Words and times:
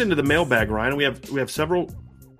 Get 0.00 0.04
into 0.04 0.16
the 0.16 0.22
mailbag, 0.22 0.70
Ryan. 0.70 0.96
We 0.96 1.04
have 1.04 1.28
we 1.28 1.40
have 1.40 1.50
several 1.50 1.90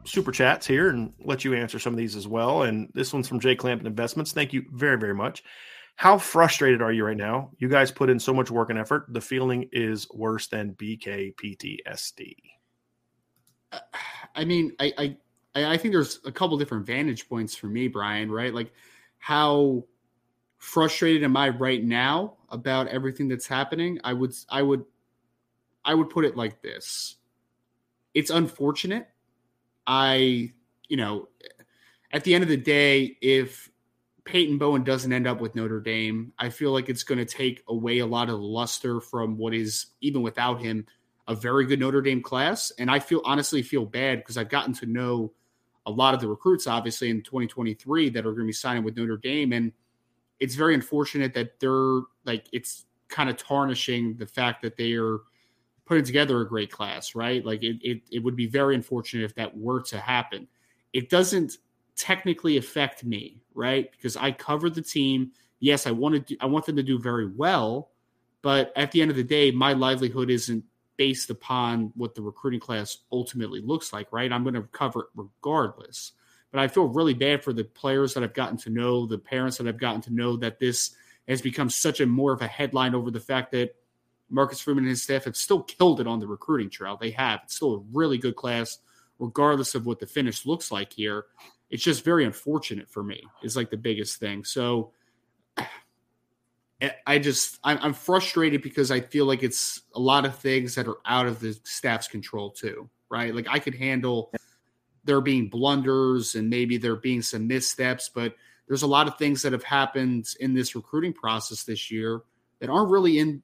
super 0.04 0.32
chats 0.32 0.66
here 0.66 0.88
and 0.88 1.12
let 1.20 1.44
you 1.44 1.54
answer 1.54 1.78
some 1.78 1.92
of 1.92 1.98
these 1.98 2.16
as 2.16 2.26
well. 2.26 2.62
And 2.62 2.88
this 2.94 3.12
one's 3.12 3.28
from 3.28 3.38
Jay 3.38 3.54
Clampton 3.54 3.86
Investments. 3.86 4.32
Thank 4.32 4.54
you 4.54 4.64
very, 4.72 4.98
very 4.98 5.14
much. 5.14 5.44
How 5.96 6.16
frustrated 6.16 6.80
are 6.80 6.90
you 6.90 7.04
right 7.04 7.18
now? 7.18 7.50
You 7.58 7.68
guys 7.68 7.90
put 7.90 8.08
in 8.08 8.18
so 8.18 8.32
much 8.32 8.50
work 8.50 8.70
and 8.70 8.78
effort. 8.78 9.04
The 9.10 9.20
feeling 9.20 9.68
is 9.72 10.08
worse 10.14 10.46
than 10.46 10.72
BK 10.72 11.34
PTSD. 11.34 12.34
Uh, 13.72 13.78
I 14.34 14.46
mean, 14.46 14.72
I, 14.80 14.92
I 14.96 15.64
I 15.64 15.76
think 15.76 15.92
there's 15.92 16.20
a 16.24 16.32
couple 16.32 16.56
different 16.56 16.86
vantage 16.86 17.28
points 17.28 17.54
for 17.54 17.66
me, 17.66 17.88
Brian. 17.88 18.32
Right, 18.32 18.54
like 18.54 18.72
how 19.18 19.84
frustrated 20.56 21.24
am 21.24 21.36
I 21.36 21.50
right 21.50 21.84
now 21.84 22.38
about 22.48 22.88
everything 22.88 23.28
that's 23.28 23.46
happening? 23.46 23.98
I 24.02 24.14
would 24.14 24.32
I 24.48 24.62
would 24.62 24.86
I 25.84 25.92
would 25.92 26.08
put 26.08 26.24
it 26.24 26.38
like 26.38 26.62
this. 26.62 27.16
It's 28.14 28.30
unfortunate. 28.30 29.08
I, 29.86 30.52
you 30.88 30.96
know, 30.96 31.28
at 32.12 32.24
the 32.24 32.34
end 32.34 32.42
of 32.42 32.48
the 32.48 32.56
day, 32.56 33.16
if 33.20 33.70
Peyton 34.24 34.58
Bowen 34.58 34.84
doesn't 34.84 35.12
end 35.12 35.26
up 35.26 35.40
with 35.40 35.54
Notre 35.54 35.80
Dame, 35.80 36.32
I 36.38 36.50
feel 36.50 36.72
like 36.72 36.88
it's 36.88 37.02
going 37.02 37.18
to 37.18 37.24
take 37.24 37.62
away 37.68 37.98
a 37.98 38.06
lot 38.06 38.28
of 38.28 38.40
luster 38.40 39.00
from 39.00 39.36
what 39.38 39.54
is, 39.54 39.86
even 40.00 40.22
without 40.22 40.60
him, 40.60 40.86
a 41.26 41.34
very 41.34 41.66
good 41.66 41.80
Notre 41.80 42.02
Dame 42.02 42.22
class. 42.22 42.72
And 42.78 42.90
I 42.90 42.98
feel 42.98 43.22
honestly 43.24 43.62
feel 43.62 43.84
bad 43.84 44.18
because 44.18 44.36
I've 44.36 44.48
gotten 44.48 44.74
to 44.74 44.86
know 44.86 45.32
a 45.86 45.90
lot 45.90 46.14
of 46.14 46.20
the 46.20 46.28
recruits, 46.28 46.66
obviously, 46.66 47.10
in 47.10 47.22
2023 47.22 48.10
that 48.10 48.20
are 48.20 48.32
going 48.32 48.40
to 48.40 48.46
be 48.46 48.52
signing 48.52 48.84
with 48.84 48.96
Notre 48.96 49.16
Dame. 49.16 49.52
And 49.52 49.72
it's 50.38 50.54
very 50.54 50.74
unfortunate 50.74 51.34
that 51.34 51.58
they're 51.60 52.02
like, 52.24 52.46
it's 52.52 52.84
kind 53.08 53.30
of 53.30 53.36
tarnishing 53.36 54.16
the 54.16 54.26
fact 54.26 54.62
that 54.62 54.76
they 54.76 54.92
are 54.94 55.20
putting 55.90 56.04
together 56.04 56.40
a 56.40 56.48
great 56.48 56.70
class, 56.70 57.16
right? 57.16 57.44
Like 57.44 57.64
it, 57.64 57.78
it, 57.82 58.02
it 58.12 58.20
would 58.20 58.36
be 58.36 58.46
very 58.46 58.76
unfortunate 58.76 59.24
if 59.24 59.34
that 59.34 59.58
were 59.58 59.82
to 59.82 59.98
happen. 59.98 60.46
It 60.92 61.10
doesn't 61.10 61.58
technically 61.96 62.58
affect 62.58 63.02
me, 63.02 63.42
right? 63.54 63.90
Because 63.90 64.16
I 64.16 64.30
cover 64.30 64.70
the 64.70 64.82
team. 64.82 65.32
Yes, 65.58 65.88
I 65.88 65.90
wanted 65.90 66.28
to, 66.28 66.36
I 66.40 66.46
want 66.46 66.66
them 66.66 66.76
to 66.76 66.84
do 66.84 66.96
very 67.00 67.26
well, 67.26 67.90
but 68.40 68.72
at 68.76 68.92
the 68.92 69.02
end 69.02 69.10
of 69.10 69.16
the 69.16 69.24
day, 69.24 69.50
my 69.50 69.72
livelihood 69.72 70.30
isn't 70.30 70.62
based 70.96 71.28
upon 71.28 71.90
what 71.96 72.14
the 72.14 72.22
recruiting 72.22 72.60
class 72.60 72.98
ultimately 73.10 73.60
looks 73.60 73.92
like, 73.92 74.12
right? 74.12 74.32
I'm 74.32 74.44
going 74.44 74.54
to 74.54 74.62
cover 74.62 75.00
it 75.00 75.06
regardless. 75.16 76.12
But 76.52 76.60
I 76.60 76.68
feel 76.68 76.84
really 76.84 77.14
bad 77.14 77.42
for 77.42 77.52
the 77.52 77.64
players 77.64 78.14
that 78.14 78.22
I've 78.22 78.32
gotten 78.32 78.58
to 78.58 78.70
know, 78.70 79.06
the 79.06 79.18
parents 79.18 79.56
that 79.58 79.66
I've 79.66 79.76
gotten 79.76 80.02
to 80.02 80.14
know 80.14 80.36
that 80.36 80.60
this 80.60 80.94
has 81.26 81.42
become 81.42 81.68
such 81.68 81.98
a 82.00 82.06
more 82.06 82.32
of 82.32 82.42
a 82.42 82.46
headline 82.46 82.94
over 82.94 83.10
the 83.10 83.18
fact 83.18 83.50
that 83.50 83.74
Marcus 84.30 84.60
Freeman 84.60 84.84
and 84.84 84.90
his 84.90 85.02
staff 85.02 85.24
have 85.24 85.36
still 85.36 85.62
killed 85.62 86.00
it 86.00 86.06
on 86.06 86.20
the 86.20 86.26
recruiting 86.26 86.70
trail. 86.70 86.96
They 86.98 87.10
have. 87.10 87.40
It's 87.44 87.56
still 87.56 87.74
a 87.74 87.82
really 87.92 88.16
good 88.16 88.36
class, 88.36 88.78
regardless 89.18 89.74
of 89.74 89.86
what 89.86 89.98
the 89.98 90.06
finish 90.06 90.46
looks 90.46 90.70
like 90.70 90.92
here. 90.92 91.26
It's 91.68 91.82
just 91.82 92.04
very 92.04 92.24
unfortunate 92.24 92.88
for 92.88 93.02
me, 93.02 93.22
is 93.42 93.56
like 93.56 93.70
the 93.70 93.76
biggest 93.76 94.18
thing. 94.18 94.44
So 94.44 94.92
eh, 96.80 96.90
I 97.06 97.18
just, 97.18 97.58
I'm 97.64 97.92
frustrated 97.92 98.62
because 98.62 98.90
I 98.90 99.00
feel 99.00 99.26
like 99.26 99.42
it's 99.42 99.82
a 99.94 100.00
lot 100.00 100.24
of 100.24 100.36
things 100.38 100.74
that 100.76 100.86
are 100.86 100.98
out 101.04 101.26
of 101.26 101.40
the 101.40 101.58
staff's 101.64 102.08
control, 102.08 102.50
too, 102.50 102.88
right? 103.10 103.34
Like 103.34 103.46
I 103.50 103.58
could 103.58 103.74
handle 103.74 104.32
there 105.04 105.20
being 105.20 105.48
blunders 105.48 106.34
and 106.34 106.48
maybe 106.48 106.76
there 106.76 106.96
being 106.96 107.22
some 107.22 107.46
missteps, 107.46 108.08
but 108.08 108.34
there's 108.68 108.82
a 108.82 108.86
lot 108.86 109.08
of 109.08 109.18
things 109.18 109.42
that 109.42 109.52
have 109.52 109.64
happened 109.64 110.26
in 110.38 110.54
this 110.54 110.76
recruiting 110.76 111.12
process 111.12 111.64
this 111.64 111.90
year 111.90 112.22
that 112.60 112.70
aren't 112.70 112.90
really 112.90 113.18
in 113.18 113.42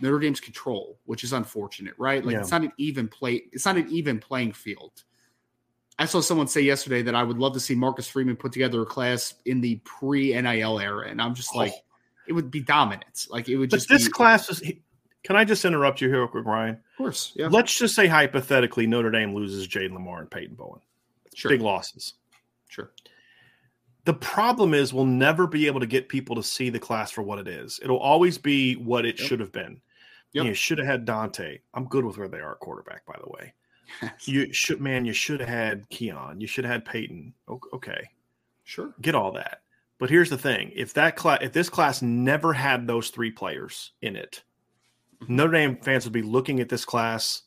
Notre 0.00 0.18
Dame's 0.18 0.40
control, 0.40 0.98
which 1.04 1.24
is 1.24 1.32
unfortunate, 1.32 1.94
right? 1.98 2.24
Like 2.24 2.34
yeah. 2.34 2.40
it's 2.40 2.50
not 2.50 2.62
an 2.62 2.72
even 2.78 3.08
play. 3.08 3.44
It's 3.52 3.64
not 3.64 3.76
an 3.76 3.88
even 3.90 4.18
playing 4.18 4.52
field. 4.52 5.04
I 5.98 6.06
saw 6.06 6.20
someone 6.20 6.48
say 6.48 6.60
yesterday 6.60 7.02
that 7.02 7.14
I 7.14 7.22
would 7.22 7.38
love 7.38 7.52
to 7.54 7.60
see 7.60 7.74
Marcus 7.74 8.08
Freeman 8.08 8.36
put 8.36 8.52
together 8.52 8.82
a 8.82 8.86
class 8.86 9.34
in 9.44 9.60
the 9.60 9.76
pre 9.84 10.32
NIL 10.40 10.80
era, 10.80 11.08
and 11.08 11.22
I'm 11.22 11.34
just 11.34 11.50
oh. 11.54 11.58
like, 11.58 11.74
it 12.26 12.32
would 12.32 12.50
be 12.50 12.60
dominant. 12.60 13.26
Like 13.30 13.48
it 13.48 13.56
would 13.56 13.70
but 13.70 13.76
just. 13.76 13.88
This 13.88 14.06
be, 14.06 14.12
class 14.12 14.48
is. 14.50 14.62
Can 15.22 15.36
I 15.36 15.44
just 15.44 15.64
interrupt 15.64 16.02
you 16.02 16.08
here, 16.08 16.20
real 16.20 16.28
quick, 16.28 16.44
Ryan? 16.44 16.74
Of 16.74 16.98
course. 16.98 17.32
Yeah. 17.34 17.48
Let's 17.48 17.76
just 17.78 17.94
say 17.94 18.06
hypothetically, 18.06 18.86
Notre 18.86 19.10
Dame 19.10 19.34
loses 19.34 19.66
Jayden 19.66 19.92
Limar 19.92 20.20
and 20.20 20.30
Peyton 20.30 20.54
Bowen. 20.54 20.80
Sure. 21.34 21.48
Big 21.50 21.62
losses. 21.62 22.14
Sure. 22.68 22.90
The 24.04 24.14
problem 24.14 24.74
is 24.74 24.92
we'll 24.92 25.06
never 25.06 25.46
be 25.46 25.66
able 25.66 25.80
to 25.80 25.86
get 25.86 26.10
people 26.10 26.36
to 26.36 26.42
see 26.42 26.68
the 26.68 26.78
class 26.78 27.10
for 27.10 27.22
what 27.22 27.38
it 27.38 27.48
is. 27.48 27.80
It'll 27.82 27.98
always 27.98 28.36
be 28.36 28.74
what 28.74 29.06
it 29.06 29.18
yep. 29.18 29.26
should 29.26 29.40
have 29.40 29.50
been. 29.50 29.80
Yep. 30.34 30.46
You 30.46 30.54
should 30.54 30.78
have 30.78 30.86
had 30.86 31.04
Dante. 31.04 31.58
I'm 31.74 31.86
good 31.86 32.04
with 32.04 32.18
where 32.18 32.28
they 32.28 32.40
are 32.40 32.56
quarterback, 32.56 33.06
by 33.06 33.16
the 33.22 33.30
way. 33.30 33.54
Yes. 34.02 34.12
You 34.26 34.52
should, 34.52 34.80
man. 34.80 35.04
You 35.04 35.12
should 35.12 35.40
have 35.40 35.48
had 35.48 35.88
Keon. 35.90 36.40
You 36.40 36.46
should 36.46 36.64
have 36.64 36.72
had 36.72 36.84
Peyton. 36.84 37.32
Okay, 37.72 38.08
sure, 38.64 38.94
get 39.00 39.14
all 39.14 39.30
that. 39.32 39.60
But 39.98 40.10
here's 40.10 40.30
the 40.30 40.38
thing: 40.38 40.72
if 40.74 40.92
that 40.94 41.16
class, 41.16 41.38
if 41.42 41.52
this 41.52 41.68
class 41.68 42.02
never 42.02 42.52
had 42.52 42.86
those 42.86 43.10
three 43.10 43.30
players 43.30 43.92
in 44.02 44.16
it, 44.16 44.42
mm-hmm. 45.22 45.36
Notre 45.36 45.52
Dame 45.52 45.76
fans 45.76 46.04
would 46.04 46.12
be 46.12 46.22
looking 46.22 46.60
at 46.60 46.68
this 46.68 46.84
class 46.84 47.42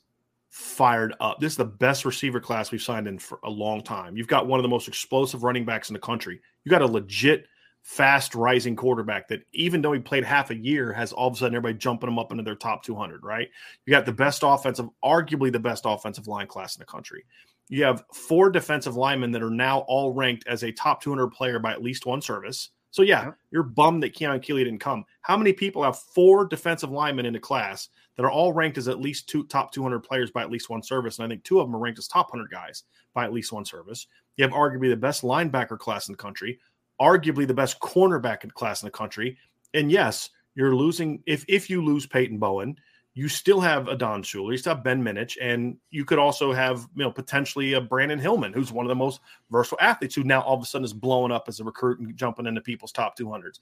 fired 0.50 1.14
up. 1.20 1.40
This 1.40 1.54
is 1.54 1.58
the 1.58 1.66
best 1.66 2.06
receiver 2.06 2.40
class 2.40 2.72
we've 2.72 2.82
signed 2.82 3.08
in 3.08 3.20
for 3.20 3.40
a 3.44 3.50
long 3.50 3.82
time. 3.82 4.16
You've 4.16 4.28
got 4.28 4.48
one 4.48 4.60
of 4.60 4.64
the 4.64 4.70
most 4.70 4.88
explosive 4.88 5.44
running 5.44 5.66
backs 5.66 5.90
in 5.90 5.94
the 5.94 6.00
country. 6.00 6.40
You 6.64 6.70
got 6.70 6.82
a 6.82 6.88
legit 6.88 7.48
fast 7.88 8.36
rising 8.36 8.76
quarterback 8.76 9.30
that 9.30 9.42
even 9.54 9.82
though 9.82 9.94
he 9.94 10.00
played 10.00 10.26
half 10.26 10.50
a 10.50 10.56
year 10.56 10.92
has 10.92 11.14
all 11.14 11.30
of 11.30 11.34
a 11.34 11.38
sudden 11.38 11.56
everybody 11.56 11.78
jumping 11.78 12.10
him 12.10 12.20
up 12.20 12.34
into 12.34 12.44
their 12.44 12.54
top 12.54 12.84
200 12.84 13.24
right 13.24 13.48
you 13.86 13.92
got 13.92 14.06
the 14.06 14.12
best 14.12 14.42
offensive 14.44 14.90
arguably 15.02 15.50
the 15.50 15.58
best 15.58 15.84
offensive 15.86 16.28
line 16.28 16.48
class 16.48 16.76
in 16.76 16.82
the 16.82 16.86
country 16.86 17.24
you 17.70 17.86
have 17.86 18.04
four 18.14 18.50
defensive 18.50 18.98
linemen 18.98 19.32
that 19.32 19.42
are 19.42 19.50
now 19.50 19.80
all 19.88 20.12
ranked 20.12 20.46
as 20.48 20.64
a 20.64 20.72
top 20.74 21.02
200 21.02 21.30
player 21.30 21.60
by 21.60 21.72
at 21.72 21.82
least 21.82 22.06
one 22.06 22.22
service 22.22 22.72
so 22.92 23.04
yeah, 23.04 23.32
you're 23.52 23.64
bummed 23.64 24.02
that 24.02 24.14
Keon 24.14 24.40
Keeley 24.40 24.64
didn't 24.64 24.80
come. 24.80 25.06
How 25.22 25.38
many 25.38 25.54
people 25.54 25.84
have 25.84 26.00
four 26.00 26.46
defensive 26.46 26.90
linemen 26.90 27.28
in 27.28 27.36
a 27.36 27.40
class 27.40 27.90
that 28.16 28.24
are 28.24 28.32
all 28.32 28.54
ranked 28.54 28.80
as 28.80 28.88
at 28.88 29.00
least 29.00 29.30
two 29.30 29.44
top 29.46 29.72
200 29.72 30.00
players 30.00 30.32
by 30.32 30.42
at 30.42 30.50
least 30.50 30.70
one 30.70 30.82
service? 30.82 31.20
And 31.20 31.26
I 31.26 31.30
think 31.30 31.44
two 31.44 31.60
of 31.60 31.68
them 31.68 31.76
are 31.76 31.80
ranked 31.80 32.00
as 32.00 32.08
top 32.08 32.32
100 32.32 32.50
guys 32.50 32.86
by 33.14 33.24
at 33.24 33.34
least 33.34 33.52
one 33.52 33.66
service. 33.66 34.08
You 34.38 34.44
have 34.46 34.52
arguably 34.52 34.90
the 34.90 34.96
best 34.96 35.22
linebacker 35.22 35.78
class 35.78 36.08
in 36.08 36.14
the 36.14 36.18
country, 36.18 36.60
arguably 37.02 37.48
the 37.48 37.54
best 37.54 37.80
cornerback 37.80 38.52
class 38.54 38.82
in 38.82 38.88
the 38.88 38.92
country. 38.92 39.38
And 39.74 39.92
yes, 39.92 40.30
you're 40.56 40.76
losing 40.76 41.22
if 41.26 41.46
if 41.48 41.70
you 41.70 41.84
lose 41.84 42.06
Peyton 42.06 42.40
Bowen, 42.40 42.78
you 43.18 43.28
still 43.28 43.60
have 43.60 43.88
Adon 43.88 44.22
Shuler, 44.22 44.52
you 44.52 44.58
still 44.58 44.76
have 44.76 44.84
Ben 44.84 45.04
Minich, 45.04 45.38
and 45.42 45.78
you 45.90 46.06
could 46.06 46.20
also 46.20 46.54
have, 46.54 46.88
you 46.96 47.04
know, 47.04 47.10
potentially 47.10 47.74
a 47.74 47.82
Brandyn 47.82 48.20
Hillman, 48.20 48.54
who's 48.54 48.72
one 48.72 48.86
of 48.86 48.90
the 48.90 48.96
most 48.96 49.22
versatile 49.50 49.80
athletes 49.82 50.14
who 50.14 50.24
now 50.24 50.42
all 50.42 50.56
of 50.56 50.62
a 50.62 50.68
sudden 50.68 50.86
is 50.86 50.94
blowing 50.94 51.32
up 51.32 51.46
as 51.48 51.60
a 51.60 51.64
recruit 51.64 51.98
and 52.00 52.16
jumping 52.16 52.46
into 52.46 52.62
people's 52.62 52.92
top 52.92 53.18
200s. 53.18 53.60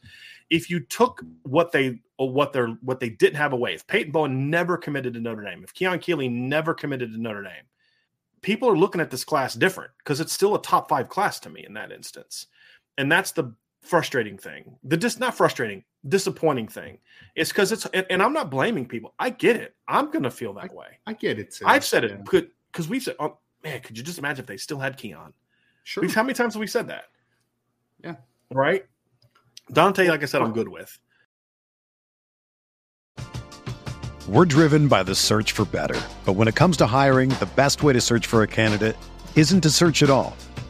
If 0.50 0.70
you 0.70 0.82
took 0.82 1.24
what 1.44 1.72
they 1.72 2.02
what 2.18 2.52
they're 2.52 2.78
what 2.82 3.00
they 3.00 3.08
didn't 3.08 3.38
have 3.38 3.54
away, 3.54 3.76
if 3.76 3.88
Peyton 3.88 4.12
Bowen 4.12 4.50
never 4.50 4.76
committed 4.76 5.14
to 5.14 5.22
Notre 5.22 5.44
Dame, 5.44 5.64
if 5.64 5.74
Keon 5.74 6.00
Keeley 6.00 6.28
never 6.28 6.74
committed 6.74 7.14
to 7.14 7.18
Notre 7.18 7.44
Dame, 7.44 7.64
people 8.42 8.68
are 8.68 8.78
looking 8.78 9.00
at 9.00 9.10
this 9.10 9.24
class 9.24 9.54
different 9.54 9.92
because 10.00 10.20
it's 10.20 10.34
still 10.34 10.56
a 10.56 10.62
top 10.62 10.90
five 10.90 11.08
class 11.08 11.40
to 11.40 11.50
me 11.50 11.66
in 11.66 11.74
that 11.76 11.94
instance. 11.94 12.48
And 12.98 13.12
that's 13.12 13.32
the 13.32 13.54
frustrating 13.82 14.38
thing. 14.38 14.78
The 14.84 14.98
just 14.98 15.20
not 15.20 15.36
frustrating, 15.36 15.84
disappointing 16.08 16.68
thing. 16.68 16.98
It's 17.36 17.52
because 17.52 17.72
it's 17.72 17.86
and, 17.88 18.06
and, 18.10 18.22
I'm 18.22 18.34
not 18.34 18.50
blaming 18.50 18.88
people. 18.88 19.14
I 19.20 19.30
get 19.30 19.56
it. 19.56 19.76
I'm 19.88 20.12
gonna 20.12 20.32
feel 20.32 20.54
that 20.54 20.72
I, 20.72 20.74
way. 20.74 20.88
I 21.06 21.14
get 21.14 21.40
it. 21.40 21.52
Too. 21.52 21.66
I've 21.68 21.86
said 21.86 22.04
it 22.04 22.26
Could 22.26 22.50
because 22.72 22.90
we've 22.90 23.04
said, 23.04 23.16
oh 23.20 23.38
man, 23.64 23.82
could 23.82 23.98
you 23.98 24.04
just 24.04 24.18
imagine 24.18 24.44
if 24.44 24.48
they 24.48 24.58
still 24.58 24.80
had 24.80 24.98
Keon? 24.98 25.34
Sure. 25.84 26.02
We've, 26.02 26.14
how 26.14 26.24
many 26.24 26.34
times 26.34 26.56
have 26.56 26.60
we 26.60 26.68
said 26.68 26.88
that? 26.88 27.06
Yeah. 28.04 28.16
Right. 28.52 28.86
Dante, 29.72 30.08
like 30.08 30.24
I 30.24 30.26
said, 30.26 30.42
I'm 30.42 30.52
good 30.52 30.68
with. 30.68 30.98
We're 34.28 34.46
driven 34.46 34.88
by 34.88 35.04
the 35.04 35.14
search 35.14 35.52
for 35.52 35.66
better. 35.66 36.00
But 36.26 36.34
when 36.34 36.48
it 36.48 36.56
comes 36.56 36.78
to 36.78 36.88
hiring, 36.88 37.30
the 37.30 37.50
best 37.56 37.84
way 37.84 37.94
to 37.94 38.02
search 38.02 38.26
for 38.26 38.42
a 38.42 38.48
candidate 38.48 38.98
isn't 39.36 39.62
to 39.62 39.70
search 39.70 40.02
at 40.02 40.10
all. 40.10 40.36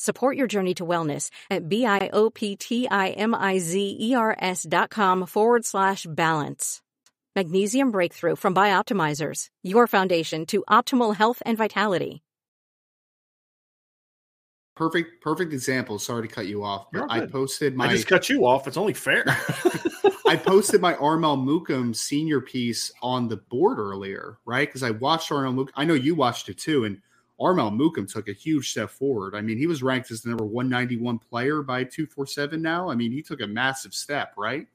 Support 0.00 0.36
your 0.38 0.46
journey 0.46 0.72
to 0.76 0.86
wellness 0.86 1.28
at 1.50 1.68
B-I-O-P-T-I-M-I-Z-E-R-S 1.68 4.66
dot 4.66 4.88
com 4.88 5.26
forward 5.26 5.66
slash 5.66 6.06
balance. 6.08 6.80
Magnesium 7.36 7.90
Breakthrough 7.90 8.36
from 8.36 8.54
Bioptimizers, 8.54 9.48
your 9.62 9.86
foundation 9.86 10.46
to 10.46 10.64
optimal 10.70 11.14
health 11.14 11.42
and 11.44 11.58
vitality. 11.58 12.22
Perfect, 14.74 15.20
perfect 15.20 15.52
example. 15.52 15.98
Sorry 15.98 16.26
to 16.26 16.34
cut 16.34 16.46
you 16.46 16.64
off, 16.64 16.86
but 16.90 17.10
I 17.10 17.26
posted 17.26 17.76
my. 17.76 17.88
I 17.88 17.90
just 17.90 18.06
cut 18.06 18.30
you 18.30 18.46
off. 18.46 18.66
It's 18.66 18.78
only 18.78 18.94
fair. 18.94 19.24
I 20.26 20.36
posted 20.36 20.80
my 20.80 20.94
Armel 20.96 21.36
Mukam 21.36 21.94
senior 21.94 22.40
piece 22.40 22.90
on 23.02 23.28
the 23.28 23.36
board 23.36 23.78
earlier, 23.78 24.38
right? 24.46 24.66
Because 24.66 24.82
I 24.82 24.92
watched 24.92 25.30
Armel 25.30 25.52
Mukam. 25.52 25.72
I 25.76 25.84
know 25.84 25.92
you 25.92 26.14
watched 26.14 26.48
it 26.48 26.56
too, 26.56 26.86
and 26.86 27.02
Armel 27.40 27.70
Mukam 27.70 28.10
took 28.10 28.28
a 28.28 28.32
huge 28.32 28.70
step 28.70 28.90
forward. 28.90 29.34
I 29.34 29.40
mean, 29.40 29.56
he 29.56 29.66
was 29.66 29.82
ranked 29.82 30.10
as 30.10 30.20
the 30.20 30.28
number 30.28 30.44
191 30.44 31.18
player 31.18 31.62
by 31.62 31.84
247 31.84 32.60
now. 32.60 32.90
I 32.90 32.94
mean, 32.94 33.12
he 33.12 33.22
took 33.22 33.40
a 33.40 33.46
massive 33.46 33.94
step, 33.94 34.34
right? 34.36 34.66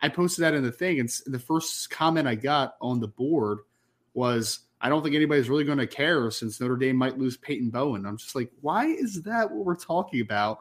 I 0.00 0.08
posted 0.08 0.44
that 0.44 0.54
in 0.54 0.62
the 0.62 0.72
thing, 0.72 1.00
and 1.00 1.10
the 1.26 1.38
first 1.38 1.90
comment 1.90 2.26
I 2.26 2.34
got 2.34 2.76
on 2.80 3.00
the 3.00 3.08
board 3.08 3.58
was, 4.14 4.60
I 4.80 4.88
don't 4.88 5.02
think 5.02 5.16
anybody's 5.16 5.50
really 5.50 5.64
going 5.64 5.78
to 5.78 5.86
care 5.86 6.30
since 6.30 6.60
Notre 6.60 6.76
Dame 6.76 6.96
might 6.96 7.18
lose 7.18 7.36
Peyton 7.36 7.68
Bowen. 7.68 8.06
I'm 8.06 8.16
just 8.16 8.34
like, 8.34 8.50
why 8.62 8.86
is 8.86 9.22
that 9.22 9.50
what 9.50 9.66
we're 9.66 9.76
talking 9.76 10.20
about 10.20 10.60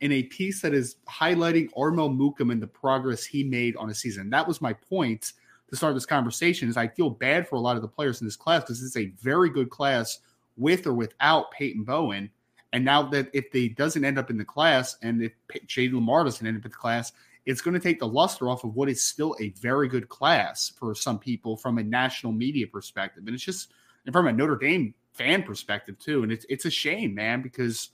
in 0.00 0.12
a 0.12 0.24
piece 0.24 0.60
that 0.60 0.74
is 0.74 0.96
highlighting 1.08 1.70
Armel 1.76 2.10
Mukam 2.10 2.52
and 2.52 2.62
the 2.62 2.66
progress 2.66 3.24
he 3.24 3.42
made 3.42 3.74
on 3.76 3.90
a 3.90 3.94
season? 3.94 4.30
That 4.30 4.46
was 4.46 4.60
my 4.60 4.74
point 4.74 5.32
to 5.70 5.76
start 5.76 5.94
this 5.94 6.06
conversation 6.06 6.68
is 6.68 6.76
I 6.76 6.88
feel 6.88 7.10
bad 7.10 7.48
for 7.48 7.56
a 7.56 7.60
lot 7.60 7.74
of 7.74 7.82
the 7.82 7.88
players 7.88 8.20
in 8.20 8.26
this 8.26 8.36
class 8.36 8.62
because 8.62 8.82
it's 8.82 8.96
a 8.96 9.06
very 9.20 9.50
good 9.50 9.70
class– 9.70 10.20
with 10.56 10.86
or 10.86 10.94
without 10.94 11.50
Peyton 11.50 11.84
Bowen. 11.84 12.30
And 12.72 12.84
now 12.84 13.02
that 13.10 13.28
if 13.32 13.50
they 13.52 13.68
doesn't 13.68 14.04
end 14.04 14.18
up 14.18 14.30
in 14.30 14.36
the 14.36 14.44
class, 14.44 14.96
and 15.02 15.22
if 15.22 15.32
Jay 15.66 15.88
Lamar 15.88 16.24
doesn't 16.24 16.46
end 16.46 16.56
up 16.56 16.64
in 16.64 16.70
the 16.70 16.76
class, 16.76 17.12
it's 17.46 17.60
going 17.60 17.74
to 17.74 17.80
take 17.80 18.00
the 18.00 18.08
luster 18.08 18.48
off 18.48 18.64
of 18.64 18.74
what 18.74 18.88
is 18.88 19.04
still 19.04 19.36
a 19.40 19.50
very 19.50 19.86
good 19.86 20.08
class 20.08 20.72
for 20.76 20.94
some 20.94 21.18
people 21.18 21.56
from 21.56 21.78
a 21.78 21.82
national 21.82 22.32
media 22.32 22.66
perspective. 22.66 23.24
And 23.26 23.34
it's 23.34 23.44
just 23.44 23.72
and 24.06 24.12
from 24.12 24.26
a 24.26 24.32
Notre 24.32 24.56
Dame 24.56 24.94
fan 25.12 25.42
perspective 25.42 25.98
too. 25.98 26.22
And 26.22 26.32
it's 26.32 26.46
it's 26.48 26.64
a 26.64 26.70
shame, 26.70 27.14
man, 27.14 27.42
because 27.42 27.90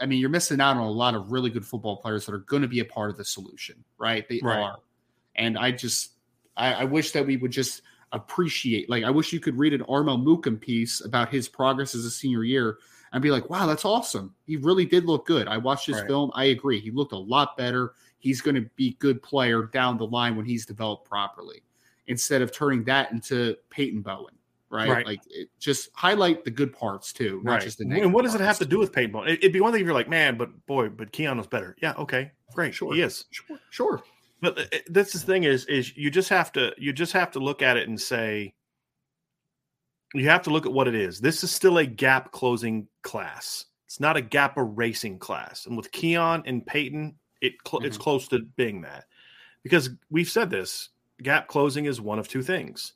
I 0.00 0.06
mean 0.06 0.18
you're 0.18 0.28
missing 0.28 0.60
out 0.60 0.76
on 0.76 0.82
a 0.82 0.90
lot 0.90 1.14
of 1.14 1.32
really 1.32 1.50
good 1.50 1.64
football 1.64 1.96
players 1.96 2.26
that 2.26 2.34
are 2.34 2.38
going 2.38 2.62
to 2.62 2.68
be 2.68 2.80
a 2.80 2.84
part 2.84 3.10
of 3.10 3.16
the 3.16 3.24
solution, 3.24 3.84
right? 3.98 4.28
They 4.28 4.40
right. 4.42 4.58
are. 4.58 4.78
And 5.36 5.56
I 5.56 5.70
just 5.70 6.12
I, 6.56 6.72
I 6.74 6.84
wish 6.84 7.12
that 7.12 7.26
we 7.26 7.36
would 7.36 7.52
just 7.52 7.82
appreciate. 8.12 8.88
Like, 8.88 9.04
I 9.04 9.10
wish 9.10 9.32
you 9.32 9.40
could 9.40 9.58
read 9.58 9.72
an 9.72 9.82
Armel 9.82 10.18
Mukam 10.18 10.60
piece 10.60 11.04
about 11.04 11.28
his 11.30 11.48
progress 11.48 11.94
as 11.94 12.04
a 12.04 12.10
senior 12.10 12.44
year 12.44 12.78
and 13.12 13.22
be 13.22 13.30
like, 13.30 13.50
wow, 13.50 13.66
that's 13.66 13.84
awesome. 13.84 14.34
He 14.46 14.56
really 14.56 14.84
did 14.84 15.04
look 15.04 15.26
good. 15.26 15.48
I 15.48 15.58
watched 15.58 15.86
his 15.86 15.96
right. 15.96 16.06
film. 16.06 16.30
I 16.34 16.44
agree. 16.44 16.80
He 16.80 16.90
looked 16.90 17.12
a 17.12 17.18
lot 17.18 17.56
better. 17.56 17.92
He's 18.18 18.40
going 18.40 18.54
to 18.54 18.68
be 18.76 18.88
a 18.88 18.94
good 18.94 19.22
player 19.22 19.64
down 19.64 19.98
the 19.98 20.06
line 20.06 20.36
when 20.36 20.46
he's 20.46 20.64
developed 20.64 21.08
properly 21.08 21.62
instead 22.06 22.42
of 22.42 22.52
turning 22.52 22.84
that 22.84 23.12
into 23.12 23.56
Peyton 23.70 24.02
Bowen. 24.02 24.34
Right? 24.70 24.88
right. 24.88 25.06
Like 25.06 25.20
it, 25.28 25.50
just 25.58 25.90
highlight 25.92 26.46
the 26.46 26.50
good 26.50 26.72
parts 26.72 27.12
too, 27.12 27.42
not 27.44 27.52
right. 27.52 27.62
just 27.62 27.76
the 27.76 27.84
negative. 27.84 28.06
And 28.06 28.14
what 28.14 28.24
does 28.24 28.34
it 28.34 28.40
have 28.40 28.56
to 28.58 28.64
do 28.64 28.78
with 28.78 28.90
Peyton 28.90 29.12
Bowen? 29.12 29.28
It'd 29.28 29.52
be 29.52 29.60
one 29.60 29.70
thing 29.72 29.82
if 29.82 29.84
you're 29.84 29.92
like, 29.92 30.08
man, 30.08 30.38
but 30.38 30.64
boy, 30.64 30.88
but 30.88 31.12
Keon 31.12 31.42
better. 31.50 31.76
Yeah, 31.82 31.92
okay, 31.98 32.30
great. 32.54 32.74
Sure. 32.74 32.94
He 32.94 33.02
is. 33.02 33.26
Sure. 33.30 33.58
Sure. 33.68 34.02
But 34.42 34.58
uh, 34.58 34.78
that's 34.90 35.14
the 35.14 35.20
thing 35.20 35.44
is 35.44 35.64
is 35.66 35.96
you 35.96 36.10
just 36.10 36.28
have 36.28 36.52
to 36.52 36.74
you 36.76 36.92
just 36.92 37.14
have 37.14 37.30
to 37.30 37.38
look 37.38 37.62
at 37.62 37.78
it 37.78 37.88
and 37.88 37.98
say 37.98 38.52
you 40.12 40.28
have 40.28 40.42
to 40.42 40.50
look 40.50 40.66
at 40.66 40.72
what 40.72 40.88
it 40.88 40.94
is. 40.94 41.20
This 41.20 41.42
is 41.42 41.50
still 41.50 41.78
a 41.78 41.86
gap 41.86 42.32
closing 42.32 42.86
class. 43.02 43.64
It's 43.86 44.00
not 44.00 44.16
a 44.16 44.22
gap 44.22 44.58
erasing 44.58 45.18
class. 45.18 45.64
And 45.64 45.76
with 45.76 45.90
Keon 45.92 46.42
and 46.44 46.66
Peyton, 46.66 47.14
it 47.40 47.54
cl- 47.66 47.80
mm-hmm. 47.80 47.86
it's 47.86 47.96
close 47.96 48.28
to 48.28 48.40
being 48.56 48.82
that. 48.82 49.04
Because 49.62 49.90
we've 50.10 50.28
said 50.28 50.50
this, 50.50 50.90
gap 51.22 51.46
closing 51.46 51.86
is 51.86 52.00
one 52.00 52.18
of 52.18 52.28
two 52.28 52.42
things. 52.42 52.94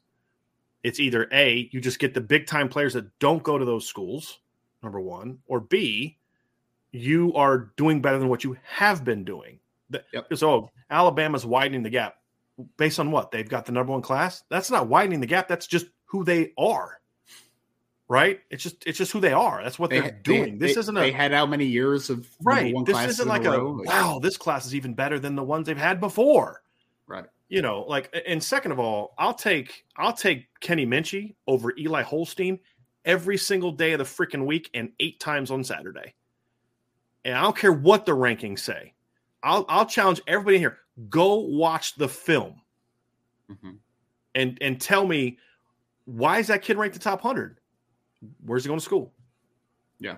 It's 0.82 1.00
either 1.00 1.28
A, 1.32 1.68
you 1.72 1.80
just 1.80 1.98
get 1.98 2.12
the 2.12 2.20
big 2.20 2.46
time 2.46 2.68
players 2.68 2.94
that 2.94 3.18
don't 3.18 3.42
go 3.42 3.56
to 3.56 3.64
those 3.64 3.86
schools, 3.86 4.40
number 4.82 5.00
1, 5.00 5.38
or 5.46 5.60
B, 5.60 6.18
you 6.92 7.32
are 7.34 7.72
doing 7.76 8.00
better 8.00 8.18
than 8.18 8.28
what 8.28 8.44
you 8.44 8.56
have 8.62 9.04
been 9.04 9.24
doing. 9.24 9.58
Yep. 9.90 10.34
So 10.36 10.70
Alabama's 10.90 11.46
widening 11.46 11.82
the 11.82 11.90
gap 11.90 12.16
based 12.76 12.98
on 12.98 13.10
what? 13.10 13.30
They've 13.30 13.48
got 13.48 13.66
the 13.66 13.72
number 13.72 13.92
one 13.92 14.02
class. 14.02 14.42
That's 14.50 14.70
not 14.70 14.88
widening 14.88 15.20
the 15.20 15.26
gap. 15.26 15.46
That's 15.48 15.66
just 15.66 15.86
who 16.06 16.24
they 16.24 16.52
are. 16.58 17.00
Right? 18.08 18.40
It's 18.50 18.62
just 18.62 18.86
it's 18.86 18.98
just 18.98 19.10
who 19.12 19.20
they 19.20 19.32
are. 19.32 19.62
That's 19.64 19.78
what 19.80 19.90
They, 19.90 20.00
they're 20.00 20.10
they- 20.10 20.18
doing. 20.22 20.58
this 20.58 20.74
they- 20.74 20.80
isn't 20.80 20.96
a 20.96 21.00
They 21.00 21.10
had 21.12 21.32
how 21.32 21.44
many 21.46 21.66
years 21.66 22.08
of 22.08 22.18
number 22.40 22.50
right. 22.50 22.74
This 22.86 23.08
isn't 23.10 23.28
like 23.28 23.44
a 23.44 23.50
row? 23.50 23.80
wow. 23.84 24.20
This 24.22 24.36
class 24.36 24.64
is 24.64 24.74
even 24.76 24.94
better 24.94 25.18
than 25.18 25.34
the 25.34 25.42
ones 25.42 25.66
they've 25.66 25.76
had 25.76 25.98
before. 26.00 26.62
Right. 27.08 27.24
You 27.48 27.62
know, 27.62 27.82
like 27.82 28.16
and 28.26 28.42
second 28.42 28.72
of 28.72 28.78
all, 28.78 29.14
I'll 29.18 29.34
take 29.34 29.84
I'll 29.96 30.12
take 30.12 30.46
Kenny 30.60 30.86
Minchey 30.86 31.34
over 31.48 31.72
Eli 31.76 32.02
Holstein 32.02 32.58
every 33.04 33.38
single 33.38 33.72
day 33.72 33.92
of 33.92 33.98
the 33.98 34.04
freaking 34.04 34.46
week 34.46 34.70
and 34.74 34.90
eight 35.00 35.18
times 35.20 35.50
on 35.50 35.62
Saturday. 35.64 36.14
And 37.24 37.36
I 37.36 37.42
don't 37.42 37.56
care 37.56 37.72
what 37.72 38.06
the 38.06 38.12
rankings 38.16 38.60
say. 38.60 38.94
I'll 39.42 39.64
I'll 39.68 39.86
challenge 39.86 40.20
everybody 40.26 40.56
in 40.56 40.62
here. 40.62 40.78
Go 41.08 41.36
watch 41.36 41.94
the 41.96 42.08
film 42.08 42.60
Mhm. 43.50 43.78
and 44.34 44.58
and 44.60 44.80
tell 44.80 45.06
me 45.06 45.38
why 46.04 46.38
is 46.38 46.46
that 46.48 46.62
kid 46.62 46.76
ranked 46.76 46.94
the 46.94 47.00
top 47.02 47.20
hundred? 47.20 47.60
Where's 48.44 48.64
he 48.64 48.68
going 48.68 48.80
to 48.80 48.84
school? 48.84 49.12
Yeah. 49.98 50.16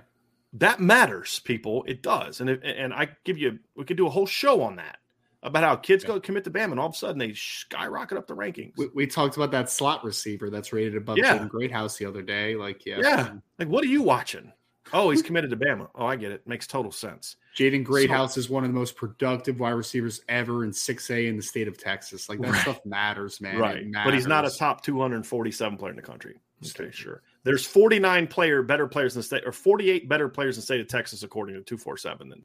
that 0.55 0.81
matters, 0.81 1.41
people. 1.41 1.85
It 1.87 2.03
does, 2.03 2.41
and 2.41 2.49
and 2.51 2.95
I 2.95 3.09
give 3.25 3.37
you 3.39 3.59
we 3.75 3.85
could 3.85 3.97
do 3.99 4.07
a 4.07 4.11
whole 4.11 4.27
show 4.27 4.63
on 4.63 4.77
that 4.77 4.99
about 5.43 5.63
how 5.63 5.77
kids 5.77 6.05
Yeah. 6.05 6.09
go 6.09 6.21
commit 6.21 6.43
to 6.45 6.51
Bama, 6.51 6.71
and 6.73 6.81
all 6.81 6.87
of 6.89 6.95
a 6.95 6.97
sudden 6.97 7.19
they 7.19 7.33
skyrocket 7.35 8.17
up 8.17 8.27
the 8.27 8.35
rankings. 8.35 8.73
We, 8.79 8.89
we 8.95 9.07
talked 9.07 9.37
about 9.37 9.51
that 9.53 9.69
slot 9.71 10.03
receiver 10.05 10.49
that's 10.51 10.73
rated 10.73 10.97
above 10.97 11.19
Yeah. 11.19 11.37
Jaden 11.39 11.49
Greathouse 11.51 11.97
the 11.99 12.07
other 12.07 12.23
day. 12.23 12.57
Like, 12.57 12.87
yeah, 12.87 12.99
Yeah. 13.01 13.35
like, 13.59 13.69
what 13.69 13.85
are 13.85 13.89
you 13.89 14.03
watching? 14.03 14.51
Oh, 14.93 15.11
he's 15.11 15.23
committed 15.23 15.51
to 15.51 15.57
Bama. 15.57 15.91
Oh, 15.95 16.07
I 16.07 16.17
get 16.17 16.33
it. 16.33 16.47
Makes 16.47 16.67
total 16.67 16.91
sense. 16.91 17.37
Jaden 17.59 17.83
Greathouse 17.83 18.37
is 18.37 18.49
one 18.49 18.63
of 18.63 18.71
the 18.73 18.79
most 18.79 18.95
productive 18.95 19.59
wide 19.59 19.71
receivers 19.73 20.21
ever 20.29 20.63
in 20.65 20.71
6A 20.71 21.27
in 21.29 21.37
the 21.37 21.43
state 21.43 21.67
of 21.67 21.77
Texas. 21.77 22.29
Like 22.29 22.41
that 22.41 22.53
Right. 22.53 22.61
stuff 22.63 22.85
matters, 22.87 23.41
man. 23.41 23.59
Right, 23.59 23.85
but 24.05 24.15
he's 24.15 24.29
not 24.29 24.47
a 24.47 24.51
top 24.51 24.85
247 24.85 25.77
player 25.77 25.91
in 25.91 25.97
the 25.97 26.03
country. 26.03 26.37
Okay, 26.65 26.91
sure. 26.93 27.23
There's 27.43 27.67
49 27.67 28.29
player 28.29 28.63
better 28.63 28.87
players 28.87 29.17
in 29.17 29.21
the 29.21 29.25
state, 29.25 29.45
or 29.45 29.51
48 29.51 30.09
better 30.09 30.29
players 30.29 30.57
in 30.57 30.61
the 30.61 30.67
state 30.67 30.81
of 30.81 30.87
Texas, 30.87 31.25
according 31.25 31.57
to 31.57 31.63
247 31.63 32.29
than 32.29 32.45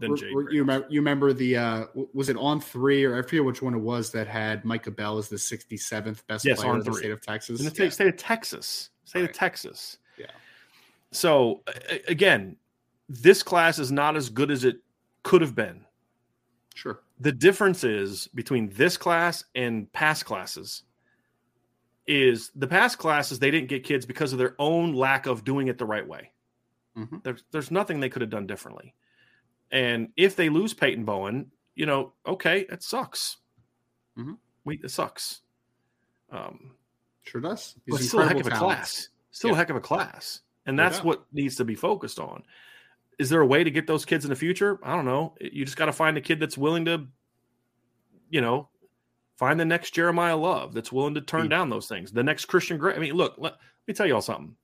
than 0.00 0.12
Re- 0.12 0.18
Jay. 0.20 0.26
You 0.28 0.60
remember, 0.60 0.86
you 0.90 1.00
remember 1.00 1.32
the 1.32 1.56
uh 1.56 1.86
was 2.14 2.28
it 2.30 2.36
on 2.36 2.60
three 2.60 3.04
or 3.04 3.18
I 3.18 3.22
forget 3.22 3.42
which 3.44 3.60
one 3.62 3.74
it 3.74 3.78
was 3.80 4.10
that 4.12 4.26
had 4.26 4.64
Micah 4.66 4.90
Bell 4.90 5.16
as 5.18 5.28
the 5.28 5.36
67th 5.36 6.26
best 6.26 6.44
Yes, 6.44 6.58
player 6.60 6.74
in 6.74 6.82
the 6.82 6.92
state 6.92 7.10
of 7.10 7.20
Texas. 7.22 7.58
in 7.58 7.64
the 7.64 7.70
state, 7.70 7.92
state 7.92 8.08
of 8.08 8.16
Texas, 8.18 8.90
state 9.04 9.20
Right. 9.20 9.30
of 9.30 9.36
Texas. 9.36 9.96
Yeah. 10.18 10.26
So 11.10 11.62
again, 12.06 12.56
this 13.12 13.42
class 13.42 13.78
is 13.78 13.92
not 13.92 14.16
as 14.16 14.28
good 14.30 14.50
as 14.50 14.64
it 14.64 14.76
could 15.22 15.42
have 15.42 15.54
been. 15.54 15.84
Sure. 16.74 17.00
The 17.20 17.32
difference 17.32 17.84
is 17.84 18.28
between 18.34 18.70
this 18.70 18.96
class 18.96 19.44
and 19.54 19.92
past 19.92 20.24
classes 20.24 20.82
is 22.06 22.50
the 22.56 22.66
past 22.66 22.98
classes 22.98 23.38
they 23.38 23.50
didn't 23.50 23.68
get 23.68 23.84
kids 23.84 24.06
because 24.06 24.32
of 24.32 24.38
their 24.38 24.56
own 24.58 24.92
lack 24.94 25.26
of 25.26 25.44
doing 25.44 25.68
it 25.68 25.78
the 25.78 25.84
right 25.84 26.06
way. 26.06 26.32
Mhm. 26.96 27.22
There's 27.22 27.44
there's 27.52 27.70
nothing 27.70 28.00
they 28.00 28.08
could 28.08 28.22
have 28.22 28.30
done 28.30 28.46
differently. 28.46 28.94
And 29.70 30.12
if 30.16 30.34
they 30.34 30.48
lose 30.48 30.74
Peyton 30.74 31.04
Bowen, 31.04 31.50
you 31.74 31.86
know, 31.86 32.14
okay, 32.26 32.60
it 32.70 32.82
sucks. 32.82 33.36
Mhm. 34.16 34.38
We 34.64 34.78
it 34.82 34.90
sucks. 34.90 35.42
Um, 36.30 36.76
Sure 37.22 37.40
does. 37.40 37.76
but 37.86 38.00
still 38.00 38.20
a 38.20 38.26
heck 38.26 38.40
of 38.40 38.46
a 38.46 38.50
class. 38.50 39.08
Still 39.30 39.52
a 39.52 39.56
heck 39.56 39.70
of 39.70 39.76
a 39.76 39.80
class. 39.80 40.40
And 40.66 40.78
that's 40.78 40.96
doubt. 40.98 41.04
what 41.06 41.32
needs 41.32 41.56
to 41.56 41.64
be 41.64 41.74
focused 41.74 42.18
on. 42.18 42.44
Is 43.22 43.28
there 43.28 43.40
a 43.40 43.46
way 43.46 43.62
to 43.62 43.70
get 43.70 43.86
those 43.86 44.04
kids 44.04 44.24
in 44.24 44.30
the 44.30 44.36
future? 44.36 44.80
I 44.82 44.96
don't 44.96 45.04
know. 45.04 45.34
You 45.40 45.64
just 45.64 45.76
got 45.76 45.86
to 45.86 45.92
find 45.92 46.16
a 46.16 46.20
kid 46.20 46.40
that's 46.40 46.58
willing 46.58 46.86
to, 46.86 47.06
you 48.30 48.40
know, 48.40 48.68
find 49.36 49.60
the 49.60 49.64
next 49.64 49.94
Jeremiyah 49.94 50.40
Love 50.40 50.74
that's 50.74 50.90
willing 50.90 51.14
to 51.14 51.20
turn 51.20 51.46
mm. 51.46 51.50
down 51.50 51.70
those 51.70 51.86
things. 51.86 52.10
The 52.10 52.24
next 52.24 52.46
Christian 52.46 52.78
Gray. 52.78 52.96
I 52.96 52.98
mean, 52.98 53.14
look, 53.14 53.34
let, 53.38 53.52
let 53.52 53.60
me 53.86 53.94
tell 53.94 54.06
you 54.06 54.16
all 54.16 54.22
something. 54.22 54.56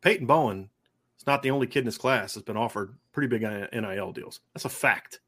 Peyton 0.00 0.26
Bowen 0.26 0.70
is 1.18 1.26
not 1.26 1.42
the 1.42 1.50
only 1.50 1.66
kid 1.66 1.80
in 1.80 1.84
this 1.84 1.98
class 1.98 2.32
that's 2.32 2.46
been 2.46 2.56
offered 2.56 2.96
pretty 3.12 3.28
big 3.28 3.42
NIL 3.42 4.12
deals. 4.12 4.40
That's 4.54 4.64
a 4.64 4.70
fact. 4.70 5.20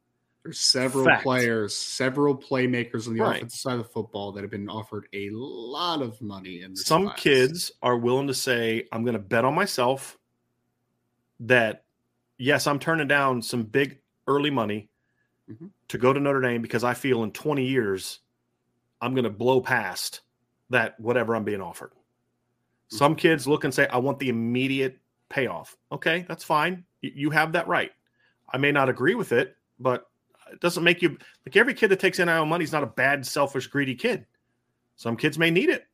There's 0.42 0.58
several 0.58 1.04
Fact. 1.04 1.24
players, 1.24 1.76
several 1.76 2.34
playmakers 2.34 3.06
on 3.06 3.14
the 3.14 3.20
Right. 3.20 3.36
offensive 3.36 3.58
side 3.58 3.72
of 3.74 3.78
the 3.80 3.84
football 3.88 4.32
that 4.32 4.42
have 4.42 4.50
been 4.50 4.70
offered 4.70 5.08
a 5.12 5.28
lot 5.30 6.00
of 6.00 6.22
money 6.22 6.62
in 6.62 6.70
this 6.70 6.86
some 6.86 7.06
class. 7.06 7.20
kids 7.20 7.72
are 7.82 7.98
willing 7.98 8.28
to 8.28 8.34
say 8.34 8.86
i'm 8.92 9.02
going 9.02 9.14
to 9.14 9.18
bet 9.18 9.44
on 9.44 9.56
myself 9.56 10.16
that 11.40 11.85
yes 12.38 12.66
i'm 12.66 12.78
turning 12.78 13.08
down 13.08 13.40
some 13.42 13.62
big 13.62 13.98
early 14.28 14.50
money 14.50 14.88
Mhm. 15.50 15.70
to 15.88 15.98
go 15.98 16.12
to 16.12 16.18
notre 16.20 16.40
dame 16.40 16.60
because 16.62 16.82
i 16.84 16.92
feel 16.94 17.22
in 17.22 17.30
20 17.30 17.64
years 17.64 18.20
i'm 19.00 19.14
going 19.14 19.24
to 19.24 19.30
blow 19.30 19.60
past 19.60 20.22
that 20.70 20.98
whatever 20.98 21.36
i'm 21.36 21.44
being 21.44 21.60
offered. 21.60 21.92
Some 22.88 23.14
kids 23.16 23.46
look 23.46 23.64
and 23.64 23.72
say 23.74 23.86
i 23.88 23.96
want 23.98 24.18
the 24.18 24.28
immediate 24.28 24.98
payoff. 25.28 25.76
Okay 25.92 26.24
that's 26.28 26.44
fine. 26.44 26.84
You 27.00 27.30
have 27.30 27.52
that 27.52 27.68
right. 27.68 27.92
I 28.52 28.58
may 28.58 28.72
not 28.72 28.88
agree 28.88 29.14
with 29.14 29.32
it 29.32 29.56
but 29.78 30.08
it 30.52 30.60
doesn't 30.60 30.82
make 30.84 31.02
you 31.02 31.16
like 31.44 31.56
every 31.56 31.74
kid 31.74 31.88
that 31.88 32.00
takes 32.00 32.18
nil 32.18 32.46
money 32.46 32.64
is 32.64 32.72
not 32.72 32.82
a 32.82 32.86
bad 32.86 33.24
selfish 33.26 33.66
greedy 33.68 33.94
kid. 33.94 34.26
Some 34.96 35.16
kids 35.16 35.38
may 35.38 35.50
need 35.50 35.68
it. 35.68 35.86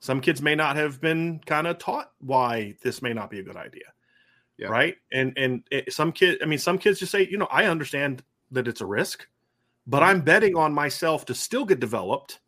Some 0.00 0.20
kids 0.20 0.40
may 0.40 0.54
not 0.54 0.76
have 0.76 1.00
been 1.00 1.40
kind 1.46 1.66
of 1.66 1.78
taught 1.78 2.12
why 2.20 2.76
this 2.82 3.02
may 3.02 3.12
not 3.12 3.28
be 3.30 3.40
a 3.40 3.42
good 3.42 3.56
idea 3.56 3.92
Yeah. 4.58 4.68
right? 4.68 4.96
And 5.12 5.32
and 5.36 5.62
it, 5.70 5.92
some 5.92 6.12
kids 6.12 6.38
i 6.42 6.46
mean 6.46 6.58
some 6.58 6.78
kids 6.78 6.98
just 6.98 7.12
say 7.12 7.26
you 7.30 7.38
know 7.38 7.48
i 7.50 7.64
understand 7.64 8.22
that 8.50 8.66
it's 8.68 8.80
a 8.80 8.86
risk 8.86 9.26
but 9.86 10.00
mm-hmm. 10.00 10.10
i'm 10.10 10.20
betting 10.20 10.56
on 10.56 10.72
myself 10.72 11.24
to 11.26 11.34
still 11.34 11.64
get 11.64 11.80
developed. 11.80 12.40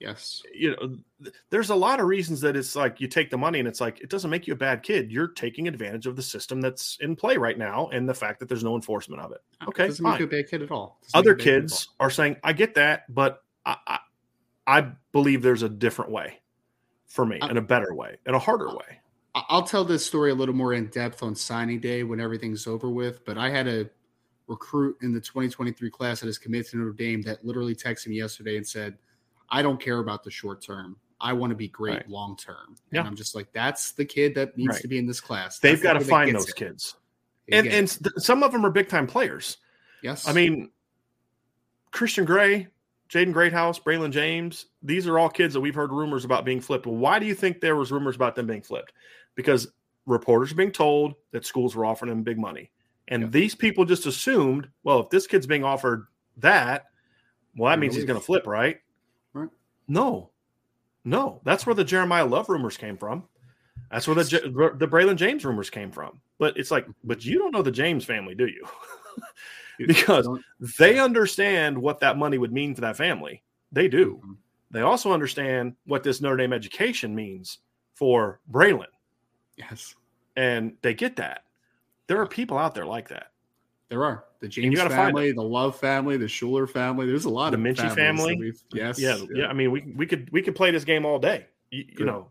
Yes. 0.00 0.42
you 0.54 0.70
know 0.70 0.96
th- 1.24 1.34
there's 1.50 1.70
a 1.70 1.74
lot 1.74 1.98
of 1.98 2.06
reasons 2.06 2.40
that 2.42 2.56
it's 2.56 2.76
like 2.76 3.00
you 3.00 3.08
take 3.08 3.30
the 3.30 3.36
money 3.36 3.58
and 3.58 3.66
it's 3.66 3.80
like 3.80 4.00
it 4.00 4.08
doesn't 4.08 4.30
make 4.30 4.46
you 4.46 4.52
a 4.52 4.56
bad 4.56 4.84
kid. 4.84 5.10
You're 5.10 5.26
taking 5.26 5.66
advantage 5.66 6.06
of 6.06 6.14
the 6.14 6.22
system 6.22 6.60
that's 6.60 6.96
in 7.00 7.16
play 7.16 7.36
right 7.36 7.58
now 7.58 7.88
and 7.88 8.08
the 8.08 8.14
fact 8.14 8.38
that 8.38 8.48
there's 8.48 8.62
no 8.62 8.76
enforcement 8.76 9.20
of 9.20 9.32
it. 9.32 9.42
Ah, 9.60 9.66
okay 9.66 9.88
Doesn't 9.88 10.08
make 10.08 10.20
you 10.20 10.26
a 10.26 10.28
bad 10.28 10.48
kid 10.48 10.62
at 10.62 10.70
all. 10.70 11.00
Other 11.14 11.30
you 11.30 11.34
a 11.34 11.38
kid 11.38 11.62
kids 11.62 11.88
are 11.98 12.10
saying 12.10 12.36
i 12.44 12.52
get 12.52 12.76
that 12.76 13.12
but 13.12 13.42
i 13.66 13.76
i, 13.88 13.98
I 14.68 14.80
believe 15.10 15.42
there's 15.42 15.64
a 15.64 15.68
different 15.68 16.12
way 16.12 16.40
for 17.08 17.26
me 17.26 17.40
I- 17.42 17.48
and 17.48 17.58
a 17.58 17.62
better 17.62 17.92
way 17.92 18.18
and 18.24 18.36
a 18.36 18.38
harder 18.38 18.68
uh, 18.68 18.74
way. 18.74 18.86
I- 18.90 19.00
I'll 19.48 19.62
tell 19.62 19.84
this 19.84 20.04
story 20.04 20.30
a 20.30 20.34
little 20.34 20.54
more 20.54 20.74
in 20.74 20.86
depth 20.86 21.22
on 21.22 21.34
signing 21.34 21.80
day 21.80 22.02
when 22.02 22.20
everything's 22.20 22.66
over 22.66 22.88
with. 22.90 23.24
But 23.24 23.38
I 23.38 23.50
had 23.50 23.66
a 23.68 23.88
recruit 24.46 24.96
in 25.02 25.12
the 25.12 25.20
2023 25.20 25.90
class 25.90 26.20
that 26.20 26.28
is 26.28 26.38
committed 26.38 26.68
to 26.70 26.76
Notre 26.78 26.92
Dame 26.92 27.22
that 27.22 27.44
literally 27.44 27.74
texted 27.74 28.08
me 28.08 28.16
yesterday 28.16 28.56
and 28.56 28.66
said, 28.66 28.96
I 29.50 29.62
don't 29.62 29.80
care 29.80 29.98
about 29.98 30.24
the 30.24 30.30
short 30.30 30.62
term. 30.62 30.96
I 31.20 31.32
want 31.32 31.50
to 31.50 31.56
be 31.56 31.68
great 31.68 31.94
Right. 31.96 32.08
long 32.08 32.36
term. 32.36 32.76
Yeah. 32.92 33.00
And 33.00 33.08
I'm 33.08 33.16
just 33.16 33.34
like, 33.34 33.52
that's 33.52 33.92
the 33.92 34.04
kid 34.04 34.34
that 34.36 34.56
needs 34.56 34.74
Right. 34.74 34.82
to 34.82 34.88
be 34.88 34.98
in 34.98 35.06
this 35.06 35.20
class. 35.20 35.58
they've 35.58 35.82
got 35.82 35.94
to 35.94 36.00
find 36.00 36.34
those 36.34 36.48
it. 36.48 36.54
kids 36.56 36.94
and 37.50 37.66
and 37.66 37.88
some 38.18 38.42
of 38.42 38.52
them 38.52 38.64
are 38.66 38.70
big 38.70 38.88
time 38.90 39.06
players 39.06 39.56
yes, 40.02 40.28
i 40.28 40.34
mean 40.34 40.68
christian 41.90 42.26
gray 42.26 42.66
jaden 43.08 43.32
greathouse 43.32 43.78
braylon 43.78 44.10
james 44.10 44.66
these 44.82 45.06
are 45.06 45.18
all 45.18 45.30
kids 45.30 45.54
that 45.54 45.60
we've 45.60 45.74
heard 45.74 45.90
rumors 45.90 46.26
about 46.26 46.44
being 46.44 46.60
flipped 46.60 46.86
why 46.86 47.18
do 47.18 47.24
you 47.24 47.34
think 47.34 47.60
there 47.62 47.74
was 47.76 47.90
rumors 47.90 48.16
about 48.16 48.34
them 48.34 48.46
being 48.46 48.60
flipped 48.60 48.92
because 49.38 49.68
reporters 50.04 50.50
are 50.52 50.56
being 50.56 50.72
told 50.72 51.14
that 51.30 51.46
schools 51.46 51.74
were 51.76 51.86
offering 51.86 52.10
them 52.10 52.22
big 52.22 52.38
money 52.38 52.70
and 53.08 53.30
these 53.32 53.54
people 53.54 53.84
just 53.84 54.04
assumed 54.06 54.68
well 54.82 55.00
if 55.00 55.08
this 55.10 55.26
kid's 55.26 55.46
being 55.46 55.64
offered 55.64 56.06
that 56.36 56.86
well 57.56 57.70
that 57.70 57.76
They're 57.76 57.80
means 57.80 57.94
he's 57.94 58.04
gonna 58.04 58.14
going 58.14 58.20
to 58.20 58.26
flip 58.26 58.46
right 58.46 58.78
Right. 59.32 59.48
no 59.86 60.30
no 61.04 61.40
that's 61.44 61.64
where 61.66 61.74
the 61.74 61.84
jeremiah 61.84 62.26
love 62.26 62.48
rumors 62.48 62.76
came 62.76 62.96
from 62.96 63.22
that's 63.90 64.06
where 64.06 64.16
the 64.16 64.74
the 64.76 64.88
Braylon 64.88 65.16
James 65.16 65.44
rumors 65.44 65.70
came 65.70 65.90
from. 65.90 66.20
But 66.38 66.56
it's 66.58 66.70
like, 66.70 66.86
but 67.04 67.24
you 67.24 67.38
don't 67.38 67.52
know 67.52 67.62
the 67.62 67.70
James 67.70 68.04
family, 68.04 68.34
do 68.34 68.46
you? 68.46 68.66
because 69.86 70.28
they 70.78 70.98
understand 70.98 71.78
what 71.78 72.00
that 72.00 72.18
money 72.18 72.36
would 72.38 72.52
mean 72.52 72.74
for 72.74 72.82
that 72.82 72.96
family. 72.98 73.42
They 73.72 73.88
do. 73.88 74.20
Mhm. 74.26 74.36
They 74.70 74.80
also 74.82 75.12
understand 75.12 75.74
what 75.86 76.02
this 76.02 76.20
Notre 76.20 76.36
Dame 76.36 76.52
education 76.52 77.14
means 77.14 77.58
for 77.94 78.40
Braylon, 78.50 78.86
yes, 79.58 79.94
and 80.36 80.72
they 80.82 80.94
get 80.94 81.16
that. 81.16 81.44
There 82.06 82.20
are 82.20 82.26
people 82.26 82.56
out 82.56 82.74
there 82.74 82.86
like 82.86 83.08
that. 83.08 83.32
there 83.88 84.04
are 84.04 84.24
the 84.40 84.48
James 84.48 84.80
family, 84.80 85.32
the 85.32 85.42
Love 85.42 85.76
family, 85.78 86.16
the 86.16 86.26
Shuler 86.26 86.68
family. 86.68 87.06
There's 87.06 87.24
a 87.26 87.30
lot 87.30 87.50
The 87.50 87.58
of 87.58 87.62
Minchey 87.62 87.94
family. 87.94 88.52
Yes, 88.72 88.98
yeah, 88.98 89.18
yeah. 89.34 89.46
I 89.46 89.52
mean, 89.52 89.70
we 89.70 89.92
we 89.96 90.06
could 90.06 90.30
we 90.30 90.42
could 90.42 90.54
play 90.54 90.70
this 90.70 90.84
game 90.84 91.04
all 91.04 91.18
day. 91.18 91.46
You, 91.70 91.84
you 91.98 92.04
know, 92.06 92.28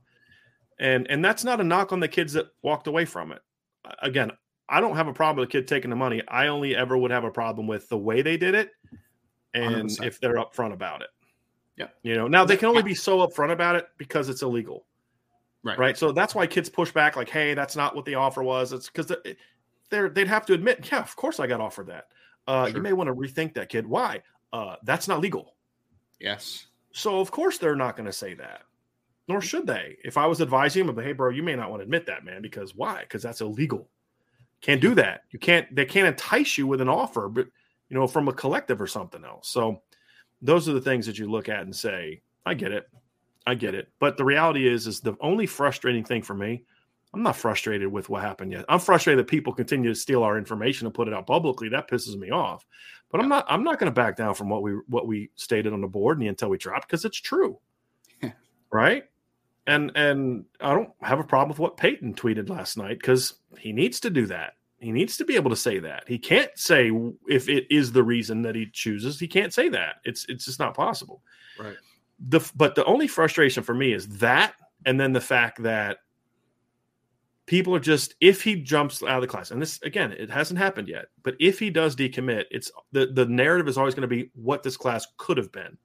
and 0.80 1.06
and 1.10 1.24
that's 1.24 1.44
not 1.44 1.62
a 1.62 1.64
knock 1.64 1.92
on 1.92 2.00
the 2.00 2.08
kids 2.08 2.34
that 2.34 2.48
walked 2.64 2.88
away 2.88 3.06
from 3.06 3.32
it. 3.32 3.42
Again, 4.02 4.32
I 4.68 4.82
don't 4.82 4.96
have 4.96 5.08
a 5.08 5.14
problem 5.14 5.42
with 5.42 5.50
a 5.50 5.52
kid 5.52 5.68
taking 5.68 5.90
the 5.92 5.96
money. 5.96 6.24
I 6.28 6.48
only 6.48 6.76
ever 6.76 6.98
would 6.98 7.12
have 7.12 7.24
a 7.24 7.32
problem 7.32 7.68
with 7.68 7.88
the 7.90 7.98
way 7.98 8.22
they 8.24 8.38
did 8.38 8.56
it, 8.56 8.72
and 9.54 9.90
100%. 9.90 10.06
if 10.06 10.20
they're 10.20 10.36
upfront 10.36 10.74
about 10.74 11.02
it. 11.04 11.10
Yeah. 11.78 11.90
you 12.02 12.16
know, 12.16 12.28
now 12.28 12.44
they 12.44 12.58
can 12.58 12.70
only 12.70 12.82
be 12.82 12.96
so 12.96 13.20
upfront 13.20 13.52
about 13.52 13.76
it 13.76 13.86
because 14.00 14.30
it's 14.30 14.42
illegal, 14.42 14.87
right, 15.64 15.78
right? 15.78 15.98
So 15.98 16.12
that's 16.12 16.36
why 16.36 16.48
kids 16.48 16.70
push 16.70 16.92
back, 16.92 17.16
like, 17.16 17.30
"Hey, 17.30 17.54
that's 17.54 17.76
not 17.76 17.96
what 17.96 18.06
the 18.06 18.16
offer 18.16 18.44
was." 18.44 18.74
It's 18.74 18.88
because 18.88 19.12
they're 19.90 20.10
they'd 20.10 20.28
have 20.28 20.46
to 20.48 20.54
admit, 20.54 20.90
yeah, 20.92 21.00
of 21.00 21.16
course 21.16 21.40
I 21.40 21.48
got 21.48 21.62
offered 21.62 21.88
that. 21.88 22.08
Uh, 22.48 22.68
Sure. 22.68 22.78
You 22.78 22.82
may 22.82 22.94
want 22.94 23.08
to 23.08 23.14
rethink 23.14 23.54
that, 23.56 23.70
kid. 23.70 23.86
Why? 23.86 24.22
Uh, 24.54 24.76
that's 24.84 25.08
not 25.08 25.20
legal. 25.20 25.56
Yes. 26.20 26.68
So 26.94 27.20
of 27.20 27.32
course 27.32 27.58
they're 27.58 27.76
not 27.76 27.96
going 27.96 28.06
to 28.06 28.14
say 28.14 28.34
that, 28.36 28.64
nor 29.28 29.42
should 29.42 29.68
they. 29.68 29.98
If 30.04 30.18
I 30.18 30.26
was 30.26 30.42
advising 30.42 30.86
them, 30.86 30.98
hey, 30.98 31.14
bro, 31.14 31.30
you 31.30 31.44
may 31.44 31.56
not 31.56 31.70
want 31.70 31.82
to 31.82 31.84
admit 31.84 32.06
that, 32.08 32.26
man, 32.26 32.42
because 32.42 32.76
why? 32.76 33.02
Because 33.02 33.22
that's 33.22 33.42
illegal. 33.42 33.90
Can't 34.62 34.82
do 34.82 34.96
that. 34.96 35.22
You 35.32 35.40
can't. 35.40 35.74
They 35.76 35.86
can't 35.86 36.08
entice 36.08 36.58
you 36.58 36.66
with 36.66 36.82
an 36.82 36.90
offer, 36.90 37.30
but 37.30 37.48
you 37.90 37.96
know, 37.96 38.08
from 38.08 38.28
a 38.28 38.34
collective 38.34 38.82
or 38.82 38.88
something 38.88 39.24
else. 39.24 39.50
So 39.50 39.82
those 40.42 40.68
are 40.68 40.74
the 40.74 40.82
things 40.82 41.06
that 41.06 41.20
you 41.20 41.30
look 41.30 41.50
at 41.50 41.62
and 41.62 41.76
say, 41.76 42.22
I 42.46 42.54
get 42.54 42.72
it, 42.72 42.88
I 43.48 43.56
get 43.56 43.74
it. 43.74 43.88
But 44.00 44.18
the 44.18 44.26
reality 44.26 44.68
is, 44.68 44.88
is 44.88 45.00
the 45.00 45.16
only 45.22 45.46
frustrating 45.46 46.04
thing 46.04 46.22
for 46.22 46.34
me. 46.34 46.66
I'm 47.14 47.24
not 47.24 47.38
frustrated 47.38 47.88
with 47.88 48.10
what 48.10 48.22
happened 48.22 48.52
yet. 48.52 48.66
I'm 48.68 48.80
frustrated 48.80 49.20
that 49.20 49.32
people 49.32 49.54
continue 49.54 49.90
to 49.90 49.96
steal 49.96 50.22
our 50.22 50.38
information 50.38 50.86
and 50.86 50.94
put 50.94 51.08
it 51.08 51.14
out 51.14 51.26
publicly. 51.26 51.70
That 51.70 51.90
pisses 51.90 52.18
me 52.18 52.30
off. 52.30 52.66
But 53.10 53.22
I'm 53.22 53.30
not. 53.30 53.46
I'm 53.48 53.64
not 53.64 53.80
going 53.80 53.90
to 53.90 53.96
back 53.96 54.18
down 54.18 54.36
from 54.36 54.50
what 54.50 54.62
we 54.62 54.74
what 54.88 55.08
we 55.08 55.32
stated 55.36 55.72
on 55.72 55.80
the 55.80 55.88
board 55.88 56.18
and 56.18 56.26
the 56.26 56.30
until 56.30 56.50
we 56.50 56.58
dropped 56.58 56.88
because 56.88 57.06
it's 57.06 57.22
true, 57.22 57.58
right? 58.70 59.06
And 59.66 59.94
and 59.96 60.44
I 60.60 60.74
don't 60.74 60.90
have 61.02 61.20
a 61.20 61.24
problem 61.24 61.50
with 61.50 61.60
what 61.60 61.78
Peyton 61.78 62.16
tweeted 62.16 62.50
last 62.50 62.78
night 62.78 63.00
because 63.00 63.36
he 63.58 63.72
needs 63.72 64.02
to 64.02 64.10
do 64.10 64.26
that. 64.26 64.56
He 64.80 64.92
needs 64.92 65.16
to 65.18 65.26
be 65.26 65.36
able 65.36 65.50
to 65.50 65.56
say 65.56 65.80
that. 65.80 66.04
He 66.06 66.20
can't 66.20 66.52
say 66.56 66.92
if 67.30 67.48
it 67.48 67.66
is 67.74 67.94
the 67.94 68.04
reason 68.04 68.42
that 68.42 68.56
he 68.56 68.68
chooses. 68.72 69.20
He 69.20 69.28
can't 69.28 69.54
say 69.54 69.70
that. 69.70 70.02
It's 70.04 70.26
it's 70.28 70.44
just 70.44 70.60
not 70.60 70.76
possible. 70.76 71.24
Right. 71.58 71.78
The 72.20 72.40
but 72.56 72.76
the 72.76 72.86
only 72.86 73.08
frustration 73.08 73.64
for 73.64 73.76
me 73.76 73.94
is 73.94 74.08
that, 74.20 74.56
and 74.86 75.00
then 75.00 75.14
the 75.14 75.22
fact 75.22 75.62
that 75.64 76.00
people 77.46 77.74
are 77.76 77.80
just 77.80 78.16
if 78.22 78.42
he 78.42 78.56
jumps 78.62 79.04
out 79.04 79.18
of 79.18 79.22
the 79.22 79.28
class, 79.28 79.52
and 79.52 79.62
this 79.62 79.82
again, 79.84 80.12
it 80.14 80.30
hasn't 80.30 80.60
happened 80.60 80.88
yet. 80.88 81.06
But 81.24 81.36
if 81.40 81.60
he 81.60 81.70
does 81.70 81.96
decommit, 81.96 82.46
it's 82.52 82.72
the 82.92 83.08
the 83.08 83.26
narrative 83.26 83.68
is 83.68 83.78
always 83.78 83.94
going 83.96 84.08
to 84.10 84.16
be 84.16 84.32
what 84.34 84.64
this 84.64 84.78
class 84.78 85.08
could 85.18 85.38
have 85.38 85.52
been. 85.52 85.78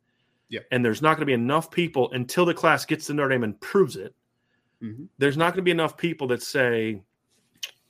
Yep. 0.49 0.67
And 0.71 0.85
there's 0.85 1.03
not 1.03 1.17
going 1.17 1.23
to 1.23 1.27
be 1.27 1.33
enough 1.33 1.71
people 1.71 2.11
until 2.13 2.45
the 2.45 2.55
class 2.55 2.85
gets 2.85 3.07
to 3.07 3.15
Notre 3.15 3.31
Dame 3.31 3.45
and 3.45 3.61
proves 3.61 3.97
it. 3.97 4.15
Mhm. 4.83 5.09
There's 5.19 5.37
not 5.37 5.53
going 5.53 5.59
to 5.59 5.63
be 5.63 5.71
enough 5.71 5.97
people 5.97 6.27
that 6.29 6.43
say, 6.43 7.03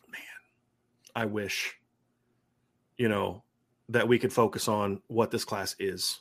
"Man, 0.08 0.20
I 1.16 1.24
wish," 1.24 1.74
you 2.98 3.08
know, 3.08 3.42
that 3.88 4.06
we 4.06 4.18
could 4.18 4.32
focus 4.32 4.68
on 4.68 5.00
what 5.06 5.30
this 5.30 5.44
class 5.44 5.74
is. 5.78 6.20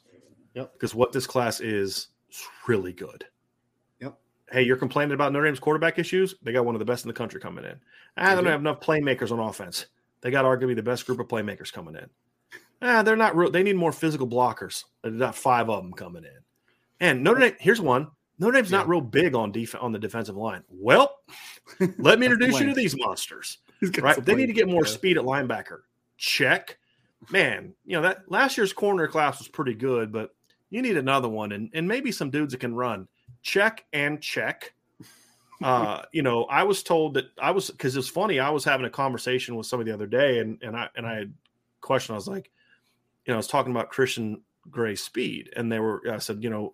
Yep. 0.53 0.73
Because 0.73 0.95
what 0.95 1.11
this 1.11 1.27
class 1.27 1.61
is 1.61 2.07
is 2.31 2.47
really 2.67 2.93
good. 2.93 3.25
Yep. 3.99 4.17
Hey, 4.51 4.63
you're 4.63 4.77
complaining 4.77 5.13
about 5.13 5.33
Notre 5.33 5.45
Dame's 5.45 5.59
quarterback 5.59 5.99
issues? 5.99 6.35
They 6.41 6.51
got 6.51 6.65
one 6.65 6.75
of 6.75 6.79
the 6.79 6.85
best 6.85 7.03
in 7.05 7.07
the 7.09 7.13
country 7.13 7.39
coming 7.39 7.65
in. 7.65 7.79
Ah, 8.17 8.23
They 8.23 8.29
they 8.29 8.35
don't 8.35 8.43
do. 8.45 8.49
have 8.51 8.59
enough 8.61 8.79
playmakers 8.81 9.31
on 9.31 9.39
offense. 9.39 9.87
They 10.21 10.31
got 10.31 10.45
arguably 10.45 10.75
the 10.75 10.83
best 10.83 11.05
group 11.05 11.19
of 11.19 11.27
playmakers 11.27 11.71
coming 11.71 11.95
in. 11.95 12.09
Ah, 12.81 13.03
they're 13.03 13.15
not 13.15 13.35
real. 13.35 13.51
They 13.51 13.63
need 13.63 13.75
more 13.75 13.91
physical 13.91 14.27
blockers. 14.27 14.85
They 15.03 15.11
got 15.11 15.35
five 15.35 15.69
of 15.69 15.83
them 15.83 15.93
coming 15.93 16.23
in. 16.23 16.39
And 16.99 17.23
Notre 17.23 17.39
Dame, 17.39 17.55
here's 17.59 17.81
one. 17.81 18.07
Notre 18.39 18.53
Dame's 18.53 18.71
not 18.71 18.87
real 18.87 19.01
big 19.01 19.35
on 19.35 19.51
def- 19.51 19.75
on 19.79 19.91
the 19.91 19.99
defensive 19.99 20.35
line. 20.35 20.63
Well, 20.69 21.15
let 21.99 22.19
me 22.19 22.25
introduce 22.27 22.59
you 22.59 22.67
to 22.67 22.73
these 22.73 22.95
monsters. 22.97 23.59
Right? 23.99 24.23
They 24.23 24.35
need 24.35 24.47
to 24.47 24.53
get 24.53 24.67
more 24.67 24.83
yeah. 24.85 24.91
speed 24.91 25.17
at 25.17 25.23
linebacker. 25.23 25.79
Check. 26.17 26.77
Man, 27.29 27.73
you 27.85 27.93
know 27.93 28.01
that 28.01 28.29
last 28.31 28.57
year's 28.57 28.73
corner 28.73 29.07
class 29.07 29.37
was 29.39 29.47
pretty 29.47 29.75
good, 29.75 30.11
but 30.11 30.35
you 30.71 30.81
need 30.81 30.97
another 30.97 31.29
one 31.29 31.51
and, 31.51 31.69
and 31.73 31.87
maybe 31.87 32.11
some 32.11 32.31
dudes 32.31 32.53
that 32.53 32.59
can 32.59 32.73
run. 32.73 33.07
Check 33.43 33.85
and 33.93 34.19
check. 34.19 34.73
Uh, 35.63 36.01
you 36.11 36.23
know, 36.23 36.45
I 36.45 36.63
was 36.63 36.81
told 36.81 37.13
that 37.13 37.25
I 37.39 37.51
was 37.51 37.69
because 37.69 37.95
it's 37.95 38.09
funny. 38.09 38.39
I 38.39 38.49
was 38.49 38.63
having 38.63 38.87
a 38.87 38.89
conversation 38.89 39.55
with 39.55 39.67
somebody 39.67 39.91
the 39.91 39.93
other 39.93 40.07
day, 40.07 40.39
and 40.39 40.57
and 40.63 40.75
I 40.75 40.89
and 40.95 41.05
I 41.05 41.13
had 41.13 41.27
a 41.27 41.81
question. 41.81 42.13
I 42.13 42.15
was 42.15 42.27
like, 42.27 42.49
you 43.27 43.31
know, 43.31 43.35
I 43.35 43.37
was 43.37 43.45
talking 43.45 43.69
about 43.69 43.91
Christian 43.91 44.41
gray 44.71 44.95
speed, 44.95 45.51
and 45.55 45.71
they 45.71 45.79
were. 45.79 46.01
I 46.11 46.17
said, 46.17 46.43
you 46.43 46.49
know, 46.49 46.73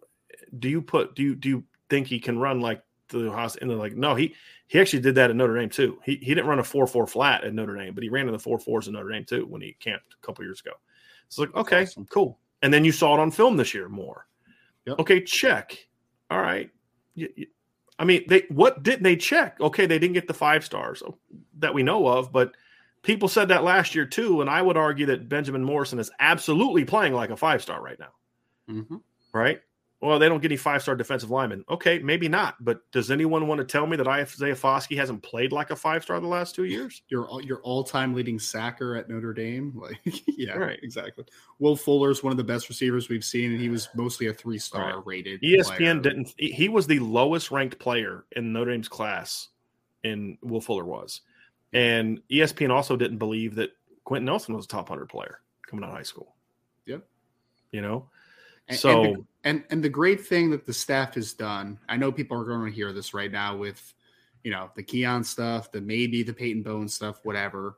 do 0.58 0.70
you 0.70 0.82
put 0.82 1.16
do 1.16 1.22
you 1.24 1.36
do 1.36 1.50
you 1.50 1.64
think 1.90 2.08
he 2.08 2.22
can 2.22 2.40
run 2.40 2.62
like 2.62 2.82
the 3.10 3.30
house? 3.30 3.58
And 3.58 3.70
they're 3.70 3.76
like, 3.76 3.98
no, 3.98 4.16
he 4.16 4.36
he 4.68 4.80
actually 4.80 5.02
did 5.02 5.16
that 5.16 5.30
at 5.30 5.36
Notre 5.36 5.60
Dame 5.60 5.70
too. 5.70 6.00
He 6.06 6.16
he 6.16 6.34
didn't 6.34 6.48
run 6.48 6.60
a 6.60 6.64
four 6.64 6.88
four 6.88 7.08
flat 7.08 7.44
at 7.44 7.54
Notre 7.54 7.76
Dame, 7.76 7.94
but 7.94 8.04
he 8.04 8.10
ran 8.10 8.28
in 8.28 8.32
the 8.32 8.40
four 8.40 8.58
fours 8.58 8.88
at 8.88 8.94
Notre 8.94 9.10
Dame 9.10 9.26
too 9.26 9.46
when 9.48 9.62
he 9.62 9.76
camped 9.82 10.14
a 10.14 10.26
couple 10.26 10.46
years 10.46 10.62
ago. 10.62 10.72
It's 11.28 11.38
like 11.38 11.54
okay, 11.56 11.84
awesome. 11.84 12.06
cool. 12.06 12.40
And 12.62 12.74
then 12.74 12.84
you 12.86 12.92
saw 12.92 13.14
it 13.16 13.20
on 13.20 13.32
film 13.32 13.58
this 13.58 13.74
year 13.74 13.88
more. 13.90 14.26
Yep. 14.86 15.00
Okay, 15.00 15.22
check. 15.22 15.78
All 16.30 16.42
right. 16.42 16.70
I 18.00 18.06
mean, 18.06 18.24
they 18.28 18.44
what 18.50 18.84
didn't 18.84 19.04
they 19.04 19.16
check? 19.16 19.60
Okay, 19.60 19.86
they 19.86 20.00
didn't 20.00 20.14
get 20.14 20.28
the 20.28 20.34
five 20.34 20.64
stars 20.64 21.02
that 21.60 21.74
we 21.74 21.84
know 21.84 22.08
of, 22.08 22.32
but 22.32 22.52
people 23.02 23.28
said 23.28 23.48
that 23.50 23.64
last 23.64 23.96
year 23.96 24.06
too. 24.06 24.42
And 24.42 24.50
I 24.50 24.62
would 24.62 24.78
argue 24.78 25.06
that 25.08 25.30
Benjamin 25.30 25.64
Morrison 25.64 26.00
is 26.00 26.12
absolutely 26.20 26.86
playing 26.86 27.14
like 27.14 27.30
a 27.32 27.38
five 27.38 27.62
star 27.62 27.82
right 27.82 27.98
now 28.00 28.12
Mhm. 28.70 29.02
right? 29.34 29.62
Well, 30.00 30.20
they 30.20 30.30
don't 30.30 30.42
get 30.42 30.52
any 30.52 30.58
five 30.58 30.84
star 30.84 30.96
defensive 30.96 31.32
linemen. 31.32 31.66
Okay, 31.70 31.98
maybe 31.98 32.30
not. 32.30 32.64
But 32.64 32.82
does 32.92 33.10
anyone 33.10 33.48
want 33.48 33.58
to 33.60 33.66
tell 33.66 33.88
me 33.88 33.98
that 33.98 34.08
Isaiah 34.08 34.54
Foskey 34.54 34.96
hasn't 34.96 35.24
played 35.24 35.52
like 35.52 35.72
a 35.72 35.76
five 35.76 36.04
star 36.04 36.20
the 36.20 36.28
last 36.28 36.54
two 36.54 36.64
years? 36.76 37.02
Your 37.10 37.26
all- 37.28 37.42
your 37.42 37.62
all 37.62 37.84
time 37.84 38.14
leading 38.14 38.38
sacker 38.38 38.96
at 38.96 39.10
Notre 39.10 39.34
Dame, 39.34 39.74
like 39.82 40.00
yeah, 40.38 40.54
Right. 40.54 40.80
exactly. 40.84 41.26
Will 41.58 41.76
Fuller 41.76 42.12
is 42.12 42.22
one 42.24 42.30
of 42.32 42.38
the 42.38 42.44
best 42.44 42.70
receivers 42.70 43.10
we've 43.10 43.26
seen, 43.26 43.52
and 43.52 43.60
he 43.60 43.70
was 43.70 43.90
mostly 43.96 44.28
a 44.28 44.34
three 44.34 44.60
star 44.60 44.98
Right. 44.98 45.06
rated. 45.08 45.42
ESPN 45.42 45.78
player. 45.78 45.94
didn't. 46.02 46.34
he- 46.38 46.70
was 46.70 46.86
the 46.86 47.00
lowest 47.00 47.50
ranked 47.50 47.80
player 47.80 48.26
in 48.36 48.54
Notre 48.54 48.70
Dame's 48.72 48.88
class, 48.88 49.48
and 50.04 50.38
Will 50.44 50.62
Fuller 50.62 50.86
was, 50.86 51.22
and 51.74 52.22
ESPN 52.30 52.70
also 52.70 52.96
didn't 52.96 53.18
believe 53.18 53.56
that 53.56 53.72
Quenton 54.04 54.26
Nelson 54.26 54.56
was 54.56 54.66
a 54.66 54.68
top 54.68 54.90
hundred 54.90 55.10
player 55.10 55.40
coming 55.66 55.84
out 55.84 55.90
of 55.90 55.96
high 55.96 56.04
school. 56.04 56.36
Yep. 56.86 57.04
You 57.72 57.82
know, 57.82 58.10
And- 58.68 58.78
so 58.78 59.04
and 59.04 59.16
the, 59.16 59.26
and 59.44 59.64
and 59.70 59.84
the 59.84 59.90
great 59.90 60.22
thing 60.22 60.50
that 60.52 60.66
the 60.66 60.74
staff 60.74 61.16
has 61.16 61.34
done, 61.34 61.80
I 61.88 61.98
know 61.98 62.12
people 62.12 62.40
are 62.40 62.46
going 62.46 62.66
to 62.66 62.76
hear 62.76 62.92
this 62.94 63.14
right 63.14 63.32
now 63.32 63.56
with, 63.56 63.94
you 64.44 64.52
know, 64.52 64.70
the 64.76 64.84
Keon 64.84 65.24
stuff, 65.24 65.72
the 65.72 65.82
maybe 65.82 66.24
the 66.24 66.34
Peyton 66.34 66.64
Bowen 66.64 66.88
stuff, 66.88 67.22
whatever. 67.24 67.78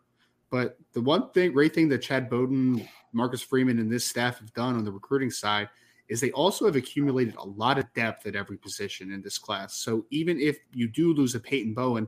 But 0.50 0.78
the 0.94 1.02
one 1.02 1.30
thing, 1.32 1.52
great 1.54 1.76
thing 1.76 1.90
that 1.90 2.00
Chad 2.02 2.30
Bowden, 2.30 2.88
Marcus 3.14 3.42
Freeman, 3.42 3.78
and 3.80 3.92
this 3.92 4.06
staff 4.06 4.40
have 4.40 4.54
done 4.54 4.76
on 4.76 4.84
the 4.84 4.92
recruiting 4.92 5.30
side 5.30 5.70
is 6.08 6.20
they 6.20 6.32
also 6.32 6.66
have 6.66 6.76
accumulated 6.76 7.36
a 7.36 7.44
lot 7.44 7.78
of 7.78 7.92
depth 7.94 8.26
at 8.26 8.36
every 8.36 8.58
position 8.58 9.12
in 9.12 9.22
this 9.22 9.38
class. 9.38 9.76
So 9.76 10.06
even 10.10 10.40
if 10.40 10.58
you 10.74 10.88
do 10.88 11.14
lose 11.14 11.36
a 11.36 11.40
Peyton 11.40 11.76
Bowen, 11.76 12.08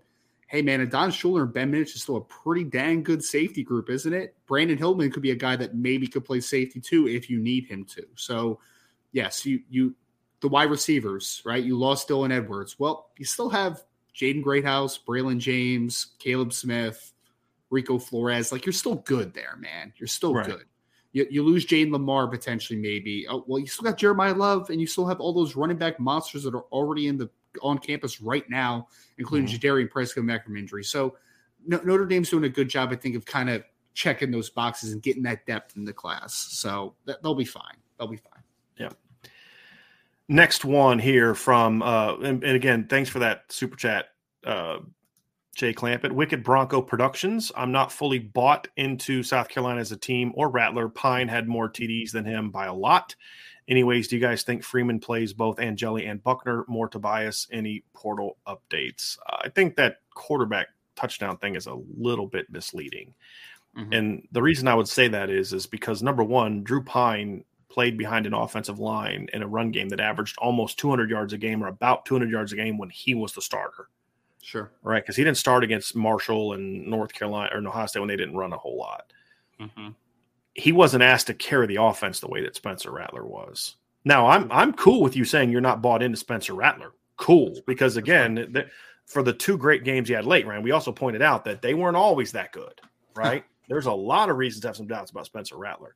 hey 0.52 0.62
man, 0.62 0.82
Adon 0.82 1.12
Shuler 1.12 1.44
and 1.44 1.54
Ben 1.54 1.72
Minich 1.72 1.96
is 1.96 2.02
still 2.02 2.18
a 2.18 2.22
pretty 2.22 2.66
dang 2.66 3.04
good 3.04 3.24
safety 3.24 3.64
group, 3.64 3.90
isn't 3.90 4.12
it? 4.14 4.36
Brandyn 4.50 4.78
Hillman 4.78 5.10
could 5.10 5.22
be 5.24 5.32
a 5.32 5.36
guy 5.36 5.56
that 5.56 5.76
maybe 5.76 6.08
could 6.08 6.26
play 6.26 6.42
safety 6.42 6.82
too 6.82 7.08
if 7.08 7.30
you 7.30 7.40
need 7.40 7.68
him 7.68 7.86
to. 7.86 8.06
So 8.16 8.60
yes, 9.14 9.46
you 9.46 9.62
you 9.70 9.96
the 10.42 10.50
wide 10.50 10.70
receivers, 10.70 11.42
right? 11.46 11.64
You 11.64 11.78
lost 11.78 12.10
Dylan 12.10 12.34
Edwards. 12.34 12.78
Well, 12.78 13.12
you 13.18 13.24
still 13.24 13.50
have 13.50 13.84
Jaden 14.14 14.44
Greathouse, 14.44 15.00
Braylon 15.00 15.38
James, 15.38 16.08
Caleb 16.20 16.52
Smith, 16.52 17.14
Rico 17.70 17.98
Flores. 17.98 18.52
Like 18.52 18.66
you're 18.66 18.74
still 18.74 18.96
good 18.96 19.34
there, 19.34 19.56
man. 19.58 19.94
You're 19.96 20.08
still 20.08 20.34
Right. 20.34 20.46
good. 20.48 20.66
You, 21.14 21.28
you 21.30 21.44
lose 21.44 21.66
Jayden 21.66 21.92
Limar 21.92 22.30
potentially, 22.30 22.80
maybe. 22.80 23.26
Oh, 23.30 23.44
well, 23.48 23.60
you 23.60 23.68
still 23.68 23.84
got 23.84 24.00
Jeremiyah 24.00 24.36
Love, 24.38 24.70
and 24.70 24.80
you 24.82 24.88
still 24.88 25.06
have 25.06 25.20
all 25.22 25.34
those 25.34 25.56
running 25.58 25.78
back 25.78 25.98
monsters 26.00 26.44
that 26.44 26.56
are 26.56 26.66
already 26.72 27.08
in 27.08 27.18
the 27.18 27.30
on 27.62 27.78
campus 27.78 28.22
right 28.22 28.50
now, 28.50 28.88
including 29.18 29.48
Mhm. 29.48 29.60
Jadarian 29.60 29.90
Price 29.90 30.14
coming 30.14 30.28
back 30.28 30.46
from 30.46 30.58
injury. 30.58 30.84
So 30.84 31.18
no, 31.66 31.80
Notre 31.84 32.06
Dame's 32.06 32.30
doing 32.30 32.44
a 32.46 32.50
good 32.50 32.70
job, 32.70 32.90
I 32.92 32.96
think, 32.96 33.16
of 33.16 33.26
kind 33.26 33.50
of 33.50 33.64
checking 33.94 34.32
those 34.32 34.50
boxes 34.50 34.94
and 34.94 35.02
getting 35.04 35.24
that 35.24 35.46
depth 35.46 35.76
in 35.76 35.86
the 35.86 35.94
class. 35.94 36.34
So 36.34 36.96
that, 37.06 37.22
they'll 37.22 37.36
be 37.36 37.46
fine. 37.46 37.78
They'll 37.98 38.08
be 38.08 38.18
fine. 38.18 38.42
Yeah. 38.78 38.90
Next 40.28 40.64
one 40.64 40.98
here 40.98 41.36
from 41.36 41.82
uh 41.84 42.16
and, 42.18 42.44
and 42.44 42.56
again 42.56 42.88
thanks 42.88 43.10
for 43.10 43.20
that 43.20 43.44
super 43.52 43.76
chat 43.76 44.06
uh 44.46 44.78
jay 45.54 45.74
clampett 45.74 46.14
wicked 46.14 46.42
bronco 46.42 46.82
productions 46.82 47.52
i'm 47.58 47.74
not 47.74 47.92
fully 47.92 48.18
bought 48.18 48.70
into 48.78 49.22
south 49.24 49.50
carolina 49.50 49.82
as 49.82 49.92
a 49.92 49.98
team 49.98 50.32
or 50.36 50.50
rattler 50.50 50.88
pyne 50.88 51.28
had 51.28 51.50
more 51.50 51.70
tds 51.70 52.12
than 52.12 52.24
him 52.24 52.50
by 52.50 52.66
a 52.66 52.74
lot 52.74 53.14
anyways 53.72 54.08
do 54.08 54.16
you 54.16 54.22
guys 54.22 54.44
think 54.44 54.64
freeman 54.64 55.00
plays 55.00 55.34
both 55.34 55.60
angeli 55.60 56.06
and 56.06 56.22
buckner 56.24 56.64
more 56.68 56.88
tobias 56.88 57.48
any 57.52 57.84
portal 57.94 58.38
updates 58.48 59.18
i 59.42 59.50
think 59.50 59.76
that 59.76 59.98
quarterback 60.14 60.68
touchdown 60.96 61.36
thing 61.38 61.56
is 61.56 61.66
a 61.68 61.74
little 61.98 62.28
bit 62.28 62.46
misleading 62.52 63.14
Mhm. 63.78 63.98
and 63.98 64.28
the 64.34 64.42
reason 64.42 64.68
I 64.68 64.76
would 64.76 64.90
say 64.90 65.08
that 65.08 65.30
is 65.30 65.54
is 65.54 65.66
because 65.66 66.04
number 66.04 66.26
one, 66.26 66.62
Drew 66.62 66.84
Pyne 66.84 67.46
played 67.70 67.98
behind 67.98 68.26
an 68.26 68.34
offensive 68.34 68.80
line 68.80 69.30
in 69.32 69.42
a 69.44 69.48
run 69.48 69.72
game 69.72 69.88
that 69.88 70.02
averaged 70.02 70.38
almost 70.40 70.78
200 70.78 71.10
yards 71.10 71.32
a 71.32 71.38
game 71.38 71.64
or 71.64 71.68
about 71.68 72.04
200 72.06 72.30
yards 72.30 72.52
a 72.52 72.58
game 72.58 72.78
when 72.78 72.90
he 72.90 73.16
was 73.16 73.32
the 73.32 73.42
starter, 73.42 73.88
Sure. 74.42 74.74
right? 74.84 75.02
Because 75.02 75.16
he 75.16 75.24
didn't 75.24 75.38
start 75.38 75.64
against 75.64 75.96
Marshall 75.96 76.52
and 76.52 76.86
North 76.86 77.14
Carolina 77.14 77.50
or 77.54 77.66
Ohio 77.66 77.86
State 77.86 78.02
when 78.02 78.10
they 78.10 78.18
didn't 78.18 78.36
run 78.36 78.52
a 78.52 78.58
whole 78.58 78.78
lot. 78.78 79.14
Mhm. 79.58 79.96
He 80.54 80.72
wasn't 80.72 81.04
asked 81.04 81.28
to 81.28 81.34
carry 81.34 81.68
the 81.68 81.82
offense 81.82 82.20
the 82.20 82.28
way 82.28 82.42
that 82.44 82.56
Spencer 82.56 82.92
Rattler 82.92 83.26
was. 83.26 83.76
Now, 84.04 84.28
I'm 84.28 84.52
I'm 84.52 84.74
cool 84.74 85.02
with 85.02 85.16
you 85.16 85.26
saying 85.26 85.52
you're 85.52 85.62
not 85.62 85.82
bought 85.82 86.04
into 86.04 86.18
Spencer 86.18 86.54
Rattler. 86.54 86.92
Cool, 87.18 87.60
because 87.68 87.98
again, 87.98 88.36
the, 88.36 88.68
for 89.06 89.22
the 89.22 89.34
two 89.34 89.58
great 89.58 89.84
games 89.84 90.08
he 90.08 90.14
had 90.16 90.26
late, 90.26 90.48
Ryan, 90.48 90.64
we 90.64 90.72
also 90.72 90.92
pointed 90.92 91.22
out 91.22 91.46
that 91.46 91.62
they 91.62 91.74
weren't 91.74 91.98
always 91.98 92.32
that 92.32 92.52
good. 92.52 92.82
right? 93.16 93.44
There's 93.68 93.86
a 93.86 93.94
lot 93.94 94.30
of 94.30 94.38
reasons 94.38 94.62
to 94.62 94.70
have 94.70 94.76
some 94.76 94.88
doubts 94.88 95.12
about 95.12 95.26
Spencer 95.26 95.58
Rattler. 95.58 95.96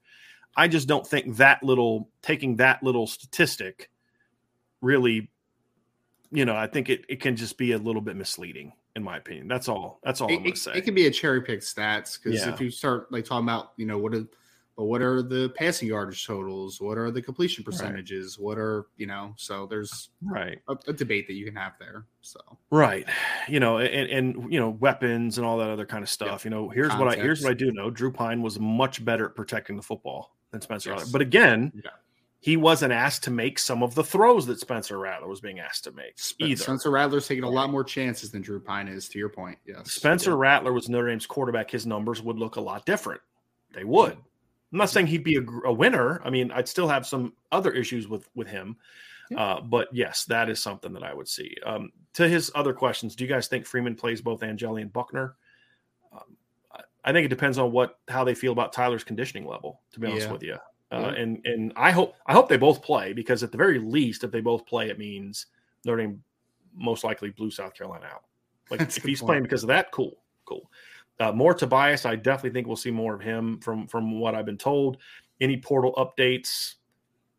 I 0.56 0.68
just 0.68 0.88
don't 0.88 1.06
think 1.06 1.38
that 1.38 1.63
little 1.63 2.10
taking 2.22 2.58
that 2.58 2.82
little 2.84 3.08
statistic 3.08 3.89
really, 4.82 5.30
you 6.32 6.46
know, 6.46 6.56
I 6.56 6.68
think 6.68 6.89
it, 6.89 7.06
it 7.10 7.20
can 7.20 7.36
just 7.36 7.58
be 7.58 7.74
a 7.74 7.78
little 7.78 8.02
bit 8.02 8.15
misleading 8.15 8.74
in 8.96 9.04
my 9.04 9.18
opinion. 9.18 9.48
That's 9.48 9.68
all. 9.68 10.00
That's 10.04 10.22
all 10.22 10.30
it, 10.30 10.36
I'm 10.36 10.44
gonna 10.44 10.56
say. 10.56 10.74
It 10.76 10.82
can 10.82 10.96
be 10.96 11.08
a 11.08 11.12
cherry 11.12 11.41
picked 11.41 11.63
stats 11.63 12.22
because 12.22 12.39
Yeah. 12.41 12.54
if 12.54 12.62
you 12.62 12.70
start 12.70 13.12
like 13.12 13.26
talking 13.26 13.46
about, 13.46 13.74
you 13.78 13.86
know, 13.86 13.98
what 13.98 14.13
are 14.13 14.26
but 14.78 14.86
what 14.86 15.02
are 15.02 15.22
the 15.22 15.50
passing 15.56 15.88
yardage 15.88 16.26
totals? 16.28 16.82
What 16.82 16.98
are 16.98 17.10
the 17.10 17.22
completion 17.22 17.64
percentages? 17.64 18.38
What 18.38 18.58
are 18.58 18.88
you 18.98 19.08
know? 19.08 19.34
So 19.38 19.66
there's 19.66 20.10
right. 20.22 20.60
a, 20.68 20.76
a 20.88 20.94
debate 20.94 21.28
that 21.28 21.34
you 21.34 21.46
can 21.46 21.56
have 21.56 21.74
there. 21.80 22.06
So 22.22 22.40
Right. 22.72 23.08
You 23.48 23.60
know, 23.62 23.78
and, 23.78 24.10
and 24.10 24.52
you 24.52 24.60
know, 24.60 24.72
weapons 24.72 25.38
and 25.38 25.48
all 25.48 25.58
that 25.60 25.70
other 25.70 25.86
kind 25.86 26.04
of 26.04 26.10
stuff. 26.10 26.44
You 26.44 26.52
know, 26.52 26.68
here's 26.70 26.94
what 26.96 27.08
I 27.08 27.16
here's 27.16 27.42
what 27.42 27.52
I 27.52 27.54
do 27.54 27.72
know. 27.72 27.90
Drew 27.90 28.12
Pyne 28.12 28.42
was 28.42 28.60
much 28.60 29.04
better 29.06 29.26
at 29.28 29.36
protecting 29.36 29.78
the 29.78 29.82
football 29.84 30.36
than 30.52 30.60
Spencer 30.62 30.90
Yes. 30.90 31.00
Rattler. 31.00 31.12
But 31.14 31.22
again, 31.22 31.72
Yeah. 31.74 31.92
he 32.40 32.58
wasn't 32.58 32.92
asked 32.92 33.24
to 33.24 33.32
make 33.32 33.58
some 33.60 33.82
of 33.82 33.96
the 33.96 34.04
throws 34.04 34.46
that 34.48 34.60
Spencer 34.60 34.98
Rattler 35.00 35.30
was 35.30 35.40
being 35.40 35.60
asked 35.60 35.86
to 35.86 35.92
make 35.94 36.20
Sp- 36.20 36.42
either. 36.42 36.64
Spencer 36.64 36.92
Rattler's 36.92 37.28
taking 37.28 37.46
a 37.46 37.50
lot 37.50 37.70
more 37.70 37.84
chances 37.86 38.30
than 38.32 38.42
Drew 38.42 38.60
Pyne 38.60 38.90
is. 38.90 39.08
To 39.10 39.20
your 39.20 39.30
point, 39.30 39.58
yes. 39.66 39.92
Spencer 39.94 40.32
Yeah. 40.32 40.38
Rattler 40.40 40.74
was 40.74 40.90
Notre 40.90 41.08
Dame's 41.08 41.26
quarterback. 41.26 41.72
His 41.72 41.86
numbers 41.86 42.22
would 42.22 42.38
look 42.38 42.58
a 42.58 42.62
lot 42.62 42.86
different. 42.86 43.22
They 43.74 43.86
would. 43.86 44.18
I'm 44.76 44.80
not 44.80 44.90
saying 44.90 45.08
he'd 45.08 45.24
be 45.24 45.38
a, 45.38 45.68
a 45.70 45.72
winner. 45.72 46.22
I 46.26 46.30
mean, 46.30 46.52
I'd 46.52 46.68
still 46.68 46.90
have 46.90 47.08
some 47.08 47.32
other 47.54 47.72
issues 47.72 48.10
with 48.10 48.28
with 48.36 48.50
him. 48.50 48.76
Uh, 49.38 49.62
but 49.62 49.88
yes, 49.94 50.26
that 50.26 50.50
is 50.50 50.60
something 50.60 50.92
that 50.92 51.02
I 51.02 51.14
would 51.14 51.30
see. 51.30 51.56
Um, 51.66 51.94
to 52.16 52.28
his 52.28 52.52
other 52.56 52.74
questions, 52.74 53.16
do 53.16 53.24
you 53.24 53.30
guys 53.30 53.48
think 53.48 53.66
Freeman 53.66 53.96
plays 53.96 54.20
both 54.22 54.44
Angeli 54.44 54.82
and 54.82 54.92
Buckner? 54.92 55.36
Um, 56.12 56.36
I- 57.06 57.14
think 57.14 57.26
it 57.26 57.30
depends 57.30 57.58
on 57.58 57.72
what 57.72 58.00
how 58.10 58.26
they 58.26 58.36
feel 58.36 58.52
about 58.52 58.74
Tyler's 58.74 59.06
conditioning 59.06 59.48
level. 59.48 59.80
To 59.94 60.00
be 60.02 60.08
honest 60.08 60.28
Yeah. 60.28 60.34
with 60.34 60.44
you, 60.44 60.54
uh, 60.92 61.00
Yeah. 61.00 61.22
and 61.22 61.46
and 61.46 61.72
I 61.78 61.92
hope 61.92 62.16
I 62.26 62.34
hope 62.34 62.50
they 62.50 62.58
both 62.58 62.82
play 62.84 63.14
because 63.14 63.44
at 63.44 63.52
the 63.54 63.58
very 63.58 63.80
least, 63.80 64.26
if 64.26 64.32
they 64.32 64.42
both 64.42 64.66
play, 64.66 64.90
it 64.90 65.00
means 65.00 65.46
Notre 65.86 66.02
Dame 66.02 66.22
most 66.76 67.06
likely 67.06 67.30
blew 67.30 67.50
South 67.50 67.74
Carolina 67.76 68.08
out. 68.08 68.26
Like 68.70 68.82
That's 68.82 68.98
if 68.98 69.04
he's 69.06 69.22
point. 69.22 69.28
playing 69.30 69.44
because 69.44 69.64
of 69.64 69.68
that, 69.70 69.92
cool. 69.92 70.18
Uh, 71.19 71.32
more 71.32 71.54
Tobias, 71.54 72.06
I 72.06 72.15
definitely 72.15 72.51
think 72.51 72.67
we'll 72.67 72.75
see 72.75 72.91
more 72.91 73.13
of 73.15 73.21
him 73.21 73.60
from 73.62 73.88
from 73.88 74.19
what 74.19 74.36
I've 74.36 74.45
been 74.45 74.58
told. 74.58 74.97
Any 75.41 75.58
portal 75.58 75.93
updates? 75.97 76.75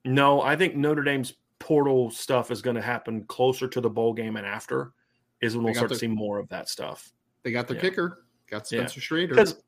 No, 0.04 0.40
I 0.42 0.56
think 0.56 0.76
Notre 0.76 1.02
Dame's 1.02 1.34
portal 1.58 2.10
stuff 2.10 2.50
is 2.50 2.62
going 2.62 2.76
to 2.76 2.82
happen 2.82 3.24
closer 3.24 3.66
to 3.68 3.80
the 3.80 3.90
bowl 3.90 4.12
game 4.12 4.36
and 4.36 4.46
after 4.46 4.92
is 5.40 5.56
when 5.56 5.64
They 5.64 5.70
we'll 5.70 5.74
start 5.76 5.90
to 5.90 5.96
see 5.98 6.06
more 6.06 6.38
of 6.38 6.48
that 6.50 6.68
stuff. 6.68 7.12
They 7.42 7.50
got 7.52 7.66
their 7.68 7.76
Yeah. 7.76 7.82
kicker. 7.82 8.24
Got 8.50 8.70
Yeah. 8.70 8.80
Spencer 8.80 9.00
Schrader. 9.00 9.34
Because 9.34 9.62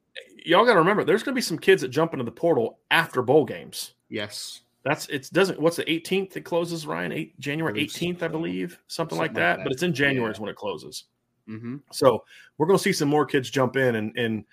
y'all 0.44 0.64
got 0.64 0.75
to 0.75 0.79
remember, 0.79 1.05
there's 1.05 1.23
going 1.23 1.35
to 1.35 1.38
be 1.38 1.42
some 1.42 1.59
kids 1.59 1.83
that 1.83 1.88
jump 1.88 2.12
into 2.12 2.25
the 2.25 2.31
portal 2.33 2.79
after 2.90 3.21
bowl 3.23 3.44
games. 3.44 3.94
Yes. 4.09 4.62
That's 4.85 5.07
it. 5.09 5.29
Doesn't 5.33 5.61
what's 5.61 5.77
the 5.77 5.85
18th? 5.85 6.37
It 6.37 6.42
closes 6.42 6.87
Ryan 6.87 7.12
eight 7.12 7.38
January 7.40 7.75
18th, 7.81 8.23
I 8.23 8.29
believe, 8.29 8.79
something, 8.87 9.18
like 9.18 9.29
Something 9.31 9.35
like 9.35 9.35
that. 9.35 9.57
that. 9.59 9.62
But 9.64 9.73
it's 9.73 9.83
in 9.83 9.92
January 9.92 10.31
Yeah. 10.31 10.35
is 10.35 10.40
when 10.40 10.49
it 10.51 10.57
closes. 10.57 11.05
Hmm 11.49 11.77
So 11.91 12.25
we're 12.57 12.67
going 12.67 12.79
to 12.79 12.83
see 12.83 12.93
some 12.93 13.09
more 13.09 13.27
kids 13.27 13.51
jump 13.51 13.77
in, 13.77 13.97
and 13.97 14.17
and 14.17 14.45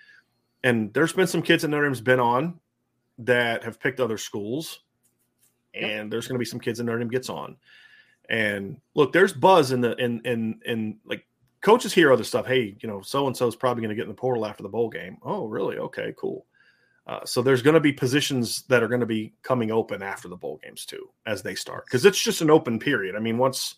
and 0.64 0.94
there's 0.94 1.14
been 1.14 1.28
some 1.28 1.42
kids 1.42 1.62
that 1.62 1.68
Notre 1.68 1.86
Dame's 1.86 2.02
been 2.02 2.20
on 2.20 2.60
that 3.20 3.64
have 3.64 3.80
picked 3.80 4.00
other 4.00 4.18
schools, 4.18 4.82
and 5.74 6.12
there's 6.12 6.28
going 6.28 6.36
to 6.36 6.40
be 6.40 6.46
some 6.46 6.60
kids 6.60 6.78
that 6.78 6.86
Notre 6.86 7.00
Dame 7.00 7.10
gets 7.10 7.30
on. 7.30 7.58
And 8.30 8.78
look, 8.96 9.14
there's 9.14 9.34
buzz 9.34 9.72
in 9.72 9.82
the 9.82 9.96
in 9.98 10.22
in 10.22 10.60
in 10.66 10.98
like 11.06 11.28
coaches 11.62 11.94
hear 11.94 12.12
other 12.12 12.24
stuff. 12.24 12.48
Hey, 12.48 12.78
you 12.80 12.90
know, 12.90 13.02
so 13.02 13.28
and 13.28 13.36
so 13.36 13.48
is 13.48 13.56
probably 13.56 13.82
going 13.82 13.90
to 13.90 13.96
get 13.96 14.04
in 14.04 14.10
the 14.10 14.16
portal 14.16 14.46
after 14.46 14.64
the 14.64 14.70
bowl 14.70 14.90
game. 14.90 15.18
Oh, 15.24 15.46
really? 15.48 15.78
Okay, 15.78 16.14
cool. 16.18 16.46
Uh, 17.08 17.24
so 17.24 17.42
there's 17.42 17.62
going 17.62 17.76
to 17.76 17.80
be 17.80 17.94
positions 17.94 18.64
that 18.64 18.82
are 18.82 18.88
going 18.88 19.00
to 19.00 19.06
be 19.06 19.32
coming 19.44 19.70
open 19.70 20.02
after 20.02 20.28
the 20.28 20.36
bowl 20.36 20.60
games 20.64 20.86
too, 20.86 21.08
as 21.28 21.44
they 21.44 21.54
start, 21.54 21.86
because 21.86 22.04
it's 22.06 22.20
just 22.20 22.42
an 22.42 22.50
open 22.50 22.80
period. 22.80 23.16
I 23.16 23.20
mean, 23.20 23.38
once 23.38 23.76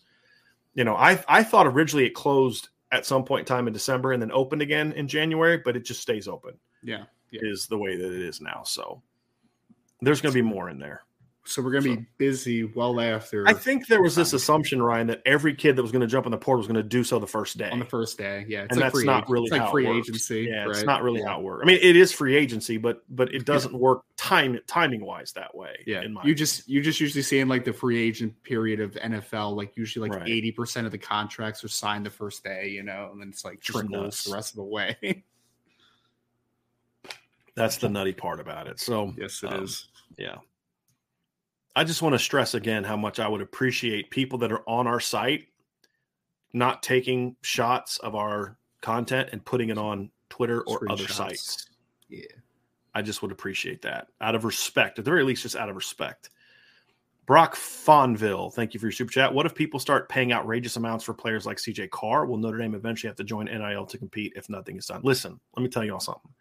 you 0.74 0.84
know, 0.84 0.96
I 0.96 1.22
I 1.28 1.42
thought 1.42 1.66
originally 1.66 2.06
it 2.06 2.14
closed 2.14 2.68
at 2.90 3.06
some 3.06 3.24
point 3.24 3.40
in 3.40 3.46
time 3.46 3.66
in 3.66 3.72
December 3.72 4.12
and 4.12 4.22
then 4.22 4.32
opened 4.32 4.62
again 4.62 4.92
in 4.92 5.08
January, 5.08 5.58
but 5.58 5.76
it 5.76 5.84
just 5.84 6.00
stays 6.00 6.28
open. 6.28 6.54
Yeah. 6.82 7.04
Yeah. 7.30 7.40
Is 7.42 7.66
the 7.66 7.76
way 7.76 7.96
that 7.96 8.12
it 8.12 8.22
is 8.22 8.40
now. 8.40 8.62
So 8.64 9.02
there's 10.00 10.20
going 10.20 10.32
to 10.32 10.38
be 10.38 10.42
more 10.42 10.70
in 10.70 10.78
there. 10.78 11.02
So 11.48 11.62
we're 11.62 11.70
gonna 11.70 11.82
So- 11.84 11.96
be 11.96 12.06
busy 12.18 12.64
well 12.64 13.00
after 13.00 13.48
I 13.48 13.54
think 13.54 13.86
there 13.86 14.02
was 14.02 14.14
this 14.14 14.34
assumption, 14.34 14.82
Ryan, 14.82 15.06
that 15.06 15.22
every 15.24 15.54
kid 15.54 15.76
that 15.76 15.82
was 15.82 15.90
going 15.90 16.02
to 16.02 16.06
jump 16.06 16.26
in 16.26 16.30
the 16.32 16.36
portal 16.36 16.58
was 16.58 16.66
going 16.66 16.74
to 16.76 16.82
do 16.82 17.02
so 17.02 17.18
the 17.18 17.26
first 17.26 17.56
day. 17.56 17.70
on 17.70 17.78
the 17.78 17.86
first 17.86 18.18
day. 18.18 18.44
Yeah, 18.48 18.64
it's 18.64 18.72
and 18.72 18.80
like 18.80 18.92
that's 18.92 18.98
free 19.00 19.04
not 19.06 19.30
really 19.30 19.46
it's 19.46 19.52
like 19.52 19.70
free 19.70 19.86
agency. 19.88 20.42
Yeah, 20.50 20.68
it's 20.68 20.82
not 20.84 21.02
really 21.02 21.20
Yeah. 21.20 21.28
how 21.28 21.40
it 21.40 21.44
works. 21.44 21.62
I 21.62 21.66
mean, 21.66 21.78
it 21.80 21.96
is 21.96 22.12
free 22.12 22.36
agency, 22.36 22.76
but 22.76 23.02
but 23.08 23.34
it 23.34 23.46
doesn't 23.46 23.72
work 23.72 24.02
time 24.16 24.58
timing 24.66 25.00
wise 25.04 25.32
that 25.32 25.54
way. 25.54 25.82
Yeah, 25.86 26.02
in 26.02 26.12
my 26.12 26.22
you 26.22 26.34
just 26.34 26.68
you 26.68 26.82
just 26.82 27.00
usually 27.00 27.22
see 27.22 27.38
in 27.38 27.48
like 27.48 27.64
the 27.64 27.72
free 27.72 27.96
agent 27.98 28.34
period 28.42 28.80
of 28.80 28.92
NFL, 28.96 29.56
like 29.56 29.72
usually 29.74 30.06
like 30.10 30.20
Right. 30.20 30.28
eighty 30.28 30.52
percent 30.52 30.84
of 30.84 30.92
the 30.92 30.98
contracts 30.98 31.64
are 31.64 31.68
signed 31.68 32.04
the 32.04 32.10
first 32.10 32.44
day, 32.44 32.68
you 32.68 32.82
know, 32.82 33.08
and 33.10 33.20
then 33.22 33.30
it's 33.30 33.44
like 33.44 33.60
trickles 33.62 34.24
the 34.24 34.34
rest 34.34 34.50
of 34.52 34.56
the 34.56 34.64
way. 34.64 35.24
that's 37.54 37.78
the 37.78 37.88
nutty 37.88 38.12
part 38.12 38.38
about 38.38 38.66
it. 38.66 38.78
So 38.78 39.14
yes, 39.16 39.42
it 39.42 39.52
is. 39.62 39.88
um, 39.96 40.04
Yeah. 40.18 40.36
I 41.78 41.84
just 41.84 42.02
want 42.02 42.12
to 42.12 42.18
stress 42.18 42.54
again 42.54 42.82
how 42.82 42.96
much 42.96 43.20
I 43.20 43.28
would 43.28 43.40
appreciate 43.40 44.10
people 44.10 44.36
that 44.40 44.50
are 44.50 44.68
on 44.68 44.88
our 44.88 44.98
site 44.98 45.46
not 46.52 46.82
taking 46.82 47.36
shots 47.42 47.98
of 47.98 48.16
our 48.16 48.58
content 48.80 49.28
and 49.30 49.44
putting 49.44 49.68
it 49.68 49.78
on 49.78 50.10
Twitter 50.28 50.62
or 50.62 50.90
other 50.90 51.06
sites. 51.06 51.68
Yeah. 52.08 52.26
I 52.96 53.02
just 53.02 53.22
would 53.22 53.30
appreciate 53.30 53.82
that 53.82 54.08
out 54.20 54.34
of 54.34 54.44
respect, 54.44 54.98
at 54.98 55.04
the 55.04 55.10
very 55.12 55.22
least, 55.22 55.44
just 55.44 55.54
out 55.54 55.68
of 55.68 55.76
respect. 55.76 56.30
Brock 57.26 57.54
Fonville, 57.54 58.52
thank 58.52 58.74
you 58.74 58.80
for 58.80 58.86
your 58.86 58.92
super 58.92 59.12
chat. 59.12 59.32
What 59.32 59.46
if 59.46 59.54
people 59.54 59.78
start 59.78 60.08
paying 60.08 60.32
outrageous 60.32 60.76
amounts 60.76 61.04
for 61.04 61.14
players 61.14 61.46
like 61.46 61.58
CJ 61.58 61.90
Carr? 61.90 62.26
Will 62.26 62.38
Notre 62.38 62.58
Dame 62.58 62.74
eventually 62.74 63.08
have 63.08 63.16
to 63.18 63.24
join 63.24 63.44
NIL 63.44 63.86
to 63.86 63.98
compete 63.98 64.32
if 64.34 64.50
nothing 64.50 64.78
is 64.78 64.86
done? 64.86 65.02
Listen, 65.04 65.38
let 65.54 65.62
me 65.62 65.68
tell 65.68 65.84
you 65.84 65.92
all 65.92 66.00
something. 66.00 66.32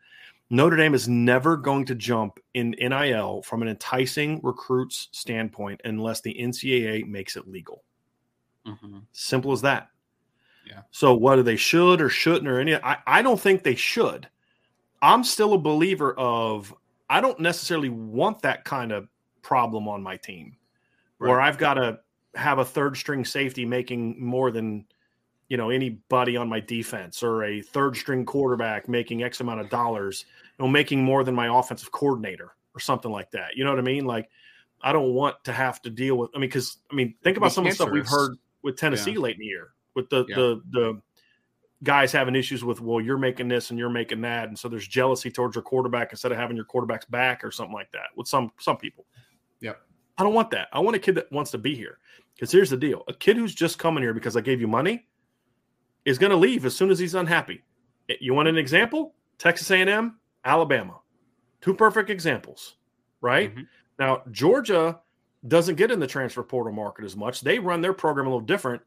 Notre 0.49 0.77
Dame 0.77 0.93
is 0.93 1.09
never 1.09 1.57
going 1.57 1.85
to 1.85 1.95
jump 1.95 2.39
in 2.53 2.71
NIL 2.79 3.41
from 3.43 3.61
an 3.61 3.67
enticing 3.67 4.39
recruits 4.43 5.09
standpoint 5.11 5.81
unless 5.83 6.21
the 6.21 6.33
NCAA 6.39 7.05
makes 7.05 7.35
it 7.35 7.47
legal. 7.47 7.83
Mhm. 8.65 9.03
Simple 9.11 9.51
as 9.51 9.61
that. 9.61 9.89
Yeah. 10.65 10.81
So 10.91 11.13
whether 11.15 11.43
they 11.43 11.55
should 11.55 12.01
or 12.01 12.09
shouldn't 12.09 12.47
or 12.47 12.59
any, 12.59 12.75
I, 12.75 12.97
I 13.05 13.21
don't 13.21 13.39
think 13.39 13.63
they 13.63 13.75
should. 13.75 14.27
I'm 15.01 15.23
still 15.23 15.53
a 15.53 15.57
believer 15.57 16.13
of 16.17 16.73
I 17.09 17.21
don't 17.21 17.39
necessarily 17.39 17.89
want 17.89 18.41
that 18.41 18.65
kind 18.65 18.91
of 18.91 19.07
problem 19.41 19.87
on 19.87 20.03
my 20.03 20.17
team 20.17 20.57
where 21.19 21.39
I've 21.39 21.57
got 21.57 21.75
to 21.75 21.99
have 22.35 22.59
a 22.59 22.65
third 22.65 22.97
string 22.97 23.23
safety 23.23 23.65
making 23.65 24.23
more 24.23 24.51
than 24.51 24.85
you 25.49 25.57
know 25.57 25.69
anybody 25.69 26.35
on 26.37 26.49
my 26.49 26.59
defense 26.59 27.23
or 27.23 27.43
a 27.45 27.61
third 27.61 27.95
string 27.95 28.25
quarterback 28.25 28.87
making 28.89 29.23
X 29.23 29.39
amount 29.39 29.61
of 29.61 29.69
dollars, 29.69 30.25
you 30.57 30.65
know, 30.65 30.69
making 30.69 31.03
more 31.03 31.23
than 31.23 31.35
my 31.35 31.59
offensive 31.59 31.91
coordinator 31.91 32.55
or 32.75 32.79
something 32.79 33.11
like 33.11 33.31
that. 33.31 33.55
You 33.55 33.63
know 33.63 33.69
what 33.71 33.79
I 33.79 33.83
mean? 33.83 34.05
Like 34.05 34.29
I 34.81 34.91
don't 34.93 35.13
want 35.13 35.35
to 35.45 35.53
have 35.53 35.81
to 35.83 35.89
deal 35.89 36.17
with 36.17 36.31
I 36.35 36.39
mean, 36.39 36.49
because 36.49 36.77
I 36.91 36.95
mean, 36.95 37.15
think 37.23 37.37
about 37.37 37.47
Be 37.47 37.53
some 37.53 37.65
of 37.65 37.71
the 37.71 37.75
stuff 37.75 37.89
we've 37.91 38.07
heard 38.07 38.35
with 38.61 38.77
Tennessee 38.77 39.11
Yeah. 39.13 39.19
late 39.19 39.35
in 39.35 39.39
the 39.39 39.45
year 39.45 39.69
with 39.95 40.09
the 40.09 40.25
Yeah. 40.27 40.35
the 40.35 40.61
the 40.71 41.01
guys 41.83 42.11
having 42.11 42.35
issues 42.35 42.63
with 42.63 42.81
well 42.81 42.99
you're 42.99 43.19
making 43.19 43.47
this 43.47 43.69
and 43.69 43.77
you're 43.77 43.87
making 43.89 44.19
that 44.21 44.47
and 44.47 44.57
so 44.57 44.67
there's 44.67 44.87
jealousy 44.87 45.29
towards 45.29 45.55
your 45.55 45.61
quarterback 45.61 46.11
instead 46.11 46.31
of 46.31 46.37
having 46.37 46.55
your 46.55 46.65
quarterback's 46.65 47.05
back 47.05 47.43
or 47.43 47.51
something 47.51 47.73
like 47.75 47.91
that 47.91 48.07
with 48.15 48.27
some 48.27 48.51
some 48.59 48.77
people 48.77 49.05
Yep. 49.61 49.79
i 50.17 50.23
don't 50.23 50.33
want 50.33 50.49
that 50.49 50.69
i 50.73 50.79
want 50.79 50.95
a 50.95 50.99
kid 50.99 51.13
that 51.15 51.31
wants 51.31 51.51
to 51.51 51.59
be 51.59 51.75
here 51.75 51.99
because 52.33 52.51
here's 52.51 52.71
the 52.71 52.77
deal 52.77 53.03
a 53.07 53.13
kid 53.13 53.37
who's 53.37 53.53
just 53.53 53.77
coming 53.77 54.01
here 54.01 54.15
because 54.15 54.35
i 54.35 54.41
gave 54.41 54.59
you 54.59 54.67
money 54.67 55.05
is 56.07 56.17
going 56.17 56.29
to 56.31 56.35
leave 56.37 56.65
as 56.65 56.75
soon 56.75 56.89
as 56.89 56.97
he's 56.99 57.13
unhappy 57.15 57.63
you 58.21 58.33
want 58.33 58.47
an 58.47 58.57
example 58.57 59.13
texas 59.37 59.69
a&m 59.71 60.17
alabama 60.45 60.97
two 61.61 61.73
perfect 61.73 62.09
examples 62.09 62.77
right 63.21 63.53
Mhm. 63.55 63.67
now 63.99 64.23
georgia 64.31 64.99
doesn't 65.47 65.75
get 65.75 65.91
in 65.91 65.99
the 65.99 66.07
transfer 66.07 66.41
portal 66.43 66.73
market 66.73 67.05
as 67.05 67.15
much 67.15 67.41
they 67.41 67.59
run 67.59 67.81
their 67.81 67.93
program 67.93 68.25
a 68.25 68.29
little 68.29 68.41
different 68.45 68.81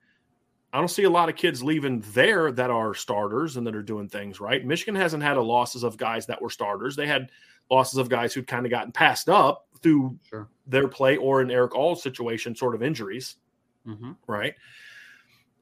I 0.72 0.78
don't 0.78 0.87
see 0.87 1.02
a 1.02 1.11
lot 1.11 1.28
of 1.28 1.35
kids 1.35 1.64
leaving 1.64 1.98
there 2.14 2.52
that 2.52 2.70
are 2.70 2.94
starters 2.94 3.56
and 3.56 3.66
that 3.66 3.74
are 3.74 3.83
doing 3.83 4.09
things 4.09 4.38
right. 4.38 4.64
Michigan 4.64 4.94
hasn't 4.94 5.20
had 5.20 5.37
a 5.37 5.42
losses 5.42 5.83
of 5.83 5.96
guys 5.96 6.26
that 6.26 6.40
were 6.40 6.48
starters. 6.48 6.94
They 6.94 7.09
had 7.09 7.33
losses 7.72 7.98
of 7.98 8.09
guys 8.09 8.33
who'd 8.33 8.46
kind 8.46 8.64
of 8.64 8.70
gotten 8.70 8.92
passed 8.92 9.28
up 9.28 9.66
through 9.83 10.16
Sure. 10.28 10.46
their 10.68 10.87
play 10.87 11.16
or 11.16 11.42
in 11.42 11.50
Erick 11.50 11.74
All's 11.74 12.04
situation, 12.04 12.54
sort 12.54 12.76
of 12.76 12.85
injuries, 12.85 13.35
hmm 13.85 14.12
right? 14.28 14.54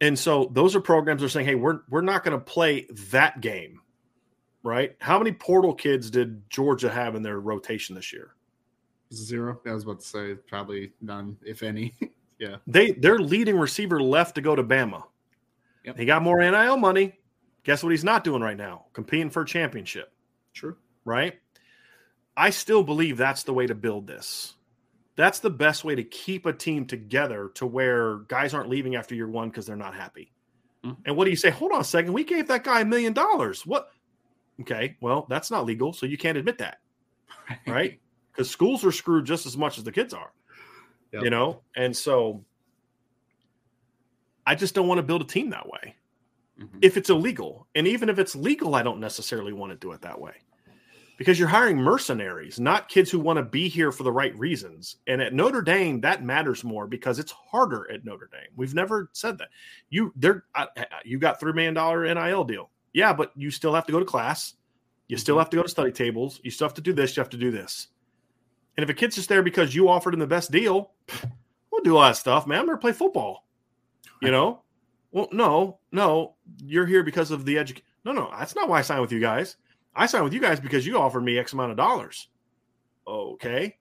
And 0.01 0.19
so 0.19 0.49
those 0.53 0.77
are 0.77 0.81
programs 0.81 1.21
that 1.21 1.27
are 1.27 1.31
saying, 1.31 1.47
hey, 1.47 1.55
we're 1.55 1.81
we're 1.89 2.03
not 2.03 2.25
going 2.25 2.39
to 2.39 2.45
play 2.45 2.87
that 3.11 3.41
game, 3.41 3.81
right? 4.63 4.95
How 5.01 5.19
many 5.19 5.33
portal 5.33 5.75
kids 5.75 6.11
did 6.11 6.49
Georgia 6.51 6.91
have 6.91 7.15
in 7.15 7.23
their 7.23 7.41
rotation 7.41 7.95
this 7.95 8.13
year? 8.13 8.35
Zero. 9.13 9.61
I 9.67 9.73
was 9.73 9.85
about 9.85 10.01
to 10.01 10.07
say 10.07 10.35
probably 10.35 10.93
none, 11.01 11.37
if 11.45 11.63
any. 11.63 11.95
yeah. 12.39 12.57
They 12.67 12.93
their 12.93 13.19
leading 13.19 13.59
receiver 13.59 14.01
left 14.01 14.37
to 14.37 14.41
go 14.41 14.55
to 14.55 14.63
Bama. 14.63 15.03
Yep. 15.85 15.99
He 15.99 16.05
got 16.05 16.23
more 16.23 16.39
NIL 16.39 16.77
money. 16.77 17.19
Guess 17.65 17.83
what 17.83 17.91
he's 17.91 18.05
not 18.05 18.25
doing 18.25 18.43
right 18.43 18.57
now? 18.57 18.87
Competing 18.93 19.31
for 19.31 19.43
a 19.43 19.47
championship. 19.47 20.13
True. 20.55 20.77
Right? 21.05 21.39
I 22.37 22.51
still 22.51 22.83
believe 22.85 23.17
that's 23.17 23.43
the 23.43 23.53
way 23.53 23.67
to 23.67 23.75
build 23.75 24.07
this. 24.07 24.55
That's 25.19 25.41
the 25.41 25.51
best 25.51 25.83
way 25.83 25.97
to 25.97 26.05
keep 26.05 26.47
a 26.47 26.53
team 26.53 26.87
together 26.87 27.51
to 27.57 27.67
where 27.67 28.19
guys 28.29 28.55
aren't 28.55 28.69
leaving 28.69 28.95
after 28.95 29.17
year 29.17 29.27
one 29.27 29.49
because 29.49 29.67
they're 29.67 29.75
not 29.75 29.93
happy. 29.93 30.31
Mm-hmm. 30.85 31.03
And 31.07 31.17
what 31.17 31.25
do 31.25 31.31
you 31.31 31.37
say? 31.37 31.51
Hold 31.51 31.73
on 31.73 31.81
a 31.81 31.85
second. 31.85 32.13
We 32.13 32.23
gave 32.23 32.47
that 32.47 32.63
guy 32.63 32.83
a 32.83 32.85
million 32.85 33.15
dollars. 33.15 33.67
What? 33.67 33.91
Okay. 34.61 34.97
Well, 35.01 35.27
that's 35.29 35.51
not 35.51 35.67
legal. 35.67 35.93
So 35.93 36.07
you 36.07 36.17
can't 36.17 36.39
admit 36.39 36.59
that. 36.59 36.79
Right? 37.67 37.99
Because 38.31 38.49
schools 38.49 38.85
are 38.85 38.93
screwed 38.93 39.25
just 39.25 39.45
as 39.45 39.57
much 39.57 39.77
as 39.77 39.83
the 39.83 39.91
kids 39.91 40.15
are. 40.15 40.31
Yep. 41.13 41.25
You 41.25 41.31
know? 41.31 41.63
And 41.75 41.97
so 41.97 42.45
I 44.47 44.55
just 44.55 44.77
don't 44.77 44.87
want 44.87 44.99
to 44.99 45.03
build 45.03 45.23
a 45.23 45.25
team 45.25 45.51
that 45.51 45.69
way 45.69 45.97
mm-hmm. 46.61 46.79
if 46.81 46.97
it's 46.97 47.11
illegal. 47.11 47.67
And 47.75 47.89
even 47.89 48.09
if 48.09 48.21
it's 48.21 48.37
legal, 48.37 48.77
I 48.77 48.85
don't 48.85 49.01
necessarily 49.01 49.53
want 49.53 49.73
to 49.73 49.77
do 49.77 49.91
it 49.91 50.03
that 50.03 50.21
way 50.21 50.35
because 51.19 51.39
you're 51.39 51.49
hiring 51.49 51.77
mercenaries, 51.77 52.59
not 52.59 52.89
kids 52.89 53.11
who 53.11 53.19
want 53.19 53.37
to 53.37 53.43
be 53.43 53.69
here 53.69 53.93
for 53.93 54.05
the 54.05 54.13
right 54.13 54.37
reasons. 54.39 54.97
And 55.09 55.21
at 55.21 55.35
Notre 55.35 55.61
Dame, 55.61 56.01
that 56.01 56.25
matters 56.25 56.63
more 56.63 56.87
because 56.87 57.19
it's 57.19 57.33
harder 57.33 57.91
at 57.93 58.05
Notre 58.05 58.31
Dame. 58.33 58.49
We've 58.57 58.75
never 58.75 59.11
said 59.13 59.37
that. 59.39 59.49
You 59.91 60.13
there, 60.17 60.45
you 61.05 61.19
got 61.19 61.41
three 61.41 61.53
million 61.53 61.75
dollar 61.75 62.03
NIL 62.15 62.45
deal, 62.45 62.71
yeah, 62.95 63.13
but 63.13 63.33
you 63.37 63.51
still 63.51 63.75
have 63.75 63.85
to 63.87 63.93
go 63.93 63.99
to 63.99 64.05
class. 64.05 64.55
You 65.09 65.17
still 65.17 65.35
mm-hmm. 65.35 65.41
have 65.41 65.51
to 65.51 65.57
go 65.57 65.63
to 65.65 65.69
study 65.69 65.93
tables. 65.93 66.41
You 66.45 66.53
still 66.53 66.69
have 66.69 66.75
to 66.75 66.81
do 66.81 66.93
this. 66.93 67.17
You 67.17 67.21
have 67.21 67.31
to 67.31 67.37
do 67.37 67.51
this. 67.51 67.89
And 68.77 68.85
if 68.85 68.91
a 68.91 68.95
kid's 68.95 69.17
just 69.17 69.29
there 69.29 69.43
because 69.43 69.75
you 69.75 69.89
offered 69.89 70.15
him 70.15 70.21
the 70.21 70.27
best 70.27 70.53
deal, 70.53 70.93
we'll 71.71 71.83
do 71.83 71.97
a 71.97 71.99
lot 71.99 72.13
of 72.13 72.17
stuff, 72.17 72.47
man. 72.47 72.61
I'm 72.61 72.67
going 72.67 72.79
to 72.79 72.81
play 72.81 72.93
football. 72.93 73.45
You 74.23 74.31
know? 74.31 74.63
Well, 75.11 75.29
no, 75.33 75.79
no. 75.91 76.35
You're 76.63 76.87
here 76.87 77.03
because 77.03 77.33
of 77.33 77.45
the 77.45 77.59
education. 77.59 77.85
No, 78.05 78.13
no, 78.13 78.31
that's 78.39 78.55
not 78.55 78.69
why 78.69 78.79
I 78.79 78.83
signed 78.83 79.01
with 79.01 79.11
you 79.11 79.21
guys. 79.21 79.57
I 79.95 80.07
signed 80.07 80.25
with 80.25 80.35
you 80.35 80.41
guys 80.41 80.61
because 80.61 80.87
you 80.87 80.99
offered 80.99 81.23
me 81.23 81.39
X 81.39 81.53
amount 81.53 81.71
of 81.71 81.77
dollars. 81.77 82.29
Okay. 83.07 83.77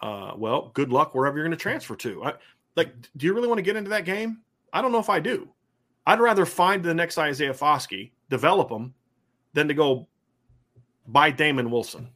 Uh, 0.00 0.32
well, 0.36 0.70
good 0.74 0.90
luck 0.90 1.14
wherever 1.14 1.36
you're 1.36 1.46
going 1.46 1.56
to 1.56 1.62
transfer 1.62 1.96
to. 1.96 2.24
I, 2.24 2.34
like, 2.76 2.94
do 3.16 3.26
you 3.26 3.34
really 3.34 3.48
want 3.48 3.58
to 3.58 3.62
get 3.62 3.76
into 3.76 3.90
that 3.90 4.04
game? 4.04 4.38
I 4.72 4.80
don't 4.80 4.92
know 4.92 5.00
if 5.00 5.10
I 5.10 5.18
do. 5.18 5.48
I'd 6.06 6.20
rather 6.20 6.46
find 6.46 6.82
the 6.82 6.94
next 6.94 7.18
Isaiah 7.18 7.52
Foskey, 7.52 8.12
develop 8.30 8.70
him, 8.70 8.94
than 9.52 9.68
to 9.68 9.74
go 9.74 10.06
buy 11.08 11.30
Damon 11.30 11.70
Wilson. 11.70 12.08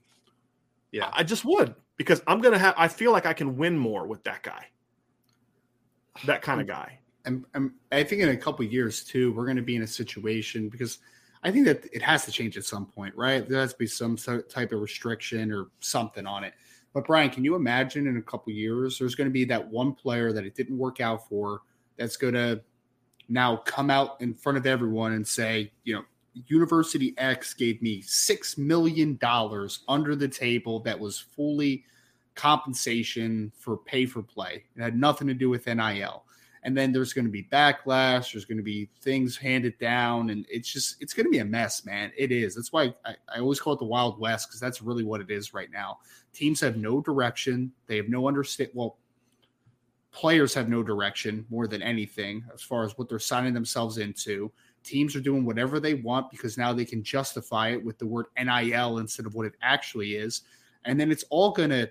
Yeah, 0.93 1.11
I 1.13 1.25
just 1.25 1.45
would 1.45 1.75
because 1.97 2.23
I'm 2.27 2.41
gonna 2.41 2.59
have. 2.59 2.75
I 2.77 2.89
feel 2.89 3.13
like 3.13 3.27
I 3.27 3.33
can 3.33 3.57
win 3.57 3.77
more 3.77 4.07
with 4.07 4.23
that 4.25 4.43
guy, 4.43 4.67
that 6.25 6.43
kind 6.43 6.61
of 6.61 6.67
guy. 6.67 6.99
And, 7.25 7.45
and 7.55 7.71
I 7.91 8.03
think 8.03 8.23
in 8.23 8.31
a 8.31 8.37
couple 8.37 8.65
years 8.65 9.05
too, 9.05 9.33
we're 9.33 9.45
going 9.45 9.57
to 9.57 9.63
be 9.63 9.77
in 9.77 9.83
a 9.83 9.87
situation 9.87 10.69
because 10.69 10.99
I 11.43 11.51
think 11.51 11.67
that 11.67 11.85
it 11.93 12.03
has 12.03 12.25
to 12.27 12.31
change 12.31 12.57
at 12.57 12.65
some 12.65 12.87
point, 12.87 13.15
right? 13.17 13.49
There 13.49 13.61
has 13.61 13.73
to 13.73 13.79
be 13.79 13.87
some 13.87 14.17
type 14.17 14.73
of 14.73 14.81
restriction 14.81 15.53
or 15.53 15.67
something 15.81 16.27
on 16.27 16.45
it. 16.45 16.55
But 16.95 17.07
Brian, 17.07 17.31
can 17.31 17.43
you 17.45 17.55
imagine 17.55 18.07
in 18.07 18.17
a 18.17 18.23
couple 18.23 18.53
years 18.53 18.99
there's 18.99 19.15
going 19.15 19.29
to 19.29 19.33
be 19.33 19.45
that 19.47 19.67
one 19.67 19.93
player 19.93 20.33
that 20.33 20.45
it 20.45 20.55
didn't 20.55 20.79
work 20.79 21.01
out 21.01 21.29
for 21.29 21.63
that's 21.97 22.17
going 22.17 22.35
to 22.35 22.61
now 23.29 23.57
come 23.57 23.91
out 23.91 24.21
in 24.21 24.35
front 24.35 24.59
of 24.59 24.67
everyone 24.67 25.13
and 25.13 25.27
say, 25.27 25.73
you 25.85 25.95
know, 25.95 26.05
University 26.47 27.15
X 27.19 27.55
gave 27.55 27.83
me 27.83 28.01
six 28.03 28.57
million 28.57 29.17
dollars 29.17 29.81
under 29.89 30.15
the 30.15 30.29
table 30.29 30.81
that 30.81 30.99
was 30.99 31.19
fully 31.19 31.85
compensation 32.35 33.53
for 33.59 33.77
pay 33.77 34.07
for 34.07 34.23
play. 34.23 34.65
It 34.77 34.83
had 34.83 34.99
nothing 34.99 35.29
to 35.29 35.35
do 35.35 35.51
with 35.51 35.67
NIL 35.67 36.25
and 36.65 36.77
then 36.77 36.93
there's 36.93 37.13
going 37.13 37.25
to 37.25 37.31
be 37.31 37.43
backlash 37.45 38.33
there's 38.33 38.45
going 38.45 38.57
to 38.57 38.63
be 38.63 38.89
things 39.01 39.37
handed 39.37 39.77
down 39.79 40.31
and 40.31 40.47
it's 40.49 40.71
just 40.71 40.97
it's 41.01 41.13
going 41.13 41.27
to 41.27 41.31
be 41.31 41.39
a 41.39 41.45
mess 41.45 41.85
man. 41.85 42.13
It 42.17 42.33
is. 42.33 42.55
That's 42.55 42.73
why 42.73 42.95
i, 43.05 43.15
I 43.35 43.41
always 43.41 43.61
call 43.61 43.73
it 43.75 43.79
the 43.79 43.85
wild 43.85 44.19
west 44.19 44.49
because 44.49 44.61
that's 44.61 44.83
really 44.83 45.05
what 45.05 45.21
it 45.21 45.31
is 45.31 45.55
right 45.55 45.71
now. 45.73 45.99
Teams 46.33 46.61
have 46.61 46.77
no 46.77 47.01
direction. 47.01 47.73
They 47.87 47.97
have 47.97 48.09
no 48.09 48.29
understand 48.29 48.71
well 48.75 48.99
players 50.13 50.53
have 50.53 50.69
no 50.69 50.83
direction 50.83 51.45
more 51.49 51.67
than 51.67 51.83
anything 51.83 52.45
as 52.53 52.63
far 52.63 52.85
as 52.85 52.97
what 52.99 53.09
they're 53.09 53.19
signing 53.19 53.55
themselves 53.55 53.99
into. 53.99 54.53
Teams 54.85 55.17
are 55.17 55.21
doing 55.21 55.45
whatever 55.45 55.81
they 55.81 55.95
want 55.95 56.31
because 56.31 56.59
now 56.59 56.73
they 56.73 56.85
can 56.85 57.03
justify 57.03 57.71
it 57.71 57.83
with 57.83 57.99
the 57.99 58.07
word 58.07 58.27
nil 58.39 58.99
instead 58.99 59.27
of 59.27 59.35
what 59.35 59.47
it 59.47 59.55
actually 59.63 60.17
is. 60.17 60.43
And 60.85 61.01
then 61.01 61.11
it's 61.11 61.25
all 61.31 61.51
going 61.51 61.71
to 61.71 61.91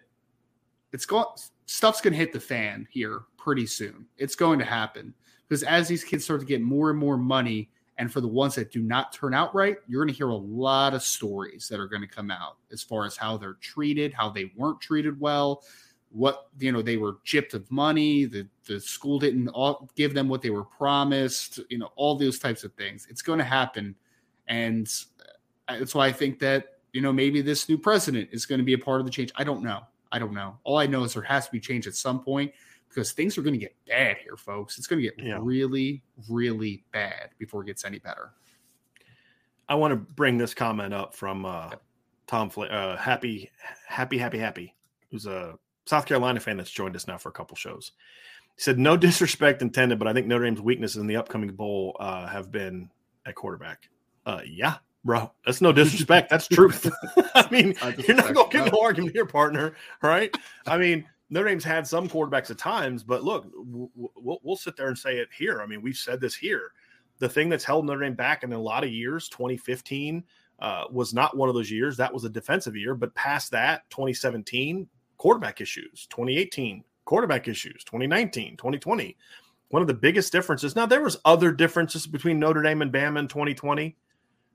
it's 0.94 1.06
going 1.06 1.26
stuff's 1.66 2.02
going 2.02 2.14
to 2.14 2.20
hit 2.20 2.34
the 2.34 2.40
fan 2.40 2.88
here 2.92 3.22
pretty 3.38 3.66
soon. 3.66 4.06
It's 4.18 4.36
going 4.36 4.60
to 4.60 4.66
happen 4.66 5.14
because 5.48 5.64
as 5.64 5.88
these 5.88 6.04
kids 6.04 6.24
start 6.24 6.40
to 6.40 6.46
get 6.46 6.62
more 6.62 6.90
and 6.90 7.00
more 7.00 7.18
money, 7.18 7.70
and 7.98 8.12
for 8.12 8.22
the 8.22 8.28
ones 8.28 8.56
that 8.56 8.72
do 8.72 8.82
not 8.82 9.14
turn 9.14 9.34
out 9.34 9.54
right, 9.54 9.78
you're 9.88 10.04
going 10.04 10.14
to 10.14 10.18
hear 10.18 10.30
a 10.30 10.36
lot 10.36 10.94
of 10.94 11.04
stories 11.04 11.68
that 11.68 11.80
are 11.80 11.88
going 11.88 12.02
to 12.02 12.08
come 12.08 12.32
out 12.32 12.58
as 12.72 12.82
far 12.82 13.06
as 13.06 13.16
how 13.16 13.38
they're 13.38 13.58
treated, 13.62 14.14
how 14.14 14.30
they 14.30 14.52
weren't 14.56 14.82
treated 14.82 15.20
well, 15.20 15.64
what 16.12 16.48
you 16.60 16.72
know 16.72 16.82
they 16.82 16.98
were 16.98 17.18
gypped 17.26 17.54
of 17.54 17.70
money, 17.72 18.26
the 18.26 18.48
the 18.66 18.80
school 18.80 19.20
didn't 19.20 19.48
all, 19.50 19.90
give 19.96 20.14
them 20.14 20.28
what 20.28 20.42
they 20.42 20.50
were 20.50 20.64
promised, 20.64 21.60
you 21.70 21.78
know, 21.78 21.92
all 21.96 22.16
those 22.16 22.40
types 22.40 22.64
of 22.64 22.74
things. 22.74 23.08
It's 23.10 23.22
going 23.22 23.40
to 23.40 23.46
happen, 23.46 23.96
and 24.48 24.92
uh, 25.68 25.78
that's 25.80 25.96
why 25.96 26.08
I 26.08 26.12
think 26.12 26.40
that 26.40 26.80
you 26.94 27.02
know 27.02 27.14
maybe 27.14 27.42
this 27.42 27.70
new 27.70 27.78
president 27.78 28.30
is 28.32 28.46
going 28.46 28.60
to 28.60 28.66
be 28.66 28.74
a 28.74 28.78
part 28.78 29.00
of 29.00 29.06
the 29.06 29.12
change. 29.12 29.32
I 29.36 29.44
don't 29.44 29.64
know. 29.64 29.82
I 30.12 30.20
don't 30.20 30.34
know. 30.34 30.58
All 30.64 30.78
I 30.78 30.88
know 30.88 31.04
is 31.04 31.14
there 31.14 31.24
has 31.24 31.46
to 31.46 31.52
be 31.52 31.60
change 31.60 31.88
at 31.88 31.96
some 31.96 32.22
point 32.22 32.52
because 32.90 33.14
things 33.14 33.38
are 33.38 33.42
going 33.42 33.54
to 33.54 33.60
get 33.60 33.76
bad 33.88 34.18
here, 34.18 34.36
folks. 34.36 34.78
It's 34.78 34.88
going 34.88 35.02
to 35.02 35.10
get 35.10 35.18
yeah. 35.24 35.38
really, 35.42 36.04
really 36.30 36.84
bad 36.92 37.30
before 37.38 37.64
it 37.64 37.68
gets 37.68 37.86
any 37.86 38.00
better. 38.00 38.32
I 39.70 39.76
want 39.76 39.94
to 39.94 40.14
bring 40.14 40.38
this 40.38 40.54
comment 40.54 40.94
up 40.94 41.16
from 41.16 41.46
uh, 41.46 41.72
Tom 42.28 42.50
Fla- 42.50 42.68
uh, 42.68 42.98
Happy, 42.98 43.50
Happy, 43.88 44.18
Happy, 44.18 44.38
Happy, 44.38 44.76
who's 45.10 45.26
a 45.26 45.58
South 45.86 46.06
Carolina 46.06 46.42
fan 46.42 46.58
that's 46.58 46.72
joined 46.72 46.96
us 46.96 47.08
now 47.08 47.18
for 47.18 47.30
a 47.30 47.34
couple 47.34 47.56
shows. 47.56 47.94
He 48.56 48.62
said, 48.62 48.78
"No 48.78 48.98
disrespect 48.98 49.62
intended, 49.62 49.98
but 49.98 50.10
I 50.10 50.14
think 50.14 50.28
Notre 50.28 50.44
Dame's 50.44 50.62
weaknesses 50.62 50.98
in 50.98 51.08
the 51.08 51.16
upcoming 51.16 51.54
bowl 51.54 51.96
uh, 52.00 52.28
have 52.28 52.52
been 52.52 52.90
at 53.26 53.36
quarterback." 53.36 53.88
Uh, 54.26 54.42
yeah, 54.46 54.78
bro. 55.04 55.32
That's 55.46 55.62
no 55.62 55.72
disrespect. 55.72 56.30
That's 56.30 56.48
truth. 56.48 56.90
I 57.36 57.48
mean, 57.52 57.76
you're 58.08 58.16
not 58.16 58.34
going 58.34 58.50
to 58.50 58.58
get 58.58 58.72
no 58.72 58.82
argument 58.82 59.14
here, 59.14 59.26
partner. 59.26 59.74
Right? 60.02 60.36
I 60.66 60.78
mean, 60.78 61.06
Notre 61.30 61.48
Dame's 61.48 61.64
had 61.64 61.88
some 61.88 62.10
quarterbacks 62.10 62.52
at 62.52 62.58
times, 62.58 63.04
but 63.04 63.24
look, 63.24 63.48
we'll, 63.56 64.40
we'll 64.44 64.56
sit 64.56 64.76
there 64.76 64.88
and 64.88 64.98
say 64.98 65.18
it 65.18 65.30
here. 65.36 65.62
I 65.62 65.66
mean, 65.66 65.82
we've 65.82 65.98
said 65.98 66.20
this 66.20 66.36
here. 66.36 66.72
The 67.20 67.30
thing 67.30 67.50
that's 67.50 67.64
held 67.64 67.86
Notre 67.86 68.02
Dame 68.02 68.16
back 68.16 68.44
in 68.44 68.52
a 68.54 68.60
lot 68.60 68.84
of 68.84 68.92
years, 68.92 69.30
2015 69.30 70.24
uh, 70.60 70.84
was 70.92 71.14
not 71.14 71.38
one 71.38 71.50
of 71.50 71.56
those 71.56 71.72
years. 71.72 71.98
That 71.98 72.14
was 72.14 72.24
a 72.24 72.30
defensive 72.30 72.76
year. 72.76 72.96
But 72.96 73.16
past 73.16 73.52
that, 73.52 73.90
2017, 73.90 74.88
quarterback 75.18 75.62
issues. 75.62 76.08
2018, 76.10 76.84
quarterback 77.06 77.48
issues. 77.48 77.84
2019, 77.84 78.58
2020. 78.58 79.16
One 79.70 79.82
of 79.82 79.88
the 79.88 79.94
biggest 79.94 80.34
differences. 80.34 80.76
Now, 80.76 80.86
there 80.86 81.02
was 81.02 81.18
other 81.24 81.52
differences 81.52 82.06
between 82.06 82.40
Notre 82.40 82.62
Dame 82.62 82.82
and 82.82 82.92
Bama 82.92 83.20
in 83.20 83.28
2020 83.28 83.96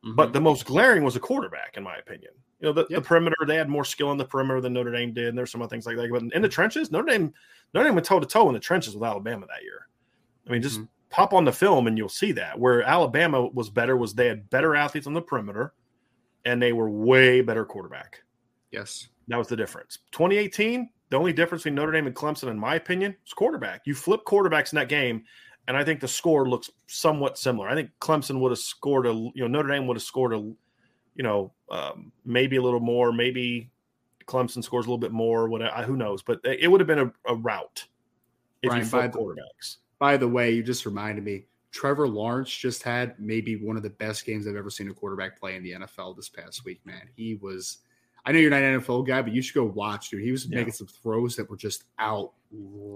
Mm-hmm. 0.06 0.14
But 0.14 0.32
the 0.32 0.40
most 0.40 0.64
glaring 0.66 1.02
was 1.02 1.16
a 1.16 1.20
quarterback, 1.20 1.76
in 1.76 1.82
my 1.82 1.96
opinion. 1.96 2.30
You 2.60 2.68
know, 2.68 2.72
the, 2.72 2.86
yep. 2.88 3.02
the 3.02 3.08
perimeter, 3.08 3.36
they 3.46 3.56
had 3.56 3.68
more 3.68 3.84
skill 3.84 4.12
in 4.12 4.18
the 4.18 4.24
perimeter 4.24 4.60
than 4.60 4.72
Notre 4.72 4.92
Dame 4.92 5.12
did. 5.12 5.28
And 5.28 5.36
there's 5.36 5.50
some 5.50 5.60
other 5.60 5.68
things 5.68 5.84
like 5.84 5.96
that. 5.96 6.10
But 6.10 6.22
in 6.34 6.42
the 6.42 6.48
trenches, 6.48 6.90
Notre 6.90 7.10
Dame, 7.10 7.34
Notre 7.74 7.88
Dame 7.88 7.96
went 7.96 8.06
toe 8.06 8.20
to 8.20 8.26
toe 8.26 8.48
in 8.48 8.54
the 8.54 8.60
trenches 8.60 8.94
with 8.94 9.02
Alabama 9.02 9.46
that 9.46 9.62
year. 9.62 9.88
I 10.46 10.52
mean, 10.52 10.62
just 10.62 10.76
mm-hmm. 10.76 10.86
pop 11.10 11.34
on 11.34 11.44
the 11.44 11.52
film 11.52 11.86
and 11.86 11.98
you'll 11.98 12.08
see 12.08 12.32
that. 12.32 12.58
Where 12.58 12.82
Alabama 12.82 13.46
was 13.46 13.68
better 13.68 13.96
was 13.96 14.14
they 14.14 14.28
had 14.28 14.48
better 14.48 14.76
athletes 14.76 15.08
on 15.08 15.12
the 15.12 15.20
perimeter 15.20 15.74
and 16.44 16.62
they 16.62 16.72
were 16.72 16.88
way 16.88 17.40
better 17.40 17.64
quarterback. 17.64 18.22
Yes. 18.70 19.08
That 19.28 19.38
was 19.38 19.48
the 19.48 19.56
difference. 19.56 19.98
2018, 20.12 20.88
the 21.10 21.16
only 21.16 21.32
difference 21.32 21.64
between 21.64 21.74
Notre 21.74 21.92
Dame 21.92 22.06
and 22.06 22.14
Clemson, 22.14 22.48
in 22.48 22.58
my 22.58 22.76
opinion, 22.76 23.16
was 23.24 23.32
quarterback. 23.32 23.82
You 23.86 23.94
flip 23.94 24.20
quarterbacks 24.24 24.72
in 24.72 24.76
that 24.76 24.88
game, 24.88 25.24
and 25.68 25.76
I 25.76 25.84
think 25.84 26.00
the 26.00 26.08
score 26.08 26.48
looks 26.48 26.70
somewhat 26.86 27.38
similar. 27.38 27.68
I 27.68 27.74
think 27.74 27.90
Clemson 28.00 28.40
would 28.40 28.52
have 28.52 28.58
scored 28.58 29.06
a, 29.06 29.12
you 29.12 29.32
know, 29.36 29.46
Notre 29.48 29.68
Dame 29.68 29.86
would 29.86 29.96
have 29.96 30.02
scored 30.02 30.32
a, 30.32 30.38
you 30.38 31.22
know, 31.22 31.52
um, 31.70 32.12
maybe 32.24 32.56
a 32.56 32.62
little 32.62 32.80
more, 32.80 33.12
maybe 33.12 33.70
Clemson 34.26 34.62
scores 34.62 34.86
a 34.86 34.88
little 34.88 34.98
bit 34.98 35.12
more. 35.12 35.48
What 35.48 35.62
who 35.84 35.96
knows? 35.96 36.22
But 36.22 36.40
it 36.44 36.70
would 36.70 36.80
have 36.80 36.86
been 36.86 36.98
a, 36.98 37.12
a 37.26 37.34
route 37.34 37.84
if 38.62 38.68
Brian, 38.68 38.82
you 38.82 38.88
flip 38.88 39.12
quarterbacks. 39.12 39.76
By 39.98 40.16
the 40.16 40.28
way, 40.28 40.52
you 40.52 40.62
just 40.62 40.86
reminded 40.86 41.24
me. 41.24 41.46
Trevor 41.72 42.08
Lawrence 42.08 42.50
just 42.50 42.82
had 42.82 43.18
maybe 43.18 43.56
one 43.56 43.76
of 43.76 43.82
the 43.82 43.90
best 43.90 44.24
games 44.24 44.46
I've 44.46 44.56
ever 44.56 44.70
seen 44.70 44.88
a 44.88 44.94
quarterback 44.94 45.38
play 45.38 45.56
in 45.56 45.62
the 45.62 45.72
NFL 45.72 46.16
this 46.16 46.28
past 46.28 46.64
week. 46.64 46.80
Man, 46.86 47.02
he 47.16 47.34
was 47.34 47.78
I 48.26 48.32
know 48.32 48.40
you're 48.40 48.50
not 48.50 48.62
an 48.62 48.80
NFL 48.80 49.06
guy, 49.06 49.22
but 49.22 49.32
you 49.32 49.40
should 49.40 49.54
go 49.54 49.64
watch, 49.64 50.10
dude. 50.10 50.22
He 50.22 50.32
was 50.32 50.46
yeah. 50.46 50.58
making 50.58 50.72
some 50.72 50.88
throws 50.88 51.36
that 51.36 51.48
were 51.48 51.56
just 51.56 51.84
out. 52.00 52.32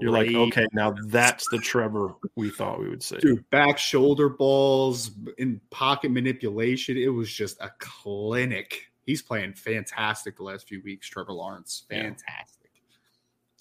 You're 0.01 0.11
like, 0.11 0.29
okay, 0.29 0.67
now 0.73 0.93
that's 1.07 1.47
the 1.53 1.59
Trevor 1.59 2.15
we 2.35 2.51
thought 2.51 2.81
we 2.81 2.89
would 2.89 3.03
see. 3.03 3.19
Dude, 3.19 3.49
back 3.51 3.79
shoulder 3.79 4.29
balls 4.29 5.13
in 5.39 5.61
pocket 5.71 6.11
manipulation. 6.11 6.97
It 6.97 7.09
was 7.09 7.33
just 7.33 7.61
a 7.61 7.71
clinic. 7.79 8.91
He's 9.07 9.23
playing 9.23 9.55
fantastic 9.55 10.37
the 10.37 10.43
last 10.43 10.67
few 10.67 10.83
weeks, 10.83 11.09
Trevor 11.09 11.33
Lawrence. 11.33 11.85
Fantastic. 11.89 12.71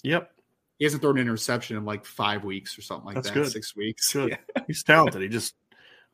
Yeah. 0.02 0.12
Yep. 0.14 0.32
He 0.78 0.84
hasn't 0.86 1.02
thrown 1.02 1.18
an 1.18 1.22
interception 1.22 1.76
in 1.76 1.84
like 1.84 2.04
five 2.04 2.42
weeks 2.42 2.76
or 2.78 2.82
something 2.82 3.06
like 3.06 3.14
that's 3.14 3.28
that. 3.28 3.34
Good. 3.34 3.52
Six 3.52 3.76
weeks. 3.76 4.12
Good. 4.12 4.30
Yeah. 4.56 4.62
He's 4.66 4.82
talented. 4.82 5.22
He 5.22 5.28
just 5.28 5.54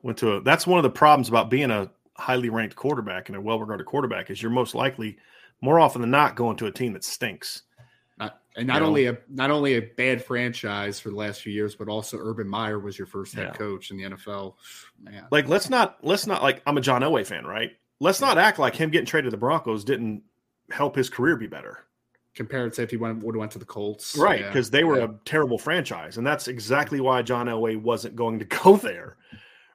went 0.03 0.19
to 0.19 0.33
a 0.33 0.41
that's 0.43 0.67
one 0.67 0.79
of 0.79 0.83
the 0.83 0.91
problems 0.91 1.29
about 1.29 1.49
being 1.49 1.71
a 1.71 1.91
highly 2.17 2.49
ranked 2.51 2.77
quarterback 2.77 3.29
and 3.29 3.37
a 3.37 3.41
well 3.41 3.59
regarded 3.61 3.85
quarterback 3.87 4.31
is 4.31 4.43
you're 4.43 4.51
most 4.51 4.75
likely 4.75 5.17
more 5.61 5.81
often 5.81 6.01
than 6.01 6.11
not 6.11 6.37
going 6.37 6.57
to 6.59 6.67
a 6.67 6.73
team 6.73 6.93
that 6.93 7.05
stinks. 7.05 7.63
Not, 8.19 8.41
and 8.57 8.67
not 8.67 8.81
you 8.81 8.87
only 8.87 9.05
know? 9.05 9.13
a 9.13 9.17
not 9.29 9.51
only 9.51 9.75
a 9.75 9.81
bad 9.81 10.25
franchise 10.25 10.99
for 10.99 11.11
the 11.11 11.17
last 11.17 11.43
few 11.43 11.53
years, 11.53 11.75
but 11.75 11.89
also 11.89 12.19
Urban 12.19 12.49
Meyer 12.49 12.79
was 12.79 12.99
your 12.99 13.07
first 13.07 13.35
head 13.35 13.49
yeah. 13.49 13.53
coach 13.53 13.91
in 13.91 13.97
the 13.99 14.05
NFL. 14.05 14.55
Man. 15.01 15.27
Like 15.31 15.49
let's 15.49 15.69
not 15.69 15.99
let's 16.03 16.27
not 16.27 16.43
like 16.43 16.63
I'm 16.67 16.79
a 16.79 16.81
John 16.81 17.03
Elway 17.03 17.27
fan, 17.27 17.45
right? 17.45 17.73
Let's 18.01 18.21
not 18.21 18.39
act 18.39 18.59
like 18.59 18.75
him 18.75 18.91
getting 18.91 19.07
traded 19.07 19.27
to 19.27 19.31
the 19.31 19.41
Broncos 19.41 19.85
didn't 19.85 20.23
help 20.71 20.97
his 20.97 21.09
career 21.09 21.37
be 21.37 21.47
better. 21.47 21.85
Compared 22.35 22.75
to 22.75 22.83
if 22.83 22.91
he 22.91 22.99
went, 22.99 23.23
would 23.23 23.35
have 23.35 23.41
went 23.41 23.53
to 23.53 23.59
the 23.59 23.65
Colts, 23.65 24.17
right? 24.19 24.45
Because 24.45 24.69
yeah. 24.69 24.73
they 24.73 24.85
were 24.85 24.99
yeah. 24.99 25.05
a 25.05 25.15
terrible 25.25 25.57
franchise, 25.57 26.19
and 26.19 26.27
that's 26.27 26.49
exactly 26.49 27.01
why 27.01 27.23
John 27.23 27.47
Elway 27.47 27.81
wasn't 27.81 28.15
going 28.15 28.39
to 28.39 28.45
go 28.63 28.77
there, 28.77 29.17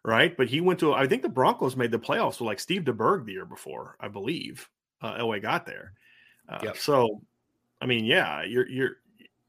right? 0.04 0.38
But 0.38 0.48
he 0.48 0.62
went 0.62 0.80
to. 0.82 0.94
I 0.94 1.08
think 1.08 1.24
the 1.24 1.30
Broncos 1.30 1.76
made 1.76 1.90
the 1.90 1.98
playoffs 1.98 2.40
with 2.40 2.42
like 2.42 2.60
Steve 2.60 2.84
DeBerg 2.84 3.26
the 3.26 3.32
year 3.32 3.46
before, 3.46 3.98
I 4.00 4.10
believe. 4.10 4.70
Uh, 5.02 5.18
Elway 5.18 5.42
got 5.42 5.66
there, 5.66 5.94
uh, 6.50 6.60
yep. 6.64 6.78
so 6.78 7.22
I 7.82 7.86
mean, 7.86 8.06
yeah, 8.06 8.44
you're 8.44 8.70
you're 8.70 8.98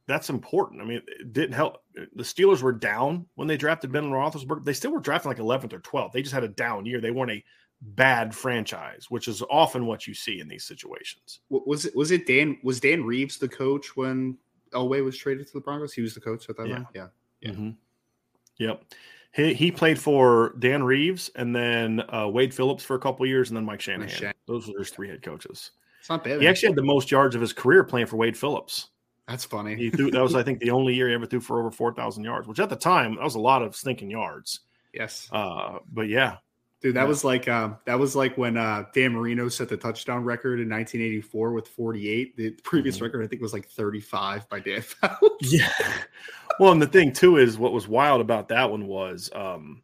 that's 0.07 0.31
important. 0.31 0.83
I 0.83 0.85
mean, 0.85 1.03
it 1.07 1.33
didn't 1.33 1.53
help. 1.53 1.79
The 1.95 2.23
Steelers 2.23 2.63
were 2.63 2.73
down 2.73 3.27
when 3.35 3.47
they 3.47 3.57
drafted 3.57 3.93
Ben 3.93 4.11
Roethlisberger. 4.11 4.65
They 4.65 4.73
still 4.73 4.91
were 4.91 5.01
drafting 5.01 5.31
like 5.31 5.39
11th 5.39 5.73
or 5.73 5.81
12th. 5.81 6.13
They 6.13 6.23
just 6.23 6.35
had 6.35 6.45
a 6.45 6.49
down 6.49 6.87
year. 6.87 7.01
They 7.01 7.11
weren't 7.13 7.31
a 7.31 7.45
bad 7.81 8.35
franchise, 8.35 9.07
which 9.11 9.29
is 9.29 9.43
often 9.51 9.87
what 9.87 10.07
you 10.07 10.15
see 10.15 10.41
in 10.41 10.49
these 10.49 10.65
situations. 10.65 11.41
Was 11.51 11.85
it 11.85 11.95
was 11.95 12.11
it 12.11 12.27
Dan 12.27 12.59
was 12.63 12.81
Dan 12.81 13.05
Reeves 13.05 13.39
the 13.39 13.49
coach 13.49 13.97
when 13.97 14.39
Elway 14.73 15.05
was 15.05 15.17
traded 15.17 15.47
to 15.47 15.53
the 15.53 15.61
Broncos? 15.61 15.93
He 15.93 16.03
was 16.03 16.15
the 16.15 16.21
coach 16.21 16.49
at 16.49 16.57
that 16.57 16.69
yeah. 16.69 16.75
time. 16.77 16.87
Yeah. 16.95 17.07
Yeah. 17.41 17.51
Mm-hmm. 17.51 17.71
Yep. 18.59 18.85
He, 19.33 19.55
he 19.55 19.71
played 19.71 19.99
for 19.99 20.55
Dan 20.59 20.83
Reeves 20.83 21.31
and 21.37 21.57
then 21.57 22.03
uh, 22.13 22.29
Wade 22.29 22.53
Phillips 22.53 22.85
for 22.85 22.97
a 22.97 22.99
couple 22.99 23.25
years 23.27 23.49
and 23.49 23.57
then 23.57 23.65
Mike 23.65 23.81
Shanahan. 23.81 24.35
Those 24.47 24.69
were 24.69 24.79
his 24.79 24.91
three 24.91 25.09
head 25.09 25.23
coaches. 25.23 25.71
It's 26.01 26.11
not 26.11 26.25
bad. 26.25 26.41
He 26.41 26.49
actually 26.49 26.69
had 26.69 26.77
the 26.77 26.83
most 26.83 27.11
yards 27.11 27.35
of 27.35 27.41
his 27.41 27.53
career 27.53 27.85
playing 27.85 28.07
for 28.07 28.17
Wade 28.17 28.37
Phillips. 28.37 28.89
That's 29.29 29.45
funny. 29.45 29.77
He 29.77 29.89
threw 29.89 30.11
that 30.11 30.21
was 30.21 30.35
I 30.35 30.43
think 30.43 30.59
the 30.59 30.71
only 30.71 30.95
year 30.95 31.09
he 31.09 31.15
ever 31.15 31.27
threw 31.27 31.41
for 31.41 31.61
over 31.61 31.71
four 31.71 31.95
thousand 31.95 32.25
yards, 32.25 32.49
which 32.49 32.59
at 32.59 32.69
the 32.69 32.77
time 32.77 33.15
that 33.15 33.25
was 33.25 33.37
a 33.37 33.41
lot 33.41 33.63
of 33.63 33.77
stinking 33.77 34.11
yards. 34.11 34.61
Yes. 34.93 35.29
Uh, 35.33 35.79
but 35.91 36.09
yeah, 36.09 36.37
Dude, 36.83 36.97
that 36.97 37.03
yeah. 37.03 37.07
was 37.07 37.23
like 37.23 37.49
um, 37.49 37.77
that 37.85 37.97
was 37.99 38.17
like 38.17 38.37
when 38.37 38.57
uh, 38.57 38.85
Dan 38.93 39.13
Marino 39.13 39.49
set 39.49 39.69
the 39.69 39.77
touchdown 39.77 40.25
record 40.25 40.59
in 40.59 40.69
1984 40.69 41.53
with 41.53 41.69
48. 41.69 42.37
The 42.37 42.51
previous 42.65 42.97
mm-hmm. 42.97 43.05
record, 43.05 43.25
I 43.25 43.29
think, 43.29 43.41
was 43.41 43.53
like 43.53 43.69
35 43.69 44.49
by 44.49 44.59
Dan 44.59 44.83
Fouts. 45.01 45.21
Yeah. 45.41 45.73
Well, 46.59 46.73
and 46.73 46.83
the 46.83 46.89
thing 46.89 47.13
too 47.13 47.37
is 47.37 47.57
what 47.57 47.73
was 47.73 47.87
wild 47.87 48.21
about 48.21 48.49
that 48.49 48.69
one 48.69 48.89
was 48.89 49.31
um, 49.33 49.83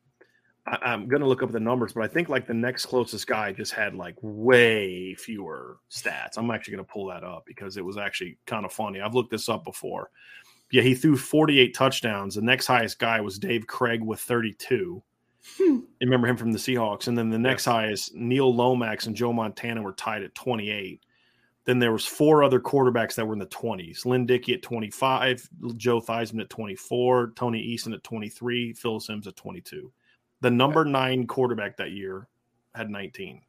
I, 0.67 0.93
am 0.93 1.07
going 1.07 1.23
to 1.23 1.29
look 1.29 1.43
up 1.43 1.53
the 1.53 1.61
numbers, 1.61 1.93
but 1.93 2.03
I 2.03 2.09
think 2.09 2.29
like 2.29 2.47
the 2.47 2.55
next 2.55 2.87
closest 2.87 3.27
guy 3.27 3.53
just 3.53 3.73
had 3.73 3.95
like 3.95 4.17
way 4.21 5.15
fewer 5.15 5.79
stats. 5.91 6.37
I'm 6.37 6.51
actually 6.51 6.75
going 6.75 6.85
to 6.85 6.93
pull 6.93 7.07
that 7.07 7.23
up 7.23 7.45
because 7.47 7.77
it 7.77 7.85
was 7.85 7.97
actually 7.97 8.39
kind 8.47 8.65
of 8.65 8.73
funny. 8.73 9.01
I've 9.01 9.15
looked 9.15 9.31
this 9.31 9.49
up 9.49 9.65
before. 9.65 10.11
Yeah, 10.71 10.83
he 10.83 10.95
threw 10.95 11.17
48 11.17 11.75
touchdowns. 11.75 12.35
The 12.35 12.43
next 12.43 12.67
highest 12.67 12.99
guy 12.99 13.21
was 13.21 13.39
Dave 13.39 13.67
Krieg 13.67 14.03
with 14.03 14.21
32. 14.21 15.03
Hmm. 15.57 15.81
remember 16.01 16.27
him 16.27 16.37
from 16.37 16.53
the 16.53 16.59
Seahawks. 16.59 17.09
And 17.09 17.17
then 17.17 17.31
the 17.31 17.39
next 17.39 17.65
highest, 17.65 18.15
Neil 18.15 18.55
Lomax 18.55 19.07
and 19.07 19.17
Joe 19.17 19.33
Montana 19.33 19.83
were 19.83 19.93
tied 19.93 20.23
at 20.23 20.35
28. 20.35 21.01
Then 21.65 21.79
there 21.79 21.93
was 21.93 22.07
four 22.07 22.43
other 22.43 22.61
quarterbacks 22.61 23.15
that 23.15 23.27
were 23.27 23.35
in 23.35 23.39
the 23.39 23.47
20s. 23.47 24.07
Lynn 24.07 24.25
Dickey 24.25 24.55
at 24.55 24.63
25, 24.63 25.49
Joe 25.77 26.01
Theismann 26.01 26.41
at 26.41 26.51
24, 26.51 27.33
Tony 27.37 27.63
Eason 27.63 27.93
at 27.93 28.03
23, 28.03 28.73
Phil 28.73 29.01
Simms 29.01 29.27
at 29.27 29.37
22. 29.37 29.93
The 30.41 30.51
number 30.51 30.85
nine 30.85 31.27
quarterback 31.27 31.77
that 31.77 31.91
year 31.91 32.27
had 32.75 32.91
19. 32.91 33.43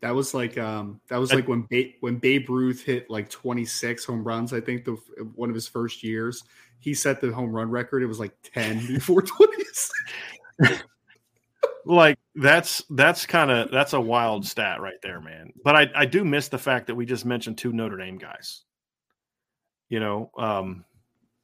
That 0.00 0.14
was 0.14 0.34
like 0.34 0.58
um 0.58 1.00
that 1.08 1.16
was 1.16 1.32
like 1.32 1.48
when 1.48 1.62
ba- 1.70 1.92
when 2.00 2.16
Babe 2.16 2.50
Ruth 2.50 2.82
hit 2.82 3.08
like 3.08 3.30
26 3.30 4.04
home 4.04 4.22
runs. 4.22 4.52
I 4.52 4.60
think 4.60 4.84
the 4.84 4.98
one 5.34 5.48
of 5.48 5.54
his 5.54 5.66
first 5.66 6.02
years, 6.02 6.44
he 6.80 6.92
set 6.92 7.22
the 7.22 7.32
home 7.32 7.50
run 7.50 7.70
record. 7.70 8.02
It 8.02 8.06
was 8.06 8.20
like 8.20 8.34
10 8.42 8.86
before 8.86 9.22
20s. 10.62 10.82
like 11.86 12.18
that's 12.34 12.82
that's 12.90 13.26
kind 13.26 13.50
of 13.50 13.70
that's 13.70 13.92
a 13.92 14.00
wild 14.00 14.46
stat 14.46 14.80
right 14.80 15.00
there, 15.02 15.20
man. 15.20 15.52
But 15.62 15.76
I 15.76 15.90
I 15.94 16.06
do 16.06 16.24
miss 16.24 16.48
the 16.48 16.58
fact 16.58 16.86
that 16.86 16.94
we 16.94 17.06
just 17.06 17.24
mentioned 17.24 17.58
two 17.58 17.72
Notre 17.72 17.96
Dame 17.96 18.18
guys. 18.18 18.62
You 19.88 20.00
know, 20.00 20.30
um, 20.36 20.84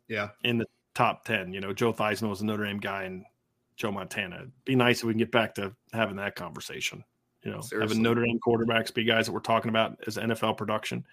yeah, 0.09 0.29
in 0.45 0.59
the 0.59 0.67
top 0.95 1.25
ten. 1.25 1.53
You 1.53 1.61
know, 1.61 1.73
Joe 1.73 1.93
Theismann 1.93 2.31
was 2.31 2.41
a 2.41 2.47
Notre 2.47 2.65
Dame 2.65 2.79
guy, 2.81 3.05
and 3.05 3.25
Joe 3.77 3.93
Montana. 3.93 4.37
It'd 4.37 4.53
be 4.65 4.75
nice 4.75 4.99
if 4.99 5.05
we 5.05 5.13
can 5.13 5.19
get 5.19 5.33
back 5.33 5.55
to 5.57 5.73
having 5.93 6.17
that 6.17 6.37
conversation. 6.37 7.05
You 7.43 7.53
know, 7.53 7.61
Seriously. 7.61 7.97
having 7.97 8.03
Notre 8.03 8.25
Dame 8.25 8.39
quarterbacks 8.47 8.93
be 8.93 9.05
guys 9.05 9.27
that 9.27 9.33
we're 9.33 9.41
talking 9.41 9.71
about 9.71 9.99
as 10.07 10.17
NFL 10.17 10.57
production. 10.57 11.05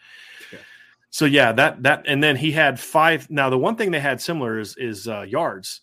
Yeah. 0.52 0.60
So 1.10 1.26
yeah, 1.26 1.52
that 1.54 1.84
that 1.84 2.04
and 2.08 2.22
then 2.24 2.36
he 2.36 2.52
had 2.52 2.80
five. 2.80 3.30
Now 3.30 3.50
the 3.50 3.58
one 3.58 3.76
thing 3.76 3.92
they 3.92 4.00
had 4.00 4.22
similar 4.22 4.60
is 4.60 4.76
is 4.78 5.08
uh, 5.08 5.22
yards 5.22 5.82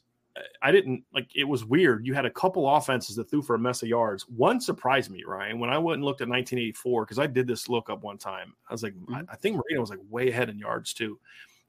I 0.63 0.73
didn't 0.73 1.05
like 1.13 1.29
it 1.35 1.45
was 1.45 1.65
weird. 1.65 2.07
You 2.07 2.15
had 2.15 2.27
a 2.27 2.31
couple 2.31 2.69
offenses 2.69 3.15
that 3.17 3.31
threw 3.31 3.43
for 3.43 3.55
a 3.55 3.59
mess 3.59 3.83
of 3.83 3.89
yards. 3.89 4.29
One 4.29 4.61
surprised 4.61 5.11
me, 5.11 5.23
Ryan, 5.25 5.61
when 5.61 5.71
I 5.71 5.79
went 5.79 5.97
and 5.97 6.05
looked 6.05 6.23
at 6.23 6.29
1984 6.29 7.05
because 7.05 7.19
I 7.19 7.27
did 7.27 7.47
this 7.47 7.69
look 7.69 7.89
up 7.89 8.03
one 8.03 8.19
time. 8.19 8.55
I 8.69 8.73
was 8.73 8.83
like, 8.83 8.95
mm-hmm. 8.95 9.15
I, 9.15 9.23
I, 9.31 9.37
think 9.37 9.57
Marino 9.57 9.81
was 9.81 9.91
like 9.91 10.01
way 10.11 10.31
ahead 10.31 10.49
in 10.49 10.59
yards 10.59 10.93
too. 10.93 11.19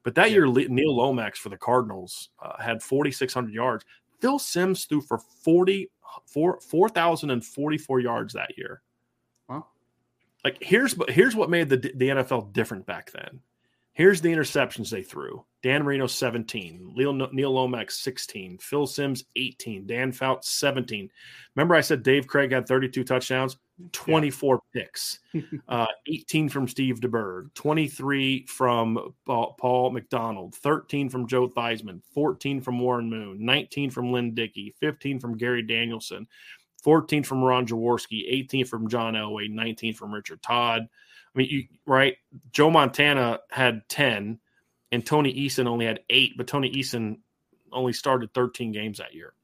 But 0.02 0.14
that 0.16 0.30
yeah. 0.30 0.36
year, 0.36 0.46
Neil 0.46 0.96
Lomax 0.96 1.38
for 1.38 1.48
the 1.48 1.56
Cardinals 1.56 2.30
uh, 2.42 2.60
had 2.60 2.82
4,600 2.82 3.52
yards. 3.52 3.84
Phil 4.20 4.38
Simms 4.38 4.84
threw 4.84 5.00
for 5.00 5.18
40, 5.18 5.90
4,044 6.26 8.00
yards 8.00 8.34
that 8.34 8.56
year. 8.56 8.82
Wow. 9.48 9.66
Like 10.44 10.58
here's 10.60 10.96
here's 11.08 11.36
what 11.36 11.50
made 11.50 11.68
the 11.68 11.76
the 11.76 12.08
NFL 12.08 12.52
different 12.52 12.86
back 12.86 13.12
then. 13.12 13.40
Here's 13.92 14.20
the 14.20 14.32
interceptions 14.32 14.90
they 14.90 15.02
threw. 15.02 15.44
Dan 15.66 15.82
Marino 15.82 16.06
17, 16.06 16.92
Neil, 16.94 17.12
Neil 17.12 17.50
Lomax 17.50 17.98
16, 17.98 18.58
Phil 18.58 18.86
Simms 18.86 19.24
18, 19.34 19.84
Dan 19.84 20.12
Fouts 20.12 20.48
17. 20.50 21.10
Remember, 21.56 21.74
I 21.74 21.80
said 21.80 22.04
Dave 22.04 22.28
Krieg 22.28 22.52
had 22.52 22.68
32 22.68 23.02
touchdowns, 23.02 23.56
24 23.90 24.60
yeah. 24.72 24.80
picks, 24.80 25.18
uh, 25.68 25.88
18 26.06 26.48
from 26.50 26.68
Steve 26.68 27.00
DeBerg, 27.00 27.52
23 27.54 28.46
from 28.46 29.12
Paul 29.26 29.90
McDonald, 29.90 30.54
13 30.54 31.08
from 31.08 31.26
Joe 31.26 31.48
Theismann, 31.48 32.00
14 32.14 32.60
from 32.60 32.78
Warren 32.78 33.10
Moon, 33.10 33.44
19 33.44 33.90
from 33.90 34.12
Lynn 34.12 34.34
Dickey, 34.34 34.72
15 34.78 35.18
from 35.18 35.36
Gary 35.36 35.62
Danielson, 35.62 36.28
14 36.84 37.24
from 37.24 37.42
Ron 37.42 37.66
Jaworski, 37.66 38.22
18 38.28 38.66
from 38.66 38.88
John 38.88 39.14
Elway, 39.14 39.50
19 39.50 39.94
from 39.94 40.14
Richard 40.14 40.40
Todd. 40.42 40.82
I 40.82 41.38
mean, 41.38 41.48
you, 41.50 41.64
right? 41.86 42.18
Joe 42.52 42.70
Montana 42.70 43.40
had 43.50 43.82
10 43.88 44.38
and 44.92 45.04
Tony 45.04 45.32
Eason 45.34 45.66
only 45.66 45.86
had 45.86 46.00
eight, 46.10 46.36
but 46.36 46.46
Tony 46.46 46.70
Eason 46.70 47.18
only 47.72 47.92
started 47.92 48.32
13 48.34 48.72
games 48.72 48.98
that 48.98 49.14
year. 49.14 49.34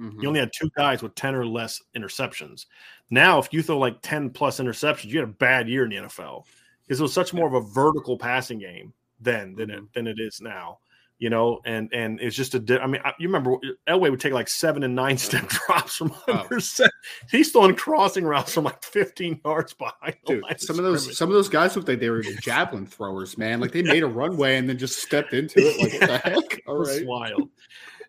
Mm-hmm. 0.00 0.20
You 0.20 0.28
only 0.28 0.40
had 0.40 0.50
two 0.58 0.70
guys 0.76 1.02
with 1.02 1.14
10 1.14 1.34
or 1.34 1.46
less 1.46 1.80
interceptions. 1.96 2.66
Now, 3.10 3.38
if 3.38 3.52
you 3.52 3.62
throw 3.62 3.78
like 3.78 4.02
10 4.02 4.30
plus 4.30 4.58
interceptions, 4.58 5.06
you 5.06 5.20
had 5.20 5.28
a 5.28 5.32
bad 5.32 5.68
year 5.68 5.84
in 5.84 5.90
the 5.90 5.96
NFL 5.96 6.44
because 6.82 7.00
it 7.00 7.02
was 7.02 7.12
such 7.12 7.32
more 7.32 7.46
of 7.46 7.54
a 7.54 7.72
vertical 7.72 8.18
passing 8.18 8.58
game 8.58 8.92
then 9.20 9.54
than 9.54 9.70
it 9.70 9.76
mm-hmm. 9.76 9.84
than 9.94 10.06
it 10.06 10.18
is 10.18 10.40
now 10.40 10.78
you 11.18 11.30
know, 11.30 11.60
and 11.64 11.92
and 11.92 12.20
it's 12.20 12.34
just 12.34 12.54
a. 12.54 12.80
I 12.82 12.86
mean, 12.86 13.00
I, 13.04 13.12
you 13.18 13.28
remember 13.28 13.56
Elway 13.88 14.10
would 14.10 14.20
take 14.20 14.32
like 14.32 14.48
seven 14.48 14.82
and 14.82 14.94
nine 14.94 15.16
step 15.16 15.48
drops 15.66 15.96
from 15.96 16.14
under. 16.26 16.58
Oh. 16.58 16.88
He's 17.30 17.52
throwing 17.52 17.76
crossing 17.76 18.24
routes 18.24 18.52
from 18.52 18.64
like 18.64 18.82
fifteen 18.82 19.40
yards 19.44 19.74
behind. 19.74 20.16
Dude, 20.26 20.44
some 20.58 20.78
of 20.78 20.84
those 20.84 21.16
some 21.16 21.28
of 21.28 21.34
those 21.34 21.48
guys 21.48 21.76
looked 21.76 21.88
like 21.88 22.00
they 22.00 22.10
were 22.10 22.22
javelin 22.22 22.86
throwers, 22.86 23.38
man. 23.38 23.60
Like 23.60 23.72
they 23.72 23.82
made 23.82 24.02
a 24.02 24.08
runway 24.08 24.56
and 24.56 24.68
then 24.68 24.76
just 24.76 25.00
stepped 25.00 25.32
into 25.32 25.60
it. 25.60 25.80
Like 25.80 26.00
what 26.00 26.10
the 26.10 26.18
heck? 26.30 26.62
All 26.66 26.78
right, 26.78 26.96
it 26.96 27.06
was 27.06 27.06
wild. 27.06 27.48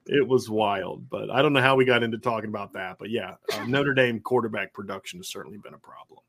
It 0.08 0.28
was 0.28 0.50
wild, 0.50 1.10
but 1.10 1.32
I 1.32 1.42
don't 1.42 1.54
know 1.54 1.62
how 1.62 1.76
we 1.76 1.86
got 1.86 2.04
into 2.04 2.18
talking 2.18 2.50
about 2.50 2.74
that. 2.74 2.98
But 3.00 3.10
yeah, 3.10 3.36
uh, 3.54 3.66
Notre 3.66 3.94
Dame 3.94 4.20
quarterback 4.20 4.74
production 4.74 5.20
has 5.20 5.30
certainly 5.30 5.58
been 5.58 5.74
a 5.74 5.80
problem. 5.80 6.20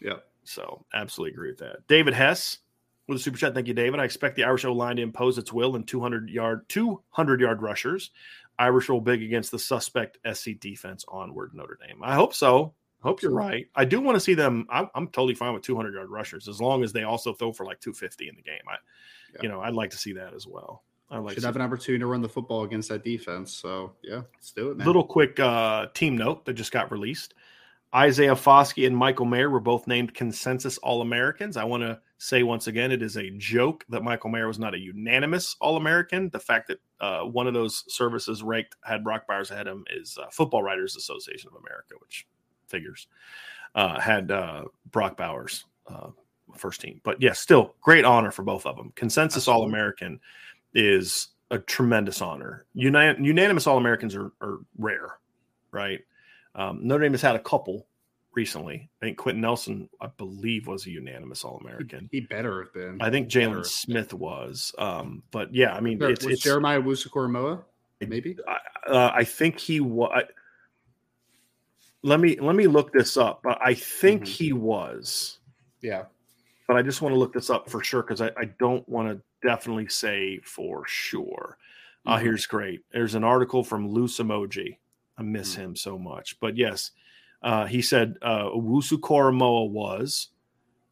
Yeah. 0.00 0.18
So 0.44 0.84
absolutely 0.94 1.34
agree 1.34 1.50
with 1.50 1.58
that. 1.58 1.86
David 1.88 2.14
Hess 2.14 2.58
with 3.06 3.18
a 3.18 3.20
super 3.20 3.38
chat. 3.38 3.54
Thank 3.54 3.68
you, 3.68 3.74
David. 3.74 4.00
I 4.00 4.04
expect 4.04 4.36
the 4.36 4.44
Irish 4.44 4.64
O 4.64 4.72
line 4.72 4.96
to 4.96 5.02
impose 5.02 5.38
its 5.38 5.52
will 5.52 5.76
in 5.76 5.84
200 5.84 6.28
yard 6.30 6.68
200 6.68 7.40
yard 7.40 7.62
rushers. 7.62 8.10
Irish 8.58 8.88
roll 8.88 9.00
big 9.00 9.22
against 9.22 9.50
the 9.50 9.58
suspect 9.58 10.18
SC 10.32 10.58
defense 10.58 11.04
onward 11.08 11.52
Notre 11.54 11.78
Dame. 11.86 12.00
I 12.02 12.14
hope 12.14 12.34
so. 12.34 12.74
I 13.02 13.08
hope 13.08 13.22
you're 13.22 13.32
right. 13.32 13.68
I 13.74 13.84
do 13.84 14.00
want 14.00 14.16
to 14.16 14.20
see 14.20 14.34
them. 14.34 14.66
I'm, 14.70 14.88
I'm 14.94 15.08
totally 15.08 15.34
fine 15.34 15.52
with 15.52 15.62
200 15.62 15.94
yard 15.94 16.10
rushers 16.10 16.48
as 16.48 16.60
long 16.60 16.82
as 16.82 16.92
they 16.92 17.02
also 17.02 17.34
throw 17.34 17.52
for 17.52 17.64
like 17.64 17.80
250 17.80 18.28
in 18.28 18.34
the 18.34 18.42
game. 18.42 18.62
I, 18.68 18.76
yeah. 19.34 19.40
you 19.42 19.48
know, 19.48 19.60
I'd 19.60 19.74
like 19.74 19.90
to 19.90 19.98
see 19.98 20.14
that 20.14 20.34
as 20.34 20.46
well. 20.46 20.82
I 21.10 21.18
like 21.18 21.34
should 21.34 21.44
have 21.44 21.54
an 21.54 21.62
opportunity 21.62 22.00
to 22.00 22.06
run 22.06 22.20
the 22.20 22.28
football 22.28 22.64
against 22.64 22.88
that 22.88 23.04
defense. 23.04 23.52
So 23.52 23.92
yeah, 24.02 24.22
let's 24.34 24.50
do 24.50 24.70
it. 24.70 24.78
Man. 24.78 24.86
Little 24.86 25.04
quick 25.04 25.38
uh, 25.38 25.86
team 25.94 26.16
note 26.16 26.44
that 26.46 26.54
just 26.54 26.72
got 26.72 26.90
released. 26.90 27.34
Isaiah 27.94 28.34
Foskey 28.34 28.86
and 28.86 28.96
Michael 28.96 29.26
Mayer 29.26 29.48
were 29.48 29.60
both 29.60 29.86
named 29.86 30.14
consensus 30.14 30.78
All 30.78 31.02
Americans. 31.02 31.56
I 31.56 31.64
want 31.64 31.82
to 31.84 32.00
say 32.18 32.42
once 32.42 32.66
again, 32.66 32.92
it 32.92 33.02
is 33.02 33.16
a 33.16 33.30
joke 33.36 33.84
that 33.88 34.02
Michael 34.02 34.30
Mayer 34.30 34.48
was 34.48 34.58
not 34.58 34.74
a 34.74 34.78
unanimous 34.78 35.56
All 35.60 35.76
American. 35.76 36.30
The 36.30 36.40
fact 36.40 36.68
that 36.68 36.78
uh, 37.00 37.24
one 37.24 37.46
of 37.46 37.54
those 37.54 37.84
services 37.88 38.42
ranked 38.42 38.76
had 38.84 39.04
Brock 39.04 39.26
Bowers 39.26 39.50
ahead 39.50 39.66
of 39.66 39.76
him 39.76 39.84
is 39.90 40.18
uh, 40.20 40.26
Football 40.30 40.62
Writers 40.62 40.96
Association 40.96 41.50
of 41.52 41.60
America, 41.60 41.94
which 42.00 42.26
figures. 42.68 43.08
uh, 43.76 44.00
had 44.00 44.30
uh, 44.30 44.64
Brock 44.90 45.16
Bowers 45.16 45.66
uh, 45.86 46.08
first 46.56 46.80
team. 46.80 47.00
But 47.04 47.20
yes, 47.20 47.28
yeah, 47.28 47.32
still 47.34 47.74
great 47.80 48.04
honor 48.04 48.30
for 48.30 48.42
both 48.42 48.66
of 48.66 48.76
them. 48.76 48.92
Consensus 48.96 49.46
All 49.46 49.64
American 49.64 50.18
is 50.74 51.28
a 51.50 51.58
tremendous 51.58 52.22
honor. 52.22 52.66
Unanimous 52.74 53.66
All 53.66 53.76
Americans 53.76 54.16
are, 54.16 54.32
are, 54.40 54.60
rare, 54.78 55.18
right? 55.70 56.00
Um, 56.54 56.80
Notre 56.82 57.04
Dame 57.04 57.12
has 57.12 57.22
had 57.22 57.36
a 57.36 57.40
couple 57.40 57.86
recently. 58.36 58.88
I 59.02 59.06
think 59.06 59.18
Quenton 59.18 59.40
Nelson, 59.40 59.88
I 60.00 60.06
believe, 60.06 60.68
was 60.68 60.86
a 60.86 60.90
unanimous 60.90 61.42
All 61.42 61.56
American. 61.56 62.08
He, 62.12 62.20
better 62.20 62.62
have 62.62 62.72
been. 62.72 62.98
I 63.00 63.10
think 63.10 63.28
Jaylon 63.28 63.66
Smith 63.66 64.14
was. 64.14 64.72
Um, 64.78 65.22
but 65.32 65.52
yeah, 65.52 65.74
I 65.74 65.80
mean, 65.80 66.00
it's, 66.02 66.24
it's 66.24 66.42
Jeremiah 66.42 66.80
Owusu-Koramoah. 66.80 67.64
Maybe 68.06 68.36
I, 68.46 68.90
uh, 68.90 69.10
I 69.14 69.24
think 69.24 69.58
he 69.58 69.80
was. 69.80 70.22
Let 72.02 72.20
me 72.20 72.38
let 72.38 72.54
me 72.54 72.66
look 72.66 72.92
this 72.92 73.16
up, 73.16 73.40
but 73.42 73.58
I 73.60 73.74
think 73.74 74.22
mm-hmm. 74.22 74.32
he 74.32 74.52
was. 74.52 75.38
Yeah, 75.80 76.04
but 76.68 76.76
I 76.76 76.82
just 76.82 77.00
want 77.00 77.14
to 77.14 77.18
look 77.18 77.32
this 77.32 77.48
up 77.50 77.70
for 77.70 77.82
sure 77.82 78.02
because 78.02 78.20
I, 78.20 78.30
I 78.36 78.44
don't 78.60 78.86
want 78.88 79.08
to 79.08 79.46
definitely 79.46 79.88
say 79.88 80.40
for 80.44 80.84
sure. 80.86 81.56
Uh, 82.04 82.10
mm-hmm. 82.10 82.12
Uh, 82.12 82.18
here's 82.18 82.46
great. 82.46 82.82
There's 82.92 83.14
an 83.14 83.24
article 83.24 83.64
from 83.64 83.88
Lou 83.88 84.06
Somogyi. 84.06 84.76
I 85.18 85.22
miss 85.22 85.54
mm-hmm. 85.54 85.62
him 85.62 85.76
so 85.76 85.98
much, 85.98 86.38
but 86.38 86.56
yes, 86.58 86.90
uh, 87.46 87.64
he 87.64 87.80
said 87.80 88.16
uh, 88.22 88.46
Owusu-Koramoah 88.46 89.70
was. 89.70 90.30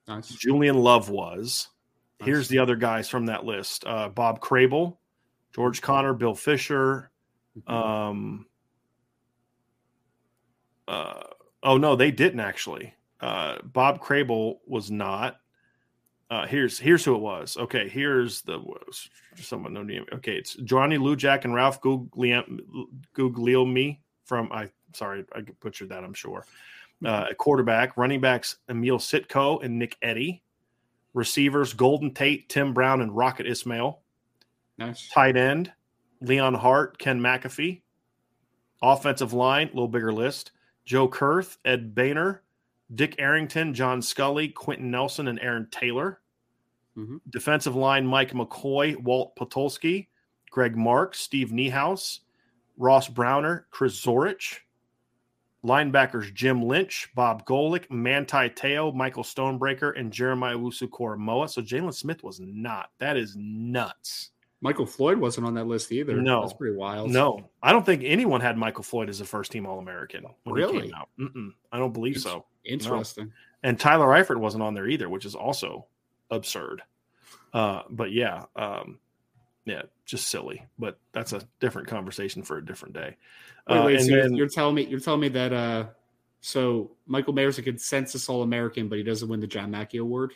Nice. 0.06 0.28
Julian 0.28 0.78
Love 0.78 1.10
was. 1.10 1.68
Nice. 2.20 2.26
Here's 2.26 2.48
the 2.48 2.60
other 2.60 2.76
guys 2.76 3.08
from 3.08 3.26
that 3.26 3.44
list: 3.44 3.84
uh, 3.84 4.08
Bob 4.08 4.40
Crable, 4.40 4.98
George 5.52 5.82
Connor, 5.82 6.14
Bill 6.14 6.36
Fischer. 6.36 7.10
Mm-hmm. 7.58 7.74
Um, 7.74 8.46
uh, 10.86 11.22
oh 11.64 11.76
no, 11.76 11.96
they 11.96 12.12
didn't 12.12 12.40
actually. 12.40 12.94
Uh, 13.20 13.56
Bob 13.64 14.00
Crable 14.00 14.58
was 14.64 14.92
not. 14.92 15.40
Uh, 16.30 16.46
here's 16.46 16.78
here's 16.78 17.04
who 17.04 17.16
it 17.16 17.20
was. 17.20 17.56
Okay, 17.56 17.88
here's 17.88 18.42
the 18.42 18.62
someone 19.34 19.72
no 19.72 19.82
name. 19.82 20.04
Okay, 20.12 20.36
it's 20.36 20.54
Johnny 20.54 20.98
Lujack 20.98 21.44
and 21.44 21.52
Ralph 21.52 21.80
Guglielmi 21.80 23.98
from 24.24 24.52
I 24.52 24.70
sorry 24.94 25.24
I 25.34 25.42
butchered 25.60 25.90
that. 25.90 26.04
I'm 26.04 26.14
sure. 26.14 26.44
Uh, 27.04 27.26
quarterback, 27.36 27.96
running 27.96 28.20
backs 28.20 28.56
Emil 28.68 28.98
Sitko 28.98 29.62
and 29.62 29.78
Nick 29.78 29.96
Eddy. 30.02 30.42
Receivers 31.12 31.72
Golden 31.72 32.12
Tate, 32.12 32.48
Tim 32.48 32.72
Brown, 32.72 33.00
and 33.00 33.14
Rocket 33.16 33.46
Ismail. 33.46 34.00
Nice. 34.78 35.08
Tight 35.10 35.36
end 35.36 35.72
Leon 36.20 36.54
Hart, 36.54 36.98
Ken 36.98 37.20
McAfee. 37.20 37.82
Offensive 38.82 39.32
line, 39.32 39.68
a 39.68 39.70
little 39.70 39.88
bigger 39.88 40.12
list. 40.12 40.52
Joe 40.84 41.08
Kurth, 41.08 41.56
Ed 41.64 41.94
Bainer, 41.94 42.40
Dick 42.94 43.14
Arrington, 43.18 43.72
John 43.72 44.02
Scully, 44.02 44.48
Quenton 44.48 44.90
Nelson, 44.90 45.28
and 45.28 45.40
Aaron 45.40 45.68
Taylor. 45.70 46.20
Mm-hmm. 46.96 47.16
Defensive 47.30 47.76
line 47.76 48.06
Mike 48.06 48.32
McCoy, 48.32 49.00
Walt 49.00 49.34
Patulski, 49.36 50.08
Greg 50.50 50.76
Marx, 50.76 51.20
Steve 51.20 51.48
Niehaus, 51.48 52.20
Ross 52.76 53.08
Browner, 53.08 53.66
Chris 53.70 54.00
Zorich. 54.00 54.58
Linebackers 55.64 56.32
Jim 56.34 56.62
Lynch, 56.62 57.08
Bob 57.14 57.46
Golic, 57.46 57.90
Manti 57.90 58.50
Te'o, 58.50 58.94
Michael 58.94 59.22
Stonebreaker, 59.22 59.98
and 59.98 60.12
Jeremiah 60.12 60.56
Owusu-Koramoah. 60.56 61.48
So 61.48 61.62
Jaylon 61.62 61.94
Smith 61.94 62.22
was 62.22 62.40
not. 62.40 62.90
That 62.98 63.16
is 63.16 63.34
nuts. 63.38 64.30
Michael 64.60 64.86
Floyd 64.86 65.18
wasn't 65.18 65.46
on 65.46 65.54
that 65.54 65.66
list 65.66 65.92
either. 65.92 66.16
No, 66.20 66.40
that's 66.40 66.54
pretty 66.54 66.76
wild. 66.76 67.10
No, 67.10 67.50
I 67.62 67.72
don't 67.72 67.84
think 67.84 68.02
anyone 68.04 68.40
had 68.40 68.56
Michael 68.56 68.82
Floyd 68.82 69.10
as 69.10 69.20
a 69.20 69.24
first 69.24 69.52
team 69.52 69.66
All 69.66 69.78
American. 69.78 70.24
Really? 70.46 70.92
I 71.72 71.78
don't 71.78 71.92
believe 71.92 72.18
so. 72.18 72.46
Interesting. 72.64 73.26
No. 73.26 73.32
And 73.62 73.78
Tyler 73.78 74.06
Eifert 74.06 74.38
wasn't 74.38 74.62
on 74.62 74.74
there 74.74 74.86
either, 74.86 75.08
which 75.08 75.26
is 75.26 75.34
also 75.34 75.86
absurd. 76.30 76.82
Uh, 77.52 77.82
but 77.90 78.12
yeah, 78.12 78.44
um, 78.56 78.98
yeah, 79.64 79.82
just 80.04 80.28
silly. 80.28 80.64
But 80.78 80.98
that's 81.12 81.32
a 81.32 81.42
different 81.60 81.88
conversation 81.88 82.42
for 82.42 82.58
a 82.58 82.64
different 82.64 82.94
day. 82.94 83.16
Wait, 83.68 83.84
wait, 83.84 83.96
uh, 83.96 84.02
so 84.02 84.16
then, 84.16 84.34
you're 84.34 84.48
telling 84.48 84.74
me 84.74 84.86
you're 84.86 85.00
telling 85.00 85.20
me 85.20 85.28
that 85.28 85.52
uh, 85.52 85.86
so 86.40 86.90
Michael 87.06 87.32
Mayer's 87.32 87.58
a 87.58 87.62
consensus 87.62 88.28
All 88.28 88.42
American, 88.42 88.88
but 88.88 88.98
he 88.98 89.04
doesn't 89.04 89.28
win 89.28 89.40
the 89.40 89.46
John 89.46 89.70
Mackey 89.70 89.98
Award. 89.98 90.34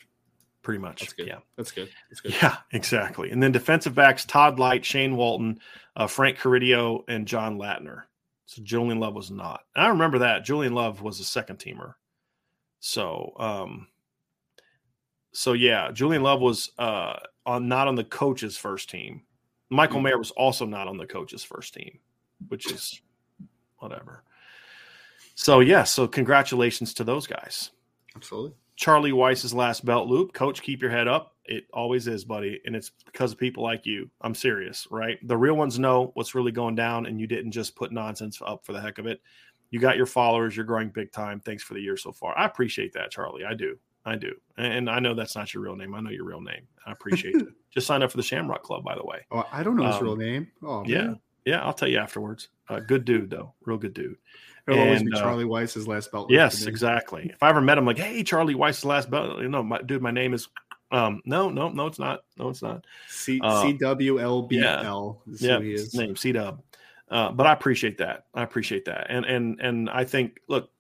Pretty 0.62 0.80
much. 0.80 1.00
That's 1.00 1.12
good. 1.12 1.26
Yeah, 1.26 1.38
that's 1.56 1.70
good. 1.70 1.88
That's 2.10 2.20
good. 2.20 2.34
Yeah, 2.42 2.56
exactly. 2.72 3.30
And 3.30 3.42
then 3.42 3.52
defensive 3.52 3.94
backs: 3.94 4.24
Todd 4.24 4.58
Lyght, 4.58 4.84
Shane 4.84 5.16
Walton, 5.16 5.60
uh, 5.96 6.06
Frank 6.06 6.38
Caridio, 6.38 7.04
and 7.08 7.26
John 7.26 7.58
Lattner. 7.58 8.04
So 8.46 8.62
Julian 8.62 8.98
Love 8.98 9.14
was 9.14 9.30
not. 9.30 9.60
And 9.76 9.84
I 9.84 9.88
remember 9.88 10.20
that 10.20 10.44
Julian 10.44 10.74
Love 10.74 11.02
was 11.02 11.20
a 11.20 11.24
second 11.24 11.58
teamer. 11.58 11.94
So, 12.80 13.34
um, 13.38 13.88
so 15.32 15.52
yeah, 15.52 15.90
Julian 15.92 16.22
Love 16.22 16.40
was 16.40 16.70
uh, 16.78 17.18
on 17.49 17.66
not 17.66 17.88
on 17.88 17.94
the 17.94 18.05
coach's 18.05 18.57
first 18.57 18.90
team. 18.90 19.22
Michael 19.70 19.96
mm-hmm. 19.96 20.05
Mayer 20.05 20.18
was 20.18 20.30
also 20.32 20.66
not 20.66 20.86
on 20.86 20.99
the 20.99 21.07
coach's 21.07 21.42
first 21.42 21.74
team, 21.74 21.99
which 22.49 22.70
is 22.70 23.01
whatever. 23.78 24.22
So 25.34 25.61
yeah, 25.61 25.84
so 25.84 26.07
congratulations 26.07 26.92
to 26.94 27.05
those 27.05 27.26
guys. 27.26 27.70
Absolutely. 28.14 28.53
Charlie 28.76 29.12
Weis's 29.12 29.55
last 29.55 29.84
belt 29.84 30.09
loop. 30.09 30.32
Coach, 30.32 30.62
keep 30.62 30.82
your 30.82 30.90
head 30.90 31.09
up. 31.09 31.34
It 31.46 31.64
always 31.72 32.07
is, 32.07 32.24
buddy. 32.24 32.61
And 32.64 32.76
it's 32.76 32.92
because 33.07 33.32
of 33.32 33.38
people 33.38 33.62
like 33.62 33.86
you. 33.86 34.11
I'm 34.20 34.34
serious, 34.34 34.86
right? 34.90 35.18
The 35.26 35.36
real 35.36 35.55
ones 35.55 35.78
know 35.78 36.12
what's 36.14 36.34
really 36.34 36.53
going 36.53 36.74
down, 36.74 37.07
and 37.07 37.18
you 37.18 37.26
didn't 37.26 37.53
just 37.53 37.74
put 37.74 37.90
nonsense 37.90 38.40
up 38.44 38.64
for 38.64 38.72
the 38.72 38.80
heck 38.80 38.99
of 38.99 39.07
it. 39.07 39.20
You 39.70 39.80
got 39.80 39.96
your 39.96 40.07
followers. 40.07 40.55
You're 40.55 40.64
growing 40.64 40.90
big 40.90 41.11
time. 41.12 41.40
Thanks 41.40 41.62
for 41.62 41.74
the 41.74 41.80
year 41.80 41.96
so 41.96 42.12
far. 42.12 42.38
I 42.38 42.44
appreciate 42.44 42.92
that, 42.92 43.11
Charlie. 43.11 43.44
I 43.44 43.55
do. 43.55 43.78
I 44.09 44.16
do. 44.16 44.34
And 44.56 44.90
I 44.90 44.98
know 44.98 45.14
that's 45.14 45.36
not 45.36 45.52
your 45.54 45.62
real 45.62 45.76
name. 45.76 45.94
I 45.94 46.00
know 46.00 46.11
your 46.11 46.24
real 46.24 46.40
name. 46.40 46.66
I 46.86 46.92
appreciate 46.92 47.36
it. 47.36 47.48
Just 47.70 47.86
sign 47.86 48.02
up 48.02 48.11
for 48.11 48.16
the 48.16 48.22
Shamrock 48.22 48.62
Club, 48.62 48.82
by 48.82 48.94
the 48.94 49.04
way. 49.04 49.26
Oh, 49.30 49.44
I 49.52 49.62
don't 49.62 49.76
know 49.76 49.86
his 49.86 49.96
um, 49.96 50.02
real 50.02 50.16
name. 50.16 50.48
Oh, 50.62 50.84
yeah. 50.86 51.02
Man. 51.02 51.20
Yeah. 51.44 51.62
I'll 51.62 51.74
tell 51.74 51.88
you 51.88 51.98
afterwards. 51.98 52.48
Uh, 52.68 52.80
good 52.80 53.04
dude, 53.04 53.30
though. 53.30 53.52
Real 53.64 53.78
good 53.78 53.94
dude. 53.94 54.16
It'll 54.66 54.80
and, 54.80 54.88
always 54.88 55.02
be 55.02 55.12
uh, 55.14 55.20
Charlie 55.20 55.44
uh, 55.44 55.48
Weis's 55.48 55.86
last 55.86 56.11
belt. 56.12 56.30
Yes, 56.30 56.66
exactly. 56.66 57.30
If 57.32 57.42
I 57.42 57.48
ever 57.48 57.61
met 57.61 57.78
him, 57.78 57.86
like, 57.86 57.98
hey, 57.98 58.22
Charlie 58.22 58.54
Weis's 58.54 58.84
last 58.84 59.11
belt, 59.11 59.40
you 59.40 59.48
know, 59.48 59.62
my, 59.62 59.80
dude, 59.82 60.02
my 60.02 60.11
name 60.11 60.34
is. 60.34 60.48
Um, 60.90 61.20
no, 61.26 61.50
no, 61.50 61.68
no, 61.68 61.86
it's 61.86 61.98
not. 61.98 62.20
No, 62.38 62.48
it's 62.48 62.62
not. 62.62 62.86
C 63.09 63.40
uh, 63.42 63.72
W 63.78 64.20
L 64.20 64.42
B 64.42 64.62
L. 64.62 65.22
Yeah, 65.26 65.61
his 65.61 65.94
name 65.94 66.16
C 66.16 66.32
Dub. 66.32 66.62
Uh, 67.11 67.30
but 67.30 67.46
I 67.46 67.52
appreciate 67.52 67.98
that. 67.98 68.24
I 68.34 68.42
appreciate 68.42 68.84
that. 68.86 69.06
And 69.11 69.24
and 69.24 69.61
and 69.61 69.90
I 69.90 70.04
think, 70.04 70.40
look, 70.48 70.70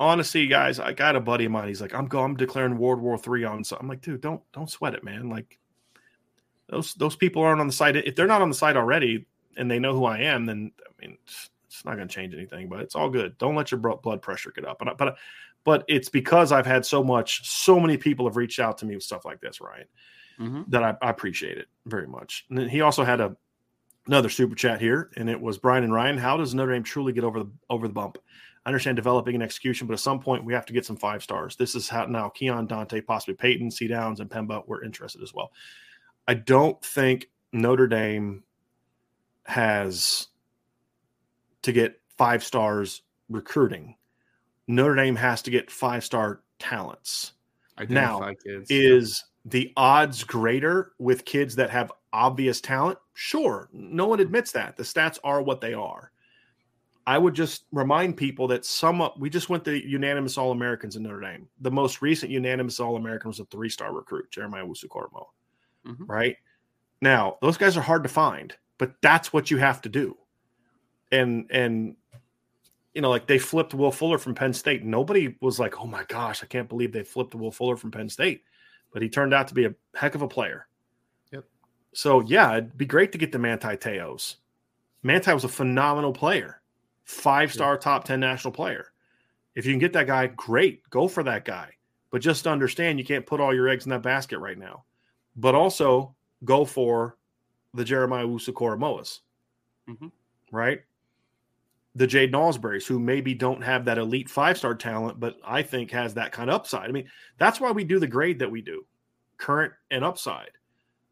honestly, 0.00 0.46
guys, 0.46 0.80
I 0.80 0.92
got 0.92 1.14
a 1.14 1.20
buddy 1.20 1.44
of 1.44 1.52
mine. 1.52 1.68
He's 1.68 1.82
like, 1.82 1.94
I'm 1.94 2.06
going, 2.06 2.24
I'm 2.24 2.36
declaring 2.36 2.78
World 2.78 3.00
War 3.00 3.18
Three 3.18 3.44
on. 3.44 3.62
So 3.62 3.76
I'm 3.78 3.86
like, 3.86 4.00
dude, 4.00 4.22
don't 4.22 4.40
don't 4.52 4.70
sweat 4.70 4.94
it, 4.94 5.04
man. 5.04 5.28
Like 5.28 5.58
those 6.68 6.94
those 6.94 7.14
people 7.14 7.42
aren't 7.42 7.60
on 7.60 7.66
the 7.66 7.72
site. 7.72 7.96
If 7.96 8.16
they're 8.16 8.26
not 8.26 8.42
on 8.42 8.48
the 8.48 8.54
site 8.54 8.76
already 8.76 9.26
and 9.56 9.70
they 9.70 9.78
know 9.78 9.94
who 9.94 10.06
I 10.06 10.20
am, 10.20 10.46
then 10.46 10.72
I 10.80 11.06
mean, 11.06 11.18
it's, 11.22 11.50
it's 11.66 11.84
not 11.84 11.96
going 11.96 12.08
to 12.08 12.14
change 12.14 12.34
anything. 12.34 12.68
But 12.68 12.80
it's 12.80 12.96
all 12.96 13.10
good. 13.10 13.36
Don't 13.38 13.54
let 13.54 13.70
your 13.70 13.80
blood 13.80 14.22
pressure 14.22 14.50
get 14.50 14.64
up. 14.64 14.78
But 14.78 14.96
but 14.96 15.16
but 15.62 15.84
it's 15.86 16.08
because 16.08 16.50
I've 16.50 16.66
had 16.66 16.86
so 16.86 17.04
much. 17.04 17.48
So 17.48 17.78
many 17.78 17.98
people 17.98 18.26
have 18.26 18.36
reached 18.36 18.58
out 18.58 18.78
to 18.78 18.86
me 18.86 18.94
with 18.94 19.04
stuff 19.04 19.26
like 19.26 19.40
this, 19.40 19.60
right? 19.60 19.86
Mm-hmm. 20.40 20.62
That 20.68 20.82
I, 20.82 20.96
I 21.02 21.10
appreciate 21.10 21.58
it 21.58 21.68
very 21.84 22.06
much. 22.06 22.46
And 22.48 22.70
he 22.70 22.80
also 22.80 23.04
had 23.04 23.20
a 23.20 23.36
another 24.06 24.30
super 24.30 24.54
chat 24.54 24.80
here, 24.80 25.10
and 25.16 25.28
it 25.28 25.38
was 25.38 25.58
Brian 25.58 25.84
and 25.84 25.92
Ryan. 25.92 26.16
How 26.16 26.38
does 26.38 26.54
Notre 26.54 26.72
Dame 26.72 26.82
truly 26.82 27.12
get 27.12 27.24
over 27.24 27.40
the 27.40 27.50
over 27.68 27.86
the 27.86 27.92
bump? 27.92 28.16
I 28.64 28.68
understand 28.68 28.96
developing 28.96 29.34
an 29.34 29.42
execution, 29.42 29.86
but 29.86 29.94
at 29.94 30.00
some 30.00 30.20
point 30.20 30.44
we 30.44 30.52
have 30.52 30.66
to 30.66 30.72
get 30.72 30.84
some 30.84 30.96
five 30.96 31.22
stars. 31.22 31.56
This 31.56 31.74
is 31.74 31.88
how 31.88 32.04
now 32.06 32.28
Keon, 32.28 32.66
Dante, 32.66 33.00
possibly 33.00 33.34
Peyton, 33.34 33.70
C 33.70 33.88
Downs, 33.88 34.20
and 34.20 34.28
Pemba 34.28 34.66
were 34.66 34.84
interested 34.84 35.22
as 35.22 35.32
well. 35.32 35.52
I 36.28 36.34
don't 36.34 36.80
think 36.84 37.30
Notre 37.52 37.86
Dame 37.86 38.44
has 39.44 40.28
to 41.62 41.72
get 41.72 42.00
five 42.18 42.44
stars 42.44 43.02
recruiting. 43.28 43.96
Notre 44.68 44.94
Dame 44.94 45.16
has 45.16 45.42
to 45.42 45.50
get 45.50 45.70
five 45.70 46.04
star 46.04 46.42
talents. 46.58 47.32
now, 47.88 48.34
kids. 48.44 48.70
is 48.70 49.24
the 49.46 49.72
odds 49.76 50.22
greater 50.22 50.92
with 50.98 51.24
kids 51.24 51.56
that 51.56 51.70
have 51.70 51.90
obvious 52.12 52.60
talent? 52.60 52.98
Sure. 53.14 53.68
No 53.72 54.06
one 54.06 54.20
admits 54.20 54.52
that. 54.52 54.76
The 54.76 54.82
stats 54.82 55.18
are 55.24 55.42
what 55.42 55.60
they 55.60 55.72
are. 55.72 56.12
I 57.10 57.18
would 57.18 57.34
just 57.34 57.64
remind 57.72 58.16
people 58.16 58.46
that 58.46 58.64
some 58.64 59.02
we 59.18 59.30
just 59.30 59.48
went 59.48 59.64
the 59.64 59.84
unanimous 59.84 60.38
All 60.38 60.52
Americans 60.52 60.94
in 60.94 61.02
Notre 61.02 61.20
Dame. 61.20 61.48
The 61.60 61.70
most 61.70 62.02
recent 62.02 62.30
unanimous 62.30 62.78
All 62.78 62.94
American 62.94 63.26
was 63.26 63.40
a 63.40 63.46
three 63.46 63.68
star 63.68 63.92
recruit, 63.92 64.30
Jeremiah 64.30 64.64
Owusu-Koramoah. 64.64 65.26
Mm-hmm. 65.88 66.04
Right 66.06 66.36
now, 67.02 67.36
those 67.42 67.56
guys 67.56 67.76
are 67.76 67.80
hard 67.80 68.04
to 68.04 68.08
find, 68.08 68.54
but 68.78 68.92
that's 69.02 69.32
what 69.32 69.50
you 69.50 69.56
have 69.56 69.82
to 69.82 69.88
do. 69.88 70.16
And 71.10 71.50
and 71.50 71.96
you 72.94 73.02
know, 73.02 73.10
like 73.10 73.26
they 73.26 73.40
flipped 73.40 73.74
Will 73.74 73.90
Fuller 73.90 74.18
from 74.18 74.36
Penn 74.36 74.52
State. 74.52 74.84
Nobody 74.84 75.34
was 75.40 75.58
like, 75.58 75.80
"Oh 75.80 75.86
my 75.86 76.04
gosh, 76.04 76.44
I 76.44 76.46
can't 76.46 76.68
believe 76.68 76.92
they 76.92 77.02
flipped 77.02 77.34
Will 77.34 77.50
Fuller 77.50 77.76
from 77.76 77.90
Penn 77.90 78.08
State," 78.08 78.44
but 78.92 79.02
he 79.02 79.08
turned 79.08 79.34
out 79.34 79.48
to 79.48 79.54
be 79.54 79.64
a 79.64 79.74
heck 79.96 80.14
of 80.14 80.22
a 80.22 80.28
player. 80.28 80.68
Yep. 81.32 81.44
So 81.92 82.20
yeah, 82.20 82.52
it'd 82.52 82.78
be 82.78 82.86
great 82.86 83.10
to 83.10 83.18
get 83.18 83.32
the 83.32 83.38
Manti 83.40 83.76
Te'os. 83.76 84.36
Manti 85.02 85.34
was 85.34 85.42
a 85.42 85.48
phenomenal 85.48 86.12
player 86.12 86.59
five 87.10 87.52
star 87.52 87.76
top 87.76 88.04
10 88.04 88.20
national 88.20 88.52
player. 88.52 88.92
If 89.54 89.66
you 89.66 89.72
can 89.72 89.80
get 89.80 89.92
that 89.94 90.06
guy, 90.06 90.28
great, 90.28 90.88
go 90.90 91.08
for 91.08 91.22
that 91.24 91.44
guy. 91.44 91.70
But 92.10 92.22
just 92.22 92.46
understand 92.46 92.98
you 92.98 93.04
can't 93.04 93.26
put 93.26 93.40
all 93.40 93.54
your 93.54 93.68
eggs 93.68 93.84
in 93.84 93.90
that 93.90 94.02
basket 94.02 94.38
right 94.38 94.58
now. 94.58 94.84
But 95.36 95.54
also 95.54 96.14
go 96.44 96.64
for 96.64 97.16
the 97.74 97.84
Jeremiah 97.84 98.26
Owusu-Koramoahs, 98.26 99.20
mm-hmm. 99.88 100.08
right? 100.50 100.80
The 101.94 102.06
Jaiden 102.06 102.32
Ausberrys, 102.32 102.86
who 102.86 102.98
maybe 102.98 103.34
don't 103.34 103.62
have 103.62 103.84
that 103.84 103.98
elite 103.98 104.30
five 104.30 104.56
star 104.56 104.74
talent, 104.74 105.20
but 105.20 105.36
I 105.44 105.62
think 105.62 105.90
has 105.90 106.14
that 106.14 106.32
kind 106.32 106.48
of 106.48 106.56
upside. 106.56 106.88
I 106.88 106.92
mean, 106.92 107.08
that's 107.38 107.60
why 107.60 107.72
we 107.72 107.84
do 107.84 107.98
the 107.98 108.06
grade 108.06 108.38
that 108.38 108.50
we 108.50 108.62
do, 108.62 108.86
current 109.36 109.72
and 109.90 110.04
upside, 110.04 110.52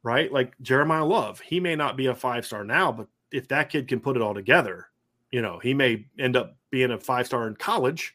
right? 0.02 0.32
Like 0.32 0.56
Jeremiyah 0.62 1.08
Love, 1.08 1.40
he 1.40 1.58
may 1.60 1.74
not 1.76 1.96
be 1.96 2.06
a 2.06 2.14
five 2.14 2.46
star 2.46 2.64
now, 2.64 2.92
but 2.92 3.08
if 3.30 3.48
that 3.48 3.70
kid 3.70 3.88
can 3.88 4.00
put 4.00 4.16
it 4.16 4.22
all 4.22 4.34
together, 4.34 4.88
you 5.30 5.42
know, 5.42 5.58
he 5.58 5.74
may 5.74 6.06
end 6.18 6.36
up 6.36 6.56
being 6.70 6.90
a 6.90 6.98
five 6.98 7.26
star 7.26 7.46
in 7.46 7.56
college. 7.56 8.14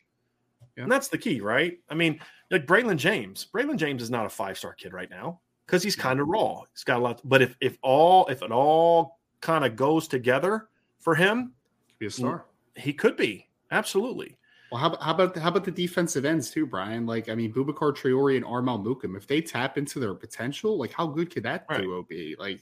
Yeah. 0.75 0.83
And 0.83 0.91
that's 0.91 1.09
the 1.09 1.17
key, 1.17 1.41
right? 1.41 1.77
I 1.89 1.95
mean, 1.95 2.19
like 2.49 2.65
Braylon 2.65 2.97
James. 2.97 3.47
Braylon 3.53 3.77
James 3.77 4.01
is 4.01 4.09
not 4.09 4.25
a 4.25 4.29
five 4.29 4.57
star 4.57 4.73
kid 4.73 4.93
right 4.93 5.09
now 5.09 5.39
because 5.65 5.83
he's 5.83 5.95
kind 5.95 6.19
of 6.19 6.27
raw. 6.27 6.61
He's 6.73 6.83
got 6.83 6.99
a 6.99 7.03
lot. 7.03 7.21
But 7.23 7.41
if 7.41 7.55
if 7.61 7.77
all 7.81 8.25
if 8.27 8.41
it 8.41 8.51
all 8.51 9.19
kind 9.41 9.65
of 9.65 9.75
goes 9.75 10.07
together 10.07 10.69
for 10.99 11.15
him, 11.15 11.53
be 11.99 12.07
a 12.07 12.11
star. 12.11 12.45
He 12.75 12.93
could 12.93 13.17
be 13.17 13.47
absolutely. 13.71 14.37
Well, 14.71 14.81
how, 14.81 14.97
how 14.99 15.13
about 15.13 15.37
how 15.37 15.49
about 15.49 15.65
the 15.65 15.71
defensive 15.71 16.25
ends 16.25 16.49
too, 16.49 16.65
Brian? 16.65 17.05
Like, 17.05 17.29
I 17.29 17.35
mean, 17.35 17.53
Boubacar 17.53 17.95
Traore 17.95 18.35
and 18.35 18.43
Armel 18.43 18.83
Mukam, 18.83 19.15
if 19.15 19.27
they 19.27 19.39
tap 19.39 19.77
into 19.77 19.99
their 19.99 20.15
potential, 20.15 20.79
like, 20.79 20.91
how 20.91 21.05
good 21.05 21.31
could 21.31 21.43
that 21.43 21.67
right. 21.69 21.81
duo 21.81 22.01
be? 22.01 22.35
Like, 22.39 22.61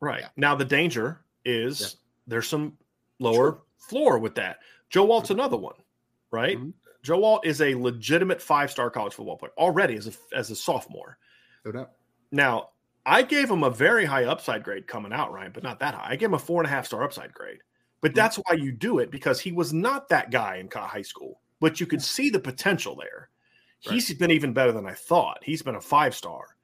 right 0.00 0.22
yeah. 0.22 0.28
now, 0.36 0.56
the 0.56 0.64
danger 0.64 1.20
is 1.44 1.80
yeah. 1.80 1.86
there's 2.26 2.48
some 2.48 2.76
lower 3.20 3.34
sure. 3.34 3.62
Floor 3.88 4.18
with 4.18 4.34
that. 4.36 4.58
Joe 4.90 5.10
Alt's 5.10 5.30
another 5.30 5.56
one, 5.56 5.76
right? 6.30 6.56
Mm-hmm. 6.56 6.70
Joe 7.02 7.22
Alt 7.22 7.46
is 7.46 7.60
a 7.60 7.74
legitimate 7.74 8.40
five 8.40 8.70
star 8.70 8.90
college 8.90 9.14
football 9.14 9.36
player 9.36 9.52
already 9.58 9.96
as 9.96 10.06
a 10.06 10.36
as 10.36 10.50
a 10.50 10.56
sophomore. 10.56 11.18
No 11.64 11.72
doubt. 11.72 11.90
Now, 12.32 12.70
I 13.06 13.22
gave 13.22 13.50
him 13.50 13.62
a 13.62 13.70
very 13.70 14.04
high 14.04 14.24
upside 14.24 14.64
grade 14.64 14.86
coming 14.86 15.12
out, 15.12 15.32
Ryan, 15.32 15.52
but 15.52 15.62
not 15.62 15.78
that 15.80 15.94
high. 15.94 16.10
I 16.10 16.16
gave 16.16 16.28
him 16.28 16.34
a 16.34 16.38
four 16.38 16.60
and 16.60 16.66
a 16.66 16.70
half 16.70 16.86
star 16.86 17.02
upside 17.02 17.34
grade. 17.34 17.58
But 18.00 18.10
mm-hmm. 18.10 18.16
that's 18.16 18.36
why 18.36 18.54
you 18.54 18.72
do 18.72 18.98
it 18.98 19.10
because 19.10 19.40
he 19.40 19.52
was 19.52 19.72
not 19.72 20.08
that 20.08 20.30
guy 20.30 20.56
in 20.56 20.68
high 20.70 21.02
school, 21.02 21.40
but 21.60 21.80
you 21.80 21.86
could 21.86 22.02
see 22.02 22.30
the 22.30 22.38
potential 22.38 22.96
there. 22.96 23.28
Right. 23.86 23.94
He's 23.94 24.12
been 24.14 24.30
even 24.30 24.52
better 24.52 24.72
than 24.72 24.86
I 24.86 24.94
thought. 24.94 25.38
He's 25.42 25.62
been 25.62 25.74
a 25.74 25.80
five 25.80 26.14
star. 26.14 26.56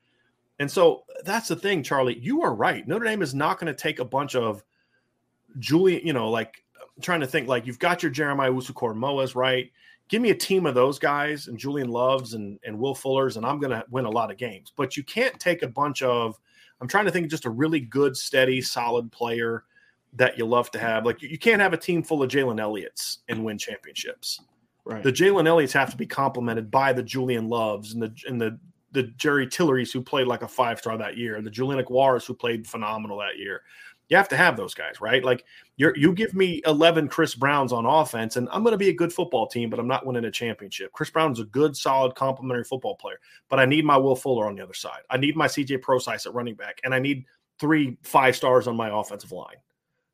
And 0.58 0.70
so 0.70 1.04
that's 1.24 1.48
the 1.48 1.56
thing, 1.56 1.82
Charlie. 1.82 2.18
You 2.18 2.42
are 2.42 2.54
right. 2.54 2.86
Notre 2.86 3.04
Dame 3.04 3.22
is 3.22 3.34
not 3.34 3.58
going 3.58 3.74
to 3.74 3.78
take 3.78 3.98
a 3.98 4.04
bunch 4.04 4.34
of 4.34 4.62
Julian, 5.58 6.06
you 6.06 6.12
know, 6.12 6.30
like 6.30 6.62
trying 7.00 7.20
to 7.20 7.26
think, 7.26 7.48
like 7.48 7.66
you've 7.66 7.78
got 7.78 8.02
your 8.02 8.10
Jeremiah 8.10 8.50
Owusu-Koramoahs, 8.50 9.34
right? 9.34 9.70
give 10.10 10.20
me 10.20 10.30
a 10.30 10.34
team 10.34 10.66
of 10.66 10.74
those 10.74 10.98
guys 10.98 11.46
and 11.46 11.56
Julian 11.56 11.88
Loves 11.88 12.34
and, 12.34 12.58
and 12.64 12.78
Will 12.78 12.94
Fullers, 12.94 13.36
and 13.36 13.46
I'm 13.46 13.58
going 13.60 13.70
to 13.70 13.84
win 13.90 14.04
a 14.04 14.10
lot 14.10 14.30
of 14.30 14.36
games. 14.36 14.72
But 14.76 14.96
you 14.96 15.04
can't 15.04 15.38
take 15.38 15.62
a 15.62 15.68
bunch 15.68 16.02
of, 16.02 16.38
I'm 16.80 16.88
trying 16.88 17.04
to 17.06 17.10
think 17.12 17.30
just 17.30 17.46
a 17.46 17.50
really 17.50 17.80
good, 17.80 18.16
steady, 18.16 18.60
solid 18.60 19.10
player 19.12 19.64
that 20.14 20.36
you 20.36 20.44
love 20.44 20.70
to 20.72 20.78
have. 20.80 21.06
Like 21.06 21.22
you 21.22 21.38
can't 21.38 21.62
have 21.62 21.72
a 21.72 21.76
team 21.76 22.02
full 22.02 22.22
of 22.22 22.28
Jalen 22.28 22.60
Elliott's 22.60 23.20
and 23.28 23.44
win 23.44 23.56
championships. 23.56 24.40
Right. 24.84 25.02
The 25.02 25.12
Jalen 25.12 25.46
Elliott's 25.46 25.72
have 25.74 25.90
to 25.92 25.96
be 25.96 26.06
complemented 26.06 26.70
by 26.70 26.92
the 26.92 27.02
Julian 27.02 27.48
Loves 27.48 27.94
and 27.94 28.02
the 28.02 28.12
and 28.26 28.40
the 28.40 28.58
the 28.92 29.04
Jerry 29.04 29.46
Tillery's 29.46 29.92
who 29.92 30.02
played 30.02 30.26
like 30.26 30.42
a 30.42 30.48
five 30.48 30.80
star 30.80 30.98
that 30.98 31.16
year, 31.16 31.36
and 31.36 31.46
the 31.46 31.50
Julian 31.50 31.84
Okwara's 31.84 32.26
who 32.26 32.34
played 32.34 32.66
phenomenal 32.66 33.18
that 33.18 33.38
year 33.38 33.62
you 34.10 34.16
have 34.16 34.28
to 34.28 34.36
have 34.36 34.56
those 34.56 34.74
guys, 34.74 35.00
right? 35.00 35.24
Like 35.24 35.44
you 35.76 35.92
you 35.96 36.12
give 36.12 36.34
me 36.34 36.60
11 36.66 37.08
Chris 37.08 37.36
Browns 37.36 37.72
on 37.72 37.86
offense, 37.86 38.36
and 38.36 38.48
I'm 38.50 38.62
going 38.62 38.72
to 38.72 38.78
be 38.78 38.88
a 38.88 38.94
good 38.94 39.12
football 39.12 39.46
team, 39.46 39.70
but 39.70 39.78
I'm 39.78 39.86
not 39.86 40.04
winning 40.04 40.24
a 40.24 40.30
championship. 40.30 40.92
Chris 40.92 41.10
Brown's 41.10 41.38
a 41.38 41.44
good, 41.44 41.76
solid, 41.76 42.16
complementary 42.16 42.64
football 42.64 42.96
player, 42.96 43.20
but 43.48 43.60
I 43.60 43.64
need 43.64 43.84
my 43.84 43.96
Will 43.96 44.16
Fuller 44.16 44.48
on 44.48 44.56
the 44.56 44.62
other 44.62 44.74
side. 44.74 45.02
I 45.08 45.16
need 45.16 45.36
my 45.36 45.46
CJ 45.46 45.80
Prosise 45.80 46.26
at 46.26 46.34
running 46.34 46.56
back, 46.56 46.80
and 46.84 46.92
I 46.92 46.98
need 46.98 47.24
three 47.60 47.96
five 48.02 48.34
stars 48.34 48.66
on 48.66 48.76
my 48.76 48.90
offensive 48.92 49.30
line, 49.30 49.56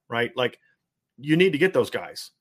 right? 0.09 0.31
Like 0.37 0.61
you 1.19 1.37
need 1.37 1.53
to 1.53 1.59
get 1.59 1.73
those 1.73 1.89
guys. 1.89 2.33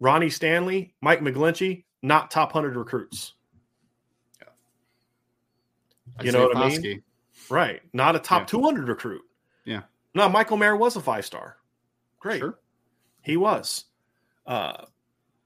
Ronnie 0.00 0.30
Stanley, 0.30 0.94
Mike 1.00 1.20
McGlinchey, 1.20 1.84
not 2.02 2.30
top 2.30 2.54
100 2.54 2.76
recruits. 2.76 3.32
Yeah. 4.40 4.48
You 6.22 6.32
know 6.32 6.48
what 6.48 6.56
I 6.56 6.68
mean? 6.68 7.02
Right. 7.48 7.80
Not 7.92 8.14
a 8.14 8.18
top 8.18 8.42
yeah. 8.42 8.46
200 8.46 8.88
recruit. 8.88 9.22
No, 10.18 10.28
Michael 10.28 10.56
Mayer 10.56 10.76
was 10.76 10.96
a 10.96 11.00
five 11.00 11.24
star. 11.24 11.56
Great. 12.18 12.40
Sure. 12.40 12.58
He 13.22 13.36
was. 13.36 13.84
Uh, 14.44 14.84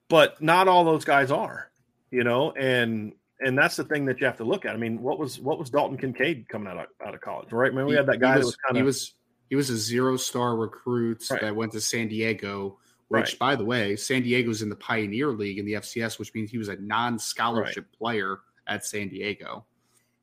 but 0.08 0.40
not 0.40 0.66
all 0.66 0.84
those 0.84 1.04
guys 1.04 1.30
are, 1.30 1.70
you 2.10 2.24
know, 2.24 2.52
and 2.52 3.12
and 3.40 3.58
that's 3.58 3.76
the 3.76 3.84
thing 3.84 4.06
that 4.06 4.18
you 4.18 4.26
have 4.26 4.38
to 4.38 4.44
look 4.44 4.64
at. 4.64 4.74
I 4.74 4.78
mean, 4.78 5.02
what 5.02 5.18
was 5.18 5.38
what 5.38 5.58
was 5.58 5.68
Dalton 5.68 5.98
Kincaid 5.98 6.48
coming 6.48 6.68
out 6.68 6.78
of 6.78 6.86
out 7.06 7.14
of 7.14 7.20
college, 7.20 7.52
right? 7.52 7.70
I 7.70 7.74
mean, 7.74 7.84
we 7.84 7.94
had 7.94 8.06
that 8.06 8.18
guy 8.18 8.36
was, 8.38 8.44
that 8.44 8.46
was 8.46 8.56
kind 8.56 8.70
of 8.70 8.76
he 8.76 8.82
was 8.82 9.14
he 9.50 9.56
was 9.56 9.68
a 9.68 9.76
zero 9.76 10.16
star 10.16 10.56
recruit 10.56 11.22
right. 11.30 11.40
that 11.42 11.54
went 11.54 11.72
to 11.72 11.80
San 11.80 12.08
Diego, 12.08 12.78
which 13.08 13.32
right. 13.32 13.38
by 13.38 13.56
the 13.56 13.64
way, 13.64 13.96
San 13.96 14.22
Diego's 14.22 14.62
in 14.62 14.70
the 14.70 14.76
Pioneer 14.76 15.28
League 15.28 15.58
in 15.58 15.66
the 15.66 15.74
FCS, 15.74 16.18
which 16.18 16.32
means 16.32 16.50
he 16.50 16.56
was 16.56 16.68
a 16.68 16.76
non 16.76 17.18
scholarship 17.18 17.84
right. 17.84 17.98
player 17.98 18.38
at 18.66 18.86
San 18.86 19.08
Diego. 19.08 19.66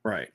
Right. 0.02 0.30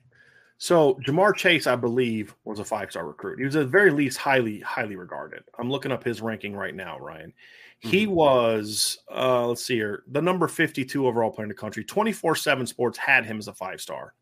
So 0.58 0.94
Ja'Marr 1.06 1.34
Chase, 1.34 1.66
I 1.66 1.76
believe, 1.76 2.34
was 2.44 2.60
a 2.60 2.64
five 2.64 2.90
star 2.90 3.06
recruit. 3.06 3.38
He 3.38 3.44
was 3.44 3.56
at 3.56 3.66
very 3.68 3.90
least 3.90 4.18
highly, 4.18 4.60
highly 4.60 4.96
regarded. 4.96 5.44
I'm 5.58 5.70
looking 5.70 5.92
up 5.92 6.02
his 6.02 6.22
ranking 6.22 6.54
right 6.54 6.74
now, 6.74 6.98
Ryan. 6.98 7.32
He 7.78 8.04
mm-hmm. 8.04 8.14
was, 8.14 8.98
uh, 9.14 9.46
let's 9.46 9.64
see 9.64 9.74
here, 9.74 10.04
the 10.08 10.22
number 10.22 10.48
52 10.48 11.06
overall 11.06 11.30
player 11.30 11.44
in 11.44 11.50
the 11.50 11.54
country. 11.54 11.84
24 11.84 12.36
7 12.36 12.66
Sports 12.66 12.96
had 12.96 13.26
him 13.26 13.38
as 13.38 13.48
a 13.48 13.52
five 13.52 13.80
star, 13.80 14.14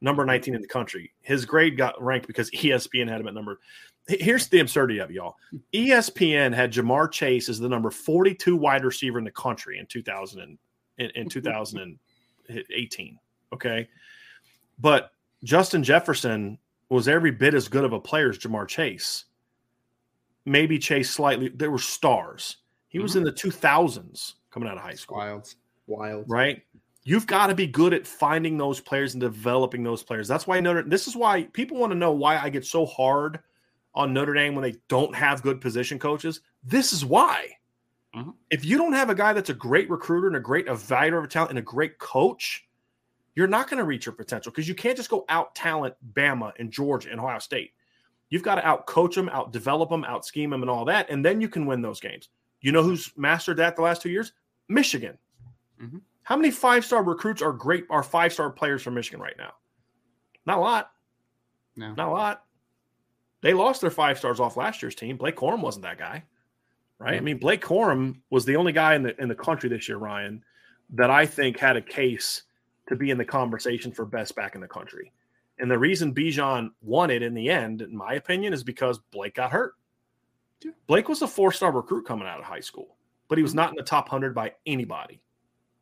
number 0.00 0.24
19 0.24 0.54
in 0.54 0.62
the 0.62 0.68
country. 0.68 1.12
His 1.20 1.44
grade 1.44 1.76
got 1.76 2.00
ranked 2.02 2.26
because 2.26 2.50
ESPN 2.52 3.08
had 3.08 3.20
him 3.20 3.28
at 3.28 3.34
number. 3.34 3.60
Here's 4.06 4.48
the 4.48 4.60
absurdity 4.60 4.98
of 5.00 5.10
it, 5.10 5.14
y'all. 5.14 5.36
ESPN 5.74 6.54
had 6.54 6.72
Ja'Marr 6.72 7.10
Chase 7.10 7.48
as 7.48 7.58
the 7.58 7.68
number 7.68 7.90
42 7.90 8.54
wide 8.54 8.84
receiver 8.84 9.18
in 9.18 9.24
the 9.24 9.30
country 9.30 9.78
in 9.78 9.86
2000 9.86 10.40
and, 10.40 10.58
in, 10.98 11.10
in 11.10 11.28
2018. 11.28 13.18
Okay. 13.54 13.88
But 14.78 15.13
Justin 15.44 15.84
Jefferson 15.84 16.58
was 16.88 17.06
every 17.06 17.30
bit 17.30 17.54
as 17.54 17.68
good 17.68 17.84
of 17.84 17.92
a 17.92 18.00
player 18.00 18.30
as 18.30 18.38
Ja'Marr 18.38 18.66
Chase. 18.66 19.26
Maybe 20.46 20.78
Chase 20.78 21.10
slightly. 21.10 21.48
There 21.48 21.70
were 21.70 21.78
stars. 21.78 22.56
He 22.88 22.98
mm-hmm. 22.98 23.02
was 23.04 23.16
in 23.16 23.22
the 23.22 23.32
2000s 23.32 24.34
coming 24.50 24.68
out 24.68 24.76
of 24.76 24.82
high 24.82 24.94
school. 24.94 25.18
Wild. 25.18 25.54
Wild. 25.86 26.24
Right? 26.28 26.62
You've 27.04 27.26
got 27.26 27.48
to 27.48 27.54
be 27.54 27.66
good 27.66 27.92
at 27.92 28.06
finding 28.06 28.56
those 28.56 28.80
players 28.80 29.14
and 29.14 29.20
developing 29.20 29.82
those 29.82 30.02
players. 30.02 30.26
That's 30.26 30.46
why 30.46 30.58
Notre 30.60 30.82
this 30.82 31.06
is 31.06 31.14
why 31.14 31.42
people 31.52 31.76
want 31.76 31.92
to 31.92 31.98
know 31.98 32.12
why 32.12 32.38
I 32.38 32.48
get 32.48 32.64
so 32.64 32.86
hard 32.86 33.40
on 33.94 34.14
Notre 34.14 34.32
Dame 34.32 34.54
when 34.54 34.62
they 34.62 34.78
don't 34.88 35.14
have 35.14 35.42
good 35.42 35.60
position 35.60 35.98
coaches. 35.98 36.40
This 36.62 36.94
is 36.94 37.04
why. 37.04 37.48
Mm-hmm. 38.16 38.30
If 38.50 38.64
you 38.64 38.78
don't 38.78 38.94
have 38.94 39.10
a 39.10 39.14
guy 39.14 39.34
that's 39.34 39.50
a 39.50 39.54
great 39.54 39.90
recruiter 39.90 40.28
and 40.28 40.36
a 40.36 40.40
great 40.40 40.66
evaluator 40.66 41.22
of 41.22 41.28
talent 41.28 41.50
and 41.50 41.58
a 41.58 41.62
great 41.62 41.98
coach, 41.98 42.66
you're 43.34 43.46
not 43.46 43.68
going 43.68 43.78
to 43.78 43.84
reach 43.84 44.06
your 44.06 44.14
potential 44.14 44.52
because 44.52 44.68
you 44.68 44.74
can't 44.74 44.96
just 44.96 45.10
go 45.10 45.24
out 45.28 45.54
talent 45.54 45.94
Bama 46.14 46.52
and 46.58 46.70
Georgia 46.70 47.10
and 47.10 47.20
Ohio 47.20 47.38
State. 47.38 47.72
You've 48.30 48.42
got 48.42 48.56
to 48.56 48.66
out 48.66 48.86
coach 48.86 49.14
them, 49.14 49.28
out 49.28 49.52
develop 49.52 49.90
them, 49.90 50.04
out 50.04 50.24
scheme 50.24 50.50
them, 50.50 50.62
and 50.62 50.70
all 50.70 50.84
that, 50.86 51.10
and 51.10 51.24
then 51.24 51.40
you 51.40 51.48
can 51.48 51.66
win 51.66 51.82
those 51.82 52.00
games. 52.00 52.28
You 52.60 52.72
know 52.72 52.82
who's 52.82 53.12
mastered 53.16 53.58
that 53.58 53.76
the 53.76 53.82
last 53.82 54.02
two 54.02 54.10
years? 54.10 54.32
Michigan. 54.68 55.18
Mm-hmm. 55.80 55.98
How 56.22 56.36
many 56.36 56.50
five 56.50 56.84
star 56.84 57.02
recruits 57.02 57.42
are 57.42 57.52
great? 57.52 57.84
Are 57.90 58.02
five 58.02 58.32
star 58.32 58.50
players 58.50 58.82
from 58.82 58.94
Michigan 58.94 59.20
right 59.20 59.36
now? 59.36 59.52
Not 60.46 60.58
a 60.58 60.60
lot. 60.60 60.90
No, 61.76 61.92
not 61.94 62.08
a 62.08 62.12
lot. 62.12 62.44
They 63.42 63.52
lost 63.52 63.82
their 63.82 63.90
five 63.90 64.16
stars 64.16 64.40
off 64.40 64.56
last 64.56 64.82
year's 64.82 64.94
team. 64.94 65.18
Blake 65.18 65.36
Corum 65.36 65.60
wasn't 65.60 65.84
that 65.84 65.98
guy, 65.98 66.24
right? 66.98 67.10
Mm-hmm. 67.10 67.16
I 67.18 67.20
mean, 67.20 67.38
Blake 67.38 67.62
Corum 67.62 68.20
was 68.30 68.46
the 68.46 68.56
only 68.56 68.72
guy 68.72 68.94
in 68.94 69.02
the 69.02 69.20
in 69.20 69.28
the 69.28 69.34
country 69.34 69.68
this 69.68 69.86
year, 69.86 69.98
Ryan, 69.98 70.42
that 70.90 71.10
I 71.10 71.26
think 71.26 71.58
had 71.58 71.76
a 71.76 71.82
case 71.82 72.42
to 72.88 72.96
be 72.96 73.10
in 73.10 73.18
the 73.18 73.24
conversation 73.24 73.92
for 73.92 74.04
best 74.04 74.36
back 74.36 74.54
in 74.54 74.60
the 74.60 74.68
country. 74.68 75.12
And 75.58 75.70
the 75.70 75.78
reason 75.78 76.14
Bijan 76.14 76.70
won 76.82 77.10
it 77.10 77.22
in 77.22 77.34
the 77.34 77.48
end, 77.48 77.82
in 77.82 77.96
my 77.96 78.14
opinion, 78.14 78.52
is 78.52 78.64
because 78.64 78.98
Blake 79.12 79.34
got 79.34 79.52
hurt. 79.52 79.74
Blake 80.86 81.08
was 81.08 81.22
a 81.22 81.28
four 81.28 81.52
star 81.52 81.72
recruit 81.72 82.06
coming 82.06 82.26
out 82.26 82.38
of 82.38 82.44
high 82.44 82.60
school, 82.60 82.96
but 83.28 83.38
he 83.38 83.42
was 83.42 83.52
mm-hmm. 83.52 83.58
not 83.58 83.70
in 83.70 83.76
the 83.76 83.82
top 83.82 84.06
100 84.06 84.34
by 84.34 84.52
anybody. 84.66 85.20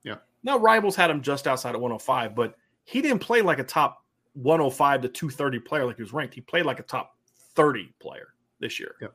Yeah. 0.02 0.16
Now, 0.42 0.58
rivals 0.58 0.96
had 0.96 1.10
him 1.10 1.22
just 1.22 1.46
outside 1.46 1.74
of 1.74 1.80
105, 1.80 2.34
but 2.34 2.56
he 2.84 3.00
didn't 3.00 3.20
play 3.20 3.42
like 3.42 3.60
a 3.60 3.64
top 3.64 4.04
105 4.34 5.02
to 5.02 5.08
230 5.08 5.58
player 5.60 5.84
like 5.86 5.96
he 5.96 6.02
was 6.02 6.12
ranked. 6.12 6.34
He 6.34 6.40
played 6.40 6.66
like 6.66 6.80
a 6.80 6.84
top 6.84 7.16
30 7.54 7.94
player 8.00 8.34
this 8.58 8.80
year. 8.80 8.96
Yeah. 9.00 9.08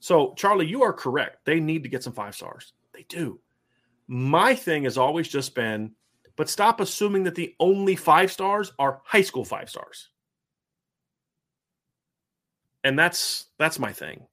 So, 0.00 0.34
Charlie, 0.34 0.66
you 0.66 0.82
are 0.82 0.92
correct. 0.92 1.44
They 1.44 1.60
need 1.60 1.82
to 1.82 1.88
get 1.88 2.02
some 2.02 2.12
five 2.12 2.34
stars. 2.34 2.72
They 2.92 3.04
do. 3.08 3.40
My 4.08 4.54
thing 4.54 4.84
has 4.84 4.96
always 4.96 5.28
just 5.28 5.54
been 5.54 5.92
but 6.36 6.48
stop 6.48 6.80
assuming 6.80 7.24
that 7.24 7.34
the 7.34 7.54
only 7.60 7.96
five 7.96 8.30
stars 8.30 8.72
are 8.78 9.00
high 9.04 9.22
school 9.22 9.44
five 9.44 9.68
stars. 9.68 10.10
And 12.84 12.98
that's 12.98 13.46
that's 13.58 13.78
my 13.78 13.92
thing. 13.92 14.26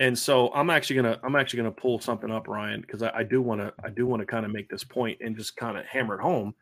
And 0.00 0.16
so 0.18 0.52
I'm 0.54 0.70
actually 0.70 0.96
gonna 0.96 1.20
I'm 1.22 1.36
actually 1.36 1.58
gonna 1.58 1.70
pull 1.72 2.00
something 2.00 2.30
up, 2.30 2.48
Ryan, 2.48 2.80
because 2.80 3.02
I, 3.02 3.10
I 3.18 3.22
do 3.22 3.42
want 3.42 3.60
to 3.60 3.72
I 3.84 3.90
do 3.90 4.06
want 4.06 4.20
to 4.20 4.26
kind 4.26 4.44
of 4.44 4.52
make 4.52 4.68
this 4.68 4.84
point 4.84 5.18
and 5.20 5.36
just 5.36 5.56
kind 5.56 5.76
of 5.76 5.84
hammer 5.86 6.14
it 6.16 6.20
home. 6.20 6.54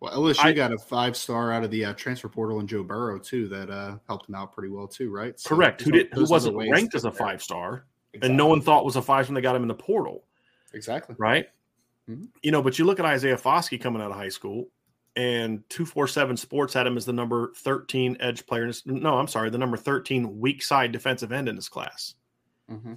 Well, 0.00 0.12
LSU 0.18 0.44
I- 0.44 0.52
got 0.52 0.72
a 0.72 0.78
five 0.78 1.16
star 1.16 1.52
out 1.52 1.64
of 1.64 1.70
the 1.70 1.86
uh, 1.86 1.92
transfer 1.94 2.28
portal 2.28 2.60
and 2.60 2.68
Joe 2.68 2.82
Burrow 2.82 3.18
too 3.18 3.48
that 3.48 3.70
uh, 3.70 3.96
helped 4.06 4.28
him 4.28 4.34
out 4.34 4.52
pretty 4.52 4.68
well 4.68 4.86
too, 4.86 5.10
right? 5.10 5.38
So 5.38 5.48
Correct. 5.48 5.80
Who 5.82 5.90
did 5.90 6.08
who 6.12 6.20
those 6.20 6.46
are 6.46 6.50
the 6.50 6.52
wasn't 6.56 6.72
ranked 6.72 6.94
as 6.94 7.04
a 7.04 7.10
five 7.12 7.42
star, 7.42 7.84
Exactly. 8.12 8.28
and 8.28 8.36
no 8.36 8.46
one 8.46 8.60
thought 8.60 8.84
was 8.84 8.96
a 8.96 9.02
five 9.02 9.28
when 9.28 9.34
they 9.34 9.40
got 9.40 9.56
him 9.56 9.62
in 9.62 9.68
the 9.68 9.74
portal, 9.74 10.24
exactly. 10.72 11.14
right? 11.18 11.48
Mhm. 12.08 12.28
You 12.42 12.52
know, 12.52 12.62
but 12.62 12.78
you 12.78 12.84
look 12.84 12.98
at 13.00 13.06
Isaiah 13.06 13.36
Foskey 13.36 13.80
coming 13.80 14.00
out 14.02 14.10
of 14.10 14.16
high 14.16 14.28
school, 14.28 14.68
and 15.16 15.68
two 15.68 15.86
four 15.86 16.06
seven 16.06 16.36
Sports 16.36 16.74
had 16.74 16.86
him 16.86 16.96
as 16.96 17.04
the 17.06 17.12
number 17.12 17.52
thirteen 17.56 18.16
edge 18.20 18.46
player. 18.46 18.70
No, 18.84 19.18
I'm 19.18 19.28
sorry, 19.28 19.50
the 19.50 19.58
number 19.58 19.76
thirteen 19.76 20.38
weak 20.38 20.62
side 20.62 20.92
defensive 20.92 21.32
end 21.32 21.48
in 21.48 21.56
this 21.56 21.68
class. 21.68 22.14
hmm 22.68 22.94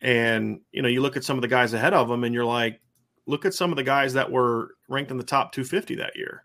And 0.00 0.60
you 0.72 0.82
know, 0.82 0.88
you 0.88 1.00
look 1.02 1.16
at 1.16 1.24
some 1.24 1.38
of 1.38 1.42
the 1.42 1.48
guys 1.48 1.74
ahead 1.74 1.94
of 1.94 2.10
him, 2.10 2.24
and 2.24 2.34
you're 2.34 2.44
like, 2.44 2.80
look 3.26 3.44
at 3.44 3.54
some 3.54 3.70
of 3.70 3.76
the 3.76 3.82
guys 3.84 4.14
that 4.14 4.30
were 4.30 4.76
ranked 4.88 5.10
in 5.10 5.16
the 5.18 5.24
top 5.24 5.52
250 5.52 5.96
that 5.96 6.16
year. 6.16 6.44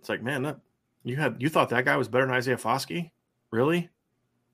It's 0.00 0.08
like, 0.08 0.22
man, 0.22 0.42
that 0.42 0.58
you 1.04 1.16
had 1.16 1.36
you 1.40 1.48
thought 1.48 1.68
that 1.70 1.84
guy 1.84 1.96
was 1.96 2.08
better 2.08 2.26
than 2.26 2.34
Isaiah 2.34 2.56
Foskey, 2.56 3.10
really? 3.50 3.90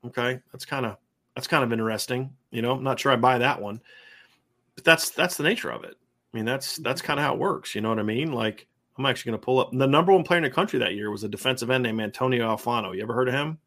Okay, 0.06 0.40
that's 0.52 0.64
kind 0.66 0.86
of 0.86 0.98
that's 1.34 1.48
kind 1.48 1.64
of 1.64 1.72
interesting. 1.72 2.36
You 2.50 2.62
know, 2.62 2.72
I'm 2.72 2.84
not 2.84 3.00
sure 3.00 3.12
I 3.12 3.16
buy 3.16 3.38
that 3.38 3.60
one, 3.60 3.80
but 4.74 4.84
that's 4.84 5.10
that's 5.10 5.36
the 5.36 5.44
nature 5.44 5.70
of 5.70 5.84
it. 5.84 5.96
I 6.34 6.36
mean, 6.36 6.44
that's 6.44 6.78
that's 6.78 7.00
kind 7.00 7.20
of 7.20 7.24
how 7.24 7.34
it 7.34 7.38
works. 7.38 7.76
You 7.76 7.80
know 7.80 7.90
what 7.90 8.00
I 8.00 8.02
mean? 8.02 8.32
Like, 8.32 8.66
I'm 8.98 9.06
actually 9.06 9.30
going 9.30 9.40
to 9.40 9.44
pull 9.44 9.60
up 9.60 9.70
the 9.72 9.86
number 9.86 10.12
one 10.12 10.24
player 10.24 10.38
in 10.38 10.42
the 10.42 10.50
country 10.50 10.80
that 10.80 10.94
year 10.94 11.10
was 11.12 11.22
a 11.22 11.28
defensive 11.28 11.70
end 11.70 11.84
named 11.84 12.00
Antonio 12.00 12.48
Alfano. 12.56 12.92
You 12.94 13.02
ever 13.02 13.14
heard 13.14 13.28
of 13.28 13.34
him? 13.34 13.58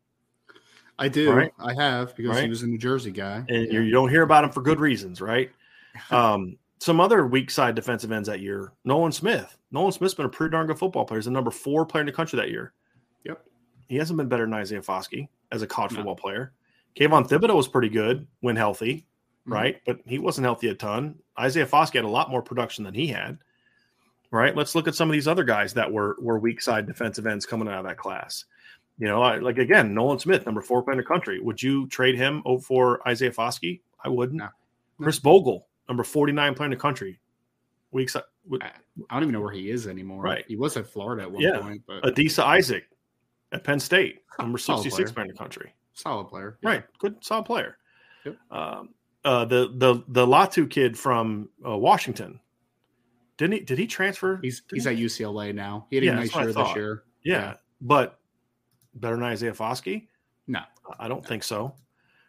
I 0.99 1.07
do. 1.07 1.31
Right. 1.31 1.51
I 1.59 1.73
have 1.75 2.13
because 2.15 2.35
Right. 2.35 2.43
he 2.43 2.49
was 2.49 2.63
a 2.63 2.67
New 2.67 2.77
Jersey 2.77 3.11
guy. 3.11 3.45
and 3.47 3.71
Yeah. 3.71 3.79
you 3.79 3.91
don't 3.91 4.09
hear 4.09 4.23
about 4.23 4.43
him 4.43 4.49
for 4.51 4.61
good 4.61 4.79
reasons, 4.79 5.21
right? 5.21 5.49
Um, 6.11 6.57
some 6.79 6.99
other 6.99 7.25
weak 7.25 7.49
side 7.49 7.73
defensive 7.73 8.11
ends 8.11 8.27
that 8.27 8.39
year, 8.39 8.71
Nolan 8.85 9.11
Smith. 9.11 9.57
Nolan 9.71 9.91
Smith's 9.91 10.13
been 10.13 10.27
a 10.27 10.29
pretty 10.29 10.51
darn 10.51 10.67
good 10.67 10.77
football 10.77 11.05
player. 11.05 11.17
He's 11.17 11.25
the 11.25 11.31
number 11.31 11.49
four 11.49 11.87
player 11.87 12.01
in 12.01 12.05
the 12.05 12.11
country 12.11 12.37
that 12.37 12.51
year. 12.51 12.73
Yep. 13.23 13.43
He 13.87 13.95
hasn't 13.95 14.17
been 14.17 14.27
better 14.27 14.45
than 14.45 14.53
Isaiah 14.53 14.81
Foskey 14.81 15.27
as 15.51 15.63
a 15.63 15.67
college 15.67 15.93
No. 15.93 15.97
football 15.97 16.15
player. 16.15 16.51
Kayvon 16.95 17.27
Thibodeaux 17.27 17.55
was 17.55 17.67
pretty 17.67 17.89
good 17.89 18.27
when 18.41 18.55
healthy. 18.55 19.06
Right? 19.47 19.81
But 19.85 19.99
he 20.05 20.19
wasn't 20.19 20.45
healthy 20.45 20.67
a 20.69 20.75
ton. 20.75 21.15
Isaiah 21.39 21.65
Foskey 21.65 21.93
had 21.95 22.05
a 22.05 22.09
lot 22.09 22.29
more 22.29 22.41
production 22.41 22.83
than 22.83 22.93
he 22.93 23.07
had. 23.07 23.37
Right. 24.29 24.55
Let's 24.55 24.75
look 24.75 24.87
at 24.89 24.95
some 24.95 25.09
of 25.09 25.13
these 25.13 25.27
other 25.27 25.45
guys 25.45 25.73
that 25.75 25.89
were 25.91 26.17
were 26.19 26.37
weak 26.37 26.61
side 26.61 26.85
defensive 26.85 27.25
ends 27.25 27.45
coming 27.45 27.67
out 27.69 27.79
of 27.79 27.85
that 27.85 27.97
class. 27.97 28.43
You 28.99 29.07
know, 29.07 29.21
I- 29.21 29.37
like 29.37 29.57
again, 29.57 29.93
Nolan 29.93 30.19
Smith, 30.19 30.45
number 30.45 30.59
four 30.61 30.81
player 30.83 30.93
in 30.93 30.97
the 30.97 31.03
country. 31.05 31.39
Would 31.39 31.63
you 31.63 31.87
trade 31.87 32.15
him 32.15 32.43
for 32.61 33.07
Isaiah 33.07 33.31
Foskey? 33.31 33.79
I 34.03 34.09
wouldn't. 34.09 34.39
No. 34.39 34.49
Khris 35.01 35.19
Bogle, 35.19 35.67
number 35.87 36.03
49 36.03 36.55
player 36.55 36.65
in 36.65 36.71
the 36.71 36.75
country. 36.77 37.19
Weak 37.91 38.09
side. 38.09 38.23
would- 38.45 38.63
I 38.63 38.71
don't 39.11 39.23
even 39.23 39.33
know 39.33 39.41
where 39.41 39.51
he 39.53 39.69
is 39.69 39.87
anymore. 39.87 40.21
Right. 40.23 40.43
He 40.47 40.55
was 40.55 40.75
at 40.77 40.87
Florida 40.87 41.23
at 41.23 41.31
one 41.31 41.41
Yeah. 41.41 41.59
point, 41.59 41.83
but 41.85 42.03
Adisa 42.03 42.43
Isaac 42.43 42.89
at 43.51 43.63
Penn 43.63 43.79
State, 43.79 44.23
number 44.39 44.57
66 44.57 44.95
player. 44.95 45.13
player 45.13 45.25
in 45.25 45.31
the 45.31 45.37
country. 45.37 45.73
solid 45.93 46.25
player. 46.29 46.57
Yeah. 46.61 46.69
Right. 46.69 46.83
Good, 46.99 47.23
solid 47.23 47.43
player. 47.45 47.77
Yep. 48.25 48.37
Um, 48.51 48.89
uh, 49.27 49.45
the 49.45 49.71
the 49.75 50.03
the 50.07 50.25
Latu 50.25 50.69
kid 50.69 50.97
from 50.97 51.49
uh, 51.67 51.77
Washington. 51.77 52.39
Didn't 53.37 53.53
he? 53.53 53.59
Did 53.61 53.77
he 53.77 53.85
transfer? 53.87 54.39
He's 54.41 54.63
he's 54.71 54.85
he? 54.85 54.89
at 54.91 54.97
UCLA 54.97 55.53
now. 55.53 55.85
He 55.89 55.97
had 55.97 56.03
a 56.03 56.05
Yeah, 56.07 56.15
nice 56.15 56.33
what 56.33 56.41
I 56.41 56.43
year 56.45 56.53
this 56.53 56.75
year. 56.75 57.03
yeah, 57.23 57.33
yeah. 57.39 57.53
but 57.81 58.19
better 58.95 59.15
than 59.15 59.23
Isaiah 59.25 59.51
Foskey? 59.53 60.07
No. 60.47 60.61
I 60.99 61.07
don't 61.07 61.25
think 61.25 61.43
so. 61.43 61.75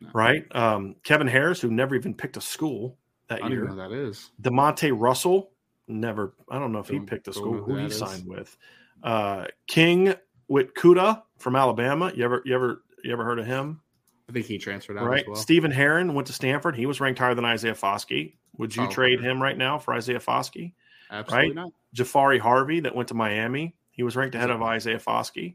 No. 0.01 0.09
Right. 0.13 0.45
Um, 0.55 0.97
Kevin 1.05 1.27
Harris, 1.27 1.61
who 1.61 1.71
never 1.71 1.95
even 1.95 2.13
picked 2.15 2.37
a 2.37 2.41
school 2.41 2.99
I 3.31 3.35
that 3.35 3.41
don't 3.43 3.51
year. 3.53 3.65
know 3.65 3.77
that 3.77 3.93
is. 3.93 4.31
Demonte 4.43 4.93
Russell, 4.95 5.51
never. 5.87 6.35
I 6.51 6.59
don't 6.59 6.73
know 6.73 6.81
if 6.81 6.89
he 6.89 6.97
Don't- 6.99 7.07
picked 7.07 7.29
a 7.29 7.33
school 7.33 7.55
who 7.55 7.63
who 7.65 7.77
he 7.77 7.87
is. 7.87 7.97
signed 7.99 8.27
with. 8.27 8.57
Uh, 9.03 9.47
King 9.67 10.15
Mwikuta 10.51 11.23
from 11.39 11.57
Alabama. 11.57 12.13
You 12.15 12.25
ever 12.25 12.43
you 12.45 12.55
ever 12.55 12.83
you 13.05 13.13
ever 13.13 13.25
heard 13.25 13.39
of 13.39 13.47
him? 13.47 13.81
I 14.29 14.33
think 14.33 14.47
he 14.47 14.59
transferred 14.59 14.99
out 14.99 15.07
right. 15.07 15.23
as 15.23 15.27
well. 15.27 15.37
Stephen 15.37 15.71
Herron 15.71 16.15
went 16.15 16.27
to 16.27 16.33
Stanford. 16.33 16.77
He 16.77 16.87
was 16.87 17.01
ranked 17.01 17.19
higher 17.19 17.35
than 17.35 17.45
Isaiah 17.45 17.75
Foskey. 17.75 18.35
Would 18.59 18.75
you 18.77 18.83
Solid 18.83 18.91
trade 18.91 19.21
him 19.21 19.43
right 19.43 19.57
now 19.57 19.79
for 19.79 19.95
Isaiah 19.95 20.21
Foskey? 20.21 20.75
Absolutely 21.11 21.49
right? 21.49 21.55
not. 21.55 21.73
Jahfari 21.97 22.39
Harvey 22.39 22.81
that 22.81 22.95
went 22.95 23.09
to 23.09 23.15
Miami. 23.15 23.75
He 23.91 24.03
was 24.03 24.17
ranked 24.17 24.35
ahead 24.35 24.51
of 24.51 24.63
Isaiah 24.63 24.99
Foskey. 24.99 25.55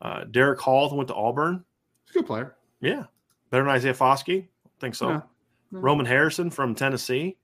Uh, 0.00 0.24
Derick 0.24 0.60
Hall 0.60 0.88
that 0.88 0.96
went 0.96 1.08
to 1.08 1.14
Auburn. 1.14 1.64
He's 2.06 2.16
a 2.16 2.18
good 2.18 2.26
player. 2.26 2.56
Yeah, 2.80 3.04
better 3.50 3.62
than 3.62 3.72
Isaiah 3.72 3.94
Foskey. 3.94 4.42
I 4.42 4.70
think 4.80 4.96
so. 4.96 5.08
No, 5.08 5.22
no. 5.70 5.80
Roman 5.80 6.06
Harrison 6.06 6.50
from 6.50 6.74
Tennessee. 6.74 7.36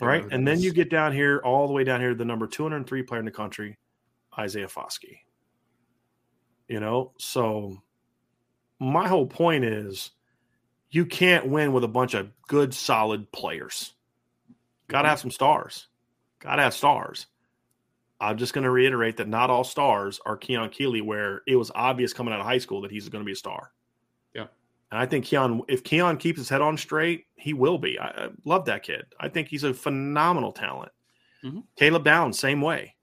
Right, 0.00 0.24
and 0.32 0.46
then 0.48 0.58
you 0.58 0.72
get 0.72 0.90
down 0.90 1.12
here, 1.12 1.40
all 1.44 1.68
the 1.68 1.72
way 1.72 1.84
down 1.84 2.00
here, 2.00 2.08
to 2.08 2.14
the 2.16 2.24
number 2.24 2.48
203 2.48 3.02
player 3.04 3.20
in 3.20 3.24
the 3.24 3.30
country, 3.30 3.78
Isaiah 4.36 4.66
Foskey. 4.66 5.18
You 6.66 6.80
know, 6.80 7.12
so 7.18 7.80
my 8.82 9.08
whole 9.08 9.26
point 9.26 9.64
is 9.64 10.10
you 10.90 11.06
can't 11.06 11.46
win 11.48 11.72
with 11.72 11.84
a 11.84 11.88
bunch 11.88 12.14
of 12.14 12.30
good, 12.48 12.74
solid 12.74 13.30
players. 13.32 13.94
Got 14.88 15.02
to 15.02 15.08
have 15.08 15.20
some 15.20 15.30
stars. 15.30 15.86
Got 16.40 16.56
to 16.56 16.62
have 16.62 16.74
stars. 16.74 17.26
I'm 18.20 18.36
just 18.36 18.52
going 18.52 18.64
to 18.64 18.70
reiterate 18.70 19.16
that 19.16 19.28
not 19.28 19.50
all 19.50 19.64
stars 19.64 20.20
are 20.26 20.36
Keon 20.36 20.70
Keeley, 20.70 21.00
where 21.00 21.42
it 21.46 21.56
was 21.56 21.70
obvious 21.74 22.12
coming 22.12 22.32
out 22.32 22.40
of 22.40 22.46
high 22.46 22.58
school 22.58 22.82
that 22.82 22.90
he's 22.90 23.08
going 23.08 23.22
to 23.22 23.26
be 23.26 23.32
a 23.32 23.36
star. 23.36 23.72
Yeah. 24.34 24.46
And 24.90 25.00
I 25.00 25.06
think 25.06 25.24
Keon, 25.24 25.62
if 25.68 25.82
Keon 25.82 26.18
keeps 26.18 26.38
his 26.38 26.48
head 26.48 26.60
on 26.60 26.76
straight, 26.76 27.26
he 27.34 27.52
will 27.52 27.78
be. 27.78 27.98
I, 27.98 28.06
I 28.08 28.28
love 28.44 28.66
that 28.66 28.82
kid. 28.82 29.06
I 29.18 29.28
think 29.28 29.48
he's 29.48 29.64
a 29.64 29.74
phenomenal 29.74 30.52
talent. 30.52 30.92
Mhm. 31.42 31.64
Caleb 31.76 32.04
Downs, 32.04 32.38
same 32.38 32.60
way. 32.60 32.94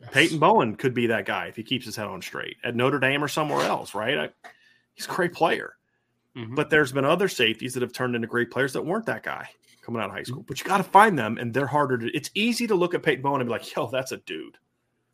Yes. 0.00 0.10
Peyton 0.12 0.38
Bowen 0.38 0.76
could 0.76 0.92
be 0.92 1.06
that 1.08 1.24
guy 1.24 1.46
if 1.46 1.56
he 1.56 1.62
keeps 1.62 1.86
his 1.86 1.96
head 1.96 2.06
on 2.06 2.20
straight 2.20 2.56
at 2.62 2.76
Notre 2.76 2.98
Dame 3.00 3.24
or 3.24 3.28
somewhere 3.28 3.64
else, 3.64 3.94
right? 3.94 4.18
I, 4.18 4.30
he's 4.98 5.06
a 5.06 5.10
great 5.14 5.32
player. 5.32 5.76
Mhm. 6.36 6.54
But 6.54 6.68
there's 6.70 6.92
been 6.92 7.04
other 7.04 7.28
safeties 7.28 7.72
that 7.74 7.82
have 7.82 7.92
turned 7.92 8.14
into 8.14 8.26
great 8.28 8.50
players 8.50 8.72
that 8.74 8.84
weren't 8.84 9.06
that 9.06 9.22
guy 9.22 9.48
coming 9.80 10.00
out 10.02 10.06
of 10.06 10.10
high 10.12 10.18
Mm-hmm. 10.22 10.32
school. 10.32 10.42
But 10.46 10.60
you 10.60 10.66
got 10.66 10.76
to 10.78 10.82
find 10.84 11.18
them, 11.18 11.38
and 11.38 11.54
they're 11.54 11.66
harder 11.66 11.96
to. 11.98 12.14
It's 12.14 12.30
easy 12.34 12.66
to 12.66 12.74
look 12.74 12.94
at 12.94 13.02
Peyton 13.02 13.22
Bowen 13.22 13.40
and 13.40 13.48
be 13.48 13.52
like, 13.52 13.74
"Yo, 13.74 13.86
that's 13.86 14.12
a 14.12 14.18
dude." 14.18 14.58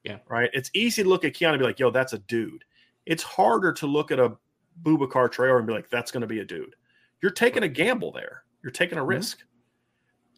Yeah. 0.02 0.18
Right. 0.28 0.50
It's 0.52 0.70
easy 0.74 1.02
to 1.02 1.08
look 1.08 1.24
at 1.24 1.34
Keon 1.34 1.54
and 1.54 1.60
be 1.60 1.64
like, 1.66 1.78
"Yo, 1.78 1.90
that's 1.90 2.12
a 2.14 2.18
dude." 2.18 2.64
It's 3.06 3.22
harder 3.22 3.72
to 3.74 3.86
look 3.86 4.10
at 4.10 4.18
a 4.18 4.36
Boubacar 4.82 5.28
Traore 5.30 5.58
and 5.58 5.66
be 5.66 5.72
like, 5.72 5.88
"That's 5.90 6.10
going 6.10 6.22
to 6.22 6.26
be 6.26 6.40
a 6.40 6.44
dude." 6.44 6.74
You're 7.22 7.30
taking 7.30 7.62
a 7.62 7.68
gamble 7.68 8.10
there. 8.12 8.44
You're 8.62 8.72
taking 8.72 8.98
a 8.98 9.02
Mhm. 9.02 9.08
risk, 9.08 9.44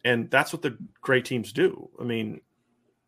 and 0.05 0.29
that's 0.29 0.53
what 0.53 0.61
the 0.61 0.77
great 1.01 1.25
teams 1.25 1.51
do. 1.51 1.89
I 1.99 2.03
mean, 2.03 2.41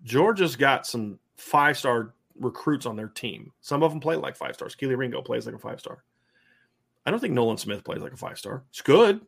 Georgia's 0.03 0.55
got 0.55 0.87
some 0.87 1.19
five 1.37 1.77
star 1.77 2.13
recruits 2.35 2.85
on 2.85 2.95
their 2.95 3.09
team. 3.09 3.51
Some 3.61 3.83
of 3.83 3.91
them 3.91 3.99
play 3.99 4.15
like 4.15 4.35
five 4.35 4.55
stars. 4.55 4.75
Kelee 4.75 4.97
Ringo 4.97 5.21
plays 5.21 5.45
like 5.45 5.55
a 5.55 5.59
five 5.59 5.79
star. 5.79 6.03
I 7.09 7.11
don't 7.11 7.19
think 7.19 7.33
Nolan 7.33 7.57
Smith 7.57 7.83
plays 7.83 8.03
like 8.03 8.13
a 8.13 8.17
five 8.17 8.37
star. 8.37 8.63
It's 8.69 8.83
good, 8.83 9.19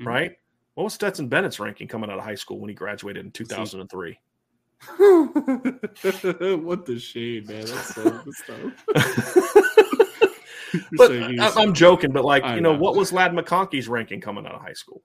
Mhm. 0.00 0.06
right? 0.06 0.36
What 0.74 0.84
was 0.84 0.94
Stetson 0.94 1.26
Bennett's 1.26 1.58
ranking 1.58 1.88
coming 1.88 2.08
out 2.10 2.18
of 2.18 2.22
high 2.24 2.36
school 2.36 2.60
when 2.60 2.68
he 2.68 2.76
graduated 2.76 3.24
in 3.26 3.32
2003? 3.32 4.20
what 4.98 6.86
the 6.86 6.96
shade, 7.00 7.48
man. 7.48 7.66
That's 7.66 7.94
so 7.96 8.08
good 8.08 8.34
stuff. 8.34 8.84
You're 10.72 10.82
but 10.92 11.08
saying 11.08 11.40
I, 11.40 11.50
I'm 11.56 11.74
joking, 11.74 12.12
but 12.12 12.24
like, 12.24 12.44
I 12.44 12.54
you 12.54 12.60
know, 12.60 12.74
know. 12.74 12.78
what 12.78 12.94
was 12.94 13.12
Ladd 13.12 13.32
McConkey's 13.32 13.88
ranking 13.88 14.20
coming 14.20 14.46
out 14.46 14.54
of 14.54 14.60
high 14.60 14.74
school? 14.74 15.02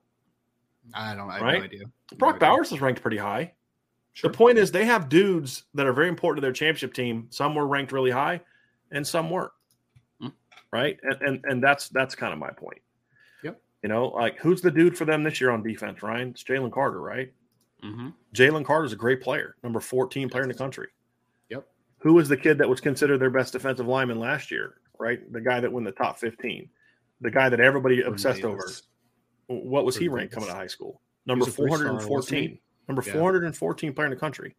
I 0.94 1.16
don't. 1.16 1.28
I 1.28 1.34
have 1.34 1.42
Right? 1.42 1.58
no 1.58 1.64
idea. 1.64 1.80
Brock 2.16 2.40
No 2.40 2.46
idea. 2.46 2.56
Bowers 2.58 2.70
is 2.70 2.80
ranked 2.80 3.02
pretty 3.02 3.16
high. 3.16 3.54
Sure. 4.12 4.30
The 4.30 4.36
point 4.36 4.58
is, 4.58 4.70
they 4.70 4.84
have 4.84 5.08
dudes 5.08 5.64
that 5.74 5.86
are 5.88 5.92
very 5.92 6.08
important 6.08 6.36
to 6.36 6.42
their 6.42 6.52
championship 6.52 6.94
team. 6.94 7.26
Some 7.30 7.56
were 7.56 7.66
ranked 7.66 7.90
really 7.90 8.12
high, 8.12 8.42
and 8.92 9.04
some 9.04 9.28
weren't. 9.28 9.50
Right, 10.74 10.98
and, 11.04 11.22
and 11.22 11.44
and 11.44 11.62
that's 11.62 11.88
that's 11.90 12.16
kind 12.16 12.32
of 12.32 12.40
my 12.40 12.50
point. 12.50 12.80
Yep. 13.44 13.60
You 13.84 13.88
know, 13.88 14.06
like 14.08 14.38
who's 14.38 14.60
the 14.60 14.72
dude 14.72 14.98
for 14.98 15.04
them 15.04 15.22
this 15.22 15.40
year 15.40 15.52
on 15.52 15.62
defense? 15.62 16.02
Ryan, 16.02 16.30
it's 16.30 16.42
Jalen 16.42 16.72
Carter, 16.72 17.00
right? 17.00 17.32
Mhm. 17.84 18.12
Jalen 18.34 18.64
Carter's 18.64 18.92
a 18.92 18.96
great 18.96 19.20
player, 19.22 19.54
number 19.62 19.78
14 19.78 20.28
player 20.28 20.42
in 20.42 20.48
the 20.48 20.54
country. 20.54 20.88
Yep. 21.48 21.64
Who 21.98 22.14
was 22.14 22.28
the 22.28 22.36
kid 22.36 22.58
that 22.58 22.68
was 22.68 22.80
considered 22.80 23.18
their 23.18 23.30
best 23.30 23.52
defensive 23.52 23.86
lineman 23.86 24.18
last 24.18 24.50
year? 24.50 24.80
Right, 24.98 25.20
the 25.32 25.40
guy 25.40 25.60
that 25.60 25.70
won 25.70 25.84
the 25.84 25.92
top 25.92 26.18
15, 26.18 26.68
the 27.20 27.30
guy 27.30 27.48
that 27.48 27.60
everybody 27.60 27.96
Jordan 27.98 28.12
obsessed 28.12 28.42
over. 28.42 28.68
What 29.46 29.84
was 29.84 29.96
he 29.96 30.08
ranked 30.08 30.34
coming 30.34 30.48
Davis. 30.48 30.54
out 30.54 30.56
of 30.56 30.62
high 30.62 30.66
school? 30.66 31.00
Number 31.26 31.44
He 31.44 31.50
was 31.50 31.54
a 31.54 31.56
three-star, 31.56 31.92
wasn't 31.92 32.08
414. 32.08 32.58
Number 32.88 33.02
Yeah. 33.06 33.12
414 33.12 33.92
player 33.94 34.06
in 34.06 34.10
the 34.10 34.16
country. 34.18 34.56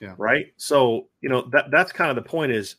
Yeah. 0.00 0.14
Right. 0.18 0.52
So, 0.56 1.08
you 1.20 1.28
know, 1.28 1.42
that 1.50 1.72
that's 1.72 1.90
kind 1.90 2.10
of 2.10 2.16
the 2.22 2.28
point 2.28 2.52
is 2.52 2.76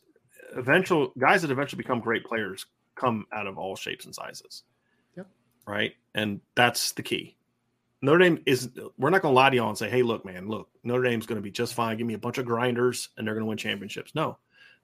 eventual 0.56 1.12
guys 1.18 1.42
that 1.42 1.50
eventually 1.50 1.78
become 1.78 2.00
great 2.00 2.24
players 2.24 2.66
come 2.94 3.26
out 3.32 3.46
of 3.46 3.58
all 3.58 3.76
shapes 3.76 4.04
and 4.04 4.14
sizes. 4.14 4.62
Yep. 5.16 5.26
Right. 5.66 5.94
And 6.14 6.40
that's 6.54 6.92
the 6.92 7.02
key. 7.02 7.36
Notre 8.02 8.18
Dame 8.18 8.42
is 8.46 8.70
we're 8.96 9.10
not 9.10 9.22
gonna 9.22 9.34
lie 9.34 9.50
to 9.50 9.56
y'all 9.56 9.68
and 9.68 9.78
say, 9.78 9.90
hey, 9.90 10.02
look, 10.02 10.24
man, 10.24 10.48
look, 10.48 10.68
Notre 10.82 11.02
Dame's 11.02 11.26
gonna 11.26 11.40
be 11.40 11.50
just 11.50 11.74
fine. 11.74 11.96
Give 11.98 12.06
me 12.06 12.14
a 12.14 12.18
bunch 12.18 12.38
of 12.38 12.46
grinders 12.46 13.10
and 13.16 13.26
they're 13.26 13.34
gonna 13.34 13.46
win 13.46 13.58
championships. 13.58 14.14
No. 14.14 14.38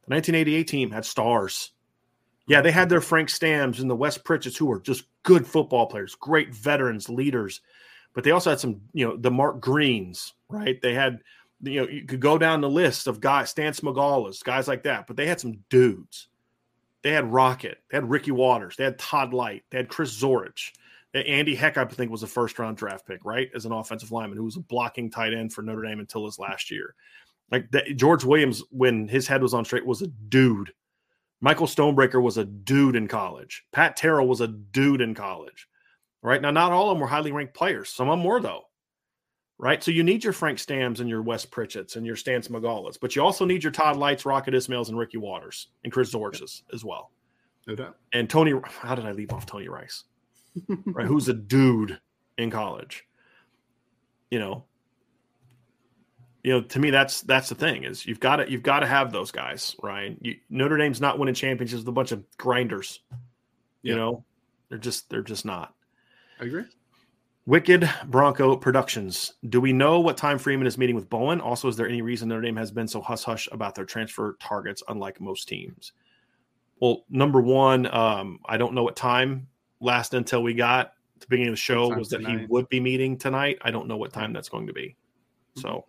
The 0.06 0.14
1988 0.14 0.68
team 0.68 0.90
had 0.90 1.04
stars. 1.04 1.72
Yeah, 2.46 2.60
they 2.60 2.70
had 2.70 2.88
their 2.88 3.00
Frank 3.00 3.28
Stams 3.28 3.80
and 3.80 3.90
the 3.90 3.96
Wes 3.96 4.18
Pritchett's 4.18 4.56
who 4.56 4.66
were 4.66 4.80
just 4.80 5.04
good 5.24 5.46
football 5.46 5.86
players, 5.86 6.14
great 6.14 6.54
veterans, 6.54 7.08
leaders. 7.08 7.60
But 8.14 8.22
they 8.22 8.30
also 8.30 8.50
had 8.50 8.60
some, 8.60 8.82
you 8.92 9.06
know, 9.06 9.16
the 9.16 9.32
Mark 9.32 9.60
Greens, 9.60 10.32
right? 10.48 10.80
They 10.80 10.94
had, 10.94 11.20
you 11.62 11.80
know, 11.82 11.88
you 11.88 12.04
could 12.04 12.20
go 12.20 12.38
down 12.38 12.60
the 12.60 12.70
list 12.70 13.06
of 13.06 13.20
guys, 13.20 13.50
Stan 13.50 13.72
Smagalas, 13.72 14.42
guys 14.44 14.68
like 14.68 14.82
that. 14.84 15.06
But 15.06 15.16
they 15.16 15.26
had 15.26 15.40
some 15.40 15.58
dudes. 15.70 16.28
They 17.02 17.12
had 17.12 17.32
Rocket, 17.32 17.78
they 17.88 17.98
had 17.98 18.10
Ricky 18.10 18.32
Watters, 18.32 18.76
they 18.76 18.82
had 18.82 18.98
Todd 18.98 19.32
Lyght, 19.32 19.62
they 19.70 19.78
had 19.78 19.88
Chris 19.88 20.20
Zorich. 20.20 20.72
Andy 21.14 21.54
Heck, 21.54 21.78
I 21.78 21.84
think, 21.84 22.10
was 22.10 22.22
a 22.22 22.26
first 22.26 22.58
round 22.58 22.76
draft 22.76 23.06
pick, 23.06 23.24
right? 23.24 23.48
As 23.54 23.64
an 23.64 23.72
offensive 23.72 24.12
lineman 24.12 24.36
who 24.36 24.44
was 24.44 24.56
a 24.56 24.60
blocking 24.60 25.08
tight 25.08 25.32
end 25.32 25.52
for 25.52 25.62
Notre 25.62 25.82
Dame 25.82 26.00
until 26.00 26.26
his 26.26 26.38
last 26.38 26.70
year. 26.70 26.94
Like 27.50 27.70
George 27.94 28.24
Williams, 28.24 28.62
when 28.70 29.08
his 29.08 29.26
head 29.26 29.40
was 29.40 29.54
on 29.54 29.64
straight, 29.64 29.86
was 29.86 30.02
a 30.02 30.08
dude. 30.08 30.72
Michael 31.40 31.66
Stonebreaker 31.66 32.20
was 32.20 32.38
a 32.38 32.44
dude 32.44 32.96
in 32.96 33.08
college. 33.08 33.64
Pat 33.72 33.96
Terrell 33.96 34.26
was 34.26 34.40
a 34.40 34.48
dude 34.48 35.00
in 35.00 35.14
college. 35.14 35.68
Right 36.22 36.42
now, 36.42 36.50
not 36.50 36.72
all 36.72 36.90
of 36.90 36.96
them 36.96 37.00
were 37.00 37.06
highly 37.06 37.30
ranked 37.30 37.54
players. 37.54 37.88
Some 37.88 38.08
of 38.08 38.18
them 38.18 38.24
were, 38.24 38.40
though. 38.40 38.64
Right. 39.58 39.82
So 39.82 39.90
you 39.90 40.02
need 40.02 40.22
your 40.22 40.34
Frank 40.34 40.58
Stams 40.58 41.00
and 41.00 41.08
your 41.08 41.22
Wes 41.22 41.46
Pritchett's 41.46 41.96
and 41.96 42.04
your 42.04 42.16
Stan 42.16 42.42
Smagalas, 42.42 42.98
but 43.00 43.16
you 43.16 43.22
also 43.22 43.46
need 43.46 43.62
your 43.62 43.72
Todd 43.72 43.96
Lyghts, 43.96 44.26
Rocket 44.26 44.52
Ismails, 44.52 44.90
and 44.90 44.98
Ricky 44.98 45.16
Watters 45.16 45.68
and 45.82 45.92
Chris 45.92 46.12
Zorich's 46.12 46.62
as 46.74 46.84
well. 46.84 47.10
No 47.66 47.74
doubt. 47.74 47.96
And 48.12 48.28
Tony, 48.28 48.52
how 48.64 48.94
did 48.94 49.06
I 49.06 49.12
leave 49.12 49.32
off 49.32 49.46
Tony 49.46 49.68
Rice? 49.68 50.04
right. 50.68 51.06
Who's 51.06 51.28
a 51.28 51.32
dude 51.32 51.98
in 52.36 52.50
college? 52.50 53.06
You 54.30 54.40
know, 54.40 54.64
you 56.46 56.52
know, 56.52 56.60
to 56.60 56.78
me, 56.78 56.90
that's 56.90 57.22
that's 57.22 57.48
the 57.48 57.56
thing 57.56 57.82
is 57.82 58.06
you've 58.06 58.20
got 58.20 58.36
to 58.36 58.48
you've 58.48 58.62
got 58.62 58.80
to 58.80 58.86
have 58.86 59.10
those 59.10 59.32
guys, 59.32 59.74
right? 59.82 60.16
You, 60.20 60.36
Notre 60.48 60.76
Dame's 60.76 61.00
not 61.00 61.18
winning 61.18 61.34
championships 61.34 61.80
with 61.80 61.88
a 61.88 61.92
bunch 61.92 62.12
of 62.12 62.22
grinders. 62.36 63.00
You 63.82 63.94
yeah. 63.94 63.96
know, 63.96 64.24
they're 64.68 64.78
just 64.78 65.10
they're 65.10 65.22
just 65.22 65.44
not. 65.44 65.74
I 66.40 66.44
agree. 66.44 66.62
Wicked 67.46 67.88
Bronco 68.06 68.56
Productions. 68.56 69.34
Do 69.48 69.60
we 69.60 69.72
know 69.72 70.00
what 70.00 70.16
time 70.16 70.36
Freeman 70.36 70.66
is 70.66 70.76
meeting 70.76 70.96
with 70.96 71.08
Bowen? 71.08 71.40
Also, 71.40 71.68
is 71.68 71.76
there 71.76 71.88
any 71.88 72.02
reason 72.02 72.28
Notre 72.28 72.42
Dame 72.42 72.56
has 72.56 72.72
been 72.72 72.88
so 72.88 73.00
hush 73.00 73.22
hush 73.22 73.48
about 73.52 73.76
their 73.76 73.84
transfer 73.84 74.36
targets, 74.40 74.82
unlike 74.88 75.20
most 75.20 75.46
teams? 75.46 75.92
Well, 76.80 77.04
number 77.08 77.40
one, 77.40 77.86
um, 77.94 78.40
I 78.46 78.56
don't 78.56 78.74
know 78.74 78.82
what 78.82 78.96
time. 78.96 79.46
Last 79.80 80.12
until 80.14 80.42
we 80.42 80.54
got 80.54 80.92
the 81.20 81.26
beginning 81.28 81.50
of 81.50 81.52
the 81.52 81.60
show 81.60 81.88
was 81.88 82.08
that 82.08 82.18
tonight. 82.18 82.40
he 82.40 82.46
would 82.46 82.68
be 82.68 82.80
meeting 82.80 83.16
tonight. 83.16 83.58
I 83.62 83.70
don't 83.70 83.86
know 83.86 83.96
what 83.96 84.12
time 84.12 84.32
that's 84.32 84.48
going 84.48 84.66
to 84.66 84.72
be. 84.72 84.96
So 85.54 85.86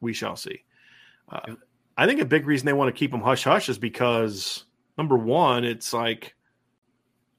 we 0.00 0.12
shall 0.12 0.34
see. 0.34 0.64
Uh, 1.28 1.40
yeah. 1.46 1.54
I 1.96 2.06
think 2.06 2.20
a 2.20 2.24
big 2.24 2.46
reason 2.46 2.66
they 2.66 2.72
want 2.72 2.94
to 2.94 2.98
keep 2.98 3.12
him 3.12 3.20
hush 3.20 3.44
hush 3.44 3.68
is 3.68 3.78
because 3.78 4.64
number 4.96 5.16
one, 5.16 5.64
it's 5.64 5.92
like 5.92 6.34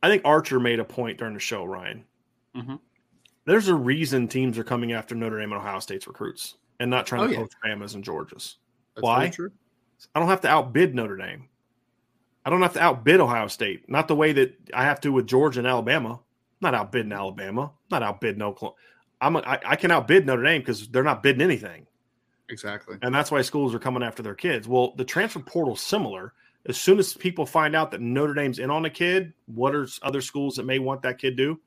I 0.03 0.09
think 0.09 0.21
Archer 0.25 0.59
made 0.59 0.79
a 0.79 0.85
point 0.85 1.17
during 1.17 1.33
the 1.33 1.39
show, 1.39 1.63
Ryan. 1.65 2.05
Mm-hmm. 2.55 2.75
There's 3.47 3.69
a 3.69 3.75
reason 3.75 4.27
teams 4.27 4.57
are 4.59 4.63
coming 4.65 4.91
after 4.91 5.15
Notre 5.15 5.39
Dame 5.39 5.53
and 5.53 5.61
Ohio 5.61 5.79
State's 5.79 6.05
recruits 6.05 6.55
and 6.81 6.91
not 6.91 7.07
trying 7.07 7.21
oh, 7.21 7.27
to 7.27 7.33
yeah. 7.33 7.39
poach 7.39 7.53
Bama's 7.65 7.95
and 7.95 8.03
Georgia's. 8.03 8.57
That's 8.93 9.03
Why? 9.03 9.31
I 10.13 10.19
don't 10.19 10.27
have 10.27 10.41
to 10.41 10.49
outbid 10.49 10.93
Notre 10.93 11.15
Dame. 11.15 11.47
I 12.45 12.49
don't 12.49 12.61
have 12.61 12.73
to 12.73 12.81
outbid 12.81 13.21
Ohio 13.21 13.47
State. 13.47 13.89
Not 13.89 14.09
the 14.09 14.17
way 14.17 14.33
that 14.33 14.57
I 14.73 14.83
have 14.83 14.99
to 15.01 15.13
with 15.13 15.27
Georgia 15.27 15.61
and 15.61 15.67
Alabama. 15.67 16.09
I'm 16.09 16.19
not 16.59 16.75
outbidding 16.75 17.13
Alabama. 17.13 17.61
I'm 17.61 17.71
not 17.89 18.03
outbidding 18.03 18.41
Oklahoma. 18.41 18.75
I'm 19.21 19.37
a, 19.37 19.39
I, 19.39 19.59
I 19.65 19.75
can 19.77 19.91
outbid 19.91 20.25
Notre 20.25 20.43
Dame 20.43 20.61
because 20.61 20.89
they're 20.89 21.01
not 21.01 21.23
bidding 21.23 21.41
anything. 21.41 21.87
Exactly. 22.49 22.97
And 23.01 23.15
that's 23.15 23.31
why 23.31 23.41
schools 23.43 23.73
are 23.73 23.79
coming 23.79 24.03
after 24.03 24.21
their 24.21 24.35
kids. 24.35 24.67
Well, 24.67 24.93
the 24.97 25.05
transfer 25.05 25.39
portal 25.39 25.77
similar. 25.77 26.33
As 26.65 26.77
soon 26.77 26.99
as 26.99 27.13
people 27.13 27.45
find 27.45 27.77
out 27.77 27.91
that 27.91 28.01
Notre 28.01 28.33
Dame's 28.33 28.59
in 28.59 28.69
on 28.69 28.83
a 28.83 28.89
kid, 28.89 29.31
what 29.45 29.73
are 29.73 29.87
other 30.01 30.19
schools 30.19 30.55
that 30.55 30.65
may 30.65 30.79
want 30.79 31.01
that 31.03 31.17
kid 31.17 31.37
do? 31.37 31.61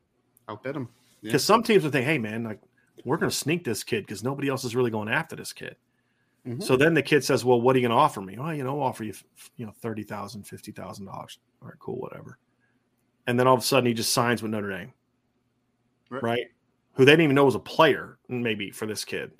Outbid 0.46 0.74
them. 0.74 0.90
Because 1.22 1.42
yeah. 1.42 1.46
some 1.46 1.62
teams 1.62 1.82
would 1.82 1.92
think, 1.92 2.06
hey, 2.06 2.18
man, 2.18 2.44
like 2.44 2.60
we're 3.04 3.16
going 3.16 3.30
to 3.30 3.36
sneak 3.36 3.64
this 3.64 3.84
kid 3.84 4.06
because 4.06 4.22
nobody 4.22 4.48
else 4.48 4.64
is 4.64 4.74
really 4.74 4.90
going 4.90 5.08
after 5.08 5.36
this 5.36 5.52
kid. 5.52 5.76
Mm-hmm. 6.46 6.60
So 6.62 6.76
then 6.76 6.94
the 6.94 7.02
kid 7.02 7.22
says, 7.22 7.44
well, 7.44 7.60
what 7.60 7.76
are 7.76 7.78
you 7.78 7.88
going 7.88 7.96
to 7.96 8.02
offer 8.02 8.20
me? 8.20 8.36
Well, 8.38 8.54
you 8.54 8.64
know, 8.64 8.80
I'll 8.80 8.88
offer 8.88 9.04
you, 9.04 9.12
you 9.56 9.66
know, 9.66 9.72
$30,000, 9.82 10.06
$50,000. 10.46 11.08
All 11.08 11.28
right, 11.62 11.74
cool, 11.78 11.96
whatever. 11.96 12.38
And 13.26 13.38
then 13.38 13.46
all 13.46 13.54
of 13.54 13.60
a 13.60 13.64
sudden 13.64 13.86
he 13.86 13.94
just 13.94 14.12
signs 14.12 14.42
with 14.42 14.50
Notre 14.50 14.70
Dame, 14.70 14.92
right? 16.08 16.22
right? 16.22 16.46
Who 16.94 17.04
they 17.04 17.12
didn't 17.12 17.24
even 17.24 17.36
know 17.36 17.44
was 17.44 17.54
a 17.54 17.60
player, 17.60 18.18
maybe 18.28 18.70
for 18.70 18.86
this 18.86 19.04
kid. 19.04 19.32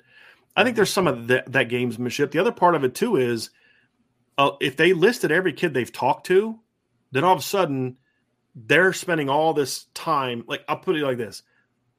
I 0.55 0.63
think 0.63 0.75
there's 0.75 0.91
some 0.91 1.07
of 1.07 1.27
that, 1.27 1.51
that 1.51 1.69
gamesmanship. 1.69 2.31
The 2.31 2.39
other 2.39 2.51
part 2.51 2.75
of 2.75 2.83
it 2.83 2.93
too 2.93 3.15
is 3.17 3.49
uh, 4.37 4.51
if 4.59 4.77
they 4.77 4.93
listed 4.93 5.31
every 5.31 5.53
kid 5.53 5.73
they've 5.73 5.91
talked 5.91 6.27
to, 6.27 6.59
then 7.11 7.23
all 7.23 7.33
of 7.33 7.39
a 7.39 7.43
sudden 7.43 7.97
they're 8.55 8.93
spending 8.93 9.29
all 9.29 9.53
this 9.53 9.85
time. 9.93 10.43
Like 10.47 10.63
I'll 10.67 10.77
put 10.77 10.95
it 10.95 11.03
like 11.03 11.17
this: 11.17 11.43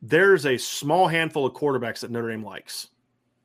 there's 0.02 0.44
a 0.46 0.58
small 0.58 1.06
handful 1.06 1.46
of 1.46 1.54
quarterbacks 1.54 2.00
that 2.00 2.10
Notre 2.10 2.30
Dame 2.30 2.44
likes, 2.44 2.88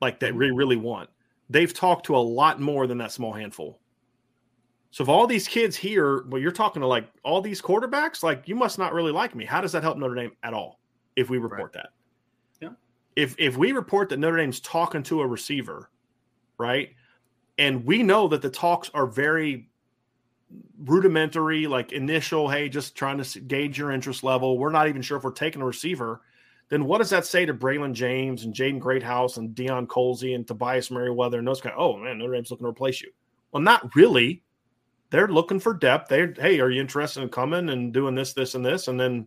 like 0.00 0.20
that 0.20 0.30
mm-hmm. 0.30 0.38
really 0.38 0.52
really 0.52 0.76
want. 0.76 1.08
They've 1.48 1.72
talked 1.72 2.06
to 2.06 2.16
a 2.16 2.18
lot 2.18 2.60
more 2.60 2.86
than 2.86 2.98
that 2.98 3.12
small 3.12 3.32
handful. 3.32 3.80
So 4.90 5.02
if 5.02 5.08
all 5.08 5.26
these 5.26 5.46
kids 5.46 5.76
here, 5.76 6.24
well, 6.28 6.40
you're 6.40 6.50
talking 6.50 6.80
to 6.80 6.88
like 6.88 7.08
all 7.22 7.40
these 7.40 7.62
quarterbacks, 7.62 8.22
like 8.22 8.48
you 8.48 8.54
must 8.54 8.78
not 8.78 8.92
really 8.92 9.12
like 9.12 9.34
me. 9.34 9.44
How 9.44 9.60
does 9.60 9.72
that 9.72 9.82
help 9.82 9.98
Notre 9.98 10.14
Dame 10.14 10.32
at 10.42 10.54
all 10.54 10.80
if 11.16 11.30
we 11.30 11.38
report 11.38 11.74
right. 11.74 11.84
that? 11.84 11.90
Yeah. 12.60 12.70
If 13.16 13.34
if 13.38 13.56
we 13.56 13.72
report 13.72 14.08
that 14.10 14.18
Notre 14.18 14.38
Dame's 14.38 14.60
talking 14.60 15.02
to 15.04 15.20
a 15.20 15.26
receiver, 15.26 15.90
right, 16.58 16.90
and 17.58 17.84
we 17.84 18.02
know 18.02 18.28
that 18.28 18.42
the 18.42 18.50
talks 18.50 18.90
are 18.94 19.06
very 19.06 19.68
rudimentary, 20.84 21.66
like 21.66 21.92
initial, 21.92 22.48
hey, 22.48 22.68
just 22.68 22.96
trying 22.96 23.22
to 23.22 23.40
gauge 23.40 23.78
your 23.78 23.90
interest 23.90 24.24
level. 24.24 24.58
We're 24.58 24.70
not 24.70 24.88
even 24.88 25.02
sure 25.02 25.18
if 25.18 25.24
we're 25.24 25.32
taking 25.32 25.60
a 25.60 25.66
receiver. 25.66 26.22
Then 26.68 26.84
what 26.84 26.98
does 26.98 27.10
that 27.10 27.24
say 27.24 27.46
to 27.46 27.54
Braylon 27.54 27.94
James 27.94 28.44
and 28.44 28.54
Jaden 28.54 28.78
Greathouse 28.78 29.38
and 29.38 29.54
Deion 29.54 29.86
Colzie 29.86 30.34
and 30.34 30.46
Tobias 30.46 30.90
Merriweather 30.90 31.38
and 31.38 31.48
those 31.48 31.60
kind? 31.60 31.74
Of, 31.74 31.80
oh 31.80 31.96
man, 31.96 32.18
Notre 32.18 32.34
Dame's 32.34 32.50
looking 32.50 32.66
to 32.66 32.70
replace 32.70 33.00
you. 33.00 33.10
Well, 33.52 33.62
not 33.62 33.94
really. 33.94 34.42
They're 35.10 35.28
looking 35.28 35.60
for 35.60 35.72
depth. 35.72 36.08
They, 36.08 36.28
hey, 36.38 36.60
are 36.60 36.70
you 36.70 36.80
interested 36.80 37.22
in 37.22 37.30
coming 37.30 37.70
and 37.70 37.94
doing 37.94 38.14
this, 38.14 38.34
this, 38.34 38.54
and 38.54 38.64
this? 38.64 38.88
And 38.88 39.00
then 39.00 39.26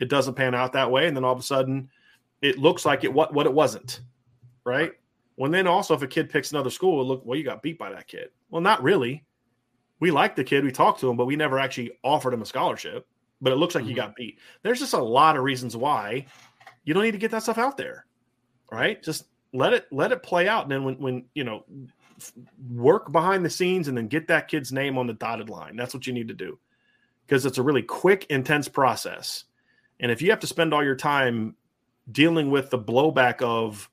it 0.00 0.08
doesn't 0.08 0.34
pan 0.34 0.54
out 0.54 0.72
that 0.72 0.90
way, 0.90 1.06
and 1.06 1.16
then 1.16 1.24
all 1.24 1.32
of 1.32 1.38
a 1.38 1.42
sudden 1.42 1.88
it 2.42 2.58
looks 2.58 2.84
like 2.84 3.04
it 3.04 3.12
what 3.12 3.32
what 3.32 3.46
it 3.46 3.52
wasn't, 3.52 4.00
right? 4.64 4.92
When 5.36 5.50
then 5.50 5.66
also 5.66 5.94
if 5.94 6.02
a 6.02 6.06
kid 6.06 6.30
picks 6.30 6.52
another 6.52 6.70
school, 6.70 7.04
look 7.06 7.24
well, 7.24 7.38
you 7.38 7.44
got 7.44 7.62
beat 7.62 7.78
by 7.78 7.90
that 7.90 8.08
kid. 8.08 8.30
Well, 8.50 8.62
not 8.62 8.82
really. 8.82 9.24
We 10.00 10.10
like 10.10 10.36
the 10.36 10.44
kid, 10.44 10.64
we 10.64 10.72
talked 10.72 11.00
to 11.00 11.08
him, 11.08 11.16
but 11.16 11.26
we 11.26 11.36
never 11.36 11.58
actually 11.58 11.92
offered 12.02 12.34
him 12.34 12.42
a 12.42 12.46
scholarship. 12.46 13.06
But 13.40 13.52
it 13.52 13.56
looks 13.56 13.74
like 13.74 13.82
mm-hmm. 13.82 13.90
he 13.90 13.96
got 13.96 14.16
beat. 14.16 14.38
There's 14.62 14.80
just 14.80 14.94
a 14.94 15.02
lot 15.02 15.36
of 15.36 15.44
reasons 15.44 15.76
why 15.76 16.26
you 16.84 16.94
don't 16.94 17.02
need 17.02 17.12
to 17.12 17.18
get 17.18 17.30
that 17.30 17.42
stuff 17.42 17.58
out 17.58 17.76
there, 17.76 18.06
right? 18.70 19.02
Just 19.02 19.26
let 19.52 19.72
it 19.72 19.86
let 19.90 20.12
it 20.12 20.22
play 20.22 20.48
out, 20.48 20.64
and 20.64 20.72
then 20.72 20.84
when 20.84 20.94
when 20.96 21.24
you 21.34 21.44
know 21.44 21.64
work 22.70 23.10
behind 23.12 23.44
the 23.44 23.50
scenes 23.50 23.88
and 23.88 23.96
then 23.96 24.06
get 24.08 24.28
that 24.28 24.48
kid's 24.48 24.72
name 24.72 24.98
on 24.98 25.06
the 25.06 25.14
dotted 25.14 25.50
line. 25.50 25.76
That's 25.76 25.94
what 25.94 26.06
you 26.06 26.12
need 26.12 26.28
to 26.28 26.34
do 26.34 26.58
because 27.26 27.44
it's 27.46 27.58
a 27.58 27.62
really 27.62 27.82
quick, 27.82 28.26
intense 28.30 28.68
process. 28.68 29.44
And 30.00 30.10
if 30.10 30.22
you 30.22 30.30
have 30.30 30.40
to 30.40 30.46
spend 30.46 30.72
all 30.74 30.84
your 30.84 30.96
time 30.96 31.56
dealing 32.12 32.50
with 32.50 32.70
the 32.70 32.78
blowback 32.78 33.42
of 33.42 33.88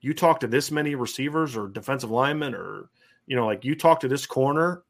you 0.00 0.12
talk 0.14 0.40
to 0.40 0.46
this 0.46 0.70
many 0.70 0.94
receivers 0.94 1.56
or 1.56 1.68
defensive 1.68 2.10
linemen 2.10 2.54
or 2.54 2.90
you 3.26 3.34
know 3.34 3.46
like 3.46 3.64
you 3.64 3.74
talk 3.74 3.98
to 4.00 4.08
this 4.08 4.26
corner 4.26 4.82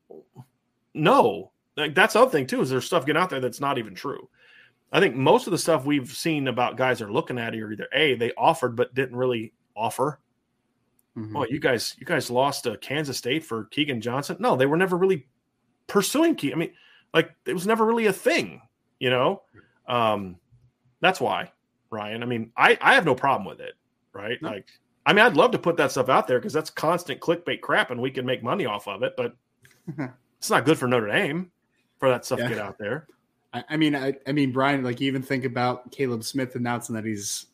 no 0.92 1.53
like 1.76 1.94
that's 1.94 2.14
the 2.14 2.20
other 2.20 2.30
thing 2.30 2.47
too 2.47 2.61
is 2.61 2.68
there's 2.68 2.84
stuff 2.84 3.07
getting 3.07 3.22
out 3.22 3.30
there 3.30 3.38
that's 3.38 3.61
not 3.61 3.78
even 3.78 3.94
true 3.94 4.28
i 4.97 5.01
think 5.01 5.14
most 5.14 5.47
of 5.47 5.51
the 5.51 5.59
stuff 5.59 5.84
we've 5.84 6.11
seen 6.11 6.49
about 6.49 6.76
guys 6.76 7.01
are 7.01 7.12
looking 7.12 7.38
at 7.38 7.55
are 7.55 7.72
either 7.72 7.88
a 7.92 8.14
they 8.16 8.32
offered 8.36 8.74
but 8.74 8.94
didn't 8.94 9.16
really 9.16 9.53
offer 9.76 10.18
mm-hmm. 11.16 11.36
oh 11.36 11.47
you 11.49 11.61
guys 11.61 11.94
you 11.99 12.07
guys 12.07 12.30
lost 12.30 12.64
to 12.64 12.76
kansas 12.78 13.16
state 13.16 13.44
for 13.44 13.64
Keegan 13.66 14.01
johnson 14.01 14.36
no 14.40 14.57
they 14.57 14.66
were 14.66 14.76
never 14.76 14.97
really 14.97 15.26
pursuing 15.86 16.34
Keegan. 16.34 16.59
i 16.59 16.61
mean 16.61 16.72
like 17.14 17.34
it 17.47 17.55
was 17.55 17.66
never 17.66 17.84
really 17.84 18.07
a 18.07 18.12
thing 18.12 18.61
you 18.99 19.11
know 19.11 19.42
um 19.86 20.36
that's 21.01 21.20
why 21.20 21.51
Ryan. 21.90 22.22
I 22.22 22.26
mean, 22.26 22.53
I, 22.57 22.78
I 22.80 22.94
have 22.94 23.05
no 23.05 23.14
problem 23.14 23.47
with 23.47 23.61
it, 23.61 23.74
right? 24.12 24.40
No. 24.42 24.51
Like, 24.51 24.68
I 25.05 25.12
mean, 25.12 25.24
I'd 25.24 25.36
love 25.36 25.53
to 25.53 25.59
put 25.59 25.76
that 25.76 25.90
stuff 25.90 26.09
out 26.09 26.26
there 26.26 26.38
because 26.38 26.53
that's 26.53 26.70
constant 26.70 27.20
clickbait 27.20 27.61
crap 27.61 27.90
and 27.90 28.01
we 28.01 28.11
can 28.11 28.26
make 28.26 28.42
money 28.42 28.66
off 28.66 28.88
of 28.88 29.03
it, 29.03 29.14
but 29.16 29.36
it's 30.38 30.51
not 30.51 30.64
good 30.64 30.78
for 30.78 30.88
Notre 30.88 31.09
Dame 31.09 31.51
for 31.99 32.11
that 32.11 32.24
stuff 32.24 32.40
yeah. 32.40 32.49
to 32.49 32.55
get 32.55 32.62
out 32.62 32.78
there. 32.78 33.07
I, 33.57 33.64
I 33.70 33.76
mean, 33.76 33.96
I, 33.96 34.14
I, 34.26 34.32
mean, 34.32 34.52
Brian, 34.52 34.84
like 34.84 35.00
even 35.00 35.22
think 35.22 35.44
about 35.44 35.90
Caleb 35.90 36.24
Smith 36.24 36.54
announcing 36.57 36.94
that 36.94 37.04
he's 37.04 37.46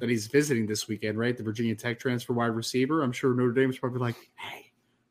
that 0.00 0.08
he's 0.08 0.26
visiting 0.26 0.66
this 0.66 0.88
weekend, 0.88 1.18
right? 1.18 1.36
The 1.36 1.42
Virginia 1.42 1.74
Tech 1.74 1.98
transfer 1.98 2.32
wide 2.32 2.46
receiver. 2.46 3.02
I'm 3.02 3.12
sure 3.12 3.34
Notre 3.34 3.52
Dame's 3.52 3.78
probably 3.78 4.00
like, 4.00 4.16
hey, 4.36 4.69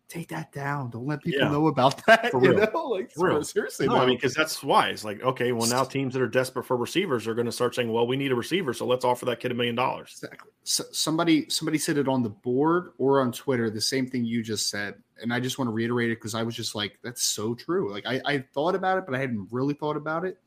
take 0.10 0.28
that 0.30 0.52
down. 0.52 0.90
Don't 0.90 1.06
let 1.06 1.22
people 1.22 1.42
yeah. 1.42 1.52
know 1.52 1.68
about 1.68 2.06
that. 2.08 2.32
For 2.32 2.40
real. 2.40 2.54
You 2.54 2.60
know? 2.60 2.88
Like 2.90 3.12
for 3.12 3.30
real. 3.30 3.44
seriously. 3.44 3.88
No, 3.88 3.96
I 3.98 4.06
mean, 4.06 4.18
because 4.18 4.34
that's 4.34 4.64
why 4.64 4.90
it's 4.90 5.06
like, 5.06 5.22
okay, 5.22 5.52
well 5.52 5.68
now 5.68 5.84
teams 5.84 6.14
that 6.14 6.22
are 6.22 6.28
desperate 6.28 6.66
for 6.66 6.76
receivers 6.76 7.28
are 7.28 7.36
going 7.36 7.46
to 7.46 7.52
start 7.52 7.76
saying, 7.76 7.92
well, 7.92 8.08
we 8.08 8.18
need 8.18 8.32
a 8.32 8.36
receiver, 8.36 8.74
so 8.74 8.86
let's 8.86 9.06
offer 9.06 9.26
that 9.26 9.40
kid 9.40 9.52
a 9.52 9.54
million 9.54 9.76
dollars. 9.76 10.10
Exactly. 10.22 10.52
So 10.64 10.84
somebody 10.92 11.50
somebody 11.50 11.78
said 11.78 11.98
it 11.98 12.08
on 12.08 12.24
the 12.24 12.30
board 12.30 12.92
or 12.98 13.22
on 13.22 13.32
Twitter, 13.32 13.70
the 13.70 13.80
same 13.80 14.08
thing 14.08 14.26
you 14.26 14.44
just 14.44 14.70
said. 14.70 14.96
And 15.22 15.34
I 15.34 15.40
just 15.40 15.60
want 15.60 15.68
to 15.68 15.74
reiterate 15.74 16.12
it 16.12 16.16
because 16.16 16.34
I 16.34 16.44
was 16.44 16.56
just 16.56 16.76
like, 16.76 16.98
that's 17.04 17.24
so 17.24 17.54
true. 17.54 17.92
Like 17.92 18.06
I, 18.06 18.22
I 18.26 18.38
thought 18.54 18.76
about 18.76 18.98
it, 18.98 19.06
but 19.06 19.16
I 19.16 19.20
hadn't 19.20 19.48
really 19.52 19.74
thought 19.74 19.98
about 19.98 20.26
it. 20.26 20.38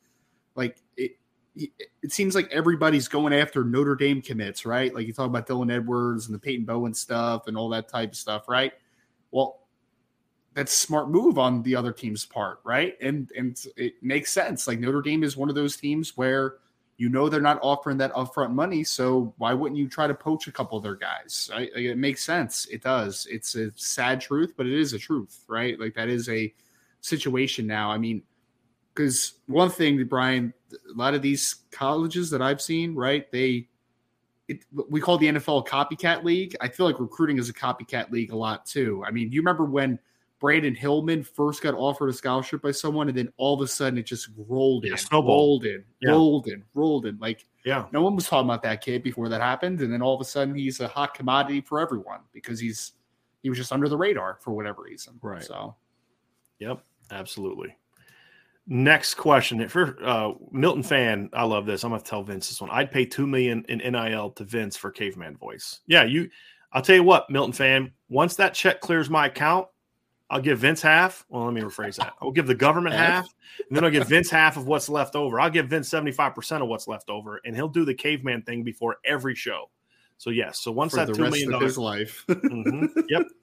Like 0.54 0.78
it 0.96 1.12
it 1.54 2.12
seems 2.12 2.34
like 2.34 2.50
everybody's 2.50 3.08
going 3.08 3.32
after 3.32 3.62
Notre 3.62 3.94
Dame 3.94 4.22
commits, 4.22 4.64
right? 4.64 4.94
Like 4.94 5.06
you 5.06 5.12
talk 5.12 5.26
about 5.26 5.46
Dylan 5.46 5.72
Edwards 5.72 6.26
and 6.26 6.34
the 6.34 6.38
Peyton 6.38 6.64
Bowen 6.64 6.94
stuff 6.94 7.46
and 7.46 7.56
all 7.56 7.68
that 7.70 7.88
type 7.88 8.10
of 8.10 8.16
stuff, 8.16 8.48
right? 8.48 8.72
Well, 9.33 9.62
that's 10.55 10.72
smart 10.72 11.09
move 11.09 11.39
on 11.39 11.62
the 11.62 11.74
other 11.74 11.93
team's 11.93 12.24
part, 12.24 12.61
right? 12.62 12.97
And 13.01 13.30
and 13.37 13.59
it 13.76 13.95
makes 14.03 14.30
sense. 14.30 14.68
Like 14.68 14.78
Notre 14.78 15.03
Dame 15.03 15.24
is 15.24 15.37
one 15.37 15.49
of 15.49 15.55
those 15.55 15.76
teams 15.76 16.16
where 16.16 16.57
you 16.99 17.09
know 17.09 17.28
they're 17.28 17.41
not 17.41 17.59
offering 17.62 17.97
that 17.99 18.12
upfront 18.12 18.53
money, 18.53 18.85
so 18.85 19.35
why 19.39 19.55
wouldn't 19.55 19.78
you 19.78 19.89
try 19.89 20.07
to 20.07 20.14
poach 20.14 20.47
a 20.47 20.53
couple 20.53 20.76
of 20.76 20.85
their 20.85 20.95
guys? 20.95 21.51
Right? 21.53 21.70
It 21.74 21.99
makes 21.99 22.22
sense. 22.22 22.66
It 22.66 22.83
does. 22.83 23.26
It's 23.30 23.55
a 23.57 23.72
sad 23.76 24.20
truth, 24.20 24.53
but 24.57 24.66
it 24.66 24.78
is 24.78 24.93
a 24.93 24.99
truth, 24.99 25.45
right? 25.49 25.80
Like 25.80 25.95
that 25.95 26.09
is 26.09 26.28
a 26.28 26.53
situation 27.01 27.66
now. 27.66 27.91
I 27.91 27.99
mean, 27.99 28.22
because 28.95 29.35
one 29.47 29.70
thing, 29.70 30.05
Brian, 30.05 30.53
a 30.72 30.97
lot 30.97 31.14
of 31.14 31.22
these 31.22 31.57
colleges 31.70 32.30
that 32.30 32.43
I've 32.43 32.61
seen, 32.61 32.95
right? 32.95 33.30
They 33.33 33.68
it, 34.49 34.64
we 34.88 35.01
call 35.01 35.18
the 35.18 35.28
NFL 35.28 35.66
a 35.66 35.70
copycat 35.70 36.24
league. 36.24 36.57
I 36.61 36.68
feel 36.68 36.86
like 36.86 36.99
recruiting 37.01 37.38
is 37.38 37.49
a 37.49 37.53
copycat 37.53 38.11
league 38.11 38.32
a 38.32 38.36
lot 38.36 38.66
too. 38.66 39.03
I 39.07 39.11
mean, 39.11 39.30
you 39.30 39.40
remember 39.40 39.64
when 39.64 39.99
Brandyn 40.43 40.76
Hillman 40.76 41.22
first 41.22 41.62
got 41.62 41.74
offered 41.74 42.09
a 42.09 42.12
scholarship 42.12 42.62
by 42.62 42.72
someone, 42.72 43.09
and 43.09 43.16
then 43.16 43.32
all 43.36 43.55
of 43.55 43.61
a 43.61 43.68
sudden 43.68 43.99
it 43.99 44.03
just 44.03 44.28
rolled 44.49 44.84
in, 44.84 44.90
yeah, 44.90 44.99
rolled 45.12 45.64
in, 45.64 45.84
yeah. 46.01 46.11
rolled 46.11 46.49
in, 46.49 46.64
rolled 46.74 47.07
in. 47.07 47.16
Like, 47.20 47.47
yeah, 47.64 47.86
no 47.93 48.03
one 48.03 48.16
was 48.16 48.26
talking 48.26 48.49
about 48.49 48.62
that 48.64 48.80
kid 48.80 49.05
before 49.05 49.28
that 49.28 49.40
happened, 49.40 49.80
and 49.80 49.93
then 49.93 50.03
all 50.03 50.14
of 50.14 50.20
a 50.20 50.24
sudden 50.24 50.57
he's 50.57 50.80
a 50.80 50.88
hot 50.88 51.14
commodity 51.14 51.61
for 51.61 51.78
everyone 51.78 52.20
because 52.32 52.59
he's 52.59 52.93
he 53.43 53.49
was 53.49 53.59
just 53.59 53.72
under 53.72 53.88
the 53.88 53.97
radar 53.97 54.38
for 54.40 54.53
whatever 54.53 54.82
reason. 54.82 55.18
Right. 55.22 55.45
So, 55.45 55.76
yep, 56.59 56.82
absolutely. 57.12 57.76
Next 58.66 59.14
question. 59.14 59.60
If 59.60 59.74
you're 59.74 59.96
uh, 60.04 60.32
Milton 60.52 60.84
fan, 60.84 61.30
I 61.32 61.44
love 61.44 61.66
this. 61.66 61.82
I'm 61.84 61.90
gonna 61.90 62.02
tell 62.02 62.22
Vince 62.22 62.48
this 62.48 62.60
one. 62.60 62.70
I'd 62.70 62.92
pay 62.92 63.04
two 63.04 63.26
million 63.26 63.64
in 63.68 63.78
NIL 63.78 64.30
to 64.32 64.44
Vince 64.44 64.76
for 64.76 64.90
caveman 64.90 65.36
voice. 65.36 65.80
Yeah, 65.86 66.04
you 66.04 66.30
I'll 66.72 66.82
tell 66.82 66.94
you 66.96 67.02
what, 67.02 67.28
Milton 67.28 67.52
fan, 67.52 67.92
once 68.08 68.36
that 68.36 68.54
check 68.54 68.80
clears 68.80 69.10
my 69.10 69.26
account, 69.26 69.66
I'll 70.30 70.40
give 70.40 70.60
Vince 70.60 70.80
half. 70.80 71.26
Well, 71.28 71.44
let 71.44 71.52
me 71.54 71.60
rephrase 71.60 71.96
that. 71.96 72.14
I'll 72.22 72.30
give 72.30 72.46
the 72.46 72.54
government 72.54 72.94
half, 72.94 73.28
and 73.68 73.76
then 73.76 73.84
I'll 73.84 73.90
give 73.90 74.08
Vince 74.08 74.30
half 74.30 74.56
of 74.56 74.66
what's 74.66 74.88
left 74.88 75.16
over. 75.16 75.40
I'll 75.40 75.50
give 75.50 75.68
Vince 75.68 75.90
75% 75.90 76.62
of 76.62 76.68
what's 76.68 76.88
left 76.88 77.10
over, 77.10 77.40
and 77.44 77.54
he'll 77.54 77.68
do 77.68 77.84
the 77.84 77.92
caveman 77.94 78.42
thing 78.42 78.62
before 78.62 78.96
every 79.04 79.34
show. 79.34 79.70
So 80.16 80.30
yes. 80.30 80.60
So 80.60 80.70
once 80.70 80.92
For 80.92 81.04
that 81.04 81.12
two 81.14 81.22
million 81.22 81.50
dollars 81.50 81.76
life. 81.76 82.24
mm-hmm, 82.28 82.86
yep. 83.08 83.26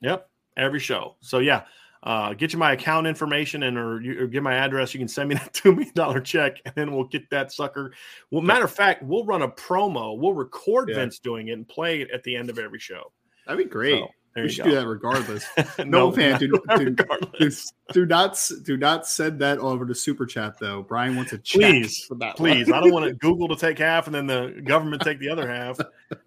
Yep. 0.00 0.28
Every 0.58 0.80
show. 0.80 1.16
So 1.20 1.38
yeah 1.38 1.62
uh, 2.04 2.34
get 2.34 2.52
you 2.52 2.58
my 2.58 2.72
account 2.72 3.06
information 3.06 3.62
and 3.62 3.78
or, 3.78 4.00
you, 4.00 4.22
or 4.22 4.26
get 4.26 4.42
my 4.42 4.54
address. 4.54 4.92
You 4.92 5.00
can 5.00 5.08
send 5.08 5.30
me 5.30 5.34
that 5.36 5.52
two 5.52 5.72
million 5.72 5.94
dollar 5.94 6.20
check, 6.20 6.60
and 6.64 6.74
then 6.74 6.94
we'll 6.94 7.04
get 7.04 7.28
that 7.30 7.50
sucker. 7.50 7.92
Well, 8.30 8.42
matter 8.42 8.64
of 8.64 8.72
fact, 8.72 9.02
we'll 9.02 9.24
run 9.24 9.42
a 9.42 9.48
promo. 9.48 10.16
We'll 10.16 10.34
record 10.34 10.90
yeah. 10.90 10.96
Vince 10.96 11.18
doing 11.18 11.48
it 11.48 11.52
and 11.52 11.66
play 11.66 12.02
it 12.02 12.10
at 12.12 12.22
the 12.22 12.36
end 12.36 12.50
of 12.50 12.58
every 12.58 12.78
show. 12.78 13.12
That'd 13.46 13.64
be 13.64 13.70
great. 13.70 13.98
So, 14.00 14.08
we 14.36 14.48
should 14.48 14.64
go. 14.64 14.70
do 14.70 14.76
that 14.76 14.88
regardless. 14.88 15.46
no, 15.78 15.84
no 15.84 16.12
fan, 16.12 16.40
do, 16.40 16.48
do, 16.48 16.60
do, 17.38 17.50
do, 17.92 18.06
not 18.06 18.50
do 18.64 18.76
not 18.76 19.06
send 19.06 19.38
that 19.40 19.58
over 19.58 19.86
to 19.86 19.94
super 19.94 20.26
chat 20.26 20.58
though. 20.58 20.82
Brian 20.82 21.14
wants 21.14 21.32
a 21.32 21.38
check 21.38 21.60
please, 21.60 22.04
for 22.04 22.16
that. 22.16 22.36
Please, 22.36 22.70
I 22.70 22.80
don't 22.80 22.92
want 22.92 23.06
to 23.06 23.14
Google 23.14 23.46
to 23.48 23.56
take 23.56 23.78
half 23.78 24.06
and 24.06 24.14
then 24.14 24.26
the 24.26 24.60
government 24.64 25.02
take 25.02 25.20
the 25.20 25.28
other 25.28 25.48
half. 25.48 25.78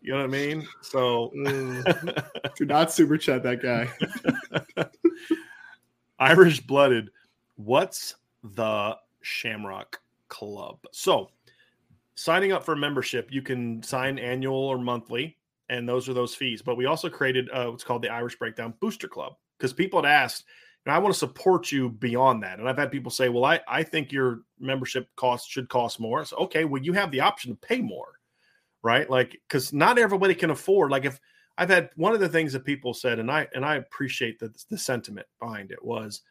You 0.01 0.13
know 0.13 0.19
what 0.19 0.23
I 0.23 0.27
mean? 0.27 0.65
So 0.81 1.31
do 2.55 2.65
not 2.65 2.93
super 2.93 3.17
chat 3.17 3.43
that 3.43 3.61
guy. 3.61 3.89
Irish 6.19 6.59
blooded. 6.61 7.11
What's 7.55 8.15
the 8.43 8.97
Shamrock 9.21 9.99
Club? 10.27 10.79
So, 10.91 11.29
signing 12.15 12.51
up 12.51 12.63
for 12.63 12.73
a 12.73 12.77
membership, 12.77 13.29
you 13.31 13.41
can 13.41 13.81
sign 13.83 14.19
annual 14.19 14.57
or 14.57 14.77
monthly, 14.77 15.37
and 15.69 15.87
those 15.87 16.09
are 16.09 16.13
those 16.13 16.35
fees. 16.35 16.61
But 16.61 16.77
we 16.77 16.85
also 16.85 17.09
created 17.09 17.49
uh, 17.51 17.67
what's 17.67 17.83
called 17.83 18.01
the 18.01 18.09
Irish 18.09 18.37
Breakdown 18.37 18.73
Booster 18.79 19.07
Club 19.07 19.35
because 19.57 19.73
people 19.73 20.01
had 20.01 20.09
asked, 20.09 20.45
and 20.85 20.93
I 20.93 20.99
want 20.99 21.13
to 21.13 21.19
support 21.19 21.71
you 21.71 21.89
beyond 21.89 22.41
that. 22.43 22.59
And 22.59 22.67
I've 22.67 22.77
had 22.77 22.91
people 22.91 23.11
say, 23.11 23.29
well, 23.29 23.45
I, 23.45 23.59
I 23.67 23.83
think 23.83 24.11
your 24.11 24.41
membership 24.59 25.09
cost 25.15 25.49
should 25.49 25.69
cost 25.69 25.99
more. 25.99 26.25
So, 26.25 26.37
okay, 26.37 26.65
well, 26.65 26.81
you 26.81 26.93
have 26.93 27.11
the 27.11 27.19
option 27.19 27.51
to 27.51 27.57
pay 27.57 27.81
more, 27.81 28.19
right? 28.81 29.09
Like, 29.09 29.39
because 29.47 29.73
not 29.73 29.99
everybody 29.99 30.33
can 30.33 30.49
afford, 30.49 30.91
like, 30.91 31.05
if 31.05 31.19
I've 31.57 31.69
had 31.69 31.89
one 31.95 32.13
of 32.13 32.19
the 32.19 32.29
things 32.29 32.53
that 32.53 32.65
people 32.65 32.93
said, 32.93 33.19
and 33.19 33.31
I 33.31 33.47
and 33.53 33.65
I 33.65 33.75
appreciate 33.75 34.39
the 34.39 34.53
the 34.69 34.77
sentiment 34.77 35.27
behind 35.39 35.71
it 35.71 35.83
was 35.83 36.21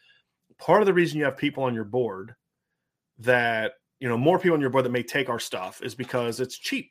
part 0.58 0.82
of 0.82 0.86
the 0.86 0.94
reason 0.94 1.18
you 1.18 1.24
have 1.24 1.36
people 1.36 1.64
on 1.64 1.74
your 1.74 1.84
board 1.84 2.34
that 3.18 3.72
you 4.00 4.08
know 4.08 4.18
more 4.18 4.38
people 4.38 4.54
on 4.54 4.60
your 4.60 4.70
board 4.70 4.84
that 4.84 4.90
may 4.90 5.02
take 5.02 5.28
our 5.28 5.38
stuff 5.38 5.82
is 5.82 5.94
because 5.94 6.40
it's 6.40 6.58
cheap. 6.58 6.90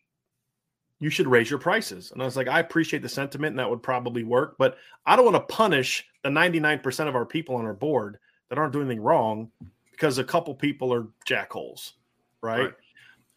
You 0.99 1.09
should 1.09 1.27
raise 1.27 1.49
your 1.49 1.59
prices. 1.59 2.11
And 2.11 2.21
I 2.21 2.25
was 2.25 2.37
like, 2.37 2.47
I 2.47 2.59
appreciate 2.59 3.01
the 3.01 3.09
sentiment, 3.09 3.51
and 3.51 3.59
that 3.59 3.69
would 3.69 3.83
probably 3.83 4.23
work, 4.23 4.55
but 4.57 4.77
I 5.05 5.15
don't 5.15 5.25
want 5.25 5.35
to 5.35 5.53
punish 5.53 6.05
the 6.23 6.29
99% 6.29 7.07
of 7.07 7.15
our 7.15 7.25
people 7.25 7.55
on 7.55 7.65
our 7.65 7.73
board 7.73 8.17
that 8.49 8.57
aren't 8.57 8.73
doing 8.73 8.85
anything 8.85 9.03
wrong 9.03 9.51
because 9.91 10.17
a 10.17 10.23
couple 10.23 10.53
people 10.55 10.93
are 10.93 11.07
jackholes, 11.27 11.93
right? 12.41 12.61
right. 12.61 12.73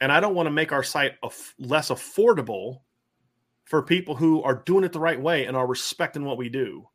And 0.01 0.13
I 0.13 0.21
don't 0.21 0.35
want 0.35 0.47
to 0.47 0.53
make 0.53 0.73
our 0.73 0.85
site 0.85 1.15
af- 1.23 1.55
less 1.59 1.91
affordable 1.91 2.81
for 3.69 3.83
people 3.83 4.17
who 4.17 4.43
are 4.43 4.63
doing 4.65 4.83
it 4.83 4.95
the 4.95 4.99
right 4.99 5.21
way 5.21 5.45
and 5.45 5.55
are 5.55 5.67
respecting 5.67 6.25
what 6.25 6.39
we 6.39 6.49
do. 6.49 6.89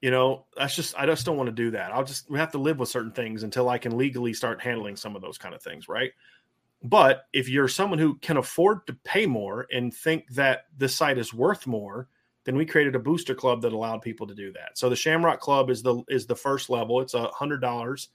You 0.00 0.10
know, 0.10 0.44
that's 0.56 0.74
just 0.74 0.98
I 0.98 1.06
just 1.06 1.24
don't 1.24 1.36
want 1.36 1.46
to 1.46 1.54
do 1.54 1.70
that. 1.70 1.92
I'll 1.92 2.04
just 2.04 2.28
we 2.28 2.40
have 2.40 2.50
to 2.52 2.58
live 2.58 2.80
with 2.80 2.88
certain 2.88 3.12
things 3.12 3.44
until 3.44 3.68
I 3.68 3.78
can 3.78 3.96
legally 3.96 4.34
start 4.34 4.60
handling 4.60 4.96
some 4.96 5.14
of 5.14 5.22
those 5.22 5.38
kind 5.38 5.54
of 5.54 5.62
things, 5.62 5.88
right? 5.88 6.10
But 6.82 7.26
if 7.32 7.48
you're 7.48 7.68
someone 7.68 8.00
who 8.00 8.16
can 8.16 8.36
afford 8.36 8.84
to 8.88 8.94
pay 9.04 9.26
more 9.26 9.66
and 9.72 9.94
think 9.94 10.28
that 10.34 10.64
this 10.76 10.94
site 10.94 11.18
is 11.18 11.32
worth 11.32 11.68
more, 11.68 12.08
then 12.44 12.56
we 12.56 12.66
created 12.66 12.96
a 12.96 13.00
booster 13.00 13.34
club 13.34 13.62
that 13.62 13.72
allowed 13.72 14.02
people 14.02 14.26
to 14.26 14.34
do 14.34 14.52
that. 14.52 14.76
So 14.76 14.88
the 14.88 14.96
Shamrock 14.96 15.38
Club 15.38 15.70
is 15.70 15.82
the 15.84 16.02
is 16.08 16.26
the 16.26 16.34
first 16.34 16.68
level. 16.68 17.00
It's 17.00 17.14
a 17.14 17.28
hundred 17.28 17.60
dollars. 17.60 18.08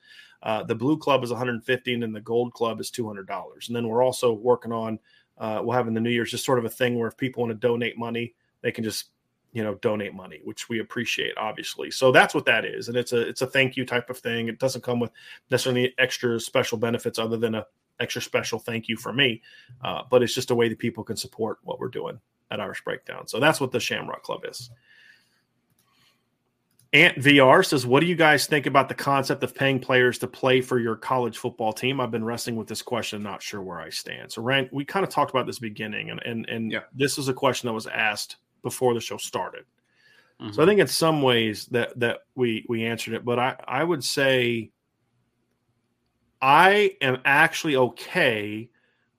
Uh, 0.44 0.64
the 0.64 0.76
Blue 0.76 0.98
Club 0.98 1.24
is 1.24 1.30
150, 1.30 1.94
and 1.94 2.16
the 2.16 2.20
Gold 2.20 2.52
Club 2.54 2.82
is 2.82 2.92
two 2.92 3.08
hundred 3.08 3.28
dollars. 3.28 3.70
And 3.70 3.76
then 3.76 3.88
we're 3.88 4.04
also 4.04 4.34
working 4.34 4.74
on 4.74 5.00
uh, 5.42 5.60
we'll 5.62 5.76
have 5.76 5.88
in 5.88 5.94
the 5.94 6.00
new 6.00 6.12
year's 6.12 6.32
just 6.32 6.46
sort 6.46 6.60
of 6.60 6.66
a 6.66 6.70
thing 6.70 6.98
where 6.98 7.08
if 7.08 7.18
people 7.18 7.42
want 7.42 7.52
to 7.52 7.68
donate 7.68 7.98
money, 7.98 8.36
they 8.62 8.72
can 8.72 8.84
just 8.84 9.10
you 9.52 9.64
know 9.64 9.76
donate 9.76 10.14
money, 10.14 10.40
which 10.44 10.70
we 10.70 10.80
appreciate 10.80 11.36
obviously. 11.38 11.92
So 11.92 12.12
that's 12.12 12.34
what 12.34 12.46
that 12.46 12.64
is, 12.64 12.88
and 12.88 12.96
it's 12.96 13.12
a 13.12 13.28
it's 13.28 13.42
a 13.42 13.48
thank 13.48 13.76
you 13.76 13.86
type 13.86 14.10
of 14.10 14.20
thing. 14.20 14.48
It 14.48 14.60
doesn't 14.60 14.84
come 14.84 15.00
with 15.00 15.12
necessarily 15.50 15.94
extra 15.98 16.40
special 16.40 16.78
benefits 16.78 17.20
other 17.20 17.38
than 17.38 17.56
a 17.56 17.66
extra 18.00 18.22
special 18.22 18.60
thank 18.60 18.88
you 18.88 18.96
for 18.96 19.12
me, 19.12 19.42
uh, 19.84 20.04
but 20.10 20.24
it's 20.24 20.34
just 20.34 20.52
a 20.52 20.56
way 20.56 20.70
that 20.70 20.80
people 20.80 21.04
can 21.04 21.18
support 21.18 21.58
what 21.64 21.80
we're 21.80 21.90
doing 21.90 22.20
at 22.52 22.60
Irish 22.60 22.84
Breakdown. 22.84 23.28
So 23.28 23.40
that's 23.40 23.60
what 23.60 23.72
the 23.72 23.80
Shamrock 23.80 24.24
Club 24.24 24.42
is. 24.48 24.70
Ant 26.94 27.18
VR 27.20 27.66
says, 27.66 27.86
What 27.86 28.02
do 28.02 28.06
you 28.06 28.16
guys 28.16 28.48
think 28.48 28.66
about 28.66 28.90
the 28.90 28.96
concept 28.96 29.44
of 29.44 29.56
paying 29.56 29.80
players 29.80 30.20
to 30.20 30.28
play 30.28 30.60
for 30.60 30.78
your 30.78 30.98
college 30.98 31.38
football 31.38 31.72
team? 31.72 32.02
I've 32.02 32.12
been 32.12 32.26
wrestling 32.26 32.58
with 32.58 32.68
this 32.68 32.82
question, 32.82 33.24
not 33.24 33.42
sure 33.42 33.62
where 33.62 33.80
I 33.80 33.90
stand. 33.90 34.32
So, 34.32 34.42
Rand, 34.42 34.70
we 34.74 34.84
kind 34.84 35.06
of 35.06 35.10
talked 35.10 35.32
about 35.32 35.46
this 35.46 35.60
beginning, 35.60 36.10
and 36.10 36.22
and, 36.26 36.48
and 36.50 36.72
yeah. 36.72 36.82
this 36.94 37.18
is 37.18 37.30
a 37.30 37.34
question 37.34 37.68
that 37.68 37.74
was 37.74 37.88
asked 37.88 38.38
before 38.62 38.94
the 38.94 39.00
show 39.00 39.18
started. 39.18 39.64
Mm-hmm. 40.42 40.54
So 40.54 40.64
I 40.64 40.66
think 40.66 40.82
in 40.82 40.88
some 40.88 41.22
ways 41.22 41.68
that 41.68 41.98
that 42.00 42.20
we 42.36 42.66
we 42.68 42.86
answered 42.86 43.14
it, 43.14 43.24
but 43.24 43.40
I, 43.40 43.56
I 43.66 43.84
would 43.84 44.04
say 44.04 44.72
I 46.42 46.98
am 47.00 47.20
actually 47.24 47.78
okay 47.78 48.70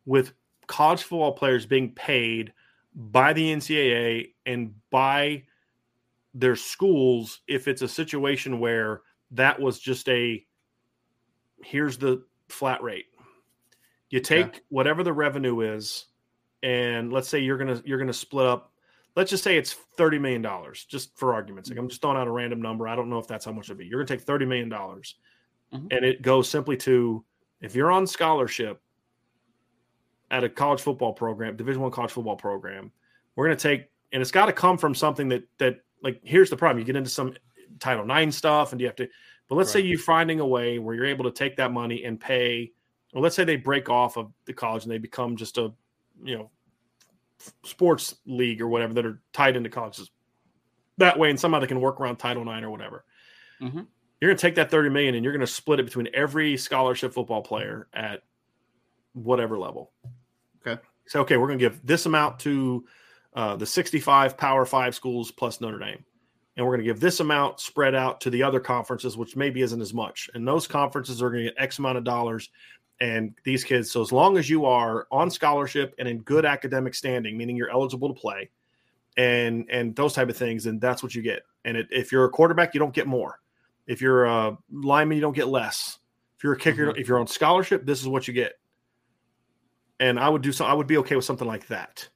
with 0.04 0.32
college 0.66 1.02
football 1.02 1.32
players 1.32 1.64
being 1.64 1.92
paid 1.92 2.52
by 2.94 3.32
the 3.32 3.50
NCAA 3.54 4.32
and 4.44 4.74
by 4.90 5.44
their 6.34 6.56
schools 6.56 7.40
if 7.46 7.68
it's 7.68 7.82
a 7.82 7.88
situation 7.88 8.58
where 8.58 9.02
that 9.32 9.60
was 9.60 9.78
just 9.78 10.08
a 10.08 10.44
here's 11.62 11.96
the 11.96 12.22
flat 12.48 12.82
rate. 12.82 13.06
You 14.10 14.20
take 14.20 14.54
yeah. 14.54 14.60
whatever 14.68 15.02
the 15.02 15.12
revenue 15.12 15.60
is, 15.60 16.06
and 16.62 17.12
let's 17.12 17.28
say 17.28 17.38
you're 17.38 17.58
gonna 17.58 17.80
you're 17.84 17.98
gonna 17.98 18.12
split 18.12 18.46
up. 18.46 18.72
Let's 19.16 19.30
just 19.30 19.44
say 19.44 19.56
it's 19.56 19.72
thirty 19.72 20.18
million 20.18 20.42
dollars, 20.42 20.84
just 20.84 21.16
for 21.18 21.34
argument's 21.34 21.68
sake. 21.68 21.78
I'm 21.78 21.88
just 21.88 22.02
throwing 22.02 22.16
out 22.16 22.28
a 22.28 22.30
random 22.30 22.60
number. 22.60 22.88
I 22.88 22.96
don't 22.96 23.10
know 23.10 23.18
if 23.18 23.26
that's 23.26 23.44
how 23.44 23.52
much 23.52 23.66
it'd 23.66 23.78
be. 23.78 23.86
You're 23.86 24.04
gonna 24.04 24.18
take 24.18 24.26
thirty 24.26 24.44
million 24.44 24.68
dollars, 24.68 25.16
mm-hmm. 25.72 25.86
and 25.90 26.04
it 26.04 26.22
goes 26.22 26.48
simply 26.48 26.76
to 26.78 27.24
if 27.60 27.74
you're 27.74 27.90
on 27.90 28.06
scholarship 28.06 28.80
at 30.30 30.44
a 30.44 30.48
college 30.48 30.80
football 30.80 31.12
program, 31.12 31.56
Division 31.56 31.80
One 31.80 31.90
college 31.90 32.10
football 32.10 32.36
program, 32.36 32.90
we're 33.34 33.46
gonna 33.46 33.56
take, 33.56 33.90
and 34.12 34.20
it's 34.20 34.30
got 34.30 34.46
to 34.46 34.52
come 34.52 34.76
from 34.76 34.94
something 34.94 35.28
that 35.30 35.44
that 35.58 35.80
like 36.02 36.20
here's 36.22 36.50
the 36.50 36.56
problem 36.56 36.78
you 36.78 36.84
get 36.84 36.96
into 36.96 37.10
some 37.10 37.34
Title 37.78 38.10
IX 38.10 38.34
stuff 38.34 38.72
and 38.72 38.80
you 38.80 38.86
have 38.86 38.96
to? 38.96 39.08
But 39.48 39.56
let's 39.56 39.68
Right. 39.74 39.82
say 39.82 39.88
you're 39.88 39.98
finding 39.98 40.40
a 40.40 40.46
way 40.46 40.78
where 40.78 40.94
you're 40.94 41.06
able 41.06 41.24
to 41.24 41.30
take 41.30 41.56
that 41.56 41.72
money 41.72 42.04
and 42.04 42.18
pay. 42.20 42.72
Or 43.12 43.20
let's 43.20 43.36
say 43.36 43.44
they 43.44 43.56
break 43.56 43.88
off 43.88 44.16
of 44.16 44.32
the 44.46 44.52
college 44.54 44.84
and 44.84 44.92
they 44.92 44.98
become 44.98 45.36
just 45.36 45.58
a, 45.58 45.72
you 46.22 46.36
know, 46.38 46.50
sports 47.64 48.16
league 48.24 48.62
or 48.62 48.68
whatever 48.68 48.94
that 48.94 49.04
are 49.04 49.20
tied 49.32 49.56
into 49.56 49.68
colleges. 49.68 50.10
That 50.98 51.18
way, 51.18 51.30
and 51.30 51.38
somehow 51.38 51.58
they 51.58 51.66
can 51.66 51.80
work 51.80 52.00
around 52.00 52.16
Title 52.16 52.42
IX 52.42 52.64
or 52.64 52.70
whatever. 52.70 53.04
Mhm. 53.60 53.86
You're 54.20 54.30
going 54.30 54.36
to 54.36 54.40
take 54.40 54.54
that 54.54 54.70
30 54.70 54.88
million 54.88 55.14
and 55.14 55.24
you're 55.24 55.32
going 55.32 55.40
to 55.40 55.46
split 55.46 55.80
it 55.80 55.84
between 55.84 56.08
every 56.14 56.56
scholarship 56.56 57.12
football 57.12 57.42
player 57.42 57.88
at 57.92 58.22
whatever 59.14 59.58
level. 59.58 59.92
Okay. 60.64 60.80
So, 61.06 61.20
okay, 61.22 61.36
we're 61.36 61.48
going 61.48 61.58
to 61.58 61.64
give 61.68 61.84
this 61.84 62.06
amount 62.06 62.38
to 62.40 62.86
uh, 63.34 63.56
the 63.56 63.66
65 63.66 64.36
Power 64.36 64.64
Five 64.66 64.94
schools 64.94 65.30
plus 65.30 65.60
Notre 65.60 65.78
Dame. 65.78 66.04
And 66.56 66.66
we're 66.66 66.72
going 66.72 66.86
to 66.86 66.92
give 66.92 67.00
this 67.00 67.20
amount 67.20 67.60
spread 67.60 67.94
out 67.94 68.20
to 68.22 68.30
the 68.30 68.42
other 68.42 68.60
conferences, 68.60 69.16
which 69.16 69.36
maybe 69.36 69.62
isn't 69.62 69.80
as 69.80 69.94
much. 69.94 70.28
And 70.34 70.46
those 70.46 70.66
conferences 70.66 71.22
are 71.22 71.30
going 71.30 71.44
to 71.44 71.50
get 71.50 71.62
X 71.62 71.78
amount 71.78 71.96
of 71.96 72.04
dollars. 72.04 72.50
And 73.00 73.34
these 73.44 73.64
kids, 73.64 73.90
so 73.90 74.02
as 74.02 74.12
long 74.12 74.36
as 74.36 74.50
you 74.50 74.66
are 74.66 75.06
on 75.10 75.30
scholarship 75.30 75.94
and 75.98 76.06
in 76.06 76.18
good 76.20 76.44
academic 76.44 76.94
standing, 76.94 77.38
meaning 77.38 77.56
you're 77.56 77.70
eligible 77.70 78.12
to 78.12 78.20
play, 78.20 78.50
and 79.16 79.66
and 79.70 79.94
those 79.96 80.12
type 80.12 80.28
of 80.28 80.36
things, 80.36 80.64
then 80.64 80.78
that's 80.78 81.02
what 81.02 81.14
you 81.14 81.22
get. 81.22 81.42
And 81.64 81.76
it, 81.76 81.88
if 81.90 82.12
you're 82.12 82.24
a 82.24 82.30
quarterback, 82.30 82.74
you 82.74 82.80
don't 82.80 82.94
get 82.94 83.06
more. 83.06 83.40
If 83.86 84.00
you're 84.00 84.24
a 84.24 84.56
lineman, 84.70 85.16
you 85.16 85.22
don't 85.22 85.34
get 85.34 85.48
less. 85.48 85.98
If 86.36 86.44
you're 86.44 86.52
a 86.52 86.58
kicker, 86.58 86.96
if 86.96 87.08
you're 87.08 87.18
on 87.18 87.26
scholarship, 87.26 87.84
this 87.84 88.00
is 88.00 88.08
what 88.08 88.28
you 88.28 88.34
get. 88.34 88.54
And 90.00 90.18
I 90.18 90.28
would 90.28 90.42
do 90.42 90.52
so. 90.52 90.64
I 90.64 90.72
would 90.72 90.86
be 90.86 90.98
okay 90.98 91.16
with 91.16 91.24
something 91.24 91.46
like 91.46 91.66
that, 91.68 92.08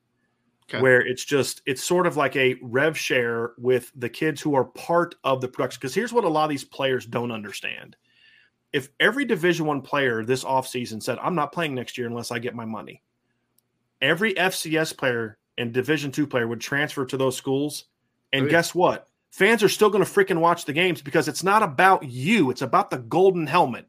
Okay. 0.69 0.81
where 0.83 1.01
it's 1.07 1.25
just 1.25 1.63
it's 1.65 1.83
sort 1.85 2.07
of 2.09 2.17
like 2.17 2.35
a 2.35 2.57
rev 2.61 2.99
share 2.99 3.53
with 3.57 3.93
the 3.95 4.09
kids 4.09 4.41
who 4.43 4.55
are 4.57 4.65
part 4.65 5.15
of 5.23 5.41
the 5.41 5.47
production. 5.49 5.79
Because 5.81 5.95
here's 5.95 6.13
what 6.13 6.25
a 6.25 6.29
lot 6.29 6.45
of 6.45 6.51
these 6.51 6.65
players 6.65 7.07
don't 7.07 7.31
understand: 7.31 7.97
if 8.73 8.89
every 8.99 9.25
Division 9.25 9.65
One 9.67 9.81
player 9.81 10.25
this 10.25 10.43
offseason 10.45 11.03
said, 11.03 11.19
"I'm 11.23 11.37
not 11.37 11.53
playing 11.53 11.75
next 11.75 11.97
year 11.97 12.09
unless 12.09 12.33
I 12.33 12.41
get 12.41 12.55
my 12.55 12.65
money," 12.65 13.03
every 14.03 14.35
FCS 14.37 14.93
player 14.97 15.39
and 15.59 15.73
Division 15.73 16.11
Two 16.11 16.27
player 16.27 16.49
would 16.49 16.61
transfer 16.61 17.07
to 17.07 17.17
those 17.17 17.37
schools, 17.37 17.85
and 18.33 18.43
Oh, 18.43 18.47
yeah. 18.47 18.51
guess 18.51 18.75
what? 18.75 19.09
Fans 19.31 19.63
are 19.63 19.69
still 19.69 19.91
going 19.91 20.05
to 20.05 20.11
freaking 20.11 20.39
watch 20.41 20.65
the 20.65 20.73
games 20.73 21.01
because 21.03 21.29
it's 21.29 21.45
not 21.45 21.63
about 21.63 22.03
you; 22.05 22.51
it's 22.51 22.63
about 22.63 22.91
the 22.91 22.99
golden 22.99 23.47
helmet. 23.47 23.87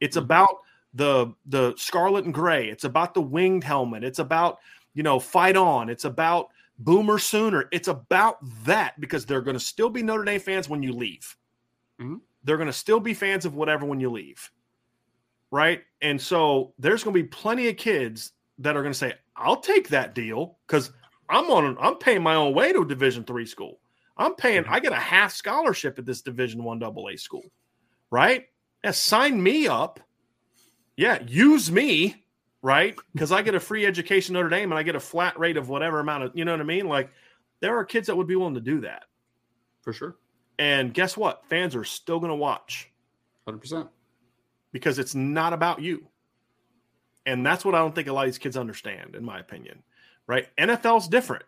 It's 0.00 0.16
Mhm. 0.16 0.22
about 0.22 0.58
the 0.94 1.32
the 1.46 1.74
scarlet 1.76 2.24
and 2.24 2.34
gray. 2.34 2.68
It's 2.68 2.84
about 2.84 3.14
the 3.14 3.20
winged 3.22 3.64
helmet. 3.64 4.04
It's 4.04 4.18
about 4.20 4.58
you 4.94 5.02
know 5.02 5.18
fight 5.20 5.56
on. 5.56 5.88
It's 5.88 6.04
about 6.04 6.48
Boomer 6.78 7.18
Sooner. 7.18 7.68
It's 7.72 7.88
about 7.88 8.38
that 8.64 8.98
because 9.00 9.26
they're 9.26 9.42
going 9.42 9.56
to 9.56 9.60
still 9.60 9.90
be 9.90 10.02
Notre 10.02 10.24
Dame 10.24 10.40
fans 10.40 10.68
when 10.68 10.82
you 10.82 10.92
leave. 10.92 11.36
Mhm. 12.00 12.20
They're 12.44 12.56
going 12.56 12.66
to 12.68 12.72
still 12.72 13.00
be 13.00 13.14
fans 13.14 13.44
of 13.44 13.54
whatever 13.54 13.84
when 13.84 14.00
you 14.00 14.10
leave, 14.10 14.50
right? 15.50 15.82
And 16.00 16.20
so 16.20 16.72
there's 16.78 17.04
going 17.04 17.14
to 17.14 17.22
be 17.22 17.28
plenty 17.28 17.68
of 17.68 17.76
kids 17.76 18.32
that 18.58 18.76
are 18.76 18.82
going 18.82 18.92
to 18.92 18.98
say, 18.98 19.14
"I'll 19.36 19.60
take 19.60 19.88
that 19.88 20.14
deal 20.14 20.58
because 20.66 20.92
I'm 21.28 21.50
on. 21.50 21.76
I'm 21.78 21.96
paying 21.96 22.22
my 22.22 22.34
own 22.34 22.54
way 22.54 22.72
to 22.72 22.80
a 22.80 22.86
Division 22.86 23.24
three 23.24 23.46
school. 23.46 23.80
I'm 24.16 24.34
paying. 24.34 24.64
I 24.66 24.80
get 24.80 24.92
a 24.92 24.96
half 24.96 25.32
scholarship 25.32 25.98
at 25.98 26.06
this 26.06 26.22
Division 26.22 26.64
one 26.64 26.78
double 26.78 27.08
A 27.08 27.16
school, 27.16 27.44
right? 28.10 28.46
Yeah, 28.82 28.90
sign 28.92 29.42
me 29.42 29.66
up. 29.66 30.00
Yeah, 30.96 31.22
use 31.26 31.70
me, 31.70 32.24
right? 32.62 32.94
Because 33.12 33.32
I 33.32 33.42
get 33.42 33.54
a 33.54 33.60
free 33.60 33.86
education 33.86 34.34
Notre 34.34 34.48
Dame 34.48 34.70
and 34.72 34.78
I 34.78 34.82
get 34.82 34.94
a 34.96 35.00
flat 35.00 35.38
rate 35.38 35.56
of 35.56 35.68
whatever 35.68 36.00
amount 36.00 36.24
of, 36.24 36.32
you 36.34 36.44
know 36.44 36.52
what 36.52 36.60
I 36.60 36.64
mean? 36.64 36.86
Like 36.88 37.10
there 37.60 37.76
are 37.76 37.84
kids 37.84 38.06
that 38.06 38.16
would 38.16 38.26
be 38.26 38.36
willing 38.36 38.54
to 38.54 38.60
do 38.60 38.80
that. 38.82 39.04
for 39.82 39.92
sure. 39.92 40.16
And 40.58 40.92
guess 40.92 41.16
what? 41.16 41.44
Fans 41.46 41.74
are 41.74 41.84
still 41.84 42.18
going 42.20 42.30
to 42.30 42.36
watch 42.36 42.90
Hundred 43.46 43.58
percent. 43.58 43.88
because 44.72 44.98
it's 44.98 45.14
not 45.14 45.52
about 45.54 45.80
you. 45.80 46.06
And 47.26 47.44
that's 47.46 47.64
what 47.64 47.74
I 47.74 47.78
don't 47.78 47.94
think 47.94 48.08
a 48.08 48.12
lot 48.12 48.26
of 48.26 48.28
these 48.28 48.38
kids 48.38 48.56
understand, 48.56 49.14
in 49.14 49.24
my 49.24 49.38
opinion. 49.40 49.82
Right? 50.26 50.48
NFL's 50.58 51.08
different. 51.08 51.44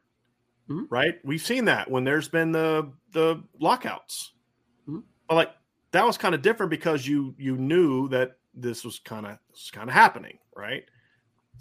Mhm. 0.69 0.87
Right? 0.91 1.19
We've 1.25 1.43
seen 1.43 1.67
that 1.67 1.91
when 1.91 2.05
there's 2.05 2.29
been 2.29 2.53
the 2.53 2.91
the 3.13 3.43
lockouts. 3.61 4.33
Mhm. 4.89 5.03
But 5.29 5.35
like 5.35 5.51
that 5.91 6.07
was 6.07 6.17
kind 6.17 6.35
of 6.35 6.41
different 6.43 6.71
because 6.71 7.07
you 7.07 7.35
you 7.39 7.57
knew 7.59 8.09
that 8.09 8.39
this 8.55 8.83
was 8.85 8.99
kind 8.99 9.27
of 9.27 9.33
this 9.51 9.65
was 9.65 9.71
kind 9.71 9.89
of 9.91 9.95
happening, 9.95 10.39
right? 10.57 10.85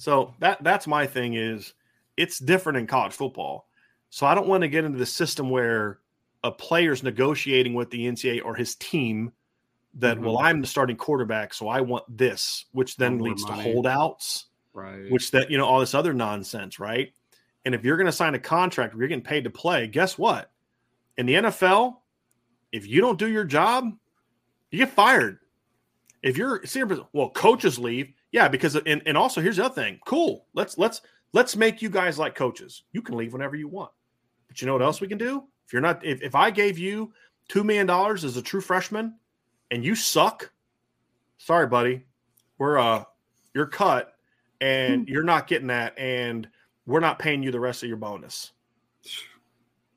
So 0.01 0.33
that 0.39 0.63
that's 0.63 0.87
my 0.87 1.05
thing 1.05 1.35
is 1.35 1.73
it's 2.17 2.39
different 2.39 2.79
in 2.79 2.87
college 2.87 3.13
football. 3.13 3.67
So 4.09 4.25
I 4.25 4.33
don't 4.33 4.47
want 4.47 4.61
to 4.63 4.67
get 4.67 4.83
into 4.83 4.97
the 4.97 5.05
system 5.05 5.51
where 5.51 5.99
a 6.43 6.51
player's 6.51 7.03
negotiating 7.03 7.75
with 7.75 7.91
the 7.91 8.07
NCAA 8.07 8.43
or 8.43 8.55
his 8.55 8.73
team 8.75 9.31
that 9.93 10.17
Mhm. 10.17 10.21
well 10.23 10.39
I'm 10.39 10.59
the 10.59 10.65
starting 10.65 10.95
quarterback 10.95 11.53
so 11.53 11.67
I 11.67 11.81
want 11.81 12.05
this 12.17 12.65
which 12.71 12.95
then 12.97 13.19
more 13.19 13.27
leads 13.29 13.43
money. 13.47 13.63
to 13.63 13.71
holdouts 13.73 14.45
Right. 14.73 15.11
which 15.11 15.29
that 15.31 15.51
you 15.51 15.57
know 15.59 15.65
all 15.65 15.79
this 15.81 15.93
other 15.93 16.13
nonsense 16.13 16.79
right 16.79 17.13
and 17.65 17.75
if 17.75 17.83
you're 17.83 17.97
going 17.97 18.05
to 18.07 18.11
sign 18.11 18.33
a 18.33 18.39
contract 18.39 18.95
you're 18.95 19.07
getting 19.07 19.23
paid 19.23 19.43
to 19.43 19.49
play 19.51 19.85
guess 19.87 20.17
what 20.17 20.49
in 21.17 21.25
the 21.27 21.33
NFL 21.35 21.97
if 22.71 22.87
you 22.87 23.01
don't 23.01 23.19
do 23.19 23.27
your 23.27 23.43
job 23.43 23.91
you 24.71 24.77
get 24.79 24.89
fired 24.89 25.37
if 26.23 26.37
you're 26.37 26.63
well 27.13 27.29
coaches 27.29 27.77
leave 27.77 28.13
yeah 28.32 28.47
because 28.47 28.75
and, 28.75 29.01
and 29.05 29.17
also 29.17 29.41
here's 29.41 29.57
the 29.57 29.65
other 29.65 29.75
thing. 29.75 29.99
Cool. 30.05 30.45
Let's 30.53 30.77
let's 30.77 31.01
let's 31.34 31.55
make 31.55 31.82
you 31.82 31.89
guys 31.89 32.19
like 32.19 32.36
coaches. 32.36 32.84
You 32.91 33.01
can 33.01 33.17
leave 33.17 33.34
whenever 33.34 33.55
you 33.55 33.67
want. 33.67 33.91
But 34.47 34.61
you 34.61 34.67
know 34.67 34.73
what 34.73 34.82
else 34.82 35.01
we 35.01 35.07
can 35.07 35.17
do? 35.17 35.43
If 35.65 35.73
you're 35.73 35.82
not 35.82 36.05
if, 36.05 36.21
if 36.21 36.36
i 36.36 36.51
gave 36.51 36.77
you 36.77 37.13
two 37.47 37.63
million 37.63 37.88
dollars 37.88 38.25
as 38.25 38.36
a 38.38 38.41
true 38.41 38.61
freshman 38.61 39.15
and 39.71 39.86
you 39.86 39.95
suck 39.95 40.51
sorry 41.38 41.65
buddy 41.65 42.03
we're 42.57 42.77
uh 42.77 43.03
you're 43.53 43.67
cut 43.67 44.13
and 44.61 45.09
you're 45.09 45.23
not 45.23 45.47
getting 45.47 45.67
that 45.67 45.97
and 45.97 46.47
we're 46.86 46.99
not 46.99 47.19
paying 47.19 47.43
you 47.43 47.51
the 47.51 47.59
rest 47.59 47.84
of 47.84 47.89
your 47.89 47.97
bonus. 47.97 48.51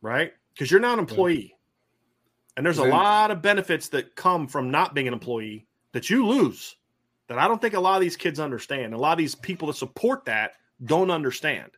Right? 0.00 0.32
Because 0.52 0.70
you're 0.70 0.80
not 0.80 0.94
an 0.94 1.00
employee. 1.00 1.54
And 2.56 2.64
there's 2.64 2.78
a 2.78 2.84
lot 2.84 3.30
of 3.30 3.42
benefits 3.42 3.88
that 3.88 4.14
come 4.16 4.46
from 4.46 4.70
not 4.70 4.94
being 4.94 5.08
an 5.08 5.12
employee 5.12 5.66
that 5.92 6.08
you 6.08 6.26
lose 6.26 6.76
that 7.28 7.38
i 7.38 7.46
don't 7.48 7.60
think 7.60 7.74
a 7.74 7.80
lot 7.80 7.94
of 7.96 8.00
these 8.00 8.16
kids 8.16 8.38
understand 8.40 8.94
a 8.94 8.98
lot 8.98 9.12
of 9.12 9.18
these 9.18 9.34
people 9.34 9.68
that 9.68 9.74
support 9.76 10.24
that 10.24 10.52
don't 10.84 11.10
understand 11.10 11.70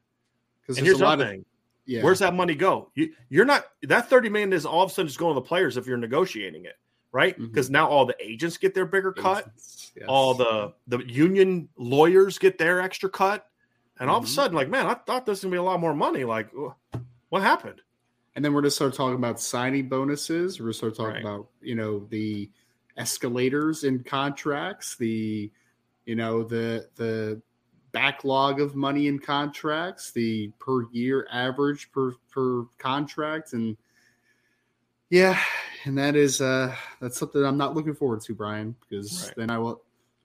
Because 0.62 0.78
here's 0.78 0.96
a 0.96 0.98
the 0.98 1.04
lot 1.04 1.12
other 1.14 1.24
of 1.24 1.30
thing 1.30 1.44
yeah. 1.88 2.02
Where's 2.02 2.18
that 2.18 2.34
money 2.34 2.56
go? 2.56 2.90
You, 2.96 3.12
you're 3.28 3.44
not 3.44 3.66
that 3.84 4.10
30 4.10 4.28
million 4.28 4.52
is 4.52 4.66
all 4.66 4.82
of 4.82 4.90
a 4.90 4.92
sudden 4.92 5.06
just 5.06 5.20
going 5.20 5.36
to 5.36 5.40
the 5.40 5.46
players 5.46 5.76
if 5.76 5.86
you're 5.86 5.96
negotiating 5.96 6.64
it, 6.64 6.74
right? 7.12 7.38
Because 7.38 7.70
now 7.70 7.86
all 7.86 8.04
the 8.04 8.16
agents 8.18 8.56
get 8.56 8.74
their 8.74 8.86
bigger 8.86 9.12
cut, 9.12 9.48
yes. 9.94 10.04
all 10.08 10.34
the 10.34 10.72
the 10.88 10.98
union 11.06 11.68
lawyers 11.76 12.38
get 12.38 12.58
their 12.58 12.80
extra 12.80 13.08
cut, 13.08 13.46
and 14.00 14.10
all 14.10 14.18
of 14.18 14.24
a 14.24 14.26
Mhm. 14.26 14.30
sudden, 14.30 14.56
like, 14.56 14.68
man, 14.68 14.86
I 14.86 14.94
thought 14.94 15.26
this 15.26 15.34
was 15.34 15.42
gonna 15.44 15.52
be 15.52 15.58
a 15.58 15.62
lot 15.62 15.78
more 15.78 15.94
money. 15.94 16.24
Like, 16.24 16.50
what 17.28 17.42
happened? 17.42 17.82
And 18.34 18.44
then 18.44 18.52
we're 18.52 18.62
gonna 18.62 18.70
start 18.72 18.94
talking 18.94 19.14
about 19.14 19.38
signing 19.40 19.88
bonuses. 19.88 20.58
We're 20.58 20.64
gonna 20.64 20.72
start 20.74 20.96
talking 20.96 21.14
Right. 21.14 21.20
about 21.24 21.46
you 21.62 21.76
know 21.76 22.00
the 22.10 22.50
escalators 22.96 23.84
in 23.84 24.02
contracts, 24.02 24.96
the 24.96 25.50
you 26.04 26.16
know 26.16 26.42
the 26.42 26.88
the 26.96 27.40
backlog 27.92 28.60
of 28.60 28.74
money 28.74 29.06
in 29.06 29.18
contracts, 29.18 30.10
the 30.10 30.50
per 30.58 30.84
year 30.90 31.26
average 31.32 31.90
per 31.92 32.12
per 32.30 32.64
contract, 32.78 33.52
and 33.52 33.76
yeah, 35.10 35.38
and 35.84 35.96
that 35.98 36.16
is 36.16 36.40
uh 36.40 36.74
that's 37.00 37.18
something 37.18 37.44
I'm 37.44 37.58
not 37.58 37.74
looking 37.74 37.94
forward 37.94 38.20
to, 38.22 38.34
Brian, 38.34 38.74
because 38.80 39.24
Right. 39.26 39.34
then 39.36 39.50
I 39.50 39.58
will 39.58 39.82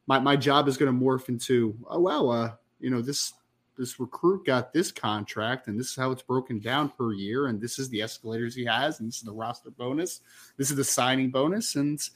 my 0.07 0.19
my 0.19 0.36
job 0.36 0.67
is 0.67 0.78
going 0.78 0.91
to 0.97 1.05
morph 1.05 1.30
into 1.30 1.76
oh 1.88 1.99
well 1.99 2.32
uh 2.32 2.51
you 2.80 2.89
know 2.89 3.01
this 3.01 3.34
this 3.78 3.99
recruit 3.99 4.45
got 4.45 4.74
this 4.74 4.91
contract 4.91 5.67
and 5.67 5.80
this 5.80 5.91
is 5.91 5.95
how 5.95 6.11
it's 6.11 6.22
broken 6.22 6.59
down 6.59 6.89
per 6.89 7.13
year 7.13 7.47
and 7.47 7.61
this 7.61 7.80
is 7.80 7.89
the 7.89 8.01
escalators 8.01 8.53
he 8.53 8.65
has 8.65 8.99
and 8.99 9.07
this 9.07 9.17
is 9.17 9.24
the 9.24 9.32
roster 9.32 9.72
bonus 9.72 10.22
this 10.57 10.69
is 10.69 10.76
the 10.76 10.84
signing 10.84 11.32
bonus 11.32 11.76
and 11.76 12.09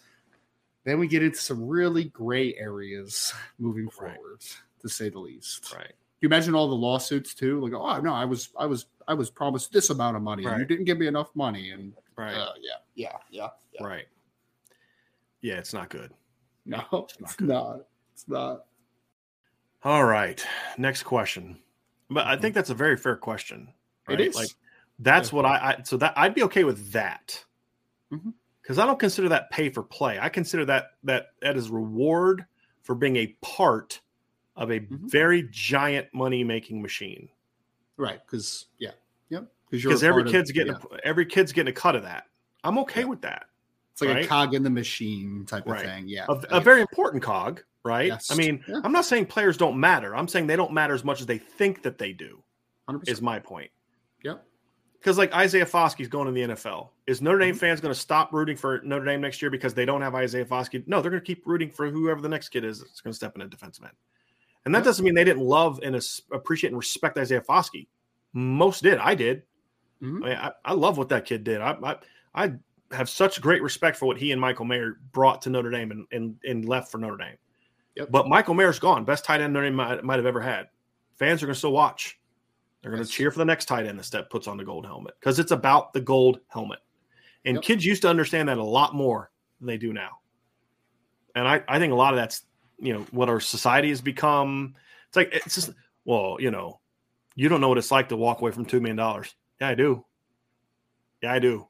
then 0.86 1.00
we 1.00 1.08
get 1.08 1.22
into 1.24 1.40
some 1.40 1.68
really 1.68 2.06
gray 2.06 2.56
areas 2.56 3.34
moving 3.60 3.86
Right. 4.00 4.16
forward 4.16 4.42
to 4.82 4.88
say 4.90 5.10
the 5.10 5.20
least 5.20 5.74
Right. 5.76 5.92
you 6.22 6.28
imagine 6.30 6.56
all 6.56 6.68
the 6.70 6.76
lawsuits 6.76 7.34
too 7.34 7.60
like 7.60 7.74
oh 7.74 8.00
no 8.02 8.14
i 8.14 8.24
was 8.26 8.50
i 8.58 8.66
was 8.66 8.86
i 9.08 9.14
was 9.14 9.30
promised 9.30 9.72
this 9.74 9.90
amount 9.90 10.16
of 10.16 10.24
money 10.24 10.46
and 10.46 10.60
you 10.60 10.66
didn't 10.66 10.86
give 10.86 10.98
me 10.98 11.08
enough 11.08 11.36
money 11.36 11.72
and 11.72 11.94
Right. 12.18 12.34
uh, 12.36 12.54
yeah 12.62 12.78
yeah 12.96 13.18
yeah, 13.30 13.50
yeah. 13.74 13.84
right. 13.86 14.06
Yeah, 15.42 15.56
it's 15.56 15.74
not 15.74 15.90
good. 15.90 16.12
no 16.66 16.78
not 16.92 17.08
it's 17.20 17.40
not 17.42 17.82
it's 18.14 18.28
not 18.28 18.66
All 19.84 20.04
right. 20.06 20.44
Next 20.78 21.04
question. 21.04 21.60
But 22.10 22.26
I 22.26 22.36
think 22.38 22.56
that's 22.56 22.70
a 22.72 22.74
very 22.76 22.98
fair 22.98 23.16
question. 23.16 23.72
It 24.08 24.12
Right? 24.14 24.20
is. 24.22 24.36
Like 24.36 24.50
that's 25.00 25.32
what 25.34 25.46
I, 25.46 25.58
I 25.58 25.82
so 25.84 25.98
that 25.98 26.14
I'd 26.18 26.34
be 26.34 26.44
okay 26.44 26.64
with 26.64 26.92
that. 26.94 27.44
Mhm. 28.12 28.34
Because 28.66 28.80
I 28.80 28.88
don't 28.88 28.98
consider 28.98 29.30
that 29.30 29.52
pay 29.52 29.70
for 29.70 29.84
play. 29.84 30.18
I 30.20 30.28
consider 30.28 30.66
that 30.66 30.94
that 31.04 31.28
that 31.42 31.56
is 31.56 31.70
reward 31.70 32.46
for 32.82 32.96
being 32.96 33.16
a 33.18 33.28
part 33.42 34.02
of 34.56 34.72
a 34.72 34.80
Mhm. 34.80 35.10
very 35.12 35.48
giant 35.52 36.08
money 36.14 36.44
making 36.44 36.82
machine. 36.82 37.30
right 37.98 38.20
because 38.26 38.66
yeah 38.78 38.92
yep 39.30 39.48
Because 39.70 40.04
every 40.04 40.26
kid's 40.26 40.52
getting 40.52 40.74
yeah. 40.74 40.98
a, 40.98 41.08
every 41.08 41.26
kid's 41.26 41.54
getting 41.54 41.70
a 41.72 41.76
cut 41.76 41.96
of 41.96 42.04
that. 42.04 42.26
I'm 42.64 42.78
okay 42.80 43.02
Yeah. 43.02 43.06
with 43.08 43.22
that. 43.22 43.46
It's 43.94 44.02
like 44.02 44.10
right? 44.16 44.26
a 44.26 44.28
cog 44.28 44.54
in 44.54 44.64
the 44.64 44.70
machine 44.70 45.46
type 45.46 45.66
of 45.68 45.80
thing. 45.80 46.08
Yeah. 46.10 46.26
A, 46.28 46.36
get 46.36 46.64
very 46.64 46.82
important 46.82 47.24
cog, 47.24 47.64
right? 47.84 48.08
Yes. 48.08 48.30
I 48.32 48.36
mean, 48.36 48.62
Yeah. 48.68 48.82
I'm 48.84 48.92
not 48.92 49.06
saying 49.06 49.28
players 49.28 49.56
don't 49.56 49.80
matter. 49.80 50.14
I'm 50.14 50.28
saying 50.28 50.48
they 50.48 50.58
don't 50.58 50.74
matter 50.74 50.94
as 50.94 51.06
much 51.06 51.22
as 51.22 51.26
they 51.28 51.38
think 51.38 51.84
that 51.84 51.98
they 51.98 52.12
do. 52.12 52.44
100%. 52.90 53.08
Is 53.08 53.22
my 53.22 53.40
point. 53.40 53.72
Yep. 54.24 54.46
Because 55.06 55.20
like 55.20 55.32
Isaiah 55.36 55.68
Foskey's 55.68 56.08
going 56.08 56.26
to 56.26 56.32
the 56.32 56.56
NFL. 56.56 56.90
Is 57.06 57.22
Notre 57.22 57.38
Dame 57.38 57.54
Mhm. 57.54 57.60
fans 57.60 57.80
going 57.80 57.94
to 57.94 58.00
stop 58.00 58.34
rooting 58.34 58.58
for 58.58 58.82
Notre 58.84 59.06
Dame 59.06 59.22
next 59.22 59.40
year 59.40 59.52
because 59.52 59.76
they 59.76 59.86
don't 59.86 60.02
have 60.02 60.16
Isaiah 60.16 60.46
Foskey? 60.46 60.82
No, 60.88 61.00
they're 61.00 61.12
going 61.12 61.22
to 61.22 61.26
keep 61.26 61.46
rooting 61.46 61.70
for 61.70 61.92
whoever 61.92 62.22
the 62.22 62.28
next 62.28 62.50
kid 62.50 62.66
is 62.66 62.80
that's 62.80 63.02
going 63.02 63.12
to 63.12 63.16
step 63.16 63.36
in 63.36 63.44
a 63.44 63.48
defensive 63.48 63.84
end. 63.84 63.94
And 64.66 64.74
that 64.74 64.84
doesn't 64.84 65.06
mean 65.06 65.14
they 65.14 65.24
didn't 65.24 65.44
love 65.44 65.80
and 65.84 65.96
appreciate 66.32 66.72
and 66.72 66.78
respect 66.80 67.20
Isaiah 67.20 67.42
Foskey. 67.42 67.86
Most 68.34 68.82
did. 68.82 68.98
I 68.98 69.14
did. 69.14 69.44
Mhm. 70.02 70.24
I, 70.24 70.28
mean, 70.28 70.38
I, 70.40 70.52
I 70.66 70.74
love 70.74 70.98
what 70.98 71.10
that 71.10 71.26
kid 71.26 71.44
did. 71.44 71.62
I, 71.62 71.78
I 71.84 71.98
I 72.34 72.54
have 72.90 73.08
such 73.08 73.40
great 73.40 73.62
respect 73.62 73.98
for 73.98 74.08
what 74.08 74.18
he 74.18 74.32
and 74.32 74.42
Michael 74.42 74.66
Mayer 74.66 74.98
brought 75.12 75.40
to 75.44 75.52
Notre 75.52 75.70
Dame 75.70 75.92
and 75.92 76.08
and, 76.14 76.36
and 76.46 76.66
left 76.68 76.92
for 76.92 76.98
Notre 76.98 77.18
Dame. 77.18 77.38
Yep. 77.94 78.10
But 78.10 78.28
Michael 78.28 78.56
Mayer's 78.56 78.80
gone. 78.80 79.06
Best 79.06 79.24
tight 79.24 79.40
end 79.40 79.54
Notre 79.54 79.68
Dame 79.68 79.76
might, 79.76 80.04
might 80.04 80.18
have 80.18 80.26
ever 80.26 80.42
had. 80.42 80.70
Fans 81.14 81.44
are 81.44 81.46
going 81.46 81.54
to 81.54 81.60
still 81.60 81.74
watch. 81.74 82.20
They're 82.86 82.92
going 82.92 83.04
to 83.04 83.10
Yes. 83.10 83.16
cheer 83.16 83.32
for 83.32 83.40
the 83.40 83.46
next 83.46 83.66
tight 83.66 83.88
end 83.88 83.98
that 83.98 84.04
step 84.04 84.30
puts 84.30 84.48
on 84.48 84.58
the 84.58 84.64
gold 84.64 84.86
helmet 84.86 85.16
because 85.20 85.40
it's 85.40 85.50
about 85.50 85.92
the 85.92 86.02
gold 86.02 86.40
helmet. 86.50 86.78
And 87.44 87.56
Yep. 87.56 87.64
kids 87.64 87.84
used 87.84 88.04
to 88.04 88.10
understand 88.10 88.48
that 88.48 88.60
a 88.60 88.64
lot 88.64 88.94
more 88.94 89.32
than 89.60 89.66
they 89.66 89.78
do 89.80 89.92
now. 89.92 90.20
And 91.34 91.48
I, 91.48 91.64
I 91.68 91.80
think 91.80 91.94
a 91.94 91.96
lot 91.96 92.14
of 92.14 92.18
that's 92.18 92.44
you 92.78 92.94
know 92.94 93.02
what 93.10 93.28
our 93.28 93.40
society 93.40 93.90
has 93.90 94.02
become. 94.02 94.76
It's 95.08 95.16
like 95.16 95.34
it's 95.34 95.56
just 95.56 95.72
well, 96.04 96.38
you 96.40 96.52
know, 96.52 96.80
you 97.34 97.50
don't 97.50 97.60
know 97.60 97.70
what 97.70 97.80
it's 97.80 97.90
like 97.90 98.08
to 98.10 98.18
walk 98.18 98.42
away 98.42 98.52
from 98.52 98.66
two 98.66 98.80
million 98.80 98.98
dollars. 98.98 99.34
Yeah, 99.60 99.70
I 99.70 99.74
do. 99.74 100.06
Yeah, 101.24 101.34
I 101.34 101.40
do. 101.40 101.68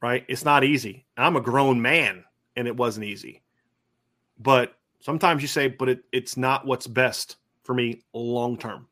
Right? 0.00 0.24
It's 0.28 0.44
not 0.44 0.62
easy. 0.62 1.04
I'm 1.16 1.34
a 1.34 1.40
grown 1.40 1.82
man, 1.82 2.24
and 2.54 2.68
it 2.68 2.76
wasn't 2.76 3.06
easy. 3.06 3.42
But 4.38 4.78
sometimes 5.00 5.42
you 5.42 5.48
say, 5.48 5.66
but 5.66 5.88
it, 5.88 6.04
it's 6.12 6.36
not 6.36 6.64
what's 6.64 6.86
best 6.86 7.38
for 7.64 7.74
me 7.74 8.02
long 8.12 8.56
term. 8.56 8.86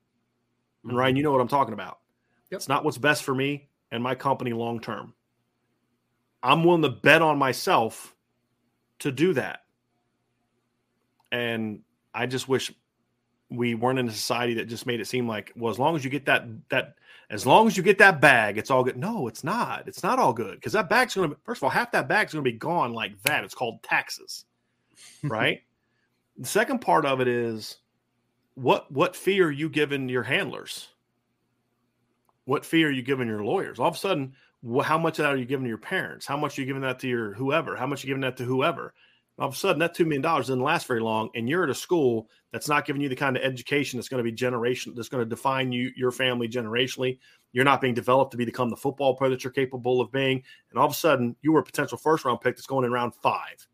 And 0.85 0.97
Ryan, 0.97 1.11
mm-hmm. 1.12 1.16
you 1.18 1.22
know 1.22 1.33
what 1.33 1.41
I'm 1.41 1.49
talking 1.49 1.74
about. 1.74 1.99
Yep. 2.51 2.59
It's 2.59 2.68
not 2.68 2.85
what's 2.85 2.99
best 2.99 3.22
for 3.22 3.35
me 3.35 3.68
and 3.91 4.03
my 4.03 4.14
company 4.14 4.53
long 4.53 4.80
term. 4.80 5.14
I'm 6.43 6.64
willing 6.64 6.83
to 6.83 6.89
bet 6.89 7.22
on 7.22 7.39
myself 7.39 8.14
to 9.01 9.12
do 9.12 9.33
that. 9.35 9.61
And 11.30 11.80
I 12.12 12.26
just 12.26 12.49
wish 12.49 12.72
we 13.49 13.74
weren't 13.74 13.99
in 13.99 14.09
a 14.09 14.12
society 14.12 14.55
that 14.55 14.68
just 14.68 14.87
made 14.87 15.01
it 15.01 15.07
seem 15.07 15.28
like, 15.28 15.53
well, 15.57 15.70
as 15.70 15.78
long 15.78 15.95
as 15.95 16.05
you 16.05 16.11
get 16.11 16.26
that 16.26 16.45
that 16.70 16.95
as 17.30 17.47
long 17.47 17.66
as 17.66 17.76
you 17.76 17.83
get 17.83 17.99
that 17.99 18.20
bag, 18.20 18.59
it's 18.59 18.70
all 18.70 18.85
good. 18.85 18.97
No, 18.97 19.28
it's 19.28 19.45
not. 19.45 19.89
It's 19.89 20.03
not 20.03 20.18
all 20.18 20.33
good 20.33 20.57
because 20.57 20.72
that 20.72 20.91
bag's 20.91 21.14
going 21.14 21.30
to 21.30 21.37
first 21.45 21.61
of 21.61 21.64
all 21.64 21.70
half 21.70 21.93
that 21.93 22.09
bag's 22.09 22.33
going 22.33 22.45
to 22.45 22.51
be 22.51 22.59
gone 22.59 22.93
like 22.93 23.20
that. 23.22 23.45
It's 23.45 23.55
called 23.55 23.83
taxes, 23.83 24.45
right? 25.22 25.62
the 26.39 26.47
second 26.47 26.80
part 26.80 27.05
of 27.05 27.20
it 27.20 27.28
is 27.28 27.78
what 28.55 28.90
what 28.90 29.16
fee 29.16 29.40
are 29.40 29.50
you 29.50 29.68
giving 29.68 30.09
your 30.09 30.22
handlers? 30.22 30.88
What 32.44 32.64
fee 32.64 32.84
are 32.84 32.90
you 32.90 33.03
giving 33.03 33.28
your 33.28 33.44
lawyers? 33.44 33.78
All 33.78 33.88
of 33.88 33.94
a 33.94 33.98
sudden, 33.98 34.34
wh- 34.68 34.82
how 34.82 34.98
much 34.98 35.18
of 35.18 35.24
that 35.24 35.34
are 35.34 35.38
you 35.38 35.44
giving 35.44 35.64
to 35.64 35.68
your 35.68 35.78
parents? 35.78 36.26
How 36.26 36.36
much 36.36 36.59
are 36.59 36.62
you 36.62 36.66
giving 36.66 36.82
that 36.82 36.98
to 37.00 37.09
your 37.09 37.32
whoever? 37.34 37.76
How 37.76 37.86
much 37.86 38.05
are 38.05 38.07
you 38.07 38.11
giving 38.11 38.22
that 38.22 38.36
to 38.38 38.44
whoever? 38.44 38.94
All 39.38 39.48
of 39.48 39.55
a 39.55 39.57
sudden, 39.57 39.78
that 39.78 39.94
two 39.94 40.05
million 40.05 40.22
dollars 40.22 40.48
doesn't 40.48 40.62
last 40.62 40.86
very 40.86 41.00
long, 41.00 41.30
and 41.34 41.48
you're 41.48 41.64
at 41.64 41.70
a 41.70 41.74
school 41.74 42.28
that's 42.53 42.68
not 42.68 42.84
giving 42.84 43.00
you 43.00 43.09
the 43.09 43.16
kind 43.16 43.36
of 43.36 43.42
education 43.42 43.98
that's 43.98 44.09
going 44.09 44.22
to 44.22 44.30
be 44.30 44.32
generation 44.32 44.92
that's 44.94 45.09
going 45.09 45.24
to 45.24 45.28
define 45.28 45.72
you 45.72 45.90
your 45.96 46.12
family 46.12 46.48
generationally. 46.48 47.18
You're 47.53 47.64
not 47.64 47.80
being 47.80 47.94
developed 47.94 48.32
to 48.32 48.36
be 48.36 48.44
become 48.44 48.68
the 48.68 48.76
football 48.76 49.16
player 49.16 49.30
that 49.30 49.42
you're 49.42 49.53
capable 49.53 50.00
of 50.00 50.12
being, 50.12 50.42
and 50.70 50.78
all 50.78 50.86
of 50.86 50.92
a 50.92 50.96
sudden, 50.96 51.34
you 51.40 51.53
were 51.53 51.61
a 51.61 51.64
potential 51.64 51.96
first 51.96 52.24
round 52.24 52.40
pick 52.40 52.57
that's 52.57 52.66
going 52.66 52.84
in 52.84 52.92
round 52.92 53.14
five, 53.14 53.66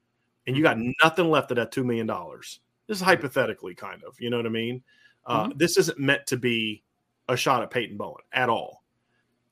and 0.46 0.56
you 0.56 0.62
mm-hmm. 0.62 0.82
got 0.82 0.94
nothing 1.02 1.28
left 1.28 1.50
of 1.50 1.56
that 1.56 1.72
two 1.72 1.84
million 1.84 2.06
dollars. 2.06 2.60
This 2.88 2.96
is 2.98 3.02
hypothetically, 3.02 3.74
kind 3.74 4.02
of, 4.02 4.20
you 4.20 4.30
know 4.30 4.38
what 4.38 4.46
I 4.46 4.50
mean? 4.50 4.82
Uh, 5.26 5.50
This 5.54 5.76
isn't 5.76 5.98
meant 5.98 6.26
to 6.26 6.36
be 6.36 6.82
a 7.28 7.36
shot 7.36 7.62
at 7.62 7.70
Peyton 7.70 7.96
Bowen 7.96 8.22
at 8.32 8.48
all. 8.48 8.82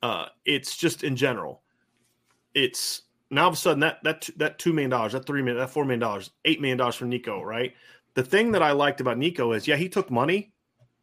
Uh, 0.02 0.26
it's 0.44 0.76
just 0.76 1.04
in 1.04 1.14
general. 1.14 1.62
It's 2.54 3.02
now 3.30 3.42
all 3.42 3.48
of 3.48 3.54
a 3.54 3.56
sudden 3.56 3.80
that 3.80 4.02
that 4.02 4.28
that 4.36 4.58
two 4.58 4.72
million 4.72 4.90
dollars, 4.90 5.12
that 5.12 5.26
three 5.26 5.42
million, 5.42 5.58
that 5.60 5.70
four 5.70 5.84
million 5.84 6.00
dollars, 6.00 6.30
eight 6.46 6.60
million 6.60 6.78
dollars 6.78 6.94
from 6.94 7.10
Nico, 7.10 7.42
right? 7.42 7.74
The 8.14 8.22
thing 8.22 8.52
that 8.52 8.62
I 8.62 8.72
liked 8.72 9.00
about 9.02 9.18
Nico 9.18 9.52
is, 9.52 9.68
yeah, 9.68 9.76
he 9.76 9.88
took 9.88 10.10
money, 10.10 10.52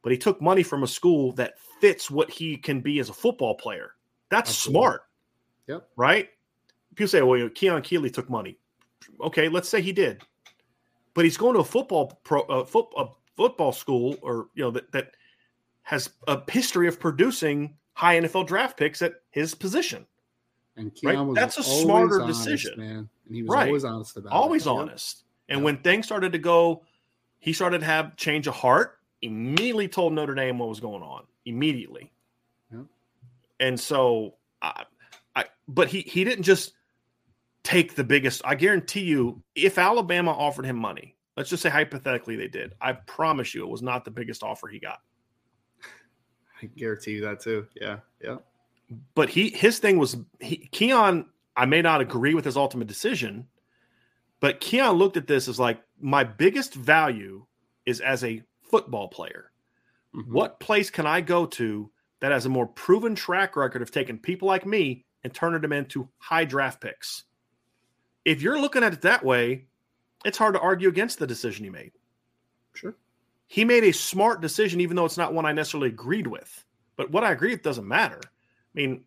but 0.01 0.11
he 0.11 0.17
took 0.17 0.41
money 0.41 0.63
from 0.63 0.81
a 0.81 0.87
school 0.87 1.31
that 1.33 1.59
fits 1.79 2.09
what 2.09 2.31
he 2.31 2.57
can 2.57 2.81
be 2.81 2.99
as 2.99 3.09
a 3.09 3.13
football 3.13 3.53
player. 3.55 3.91
That's 4.29 4.49
Absolutely. 4.49 4.79
smart. 4.79 5.01
Yep. 5.67 5.89
Right? 5.95 6.29
People 6.95 7.09
say, 7.09 7.21
well, 7.21 7.37
you 7.37 7.43
know, 7.45 7.49
Keon 7.51 7.81
Keeley 7.83 8.09
took 8.09 8.29
money. 8.29 8.57
Okay, 9.21 9.49
let's 9.49 9.69
say 9.69 9.81
he 9.81 9.91
did, 9.91 10.23
but 11.13 11.25
he's 11.25 11.37
going 11.37 11.53
to 11.55 11.59
a 11.61 11.65
football 11.65 12.19
pro, 12.23 12.41
uh, 12.43 12.65
foot, 12.65 12.87
a 12.97 13.07
football 13.35 13.71
school, 13.71 14.15
or 14.21 14.47
you 14.55 14.63
know 14.63 14.71
that 14.71 14.91
that 14.91 15.11
has 15.83 16.09
a 16.27 16.39
history 16.51 16.87
of 16.87 16.99
producing 16.99 17.75
high 17.93 18.19
NFL 18.19 18.47
draft 18.47 18.77
picks 18.77 19.01
at 19.01 19.15
his 19.31 19.53
position. 19.53 20.05
And 20.75 20.91
Right? 21.03 21.19
Was 21.19 21.35
That's 21.35 21.57
a 21.57 21.63
smarter 21.63 22.21
honest, 22.21 22.43
decision. 22.45 22.79
man. 22.79 23.09
And 23.27 23.35
he 23.35 23.43
was 23.43 23.49
Right. 23.49 23.67
always 23.67 23.83
honest 23.83 24.17
about 24.17 24.29
it. 24.29 24.33
always 24.33 24.65
Yep. 24.65 24.75
honest. 24.75 25.23
And 25.49 25.59
Yeah. 25.59 25.65
when 25.65 25.77
things 25.83 26.05
started 26.05 26.31
to 26.31 26.39
go, 26.39 26.83
he 27.39 27.53
started 27.53 27.79
to 27.79 27.85
have 27.85 28.15
change 28.15 28.47
of 28.47 28.55
heart. 28.55 28.99
Immediately 29.21 29.89
told 29.89 30.13
Notre 30.13 30.33
Dame 30.33 30.57
what 30.57 30.69
was 30.69 30.79
going 30.79 31.03
on. 31.03 31.25
Immediately. 31.45 32.11
Yeah. 32.71 32.83
And 33.59 33.79
so, 33.79 34.35
I, 34.61 34.85
I, 35.35 35.45
but 35.67 35.89
he 35.89 36.01
he 36.01 36.23
didn't 36.23 36.43
just 36.43 36.73
take 37.63 37.95
the 37.95 38.03
biggest. 38.03 38.41
I 38.45 38.55
guarantee 38.55 39.01
you, 39.03 39.41
if 39.55 39.77
Alabama 39.77 40.31
offered 40.31 40.65
him 40.65 40.75
money, 40.77 41.15
let's 41.37 41.49
just 41.49 41.63
say 41.63 41.69
hypothetically 41.69 42.35
they 42.35 42.47
did, 42.47 42.73
I 42.81 42.93
promise 42.93 43.53
you, 43.53 43.63
it 43.63 43.69
was 43.69 43.81
not 43.81 44.05
the 44.05 44.11
biggest 44.11 44.43
offer 44.43 44.67
he 44.67 44.79
got. 44.79 44.99
I 46.61 46.67
guarantee 46.77 47.11
you 47.13 47.21
that 47.21 47.41
too. 47.41 47.67
Yeah. 47.75 47.99
Yeah. 48.21 48.37
but 49.15 49.29
he 49.29 49.49
his 49.49 49.79
thing 49.79 49.97
was 49.97 50.17
he, 50.39 50.57
Keon. 50.71 51.25
I 51.55 51.65
may 51.65 51.81
not 51.81 52.01
agree 52.01 52.33
with 52.33 52.45
his 52.45 52.57
ultimate 52.57 52.87
decision, 52.87 53.47
but 54.39 54.59
Keon 54.59 54.95
looked 54.97 55.17
at 55.17 55.27
this 55.27 55.47
as 55.47 55.59
like 55.59 55.81
my 55.99 56.23
biggest 56.23 56.73
value 56.73 57.45
is 57.85 58.01
as 58.01 58.23
a 58.23 58.41
football 58.61 59.07
player. 59.07 59.51
Mhm. 60.15 60.27
What 60.29 60.59
place 60.59 60.89
can 60.89 61.05
I 61.05 61.21
go 61.21 61.45
to 61.45 61.91
that 62.21 62.31
has 62.31 62.45
a 62.45 62.49
more 62.49 62.67
proven 62.67 63.13
track 63.15 63.55
record 63.55 63.81
of 63.81 63.91
taking 63.91 64.17
people 64.17 64.47
like 64.47 64.65
me 64.65 65.05
and 65.23 65.33
turning 65.33 65.61
them 65.61 65.73
into 65.73 66.09
high 66.17 66.45
draft 66.45 66.81
picks? 66.81 67.23
If 68.25 68.41
you're 68.41 68.59
looking 68.59 68.83
at 68.83 68.93
it 68.93 69.01
that 69.01 69.23
way, 69.23 69.65
it's 70.25 70.37
hard 70.37 70.53
to 70.55 70.59
argue 70.61 70.89
against 70.89 71.19
the 71.19 71.27
decision 71.27 71.65
he 71.65 71.69
made. 71.69 71.91
Sure. 72.73 72.95
He 73.47 73.65
made 73.65 73.83
a 73.83 73.91
smart 73.91 74.41
decision, 74.41 74.81
even 74.81 74.95
though 74.95 75.05
it's 75.05 75.17
not 75.17 75.33
one 75.33 75.45
I 75.45 75.51
necessarily 75.51 75.89
agreed 75.89 76.27
with. 76.27 76.63
But 76.95 77.11
what 77.11 77.23
I 77.23 77.31
agree 77.31 77.51
with 77.51 77.61
doesn't 77.63 77.87
matter. 77.87 78.19
I 78.23 78.29
mean, 78.73 79.03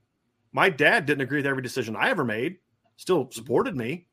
my 0.53 0.69
dad 0.69 1.07
didn't 1.07 1.23
agree 1.23 1.39
with 1.39 1.47
every 1.47 1.63
decision 1.63 1.97
I 1.97 2.11
ever 2.11 2.25
made, 2.25 2.59
still 2.97 3.31
supported 3.31 3.77
me, 3.77 4.07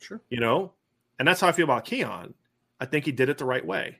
Sure. 0.00 0.20
you 0.30 0.40
know? 0.40 0.72
And 1.18 1.26
that's 1.26 1.40
how 1.40 1.48
I 1.48 1.52
feel 1.52 1.64
about 1.64 1.84
Keon. 1.84 2.34
I 2.80 2.86
think 2.86 3.04
he 3.04 3.12
did 3.12 3.28
it 3.28 3.38
the 3.38 3.44
right 3.44 3.64
way. 3.64 3.98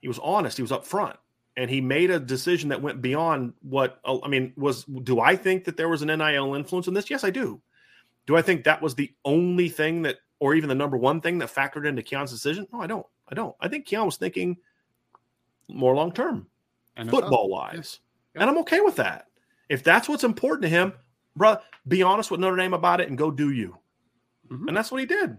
He 0.00 0.08
was 0.08 0.18
honest, 0.18 0.56
he 0.56 0.62
was 0.62 0.72
upfront, 0.72 1.16
and 1.56 1.70
he 1.70 1.80
made 1.80 2.10
a 2.10 2.18
decision 2.18 2.70
that 2.70 2.82
went 2.82 3.00
beyond 3.00 3.52
what 3.62 4.00
I 4.04 4.26
mean, 4.26 4.52
was 4.56 4.84
do 4.84 5.20
I 5.20 5.36
think 5.36 5.64
that 5.64 5.76
there 5.76 5.88
was 5.88 6.02
an 6.02 6.08
NIL 6.08 6.54
influence 6.54 6.88
in 6.88 6.94
this? 6.94 7.08
Yes, 7.08 7.22
I 7.22 7.30
do. 7.30 7.60
Do 8.26 8.36
I 8.36 8.42
think 8.42 8.64
that 8.64 8.80
was 8.82 8.94
the 8.94 9.12
only 9.24 9.68
thing 9.68 10.02
that 10.02 10.16
or 10.38 10.54
even 10.54 10.68
the 10.68 10.74
number 10.74 10.96
one 10.96 11.20
thing 11.20 11.38
that 11.38 11.54
factored 11.54 11.86
into 11.86 12.02
Keon's 12.02 12.30
decision? 12.30 12.66
No, 12.72 12.80
I 12.80 12.86
don't. 12.86 13.06
I 13.28 13.34
don't. 13.34 13.54
I 13.60 13.68
think 13.68 13.86
Keon 13.86 14.06
was 14.06 14.16
thinking 14.16 14.56
more 15.68 15.94
long 15.94 16.12
term 16.12 16.46
football 17.08 17.48
wise. 17.48 18.00
Yeah. 18.34 18.42
And 18.42 18.50
I'm 18.50 18.58
okay 18.58 18.80
with 18.80 18.96
that. 18.96 19.26
If 19.68 19.82
that's 19.82 20.08
what's 20.08 20.24
important 20.24 20.62
to 20.62 20.68
him, 20.68 20.92
bruh, 21.38 21.60
be 21.88 22.02
honest 22.02 22.30
with 22.30 22.40
Notre 22.40 22.56
Dame 22.56 22.74
about 22.74 23.00
it 23.00 23.08
and 23.08 23.16
go 23.16 23.30
do 23.30 23.50
you. 23.50 23.76
Mhm. 24.50 24.68
And 24.68 24.76
that's 24.76 24.90
what 24.90 25.00
he 25.00 25.06
did. 25.06 25.38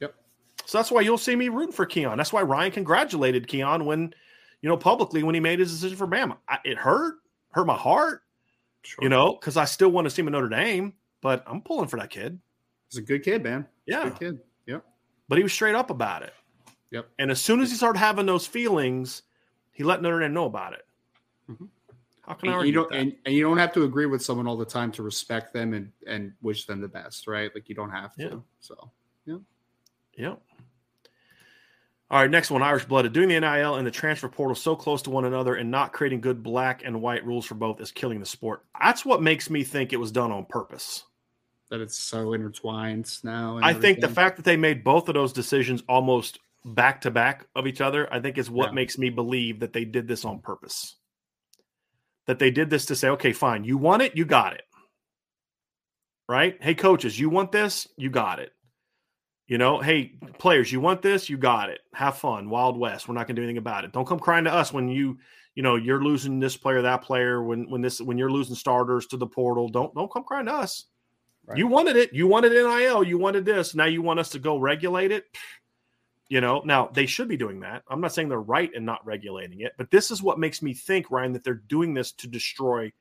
Yep. 0.00 0.14
So 0.66 0.78
that's 0.78 0.90
why 0.90 1.00
you'll 1.00 1.18
see 1.18 1.34
me 1.36 1.48
rooting 1.48 1.72
for 1.72 1.84
Keon. 1.86 2.16
That's 2.16 2.32
why 2.32 2.42
Ryan 2.42 2.70
congratulated 2.72 3.48
Keon 3.48 3.84
when, 3.84 4.14
you 4.62 4.68
know, 4.68 4.76
publicly 4.76 5.22
when 5.22 5.34
he 5.34 5.40
made 5.40 5.58
his 5.58 5.72
decision 5.72 5.96
for 5.96 6.06
Bama. 6.06 6.36
I, 6.48 6.58
it 6.64 6.78
hurt, 6.78 7.16
hurt 7.50 7.66
my 7.66 7.76
heart, 7.76 8.22
Sure. 8.82 9.02
you 9.02 9.08
know, 9.08 9.32
because 9.34 9.56
I 9.56 9.64
still 9.64 9.90
want 9.90 10.04
to 10.06 10.10
see 10.10 10.22
him 10.22 10.28
at 10.28 10.32
Notre 10.32 10.48
Dame, 10.48 10.92
but 11.24 11.42
I'm 11.46 11.62
pulling 11.62 11.88
for 11.88 11.98
that 11.98 12.10
kid. 12.10 12.38
he's 12.90 12.98
a 12.98 13.02
good 13.02 13.22
kid, 13.24 13.42
man. 13.42 13.66
Yeah. 13.86 14.04
Good 14.10 14.18
kid. 14.18 14.38
Yep. 14.66 14.84
But 15.26 15.38
he 15.38 15.42
was 15.42 15.54
straight 15.54 15.74
up 15.74 15.88
about 15.88 16.22
it. 16.22 16.34
Yep. 16.90 17.08
And 17.18 17.30
as 17.30 17.40
soon 17.40 17.60
as 17.62 17.70
he 17.70 17.76
started 17.76 17.98
having 17.98 18.26
those 18.26 18.46
feelings, 18.46 19.22
he 19.72 19.82
let 19.84 20.02
Notre 20.02 20.20
Dame 20.20 20.34
know 20.34 20.44
about 20.44 20.74
it. 20.74 20.86
Mhm. 21.50 21.68
How 22.26 22.34
can 22.34 22.48
I 22.48 22.52
And 22.52 22.56
argue 22.58 22.66
you 22.72 22.72
don't 22.74 22.94
and, 22.94 23.16
and 23.24 23.34
you 23.34 23.42
don't 23.42 23.56
have 23.56 23.72
to 23.72 23.84
agree 23.84 24.04
with 24.04 24.22
someone 24.22 24.46
all 24.46 24.56
the 24.58 24.66
time 24.66 24.92
to 24.92 25.02
respect 25.02 25.54
them 25.54 25.72
and 25.72 25.90
and 26.06 26.32
wish 26.42 26.66
them 26.66 26.82
the 26.82 26.88
best, 26.88 27.26
right? 27.26 27.50
Like 27.54 27.68
you 27.70 27.74
don't 27.74 27.90
have 27.90 28.14
to. 28.16 28.22
Yeah. 28.22 28.36
So 28.60 28.90
yeah. 29.24 29.38
Yep. 30.18 30.42
All 32.10 32.20
right, 32.20 32.30
next 32.30 32.50
one 32.50 32.62
Irish 32.62 32.84
blooded. 32.84 33.14
Doing 33.14 33.28
the 33.30 33.40
NIL 33.40 33.76
and 33.76 33.86
the 33.86 33.90
transfer 33.90 34.28
portal 34.28 34.54
so 34.54 34.76
close 34.76 35.00
to 35.02 35.10
one 35.10 35.24
another 35.24 35.54
and 35.54 35.70
not 35.70 35.92
creating 35.94 36.20
good 36.20 36.42
black 36.42 36.82
and 36.84 37.00
white 37.00 37.24
rules 37.24 37.46
for 37.46 37.54
both 37.54 37.80
is 37.80 37.90
killing 37.90 38.20
the 38.20 38.26
sport. 38.26 38.62
That's 38.80 39.04
what 39.06 39.22
makes 39.22 39.48
me 39.48 39.64
think 39.64 39.92
it 39.92 39.96
was 39.96 40.12
done 40.12 40.30
on 40.30 40.44
purpose. 40.44 41.04
That 41.74 41.82
it's 41.82 41.98
so 41.98 42.34
intertwined 42.34 43.10
now. 43.24 43.58
I 43.60 43.74
think 43.74 44.00
the 44.00 44.08
fact 44.08 44.36
that 44.36 44.44
they 44.44 44.56
made 44.56 44.84
both 44.84 45.08
of 45.08 45.14
those 45.14 45.32
decisions 45.32 45.82
almost 45.88 46.38
back 46.64 47.00
to 47.00 47.10
back 47.10 47.46
of 47.56 47.66
each 47.66 47.80
other, 47.80 48.10
I 48.12 48.20
think 48.20 48.38
is 48.38 48.48
what 48.48 48.68
yeah. 48.68 48.74
makes 48.74 48.96
me 48.96 49.10
believe 49.10 49.60
that 49.60 49.72
they 49.72 49.84
did 49.84 50.06
this 50.06 50.24
on 50.24 50.38
purpose. 50.38 50.94
That 52.26 52.38
they 52.38 52.52
did 52.52 52.70
this 52.70 52.86
to 52.86 52.96
say, 52.96 53.08
okay, 53.10 53.32
fine, 53.32 53.64
you 53.64 53.76
want 53.76 54.02
it, 54.02 54.16
you 54.16 54.24
got 54.24 54.54
it. 54.54 54.62
Right? 56.28 56.56
Hey, 56.62 56.74
coaches, 56.74 57.18
you 57.18 57.28
want 57.28 57.50
this, 57.50 57.88
you 57.96 58.08
got 58.08 58.38
it. 58.38 58.52
You 59.48 59.58
know, 59.58 59.80
hey, 59.80 60.12
players, 60.38 60.70
you 60.70 60.80
want 60.80 61.02
this, 61.02 61.28
you 61.28 61.36
got 61.36 61.70
it. 61.70 61.80
Have 61.92 62.16
fun, 62.16 62.48
Wild 62.48 62.78
West. 62.78 63.08
We're 63.08 63.14
not 63.14 63.26
going 63.26 63.34
to 63.36 63.42
do 63.42 63.44
anything 63.44 63.58
about 63.58 63.84
it. 63.84 63.92
Don't 63.92 64.06
come 64.06 64.20
crying 64.20 64.44
to 64.44 64.54
us 64.54 64.72
when 64.72 64.88
you, 64.88 65.18
you 65.56 65.62
know, 65.62 65.74
you're 65.74 66.02
losing 66.02 66.38
this 66.38 66.56
player, 66.56 66.80
that 66.82 67.02
player. 67.02 67.42
When 67.42 67.68
when 67.68 67.82
this 67.82 68.00
when 68.00 68.16
you're 68.16 68.30
losing 68.30 68.54
starters 68.54 69.06
to 69.08 69.18
the 69.18 69.26
portal, 69.26 69.68
don't 69.68 69.94
don't 69.94 70.10
come 70.10 70.24
crying 70.24 70.46
to 70.46 70.54
us. 70.54 70.86
Right. 71.46 71.58
You 71.58 71.66
wanted 71.66 71.96
it. 71.96 72.12
You 72.12 72.26
wanted 72.26 72.52
NIL. 72.52 73.04
You 73.04 73.18
wanted 73.18 73.44
this. 73.44 73.74
Now 73.74 73.84
you 73.84 74.02
want 74.02 74.20
us 74.20 74.30
to 74.30 74.38
go 74.38 74.56
regulate 74.56 75.12
it. 75.12 75.24
You 76.28 76.40
know, 76.40 76.62
now 76.64 76.88
they 76.92 77.06
should 77.06 77.28
be 77.28 77.36
doing 77.36 77.60
that. 77.60 77.82
I'm 77.88 78.00
not 78.00 78.14
saying 78.14 78.28
they're 78.30 78.40
right 78.40 78.72
in 78.72 78.84
not 78.84 79.04
regulating 79.04 79.60
it, 79.60 79.72
but 79.76 79.90
this 79.90 80.10
is 80.10 80.22
what 80.22 80.38
makes 80.38 80.62
me 80.62 80.72
think, 80.72 81.10
Ryan, 81.10 81.32
that 81.34 81.44
they're 81.44 81.54
doing 81.54 81.92
this 81.92 82.12
to 82.12 82.26
destroy 82.26 82.92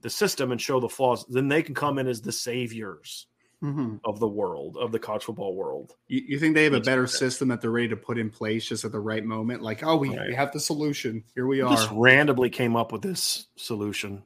the 0.00 0.10
system 0.10 0.50
and 0.50 0.60
show 0.60 0.80
the 0.80 0.88
flaws. 0.88 1.24
Then 1.28 1.48
they 1.48 1.62
can 1.62 1.74
come 1.74 1.98
in 1.98 2.08
as 2.08 2.20
the 2.20 2.32
saviors 2.32 3.26
mm-hmm. 3.62 3.96
of 4.04 4.18
the 4.20 4.28
world, 4.28 4.76
of 4.76 4.92
the 4.92 4.98
college 4.98 5.22
football 5.22 5.54
world. 5.54 5.92
You, 6.08 6.22
you 6.26 6.38
think 6.38 6.54
they 6.54 6.64
have 6.64 6.74
a 6.74 6.80
better 6.80 7.06
system 7.06 7.48
that 7.48 7.60
they're 7.60 7.70
ready 7.70 7.88
to 7.88 7.96
put 7.96 8.18
in 8.18 8.28
place 8.28 8.66
just 8.66 8.84
at 8.84 8.92
the 8.92 9.00
right 9.00 9.24
moment? 9.24 9.62
Like, 9.62 9.82
oh, 9.82 9.96
we, 9.96 10.16
right. 10.16 10.28
we 10.28 10.34
have 10.34 10.52
the 10.52 10.60
solution. 10.60 11.24
Here 11.34 11.46
we 11.46 11.60
are. 11.60 11.70
Just 11.70 11.90
randomly 11.92 12.50
came 12.50 12.76
up 12.76 12.92
with 12.92 13.02
this 13.02 13.46
solution. 13.56 14.24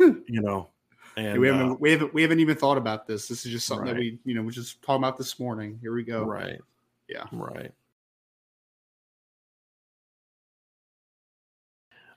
you 0.00 0.42
know, 0.42 0.70
and 1.16 1.40
we 1.40 1.48
haven't 1.48 1.70
uh, 1.70 1.74
we 1.80 1.90
haven't 1.90 2.14
we 2.14 2.22
haven't 2.22 2.40
even 2.40 2.56
thought 2.56 2.76
about 2.76 3.06
this. 3.06 3.26
This 3.26 3.46
is 3.46 3.52
just 3.52 3.66
something 3.66 3.86
right. 3.86 3.94
that 3.94 4.00
we 4.00 4.18
you 4.24 4.34
know 4.34 4.42
we 4.42 4.52
just 4.52 4.82
talking 4.82 5.02
about 5.02 5.16
this 5.16 5.40
morning. 5.40 5.78
Here 5.80 5.94
we 5.94 6.04
go. 6.04 6.24
Right. 6.24 6.60
Yeah. 7.08 7.24
Right. 7.32 7.72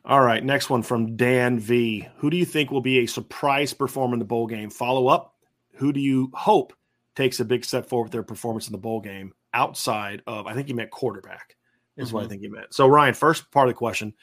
All 0.06 0.22
right. 0.22 0.44
Next 0.44 0.70
one 0.70 0.82
from 0.82 1.16
Dan 1.16 1.60
V. 1.60 2.08
Who 2.18 2.30
do 2.30 2.38
you 2.38 2.46
think 2.46 2.72
will 2.72 2.82
be 2.82 3.00
a 3.00 3.06
surprise 3.06 3.74
performer 3.74 4.14
in 4.14 4.20
the 4.20 4.26
bowl 4.26 4.48
game? 4.48 4.70
Follow 4.70 5.08
up. 5.08 5.36
Who 5.76 5.94
do 5.94 6.00
you 6.00 6.30
hope 6.34 6.74
takes 7.16 7.40
a 7.40 7.46
big 7.46 7.64
step 7.64 7.88
forward 7.88 8.06
with 8.06 8.12
their 8.12 8.24
performance 8.24 8.68
in 8.68 8.72
the 8.72 8.78
bowl 8.78 9.02
game 9.02 9.34
outside 9.54 10.24
of? 10.28 10.46
I 10.46 10.54
think 10.54 10.68
he 10.68 10.74
meant 10.74 10.92
quarterback. 10.92 11.56
Is 11.96 12.08
mm-hmm. 12.08 12.16
what 12.16 12.20
I 12.20 12.24
mm-hmm. 12.24 12.30
think 12.32 12.42
he 12.42 12.48
meant. 12.50 12.74
So 12.74 12.88
Ryan, 12.88 13.14
first 13.14 13.50
part 13.52 13.68
of 13.68 13.76
the 13.76 13.78
question. 13.78 14.14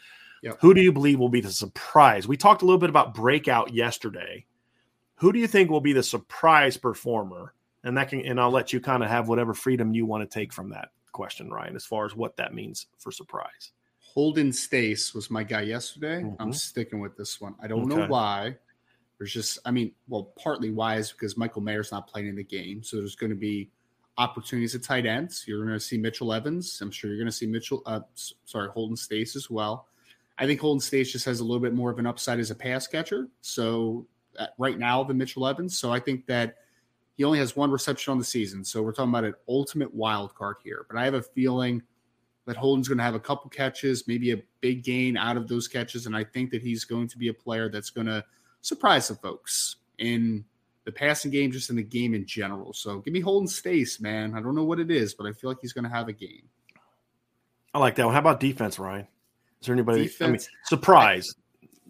Yep. 0.43 0.59
Who 0.61 0.75
do 0.75 0.83
you 0.83 0.93
believe 0.93 1.19
will 1.19 1.29
be 1.31 1.41
the 1.41 1.51
surprise? 1.51 2.29
We 2.29 2.37
talked 2.37 2.63
a 2.63 2.67
little 2.67 2.79
bit 2.79 2.91
about 2.91 3.15
breakout 3.15 3.73
yesterday 3.73 4.45
who 5.17 5.33
do 5.33 5.39
you 5.39 5.47
think 5.47 5.71
will 5.71 5.81
be 5.81 5.93
the 5.93 6.03
surprise 6.03 6.77
performer? 6.77 7.55
And 7.85 7.97
that 7.97 8.09
can, 8.09 8.21
and 8.21 8.41
I'll 8.41 8.51
let 8.51 8.73
you 8.73 8.81
kind 8.81 9.03
of 9.03 9.09
have 9.09 9.29
whatever 9.29 9.55
freedom 9.55 9.95
you 9.95 10.07
want 10.07 10.29
to 10.29 10.35
take 10.39 10.53
from 10.53 10.71
that 10.71 10.91
question, 11.13 11.51
Ryan, 11.51 11.77
as 11.77 11.85
far 11.85 12.05
as 12.05 12.15
what 12.15 12.37
that 12.37 12.55
means 12.55 12.87
for 12.99 13.11
surprise. 13.11 13.73
Holden 14.01 14.53
Staes 14.53 15.15
was 15.15 15.31
my 15.31 15.43
guy 15.43 15.63
yesterday. 15.63 16.23
Mm-hmm. 16.23 16.41
I'm 16.41 16.53
sticking 16.53 17.01
with 17.01 17.17
this 17.17 17.41
one. 17.41 17.55
I 17.63 17.67
don't 17.67 17.91
okay. 17.91 18.03
know 18.03 18.07
why. 18.07 18.57
There's 19.19 19.33
just, 19.33 19.59
I 19.65 19.71
mean, 19.71 19.93
well, 20.09 20.33
partly 20.43 20.71
why 20.71 20.97
is 20.97 21.13
because 21.13 21.37
Michael 21.37 21.63
Mayer's 21.63 21.93
not 21.93 22.07
playing 22.07 22.29
in 22.29 22.37
the 22.37 22.45
game. 22.45 22.83
So 22.83 22.97
there's 22.97 23.15
going 23.15 23.31
to 23.31 23.37
be 23.37 23.71
opportunities 24.19 24.75
at 24.75 24.83
tight 24.83 25.07
ends. 25.07 25.45
You're 25.47 25.65
going 25.65 25.79
to 25.79 25.81
see 25.81 25.97
Mitchell 25.97 26.33
Evans. 26.33 26.79
I'm 26.81 26.91
sure 26.91 27.11
you're 27.11 27.19
going 27.19 27.27
to 27.27 27.33
see 27.33 27.47
Mitchell, 27.47 27.83
uh, 27.87 28.01
sorry, 28.45 28.69
Holden 28.71 28.97
Staes 28.97 29.37
as 29.37 29.51
well. 29.51 29.87
I 30.39 30.47
think 30.47 30.61
Holden 30.61 30.81
Staes 30.81 31.13
just 31.13 31.25
has 31.25 31.41
a 31.41 31.45
little 31.45 31.61
bit 31.61 31.75
more 31.75 31.91
of 31.91 31.99
an 31.99 32.07
upside 32.07 32.39
as 32.39 32.51
a 32.51 32.55
pass 32.55 32.87
catcher. 32.87 33.29
So 33.41 34.07
right 34.59 34.79
now 34.79 35.05
than 35.05 35.19
Mitchell 35.19 35.47
Evans. 35.47 35.79
So 35.79 35.93
I 35.93 36.01
think 36.01 36.27
that 36.27 36.57
he 37.17 37.25
only 37.25 37.39
has 37.39 37.57
one 37.57 37.71
reception 37.71 38.13
on 38.13 38.19
the 38.19 38.25
season. 38.25 38.65
So 38.65 38.83
we're 38.83 38.93
talking 38.93 39.11
about 39.11 39.25
an 39.25 39.35
ultimate 39.49 39.95
wild 39.95 40.35
card 40.35 40.57
here. 40.63 40.87
But 40.89 40.99
I 40.99 41.05
have 41.05 41.15
a 41.15 41.23
feeling 41.23 41.83
that 42.45 42.57
Holden's 42.57 42.89
going 42.89 42.99
to 42.99 43.05
have 43.05 43.15
a 43.15 43.21
couple 43.21 43.51
catches, 43.51 44.07
maybe 44.07 44.33
a 44.33 44.43
big 44.61 44.85
gain 44.85 45.17
out 45.17 45.37
of 45.37 45.49
those 45.49 45.67
catches. 45.67 46.07
And 46.07 46.17
I 46.17 46.25
think 46.25 46.51
that 46.51 46.63
he's 46.63 46.85
going 46.85 47.09
to 47.09 47.19
be 47.19 47.29
a 47.29 47.35
player 47.35 47.69
that's 47.69 47.91
going 47.91 48.07
to 48.07 48.25
surprise 48.61 49.07
some 49.07 49.17
folks 49.17 49.77
in 49.99 50.45
the 50.85 50.93
passing 50.93 51.31
game, 51.31 51.51
just 51.51 51.71
in 51.71 51.77
the 51.77 51.83
game 51.83 52.15
in 52.15 52.25
general. 52.27 52.73
So 52.73 53.01
give 53.01 53.13
me 53.13 53.21
Holden 53.21 53.49
Staes, 53.49 54.01
man. 54.01 54.35
I 54.37 54.41
don't 54.41 54.55
know 54.55 54.65
what 54.65 54.79
it 54.79 54.91
is, 54.91 55.15
but 55.15 55.27
I 55.27 55.33
feel 55.33 55.51
like 55.51 55.59
he's 55.61 55.73
going 55.73 55.85
to 55.85 55.91
have 55.91 56.09
a 56.09 56.13
game. 56.13 56.49
I 57.75 57.79
like 57.79 57.97
that 57.97 58.05
one. 58.05 58.15
How 58.15 58.21
about 58.21 58.41
defense, 58.41 58.79
Ryan? 58.79 59.09
Is 59.61 59.67
there 59.67 59.75
anybody? 59.75 60.05
Defense, 60.05 60.21
I 60.23 60.31
mean, 60.31 60.41
surprise. 60.65 61.35
I, 61.37 61.41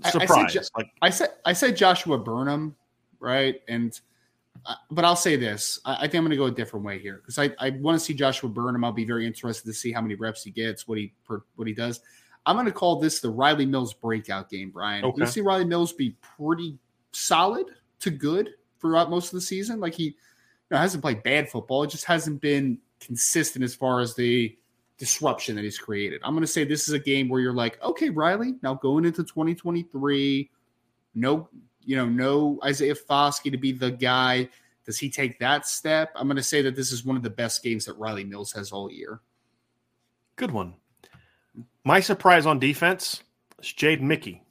surprise. 0.05 0.31
I, 0.31 0.43
I 0.43 0.47
said, 0.49 0.69
like 0.77 0.91
I 1.03 1.11
said, 1.11 1.29
I 1.45 1.53
said 1.53 1.77
Joshua 1.77 2.19
Burnham, 2.19 2.75
right? 3.21 3.61
And 3.69 3.99
uh, 4.65 4.75
but 4.91 5.05
I'll 5.05 5.17
say 5.17 5.37
this: 5.37 5.81
I, 5.85 5.95
I 5.95 6.01
think 6.01 6.17
I'm 6.17 6.23
going 6.23 6.31
to 6.31 6.37
go 6.37 6.47
a 6.47 6.51
different 6.51 6.85
way 6.85 6.99
here 6.99 7.17
because 7.17 7.39
I, 7.39 7.51
I 7.59 7.71
want 7.71 7.99
to 7.99 8.05
see 8.05 8.15
Joshua 8.15 8.49
Burnham. 8.49 8.85
I'll 8.85 8.93
be 8.93 9.05
very 9.05 9.27
interested 9.27 9.67
to 9.67 9.75
see 9.75 9.93
how 9.93 10.01
many 10.01 10.15
reps 10.15 10.43
he 10.43 10.51
gets, 10.51 10.87
what 10.89 10.99
he 10.99 11.13
per, 11.25 11.43
what 11.57 11.69
he 11.69 11.75
does. 11.75 12.01
I'm 12.45 12.55
going 12.55 12.67
to 12.67 12.73
call 12.73 13.01
this 13.01 13.21
the 13.21 13.31
Riley 13.31 13.67
Mills 13.67 13.93
breakout 13.93 14.49
game, 14.49 14.71
Brian. 14.71 15.05
Okay. 15.05 15.21
You 15.21 15.27
see 15.27 15.41
Riley 15.41 15.65
Mills 15.65 15.93
be 15.93 16.17
pretty 16.21 16.79
solid 17.13 17.67
to 18.01 18.11
good 18.11 18.51
throughout 18.81 19.11
most 19.11 19.27
of 19.27 19.33
the 19.33 19.41
season. 19.41 19.81
Like 19.81 19.95
he 19.95 20.05
you 20.05 20.15
know, 20.71 20.79
hasn't 20.79 21.03
played 21.03 21.23
bad 21.23 21.51
football; 21.51 21.83
it 21.83 21.91
just 21.91 22.05
hasn't 22.05 22.41
been 22.41 22.79
consistent 23.01 23.65
as 23.65 23.75
far 23.75 24.01
as 24.01 24.15
the 24.15 24.57
disruption 24.99 25.55
that 25.57 25.65
he's 25.65 25.79
created. 25.79 26.21
I'm 26.25 26.33
going 26.33 26.43
to 26.43 26.47
say 26.47 26.65
this 26.65 26.89
is 26.89 26.95
a 26.95 26.99
game 26.99 27.29
where 27.29 27.41
you're 27.41 27.53
like, 27.53 27.83
okay, 27.83 28.11
Riley, 28.11 28.55
now 28.63 28.75
going 28.75 29.05
into 29.05 29.23
2023, 29.23 30.51
no, 31.15 31.49
you 31.85 31.97
know, 31.97 32.07
no 32.07 32.59
Isaiah 32.65 32.95
Foskey 32.95 33.51
to 33.51 33.59
be 33.59 33.73
the 33.73 33.91
guy. 33.91 34.49
Does 34.85 34.99
he 34.99 35.11
take 35.11 35.39
that 35.41 35.67
step? 35.67 36.13
I'm 36.15 36.27
going 36.27 36.37
to 36.37 36.43
say 36.43 36.63
that 36.63 36.77
this 36.77 36.93
is 36.93 37.05
one 37.05 37.17
of 37.17 37.23
the 37.23 37.31
best 37.31 37.63
games 37.63 37.85
that 37.87 37.99
Riley 37.99 38.25
Mills 38.25 38.53
has 38.53 38.73
all 38.73 38.91
year. 38.91 39.21
Good 40.37 40.51
one. 40.51 40.75
My 41.85 42.01
surprise 42.01 42.47
on 42.47 42.59
defense 42.59 43.23
is 43.61 43.69
Jaden 43.69 44.03
Mickey. 44.03 44.43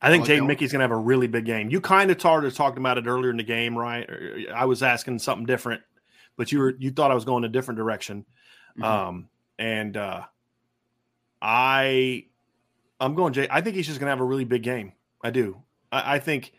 I 0.00 0.10
think 0.10 0.26
Jaden 0.26 0.46
Mickey's 0.46 0.72
going 0.72 0.80
to 0.80 0.84
have 0.84 0.90
a 0.90 0.96
really 0.96 1.28
big 1.28 1.44
game. 1.44 1.70
You 1.70 1.80
kind 1.80 2.10
of 2.10 2.18
started 2.18 2.52
talking 2.54 2.78
about 2.78 2.98
it 2.98 3.06
earlier 3.06 3.30
in 3.30 3.36
the 3.36 3.44
game, 3.44 3.78
right? 3.78 4.08
I 4.52 4.64
was 4.64 4.82
asking 4.82 5.20
something 5.20 5.46
different, 5.46 5.80
but 6.36 6.50
you 6.50 6.58
were 6.58 6.74
you 6.78 6.90
thought 6.90 7.12
I 7.12 7.14
was 7.14 7.24
going 7.24 7.44
a 7.44 7.48
different 7.48 7.78
direction. 7.78 8.26
Mm-hmm. 8.76 8.82
Um, 8.82 9.28
and 9.62 9.96
uh, 9.96 10.22
I, 11.40 12.26
I'm 12.98 13.14
going 13.14 13.32
Jay. 13.32 13.46
I 13.48 13.60
think 13.60 13.76
he's 13.76 13.86
just 13.86 14.00
going 14.00 14.08
to 14.08 14.10
have 14.10 14.20
a 14.20 14.24
really 14.24 14.44
big 14.44 14.64
game. 14.64 14.92
I 15.22 15.30
do. 15.30 15.62
I, 15.92 16.16
I, 16.16 16.18
think, 16.18 16.52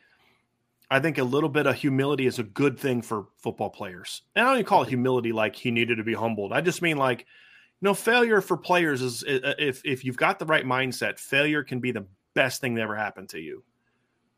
I 0.89 1.01
think 1.01 1.17
a 1.17 1.23
little 1.23 1.49
bit 1.49 1.67
of 1.67 1.75
humility 1.75 2.27
is 2.27 2.39
a 2.39 2.43
good 2.43 2.79
thing 2.79 3.01
for 3.01 3.25
football 3.35 3.69
players. 3.69 4.21
And 4.35 4.45
I 4.45 4.49
don't 4.49 4.59
even 4.59 4.65
call 4.65 4.83
it 4.83 4.87
humility 4.87 5.33
like 5.33 5.53
he 5.53 5.69
needed 5.69 5.97
to 5.97 6.03
be 6.05 6.13
humbled. 6.13 6.53
I 6.53 6.61
just 6.61 6.81
mean 6.81 6.95
like, 6.95 7.19
you 7.19 7.89
know, 7.89 7.93
failure 7.93 8.39
for 8.39 8.55
players 8.55 9.01
is 9.01 9.25
if 9.27 9.81
if 9.83 10.05
you've 10.05 10.15
got 10.15 10.39
the 10.39 10.45
right 10.45 10.65
mindset, 10.65 11.19
failure 11.19 11.61
can 11.61 11.81
be 11.81 11.91
the 11.91 12.05
best 12.33 12.61
thing 12.61 12.75
that 12.75 12.81
ever 12.83 12.95
happened 12.95 13.27
to 13.29 13.39
you 13.39 13.65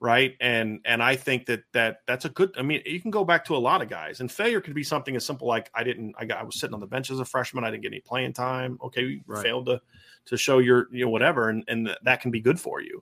right 0.02 0.36
and 0.42 0.80
and 0.86 1.02
i 1.02 1.16
think 1.16 1.46
that 1.46 1.64
that 1.72 2.00
that's 2.06 2.26
a 2.26 2.30
good 2.30 2.54
i 2.58 2.62
mean 2.62 2.82
you 2.86 3.00
can 3.00 3.12
go 3.12 3.24
back 3.24 3.46
to 3.46 3.56
a 3.56 3.58
lot 3.58 3.82
of 3.82 3.88
guys 3.88 4.20
and 4.20 4.32
failure 4.32 4.60
could 4.60 4.76
be 4.76 4.84
something 4.84 5.16
as 5.16 5.26
simple 5.26 5.48
like 5.48 5.70
i 5.74 5.84
didn't 5.84 6.14
i 6.18 6.26
got 6.26 6.38
i 6.38 6.44
was 6.44 6.60
sitting 6.60 6.74
on 6.74 6.82
the 6.82 6.88
bench 6.88 7.10
as 7.10 7.20
a 7.20 7.26
freshman 7.26 7.64
i 7.64 7.72
didn't 7.72 7.82
get 7.82 7.94
any 7.94 8.02
playing 8.02 8.34
time 8.34 8.78
okay 8.84 9.02
you 9.02 9.22
right. 9.26 9.44
failed 9.44 9.66
to 9.66 9.82
to 10.26 10.36
show 10.36 10.60
your 10.60 10.88
you 10.92 11.06
know 11.06 11.10
whatever 11.10 11.50
and 11.50 11.64
and 11.68 11.96
that 12.04 12.20
can 12.20 12.30
be 12.30 12.42
good 12.42 12.60
for 12.60 12.82
you 12.82 13.02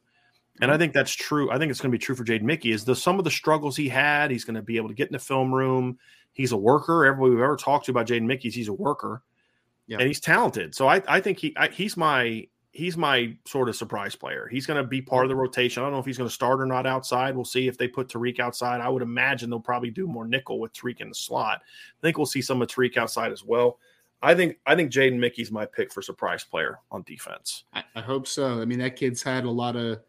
and 0.62 0.70
I 0.70 0.76
mm-hmm. 0.76 0.82
think 0.82 0.94
that's 0.94 1.14
true. 1.14 1.50
I 1.52 1.58
think 1.58 1.72
it's 1.72 1.82
going 1.82 1.92
to 1.92 1.98
be 1.98 2.04
true 2.04 2.16
for 2.16 2.24
Jaden 2.24 2.44
Mickey. 2.44 2.72
Is 2.72 2.86
the 2.86 2.96
some 2.96 3.18
of 3.18 3.26
the 3.26 3.32
struggles 3.32 3.76
he 3.76 3.90
had, 3.90 4.30
he's 4.30 4.44
going 4.44 4.56
to 4.56 4.62
be 4.62 4.78
able 4.78 4.90
to 4.90 4.94
get 4.94 5.08
in 5.08 5.14
the 5.14 5.20
film 5.20 5.54
room. 5.54 5.98
He's 6.32 6.52
a 6.52 6.58
worker. 6.58 7.06
Everybody 7.06 7.32
we've 7.32 7.44
ever 7.44 7.56
talked 7.56 7.86
to 7.86 7.92
about 7.92 8.08
Jaden 8.08 8.26
Mickey's, 8.26 8.54
he's 8.54 8.68
a 8.68 8.74
worker, 8.74 9.24
yeah. 9.88 9.98
and 9.98 10.08
he's 10.08 10.20
talented. 10.20 10.76
So 10.76 10.88
I, 10.88 11.02
I 11.08 11.22
think 11.22 11.40
he 11.40 11.56
I, 11.58 11.70
he's 11.70 11.98
my 11.98 12.48
he's 12.74 12.98
my 12.98 13.32
sort 13.46 13.70
of 13.70 13.76
surprise 13.76 14.16
player. 14.16 14.48
He's 14.52 14.66
going 14.66 14.82
to 14.82 14.88
be 14.88 15.02
part 15.02 15.26
of 15.26 15.30
the 15.30 15.36
mm-hmm. 15.36 15.42
rotation. 15.42 15.82
I 15.82 15.86
don't 15.86 15.94
know 15.94 16.00
if 16.00 16.06
he's 16.06 16.18
going 16.18 16.28
to 16.28 16.34
start 16.34 16.60
or 16.60 16.66
not 16.66 16.86
outside. 16.88 17.36
We'll 17.36 17.46
see 17.46 17.68
if 17.68 17.78
they 17.78 17.88
put 17.88 18.10
Tariq 18.10 18.40
outside. 18.40 18.82
I 18.82 18.90
would 18.90 19.04
imagine 19.04 19.50
they'll 19.50 19.60
probably 19.60 19.92
do 19.92 20.08
more 20.08 20.28
nickel 20.28 20.60
with 20.60 20.74
Tariq 20.74 21.00
in 21.00 21.10
the 21.10 21.16
slot. 21.16 21.62
I 21.64 22.02
think 22.02 22.18
we'll 22.18 22.26
see 22.26 22.42
some 22.42 22.62
of 22.62 22.68
Tariq 22.68 22.98
outside 22.98 23.32
as 23.32 23.44
well. 23.44 23.80
I 24.24 24.34
think 24.34 24.58
I 24.66 24.76
think 24.76 24.92
Jaden 24.92 25.20
Mickey's 25.20 25.52
my 25.52 25.66
pick 25.66 25.94
for 25.94 26.02
surprise 26.02 26.44
player 26.44 26.80
on 26.92 27.04
defense. 27.04 27.66
I, 27.74 27.84
I 27.96 28.02
hope 28.02 28.28
so. 28.28 28.62
I 28.62 28.66
mean, 28.66 28.80
that 28.80 28.96
kid's 28.96 29.22
had 29.22 29.44
a 29.44 29.52
lot 29.52 29.76
of 29.76 30.00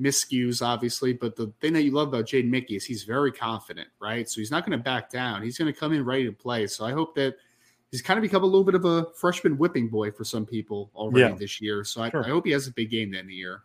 miscues, 0.00 0.66
obviously, 0.66 1.12
but 1.12 1.36
the 1.36 1.52
thing 1.60 1.74
that 1.74 1.82
you 1.82 1.92
love 1.92 2.08
about 2.08 2.24
Jaden 2.24 2.48
Mickey 2.48 2.76
is 2.76 2.84
he's 2.84 3.04
very 3.04 3.30
confident, 3.30 3.88
right? 4.00 4.28
So 4.28 4.40
he's 4.40 4.50
not 4.50 4.66
going 4.66 4.76
to 4.76 4.82
back 4.82 5.10
down. 5.10 5.42
He's 5.42 5.58
going 5.58 5.72
to 5.72 5.78
come 5.78 5.92
in 5.92 6.04
ready 6.04 6.24
to 6.24 6.32
play. 6.32 6.66
So 6.66 6.84
I 6.84 6.92
hope 6.92 7.14
that– 7.14 7.36
he's 7.90 8.02
kind 8.02 8.18
of 8.18 8.22
become 8.22 8.42
a 8.42 8.46
little 8.46 8.64
bit 8.64 8.74
of 8.74 8.84
a 8.84 9.06
freshman 9.16 9.58
whipping 9.58 9.88
boy 9.88 10.10
for 10.10 10.24
some 10.24 10.46
people 10.46 10.90
already 10.94 11.32
yeah. 11.32 11.38
this 11.38 11.60
year. 11.60 11.84
So 11.84 12.02
I, 12.02 12.10
sure. 12.10 12.24
I, 12.24 12.28
hope 12.28 12.46
he 12.46 12.52
has 12.52 12.66
a 12.66 12.72
big 12.72 12.90
game 12.90 13.10
then 13.12 13.26
the 13.26 13.34
year. 13.34 13.62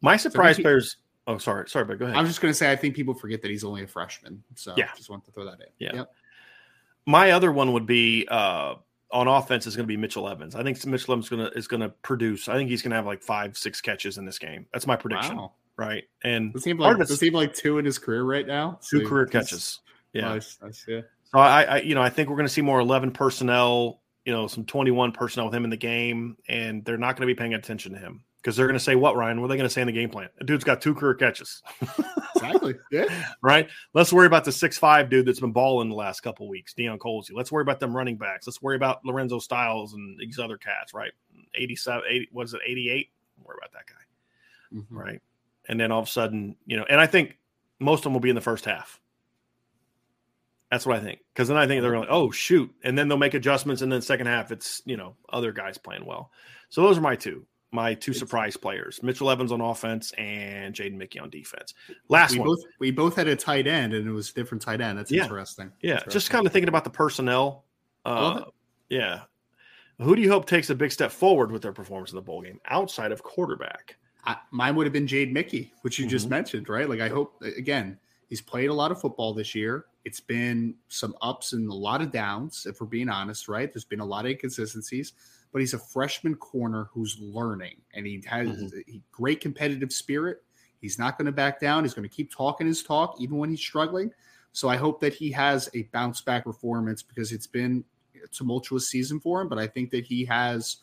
My 0.00 0.16
surprise 0.16 0.56
so 0.56 0.62
players. 0.62 0.96
Oh, 1.26 1.38
sorry, 1.38 1.68
sorry, 1.68 1.84
but 1.84 1.98
go 1.98 2.06
ahead. 2.06 2.16
I'm 2.16 2.26
just 2.26 2.40
going 2.40 2.50
to 2.50 2.56
say 2.56 2.70
I 2.70 2.76
think 2.76 2.94
people 2.94 3.14
forget 3.14 3.42
that 3.42 3.50
he's 3.50 3.64
only 3.64 3.82
a 3.82 3.86
freshman. 3.86 4.42
So 4.54 4.74
yeah, 4.76 4.88
just 4.96 5.10
want 5.10 5.24
to 5.26 5.32
throw 5.32 5.44
that 5.44 5.60
in. 5.60 5.66
Yeah. 5.78 5.94
Yep. 5.94 6.12
My 7.06 7.32
other 7.32 7.52
one 7.52 7.72
would 7.72 7.86
be 7.86 8.26
uh, 8.30 8.74
on 9.10 9.28
offense 9.28 9.66
is 9.66 9.76
going 9.76 9.84
to 9.84 9.88
be 9.88 9.96
Mitchell 9.96 10.28
Evans. 10.28 10.54
I 10.54 10.62
think 10.62 10.84
Mitchell 10.86 11.12
Evans 11.12 11.26
is 11.26 11.30
going 11.30 11.50
to 11.50 11.58
is 11.58 11.68
going 11.68 11.80
to 11.80 11.88
produce. 11.88 12.48
I 12.48 12.54
think 12.54 12.70
he's 12.70 12.82
going 12.82 12.90
to 12.90 12.96
have 12.96 13.06
like 13.06 13.22
five, 13.22 13.56
six 13.56 13.80
catches 13.80 14.18
in 14.18 14.24
this 14.24 14.38
game. 14.38 14.66
That's 14.72 14.86
my 14.86 14.96
prediction. 14.96 15.36
Wow. 15.36 15.52
Right, 15.76 16.04
and 16.24 16.52
does 16.52 16.64
he 16.64 16.70
have 16.70 16.80
like, 16.80 16.96
he 17.08 17.26
have 17.26 17.34
like 17.34 17.54
two 17.54 17.78
in 17.78 17.84
his 17.84 18.00
career 18.00 18.24
right 18.24 18.44
now? 18.44 18.80
Two 18.90 19.02
so 19.02 19.08
career 19.08 19.26
catches. 19.26 19.80
Yeah. 20.12 20.22
Nice, 20.22 20.58
nice, 20.60 20.84
yeah. 20.88 21.02
So 21.32 21.38
I, 21.38 21.62
I, 21.62 21.80
you 21.80 21.94
know, 21.94 22.02
I 22.02 22.08
think 22.10 22.28
we're 22.28 22.36
going 22.36 22.46
to 22.46 22.52
see 22.52 22.62
more 22.62 22.80
eleven 22.80 23.10
personnel. 23.10 24.00
You 24.24 24.32
know, 24.32 24.46
some 24.46 24.64
twenty-one 24.64 25.12
personnel 25.12 25.46
with 25.46 25.54
him 25.54 25.64
in 25.64 25.70
the 25.70 25.76
game, 25.76 26.36
and 26.48 26.84
they're 26.84 26.98
not 26.98 27.16
going 27.16 27.26
to 27.28 27.34
be 27.34 27.38
paying 27.38 27.54
attention 27.54 27.92
to 27.92 27.98
him 27.98 28.24
because 28.42 28.56
they're 28.56 28.66
going 28.66 28.78
to 28.78 28.84
say, 28.84 28.94
"What, 28.94 29.16
Ryan? 29.16 29.40
What 29.40 29.46
are 29.46 29.48
they 29.48 29.56
going 29.56 29.68
to 29.68 29.72
say 29.72 29.80
in 29.80 29.86
the 29.86 29.92
game 29.92 30.10
plan? 30.10 30.28
The 30.38 30.44
dude's 30.44 30.64
got 30.64 30.80
two 30.82 30.94
career 30.94 31.14
catches." 31.14 31.62
Exactly. 32.36 32.74
Yeah. 32.92 33.06
right? 33.42 33.68
Let's 33.94 34.12
worry 34.12 34.26
about 34.26 34.44
the 34.44 34.52
six-five 34.52 35.10
dude 35.10 35.26
that's 35.26 35.40
been 35.40 35.52
balling 35.52 35.88
the 35.88 35.94
last 35.96 36.20
couple 36.20 36.48
weeks, 36.48 36.72
Deion 36.72 36.98
Colzie. 36.98 37.32
Let's 37.32 37.50
worry 37.50 37.62
about 37.62 37.80
them 37.80 37.94
running 37.96 38.16
backs. 38.16 38.46
Let's 38.46 38.62
worry 38.62 38.76
about 38.76 39.04
Lorenzo 39.04 39.38
Styles 39.38 39.94
and 39.94 40.16
these 40.18 40.38
other 40.38 40.56
cats, 40.56 40.94
right? 40.94 41.10
87, 41.54 42.02
80, 42.08 42.28
what 42.32 42.44
is 42.44 42.54
it, 42.54 42.60
88? 42.66 43.08
Worry 43.44 43.56
about 43.58 43.72
that 43.72 43.86
guy, 43.86 44.78
Mhm. 44.78 44.86
right? 44.90 45.20
And 45.68 45.80
then 45.80 45.90
all 45.90 46.00
of 46.00 46.06
a 46.06 46.10
sudden, 46.10 46.56
you 46.66 46.76
know, 46.76 46.84
and 46.88 47.00
I 47.00 47.06
think 47.06 47.38
most 47.80 48.00
of 48.00 48.04
them 48.04 48.12
will 48.12 48.20
be 48.20 48.30
in 48.30 48.34
the 48.36 48.40
first 48.40 48.64
half. 48.64 49.00
That's 50.70 50.84
what 50.84 50.96
I 50.96 51.00
think. 51.00 51.20
Because 51.32 51.48
then 51.48 51.56
I 51.56 51.66
think 51.66 51.80
they're 51.82 51.92
going, 51.92 52.08
oh, 52.10 52.30
shoot. 52.30 52.70
And 52.84 52.96
then 52.96 53.08
they'll 53.08 53.16
make 53.16 53.34
adjustments. 53.34 53.80
And 53.82 53.90
then 53.90 54.02
second 54.02 54.26
half, 54.26 54.52
it's, 54.52 54.82
you 54.84 54.96
know, 54.96 55.16
other 55.32 55.50
guys 55.52 55.78
playing 55.78 56.04
well. 56.04 56.30
So 56.68 56.82
those 56.82 56.98
are 56.98 57.00
my 57.00 57.16
two, 57.16 57.46
my 57.70 57.94
two 57.94 58.12
surprise 58.12 58.56
players 58.56 59.02
Mitchell 59.02 59.30
Evans 59.30 59.50
on 59.52 59.60
offense 59.62 60.12
and 60.18 60.74
Jaden 60.74 60.96
Mickey 60.96 61.18
on 61.18 61.30
defense. 61.30 61.72
Last 62.08 62.32
we 62.32 62.40
one. 62.40 62.48
both 62.48 62.58
we 62.80 62.90
both 62.90 63.16
had 63.16 63.28
a 63.28 63.36
tight 63.36 63.66
end, 63.66 63.94
and 63.94 64.06
it 64.06 64.10
was 64.12 64.30
a 64.30 64.34
different 64.34 64.60
tight 64.62 64.80
end. 64.82 64.98
That's 64.98 65.10
Yeah. 65.10 65.22
interesting. 65.22 65.72
Yeah, 65.80 65.92
Interesting. 65.92 66.12
just 66.12 66.30
kind 66.30 66.46
of 66.46 66.52
thinking 66.52 66.68
about 66.68 66.84
the 66.84 66.90
personnel. 66.90 67.64
Uh, 68.04 68.42
yeah. 68.90 69.22
Who 70.00 70.14
do 70.14 70.22
you 70.22 70.30
hope 70.30 70.46
takes 70.46 70.70
a 70.70 70.74
big 70.74 70.92
step 70.92 71.10
forward 71.10 71.50
with 71.50 71.62
their 71.62 71.72
performance 71.72 72.10
in 72.12 72.16
the 72.16 72.22
bowl 72.22 72.42
game 72.42 72.60
outside 72.66 73.10
of 73.12 73.22
quarterback? 73.22 73.96
I, 74.24 74.36
mine 74.50 74.76
would 74.76 74.86
have 74.86 74.92
been 74.92 75.06
Jaden 75.06 75.32
Mickey, 75.32 75.72
which 75.82 75.98
you 75.98 76.06
just 76.06 76.26
Mhm. 76.26 76.30
mentioned, 76.30 76.68
right? 76.68 76.88
Like 76.88 77.00
I 77.00 77.08
hope 77.08 77.40
again, 77.42 77.98
he's 78.28 78.40
played 78.42 78.68
a 78.70 78.74
lot 78.74 78.92
of 78.92 79.00
football 79.00 79.32
this 79.34 79.54
year. 79.54 79.86
It's 80.08 80.20
been 80.20 80.74
some 80.88 81.14
ups 81.20 81.52
and 81.52 81.68
a 81.68 81.74
lot 81.74 82.00
of 82.00 82.10
downs, 82.10 82.64
if 82.66 82.80
we're 82.80 82.86
being 82.86 83.10
honest, 83.10 83.46
right? 83.46 83.70
There's 83.70 83.84
been 83.84 84.00
a 84.00 84.06
lot 84.06 84.24
of 84.24 84.30
inconsistencies, 84.30 85.12
but 85.52 85.58
he's 85.58 85.74
a 85.74 85.78
freshman 85.78 86.34
corner 86.34 86.88
who's 86.94 87.18
learning, 87.20 87.76
and 87.92 88.06
he 88.06 88.22
has 88.26 88.48
mm-hmm. 88.48 88.90
a 88.90 89.02
great 89.12 89.42
competitive 89.42 89.92
spirit. 89.92 90.42
He's 90.80 90.98
not 90.98 91.18
going 91.18 91.26
to 91.26 91.32
back 91.32 91.60
down. 91.60 91.84
He's 91.84 91.92
going 91.92 92.08
to 92.08 92.14
keep 92.14 92.34
talking 92.34 92.66
his 92.66 92.82
talk, 92.82 93.16
even 93.20 93.36
when 93.36 93.50
he's 93.50 93.60
struggling. 93.60 94.10
So 94.52 94.70
I 94.70 94.76
hope 94.76 94.98
that 95.02 95.12
he 95.12 95.30
has 95.32 95.68
a 95.74 95.82
bounce 95.92 96.22
back 96.22 96.44
performance 96.44 97.02
because 97.02 97.30
it's 97.30 97.46
been 97.46 97.84
a 98.24 98.28
tumultuous 98.28 98.88
season 98.88 99.20
for 99.20 99.42
him. 99.42 99.48
But 99.50 99.58
I 99.58 99.66
think 99.66 99.90
that 99.90 100.06
he 100.06 100.24
has 100.24 100.78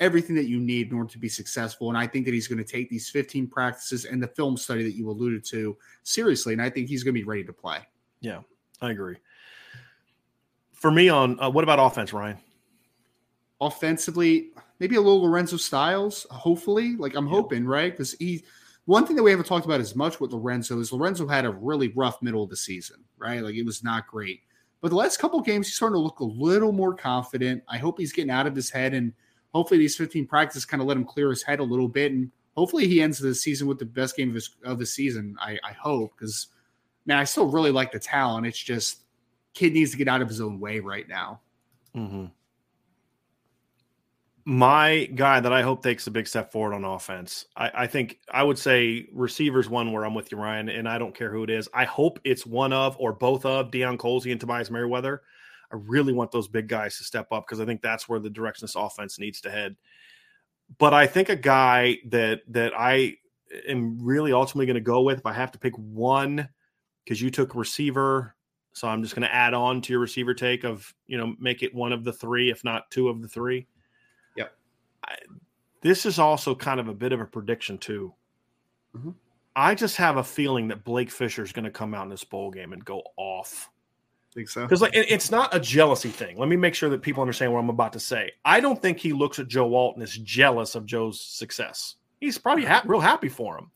everything 0.00 0.34
that 0.36 0.48
you 0.48 0.60
need 0.60 0.90
in 0.90 0.96
order 0.96 1.10
to 1.10 1.18
be 1.18 1.28
successful. 1.28 1.90
And 1.90 1.98
I 1.98 2.06
think 2.06 2.24
that 2.24 2.32
he's 2.32 2.48
going 2.48 2.64
to 2.64 2.64
take 2.64 2.88
these 2.88 3.10
15 3.10 3.48
practices 3.48 4.06
and 4.06 4.22
the 4.22 4.28
film 4.28 4.56
study 4.56 4.82
that 4.82 4.96
you 4.96 5.10
alluded 5.10 5.44
to 5.50 5.76
seriously. 6.04 6.54
And 6.54 6.62
I 6.62 6.70
think 6.70 6.88
he's 6.88 7.02
going 7.02 7.14
to 7.14 7.20
be 7.20 7.24
ready 7.26 7.44
to 7.44 7.52
play. 7.52 7.80
Yeah, 8.26 8.40
I 8.80 8.90
agree. 8.90 9.18
For 10.72 10.90
me, 10.90 11.08
on 11.08 11.38
uh, 11.38 11.48
what 11.48 11.62
about 11.62 11.78
offense, 11.78 12.12
Ryan? 12.12 12.38
Offensively, 13.60 14.50
maybe 14.80 14.96
a 14.96 15.00
little 15.00 15.22
Lorenzo 15.22 15.56
Styles, 15.56 16.26
hopefully. 16.30 16.96
Like 16.96 17.14
I'm 17.14 17.26
Yeah. 17.26 17.34
hoping, 17.34 17.64
right? 17.64 17.92
Because 17.92 18.14
he, 18.14 18.42
one 18.86 19.06
thing 19.06 19.14
that 19.14 19.22
we 19.22 19.30
haven't 19.30 19.46
talked 19.46 19.64
about 19.64 19.80
as 19.80 19.94
much 19.94 20.18
with 20.20 20.32
Lorenzo 20.32 20.80
is 20.80 20.92
Lorenzo 20.92 21.28
had 21.28 21.44
a 21.44 21.52
really 21.52 21.88
rough 21.94 22.20
middle 22.20 22.42
of 22.42 22.50
the 22.50 22.56
season, 22.56 23.04
right? 23.16 23.42
Like 23.44 23.54
it 23.54 23.62
was 23.64 23.84
not 23.84 24.08
great. 24.08 24.40
But 24.80 24.88
the 24.88 24.96
last 24.96 25.18
couple 25.18 25.40
games, 25.40 25.68
he's 25.68 25.76
starting 25.76 25.94
to 25.94 26.00
look 26.00 26.18
a 26.18 26.24
little 26.24 26.72
more 26.72 26.94
confident. 26.94 27.62
I 27.68 27.78
hope 27.78 27.96
he's 27.96 28.12
getting 28.12 28.32
out 28.32 28.48
of 28.48 28.56
his 28.56 28.70
head, 28.70 28.92
and 28.92 29.12
hopefully 29.54 29.78
these 29.78 29.96
15 29.96 30.26
practices 30.26 30.64
kind 30.64 30.80
of 30.80 30.88
let 30.88 30.96
him 30.96 31.04
clear 31.04 31.30
his 31.30 31.44
head 31.44 31.60
a 31.60 31.64
little 31.64 31.88
bit. 31.88 32.10
And 32.10 32.30
hopefully 32.56 32.88
he 32.88 33.00
ends 33.00 33.18
the 33.18 33.34
season 33.36 33.68
with 33.68 33.78
the 33.78 33.86
best 33.86 34.16
game 34.16 34.30
of 34.30 34.34
his 34.34 34.50
of 34.64 34.80
the 34.80 34.86
season. 34.86 35.36
I, 35.40 35.58
I 35.64 35.72
hope 35.72 36.12
because 36.18 36.48
man, 37.06 37.18
I 37.18 37.24
still 37.24 37.46
really 37.46 37.70
like 37.70 37.92
the 37.92 37.98
talent. 37.98 38.46
It's 38.46 38.58
just 38.58 39.02
kid 39.54 39.72
needs 39.72 39.92
to 39.92 39.96
get 39.96 40.08
out 40.08 40.20
of 40.20 40.28
his 40.28 40.40
own 40.40 40.60
way 40.60 40.80
right 40.80 41.08
now. 41.08 41.40
Mm-hmm. 41.94 42.26
My 44.48 45.06
guy 45.06 45.40
that 45.40 45.52
I 45.52 45.62
hope 45.62 45.82
takes 45.82 46.06
a 46.06 46.10
big 46.10 46.28
step 46.28 46.52
forward 46.52 46.74
on 46.74 46.84
offense, 46.84 47.46
I, 47.56 47.70
I 47.74 47.86
think 47.86 48.20
I 48.30 48.44
would 48.44 48.58
say 48.58 49.08
receivers 49.12 49.68
one 49.68 49.90
where 49.90 50.04
I'm 50.04 50.14
with 50.14 50.30
you, 50.30 50.38
Ryan, 50.38 50.68
and 50.68 50.88
I 50.88 50.98
don't 50.98 51.16
care 51.16 51.32
who 51.32 51.42
it 51.42 51.50
is. 51.50 51.68
I 51.74 51.84
hope 51.84 52.20
it's 52.22 52.46
one 52.46 52.72
of 52.72 52.96
or 53.00 53.12
both 53.12 53.44
of 53.44 53.70
Deion 53.70 53.96
Colzie 53.96 54.30
and 54.30 54.40
Tobias 54.40 54.70
Merriweather. 54.70 55.22
I 55.72 55.76
really 55.76 56.12
want 56.12 56.30
those 56.30 56.46
big 56.46 56.68
guys 56.68 56.96
to 56.98 57.04
step 57.04 57.32
up 57.32 57.44
because 57.46 57.60
I 57.60 57.64
think 57.64 57.82
that's 57.82 58.08
where 58.08 58.20
the 58.20 58.30
direction 58.30 58.64
this 58.64 58.76
offense 58.76 59.18
needs 59.18 59.40
to 59.40 59.50
head. 59.50 59.74
But 60.78 60.94
I 60.94 61.08
think 61.08 61.28
a 61.28 61.36
guy 61.36 61.98
that 62.06 62.42
that 62.48 62.72
I 62.78 63.16
am 63.68 63.98
really 64.00 64.32
ultimately 64.32 64.66
going 64.66 64.74
to 64.74 64.80
go 64.80 65.02
with, 65.02 65.18
if 65.18 65.26
I 65.26 65.32
have 65.32 65.52
to 65.52 65.58
pick 65.58 65.76
one, 65.76 66.48
because 67.06 67.22
you 67.22 67.30
took 67.30 67.54
receiver, 67.54 68.34
so 68.72 68.88
I'm 68.88 69.02
just 69.02 69.14
going 69.14 69.26
to 69.26 69.32
add 69.34 69.54
on 69.54 69.80
to 69.82 69.92
your 69.92 70.00
receiver 70.00 70.34
take 70.34 70.64
of 70.64 70.92
you 71.06 71.16
know 71.16 71.34
make 71.38 71.62
it 71.62 71.72
one 71.74 71.92
of 71.92 72.02
the 72.04 72.12
three, 72.12 72.50
if 72.50 72.62
not 72.64 72.90
two 72.90 73.08
of 73.08 73.22
the 73.22 73.28
three. 73.28 73.66
Yep. 74.36 74.52
I, 75.04 75.14
this 75.82 76.04
is 76.04 76.18
also 76.18 76.54
kind 76.54 76.80
of 76.80 76.88
a 76.88 76.94
bit 76.94 77.12
of 77.12 77.20
a 77.20 77.24
prediction 77.24 77.78
too. 77.78 78.12
Mhm. 78.96 79.14
I 79.54 79.74
just 79.74 79.96
have 79.96 80.18
a 80.18 80.24
feeling 80.24 80.68
that 80.68 80.84
Blake 80.84 81.10
Fisher 81.10 81.42
is 81.42 81.52
going 81.52 81.64
to 81.64 81.70
come 81.70 81.94
out 81.94 82.02
in 82.04 82.10
this 82.10 82.24
bowl 82.24 82.50
game 82.50 82.72
and 82.74 82.84
go 82.84 83.02
off 83.16 83.70
Think 84.34 84.48
so? 84.50 84.62
because 84.62 84.82
like 84.82 84.94
it- 84.94 85.10
it's 85.10 85.30
not 85.30 85.54
a 85.54 85.60
jealousy 85.60 86.10
thing. 86.10 86.36
Let 86.36 86.48
me 86.50 86.56
make 86.56 86.74
sure 86.74 86.90
that 86.90 87.00
people 87.00 87.22
understand 87.22 87.52
what 87.54 87.60
I'm 87.60 87.70
about 87.70 87.94
to 87.94 88.00
say. 88.00 88.32
I 88.44 88.60
don't 88.60 88.82
think 88.82 88.98
he 88.98 89.14
looks 89.14 89.38
at 89.38 89.48
Joe 89.48 89.66
Walton 89.66 90.02
as 90.02 90.12
jealous 90.18 90.74
of 90.74 90.84
Joe's 90.84 91.20
success. 91.20 91.94
He's 92.20 92.36
probably 92.36 92.64
ha- 92.66 92.82
real 92.84 93.00
happy 93.00 93.28
for 93.30 93.56
him. 93.56 93.70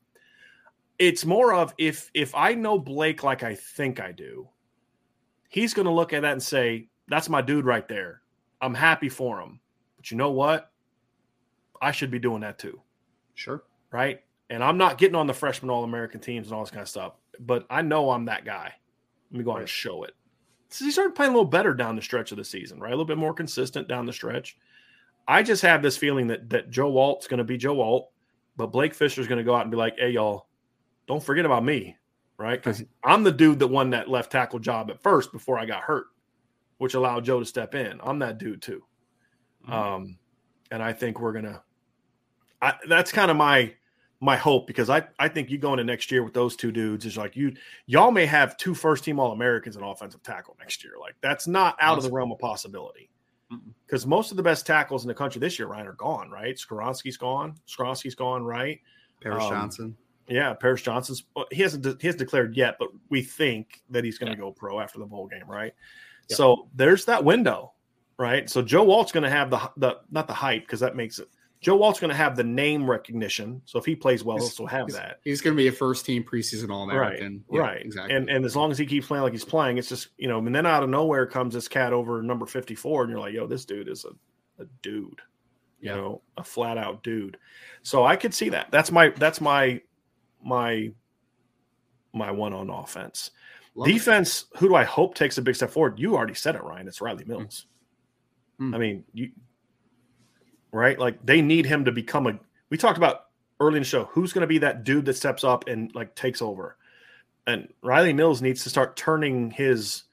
It's 1.01 1.25
more 1.25 1.51
of 1.51 1.73
if 1.79 2.11
if 2.13 2.35
I 2.35 2.53
know 2.53 2.77
Blake 2.77 3.23
like 3.23 3.41
I 3.41 3.55
think 3.55 3.99
I 3.99 4.11
do, 4.11 4.47
he's 5.49 5.73
going 5.73 5.87
to 5.87 5.91
look 5.91 6.13
at 6.13 6.21
that 6.21 6.33
and 6.33 6.43
say, 6.43 6.89
"That's 7.07 7.27
my 7.27 7.41
dude 7.41 7.65
right 7.65 7.87
there. 7.87 8.21
I'm 8.61 8.75
happy 8.75 9.09
for 9.09 9.41
him." 9.41 9.59
But 9.97 10.11
you 10.11 10.17
know 10.17 10.29
what? 10.29 10.71
I 11.81 11.91
should 11.91 12.11
be 12.11 12.19
doing 12.19 12.41
that 12.41 12.59
too 12.59 12.79
Sure. 13.33 13.63
right? 13.91 14.21
And 14.51 14.63
I'm 14.63 14.77
not 14.77 14.99
getting 14.99 15.15
on 15.15 15.25
the 15.25 15.33
freshman 15.33 15.71
All 15.71 15.83
American 15.83 16.19
teams 16.19 16.45
and 16.47 16.53
all 16.55 16.63
this 16.63 16.69
kind 16.69 16.83
of 16.83 16.89
stuff, 16.89 17.13
but 17.39 17.65
I 17.71 17.81
know 17.81 18.11
I'm 18.11 18.25
that 18.25 18.45
guy. 18.45 18.71
Let 19.31 19.37
me 19.39 19.43
go 19.43 19.51
on 19.51 19.61
and 19.61 19.67
show 19.69 20.03
it. 20.03 20.13
So 20.69 20.85
he 20.85 20.91
started 20.91 21.15
playing 21.15 21.31
a 21.31 21.35
little 21.35 21.49
better 21.49 21.73
down 21.73 21.95
the 21.95 22.01
stretch 22.03 22.31
of 22.31 22.37
the 22.37 22.43
season, 22.43 22.79
right? 22.79 22.89
A 22.89 22.95
little 22.95 23.05
bit 23.05 23.17
more 23.17 23.33
consistent 23.33 23.87
down 23.87 24.05
the 24.05 24.13
stretch. 24.13 24.55
I 25.27 25.41
just 25.41 25.63
have 25.63 25.81
this 25.81 25.97
feeling 25.97 26.27
that 26.27 26.47
that 26.51 26.69
Joe 26.69 26.95
Alt's 26.97 27.27
going 27.27 27.39
to 27.39 27.43
be 27.43 27.57
Joe 27.57 27.81
Alt, 27.81 28.11
but 28.57 28.67
Blake 28.67 28.93
Fisher's 28.93 29.27
going 29.27 29.39
to 29.39 29.43
go 29.43 29.55
out 29.55 29.63
and 29.63 29.71
be 29.71 29.77
like, 29.77 29.97
"Hey, 29.97 30.11
y'all, 30.11 30.47
don't 31.11 31.21
forget 31.21 31.45
about 31.45 31.65
me, 31.65 31.97
right? 32.37 32.57
Because 32.57 32.85
I'm 33.03 33.23
the 33.23 33.33
dude 33.33 33.59
that 33.59 33.67
won 33.67 33.89
that 33.89 34.07
left 34.09 34.31
tackle 34.31 34.59
job 34.59 34.89
at 34.89 35.03
first 35.03 35.33
before 35.33 35.59
I 35.59 35.65
got 35.65 35.81
hurt, 35.81 36.05
which 36.77 36.93
allowed 36.93 37.25
Joe 37.25 37.39
to 37.39 37.45
step 37.45 37.75
in. 37.75 37.99
I'm 38.01 38.19
that 38.19 38.37
dude 38.37 38.61
too." 38.61 38.81
Mhm. 39.67 39.73
Um, 39.73 40.17
and 40.71 40.81
I 40.81 40.93
think 40.93 41.19
we're 41.19 41.33
gonna. 41.33 41.61
I, 42.61 42.75
that's 42.87 43.11
kind 43.11 43.29
of 43.29 43.35
my 43.35 43.73
my 44.21 44.37
hope 44.37 44.67
because 44.67 44.89
I 44.89 45.05
I 45.19 45.27
think 45.27 45.49
you 45.49 45.57
go 45.57 45.73
into 45.73 45.83
next 45.83 46.11
year 46.11 46.23
with 46.23 46.33
those 46.33 46.55
two 46.55 46.71
dudes 46.71 47.05
is 47.05 47.17
like 47.17 47.35
you 47.35 47.53
y'all 47.87 48.11
may 48.11 48.25
have 48.25 48.55
two 48.55 48.73
first 48.73 49.03
team 49.03 49.19
All 49.19 49.33
Americans 49.33 49.75
in 49.75 49.83
offensive 49.83 50.23
tackle 50.23 50.55
next 50.59 50.81
year. 50.81 50.93
Like 50.97 51.15
that's 51.19 51.45
not 51.45 51.75
out 51.81 51.97
of 51.97 52.05
the 52.05 52.11
realm 52.11 52.31
of 52.31 52.39
possibility. 52.39 53.09
Because 53.85 54.07
most 54.07 54.31
of 54.31 54.37
the 54.37 54.43
best 54.43 54.65
tackles 54.65 55.03
in 55.03 55.09
the 55.09 55.13
country 55.13 55.41
this 55.41 55.59
year, 55.59 55.67
Ryan, 55.67 55.87
are 55.87 55.93
gone. 55.93 56.29
Right, 56.31 56.55
Skoronski's 56.55 57.17
gone. 57.17 57.55
Skoronski's 57.67 58.15
gone. 58.15 58.43
Right. 58.45 58.79
Paris 59.21 59.43
Um, 59.43 59.49
Johnson. 59.49 59.97
Yeah, 60.27 60.53
Paris 60.53 60.81
Johnson's. 60.81 61.23
He 61.51 61.61
hasn't. 61.61 61.83
de- 61.83 61.97
He 61.99 62.07
hasn't 62.07 62.19
declared 62.19 62.55
yet, 62.55 62.77
but 62.79 62.89
we 63.09 63.21
think 63.21 63.81
that 63.89 64.03
he's 64.03 64.17
going 64.17 64.31
to 64.31 64.37
go 64.37 64.51
pro 64.51 64.79
after 64.79 64.99
the 64.99 65.05
bowl 65.05 65.27
game, 65.27 65.43
right? 65.47 65.73
Yeah. 66.29 66.35
So 66.35 66.69
there's 66.73 67.05
that 67.05 67.23
window, 67.23 67.73
right? 68.17 68.49
So 68.49 68.61
Joe 68.61 68.89
Alt's 68.91 69.11
going 69.11 69.23
to 69.23 69.29
have 69.29 69.49
the 69.49 69.71
the 69.77 69.97
not 70.11 70.27
the 70.27 70.33
hype 70.33 70.61
because 70.61 70.79
that 70.79 70.95
makes 70.95 71.19
it. 71.19 71.27
Joe 71.59 71.83
Alt's 71.83 71.99
going 71.99 72.09
to 72.09 72.15
have 72.15 72.35
the 72.35 72.43
name 72.43 72.89
recognition. 72.89 73.61
So 73.65 73.77
if 73.77 73.85
he 73.85 73.95
plays 73.95 74.23
well, 74.23 74.37
he'll 74.37 74.47
still 74.47 74.65
have 74.65 74.87
he's, 74.87 74.95
that. 74.95 75.19
He's 75.23 75.41
going 75.41 75.55
to 75.55 75.57
be 75.61 75.67
a 75.67 75.71
first 75.71 76.07
team 76.07 76.23
preseason 76.23 76.71
All 76.71 76.89
American. 76.89 77.43
right. 77.49 77.85
Exactly. 77.85 78.15
And 78.15 78.29
and 78.29 78.45
as 78.45 78.55
long 78.55 78.71
as 78.71 78.77
he 78.77 78.85
keeps 78.85 79.07
playing 79.07 79.23
like 79.23 79.33
he's 79.33 79.45
playing, 79.45 79.77
it's 79.77 79.89
just 79.89 80.07
you 80.17 80.27
know. 80.27 80.39
And 80.39 80.55
then 80.55 80.65
out 80.65 80.81
of 80.81 80.89
nowhere 80.89 81.25
comes 81.27 81.53
this 81.53 81.67
cat 81.67 81.93
over 81.93 82.21
number 82.23 82.45
fifty 82.45 82.73
four, 82.73 83.03
and 83.03 83.11
you're 83.11 83.19
like, 83.19 83.33
yo, 83.33 83.45
this 83.47 83.65
dude 83.65 83.89
is 83.89 84.05
a, 84.05 84.63
a 84.63 84.65
dude, 84.81 85.21
you 85.81 85.89
know, 85.89 86.21
a 86.37 86.43
flat 86.43 86.77
out 86.77 87.03
dude. 87.03 87.37
So 87.83 88.05
I 88.05 88.15
could 88.15 88.33
see 88.33 88.49
that. 88.49 88.71
That's 88.71 88.91
my 88.91 89.09
that's 89.09 89.39
my 89.41 89.81
my 90.43 90.91
my 92.13 92.31
one 92.31 92.53
on 92.53 92.69
offense. 92.69 93.31
Love 93.75 93.87
it. 93.87 93.93
Defense, 93.93 94.45
who 94.57 94.67
do 94.67 94.75
I 94.75 94.83
hope 94.83 95.15
takes 95.15 95.37
a 95.37 95.41
big 95.41 95.55
step 95.55 95.69
forward? 95.69 95.99
You 95.99 96.15
already 96.15 96.33
said 96.33 96.55
it, 96.55 96.63
Ryan. 96.63 96.87
It's 96.87 97.01
Riley 97.01 97.23
Mills. 97.25 97.67
Hmm. 98.57 98.75
I 98.75 98.77
mean, 98.77 99.03
you 99.13 99.31
right? 100.71 100.99
Like 100.99 101.25
they 101.25 101.41
need 101.41 101.65
him 101.65 101.85
to 101.85 101.91
become 101.91 102.27
a. 102.27 102.39
We 102.69 102.77
talked 102.77 102.97
about 102.97 103.27
early 103.59 103.77
in 103.77 103.83
the 103.83 103.87
show 103.87 104.05
who's 104.05 104.33
going 104.33 104.41
to 104.41 104.47
be 104.47 104.57
that 104.59 104.83
dude 104.83 105.05
that 105.05 105.15
steps 105.15 105.43
up 105.43 105.67
and 105.67 105.93
like 105.95 106.15
takes 106.15 106.41
over, 106.41 106.77
and 107.47 107.67
Riley 107.81 108.13
Mills 108.13 108.41
needs 108.41 108.63
to 108.63 108.69
start 108.69 108.95
turning 108.95 109.51
his. 109.51 110.03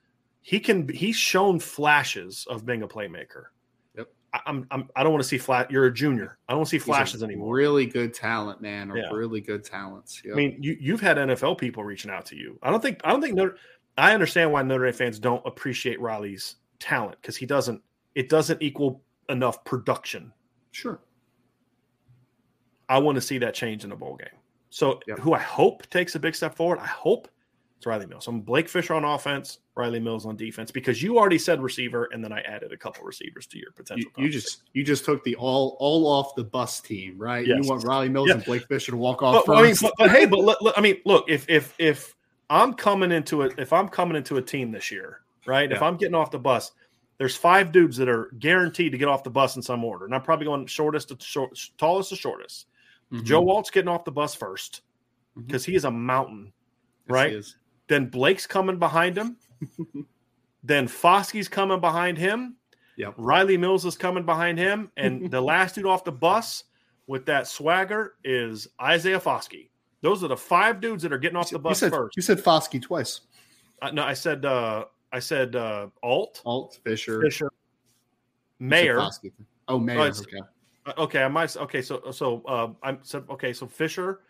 He 0.41 0.61
can. 0.61 0.89
He's 0.89 1.17
shown 1.17 1.61
flashes 1.61 2.47
of 2.49 2.65
being 2.65 2.83
a 2.83 2.89
playmaker. 2.89 3.47
I'm. 4.47 4.66
I'm. 4.70 4.89
I 4.97 5.02
don't 5.02 5.12
want 5.12 5.23
to 5.23 5.28
see 5.28 5.39
flat. 5.39 5.70
You're 5.70 5.86
a 5.86 5.93
junior. 5.93 6.39
I 6.48 6.52
don't 6.55 6.66
see 6.66 6.78
flashes 6.78 7.23
anymore. 7.23 7.55
Really 7.55 7.86
good 7.86 8.12
talent, 8.15 8.60
man. 8.60 8.90
Or 8.90 8.97
Yeah. 8.98 9.10
really 9.12 9.40
good 9.40 9.65
talents. 9.65 10.23
Yep. 10.24 10.35
I 10.35 10.36
mean, 10.36 10.56
you 10.62 10.77
you've 10.81 11.01
had 11.01 11.16
NFL 11.16 11.59
people 11.59 11.85
reaching 11.85 12.10
out 12.10 12.27
to 12.27 12.36
you. 12.36 12.59
I 12.62 12.70
don't 12.70 12.81
think 12.82 13.01
I 13.05 13.10
don't 13.10 13.20
think 13.20 13.35
Notre, 13.35 13.56
I 13.97 14.15
understand 14.15 14.52
why 14.52 14.62
Notre 14.62 14.85
Dame 14.85 14.94
fans 14.94 15.19
don't 15.19 15.44
appreciate 15.47 16.01
Riley's 16.01 16.56
talent 16.78 17.19
because 17.20 17.36
he 17.36 17.47
doesn't. 17.47 17.82
It 18.15 18.28
doesn't 18.28 18.62
equal 18.62 19.02
enough 19.28 19.65
production. 19.65 20.32
Sure. 20.73 21.01
I 22.89 22.98
want 22.98 23.16
to 23.16 23.20
see 23.20 23.39
that 23.39 23.55
change 23.55 23.85
in 23.85 23.90
the 23.90 23.97
bowl 23.97 24.16
game. 24.16 24.28
So, 24.70 25.01
Yep. 25.06 25.19
who 25.20 25.35
I 25.35 25.39
hope 25.40 25.89
takes 25.90 26.15
a 26.15 26.19
big 26.19 26.35
step 26.35 26.55
forward, 26.55 26.78
I 26.78 26.86
hope 26.86 27.28
it's 27.79 27.87
Riley 27.87 28.07
Mills. 28.07 28.27
I'm 28.27 28.41
Blake 28.41 28.69
Fisher 28.69 28.93
on 28.95 29.05
offense, 29.05 29.61
Riley 29.77 30.01
Mills 30.01 30.27
on 30.27 30.35
defense, 30.35 30.73
because 30.73 31.01
you 31.01 31.17
already 31.17 31.39
said 31.39 31.63
receiver, 31.63 32.09
and 32.13 32.23
then 32.25 32.33
I 32.33 32.41
added 32.41 32.73
a 32.73 32.77
couple 32.77 33.05
receivers 33.05 33.47
to 33.47 33.59
your 33.59 33.71
potential. 33.71 34.11
you 34.17 34.29
just 34.29 34.65
you 34.73 34.83
just 34.83 35.05
took 35.05 35.23
the 35.23 35.37
all 35.37 35.77
all 35.79 36.07
off 36.09 36.35
the 36.35 36.43
bus 36.43 36.81
team, 36.81 37.17
right? 37.17 37.47
Yes. 37.47 37.59
You 37.63 37.71
want 37.71 37.85
Riley 37.85 38.09
Mills 38.09 38.29
Yeah. 38.29 38.35
and 38.35 38.45
Blake 38.45 38.67
Fisher 38.67 38.91
to 38.91 38.97
walk 38.97 39.23
off 39.23 39.45
but, 39.47 39.57
I 39.59 39.63
mean, 39.63 39.77
but, 39.81 39.93
but 39.97 40.11
hey, 40.11 40.27
but 40.27 40.57
I 40.77 40.81
mean, 40.81 40.97
look, 41.05 41.27
if 41.29 41.49
if 41.49 41.75
if 41.79 42.17
I'm 42.51 42.75
coming 42.75 43.13
into 43.13 43.43
it, 43.43 43.55
if 43.59 43.73
I'm 43.73 43.89
coming 43.89 44.17
into 44.17 44.39
a 44.39 44.43
team 44.43 44.73
this 44.73 44.91
year, 44.91 45.21
right? 45.47 45.71
If 45.71 45.81
I'm 45.81 45.97
getting 45.97 46.17
off 46.17 46.33
the 46.33 46.39
bus, 46.41 46.73
there's 47.19 47.37
five 47.37 47.71
dudes 47.71 47.97
that 47.99 48.09
are 48.09 48.31
guaranteed 48.41 48.91
to 48.91 48.99
get 48.99 49.07
off 49.07 49.23
the 49.23 49.31
bus 49.31 49.55
in 49.55 49.63
some 49.63 49.85
order, 49.85 50.05
and 50.05 50.15
I'm 50.17 50.23
probably 50.23 50.47
going 50.47 50.67
shortest 50.67 51.11
to 51.11 51.17
short, 51.25 51.57
tallest 51.79 52.09
to 52.11 52.17
shortest. 52.17 52.67
Mhm. 53.13 53.23
Joe 53.23 53.49
Alt's 53.49 53.71
getting 53.71 53.89
off 53.89 54.05
the 54.05 54.11
bus 54.11 54.35
first 54.35 54.83
because 55.37 55.65
he 55.65 55.77
is 55.77 55.85
a 55.85 55.91
mountain. 55.93 56.53
Yes, 57.09 57.15
right? 57.15 57.45
Then 57.89 58.06
Blake's 58.06 58.47
coming 58.47 58.78
behind 58.78 59.16
him. 59.16 59.36
then 60.62 60.86
Foskey's 60.89 61.48
coming 61.48 61.81
behind 61.81 62.19
him. 62.19 62.56
Yep. 62.97 63.15
Riley 63.16 63.56
Mills 63.56 63.85
is 63.85 63.97
coming 63.97 64.24
behind 64.24 64.59
him. 64.59 64.90
And 64.97 65.31
the 65.31 65.40
last 65.40 65.74
dude 65.74 65.86
off 65.86 66.05
the 66.05 66.12
bus 66.12 66.65
with 67.06 67.24
that 67.27 67.47
swagger 67.47 68.15
is 68.24 68.69
Isaiah 68.81 69.20
Foskey. 69.20 69.70
Those 70.02 70.23
are 70.23 70.28
the 70.28 70.36
five 70.36 70.81
dudes 70.81 71.02
that 71.02 71.12
are 71.12 71.19
getting 71.19 71.36
off 71.36 71.48
the 71.51 71.56
You 71.56 71.62
bus 71.62 71.78
said 71.81 71.90
first. 71.90 72.16
you 72.16 72.23
said 72.23 72.39
Foskey 72.39 72.81
twice. 72.81 73.23
Uh, 73.81 73.90
no, 73.90 74.02
I 74.02 74.12
said 74.15 74.44
uh, 74.44 74.85
I 75.12 75.19
said 75.20 75.56
uh, 75.56 75.89
Alt, 76.02 76.43
Alt 76.44 76.78
Fisher, 76.85 77.20
Fisher, 77.23 77.51
You. 78.60 78.66
Foskey. 78.69 79.32
Oh, 79.69 79.78
Mayer. 79.78 80.01
Oh, 80.01 80.05
okay. 80.06 80.39
Uh, 80.40 80.93
Okay, 80.98 81.23
I 81.23 81.28
might. 81.28 81.55
Okay, 81.56 81.82
so 81.82 82.10
so 82.12 82.43
uh, 82.47 82.69
I'm 82.82 82.98
so 83.02 83.23
okay. 83.31 83.52
So 83.52 83.66
Fisher, 83.66 84.20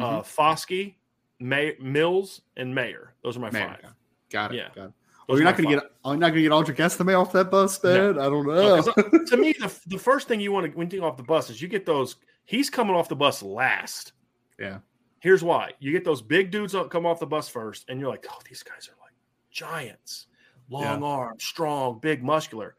uh, 0.00 0.20
Mhm. 0.20 0.24
Foskey, 0.24 0.94
May, 1.40 1.74
Mills, 1.80 2.40
and 2.56 2.74
Mayer. 2.74 3.14
Those 3.22 3.36
are 3.36 3.40
my 3.40 3.50
Mayer. 3.50 3.76
five. 3.82 3.92
Got 4.30 4.52
it. 4.54 4.56
Yeah. 4.58 4.68
Got 4.74 4.86
it. 4.88 4.92
Oh, 5.28 5.34
you're 5.34 5.44
not 5.44 5.56
going 5.56 5.68
to 5.70 5.74
get. 5.76 5.84
I'm 6.04 6.18
not 6.20 6.28
going 6.30 6.42
to 6.44 6.48
get 6.48 6.52
Audric 6.52 6.78
Estime 6.78 7.08
off 7.16 7.32
that 7.32 7.50
bus, 7.50 7.82
No. 7.82 8.12
man. 8.12 8.18
I 8.20 8.24
don't 8.30 8.46
No, 8.46 8.76
know. 8.80 8.92
uh, 8.96 9.02
to 9.26 9.36
me, 9.36 9.52
the, 9.58 9.72
the 9.88 9.98
first 9.98 10.28
thing 10.28 10.38
you 10.40 10.52
want 10.52 10.70
to 10.70 10.78
when 10.78 10.86
you 10.86 11.00
get 11.00 11.02
off 11.04 11.16
the 11.16 11.22
bus 11.24 11.50
is 11.50 11.60
you 11.60 11.66
get 11.68 11.84
those. 11.84 12.16
He's 12.44 12.70
coming 12.70 12.94
off 12.94 13.08
the 13.08 13.16
bus 13.16 13.42
last. 13.42 14.12
yeah. 14.58 14.78
Here's 15.20 15.42
why: 15.42 15.72
you 15.80 15.90
get 15.90 16.04
those 16.04 16.22
big 16.22 16.52
dudes 16.52 16.74
up, 16.76 16.90
come 16.90 17.04
off 17.06 17.18
the 17.18 17.26
bus 17.26 17.48
first, 17.48 17.86
and 17.88 17.98
you're 17.98 18.08
like, 18.08 18.24
"Oh, 18.30 18.38
these 18.48 18.62
guys 18.62 18.88
are 18.88 18.94
like 19.02 19.14
giants, 19.50 20.26
long 20.68 21.02
arms, 21.02 21.42
strong, 21.42 21.98
big, 21.98 22.22
muscular." 22.22 22.76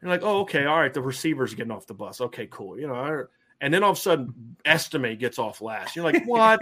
And 0.00 0.08
you're 0.08 0.16
like, 0.16 0.22
"Oh, 0.24 0.40
okay, 0.42 0.66
all 0.66 0.78
right." 0.78 0.94
The 0.94 1.02
receivers 1.02 1.54
getting 1.54 1.72
off 1.72 1.86
the 1.88 1.94
bus. 1.94 2.20
Okay, 2.20 2.46
cool. 2.50 2.78
You 2.78 2.86
know, 2.86 3.26
and 3.60 3.74
then 3.74 3.82
all 3.82 3.90
of 3.90 3.96
a 3.96 4.00
sudden, 4.00 4.56
Estime 4.64 5.16
gets 5.18 5.40
off 5.40 5.60
last. 5.60 5.96
You're 5.96 6.04
like, 6.04 6.22
"What, 6.26 6.60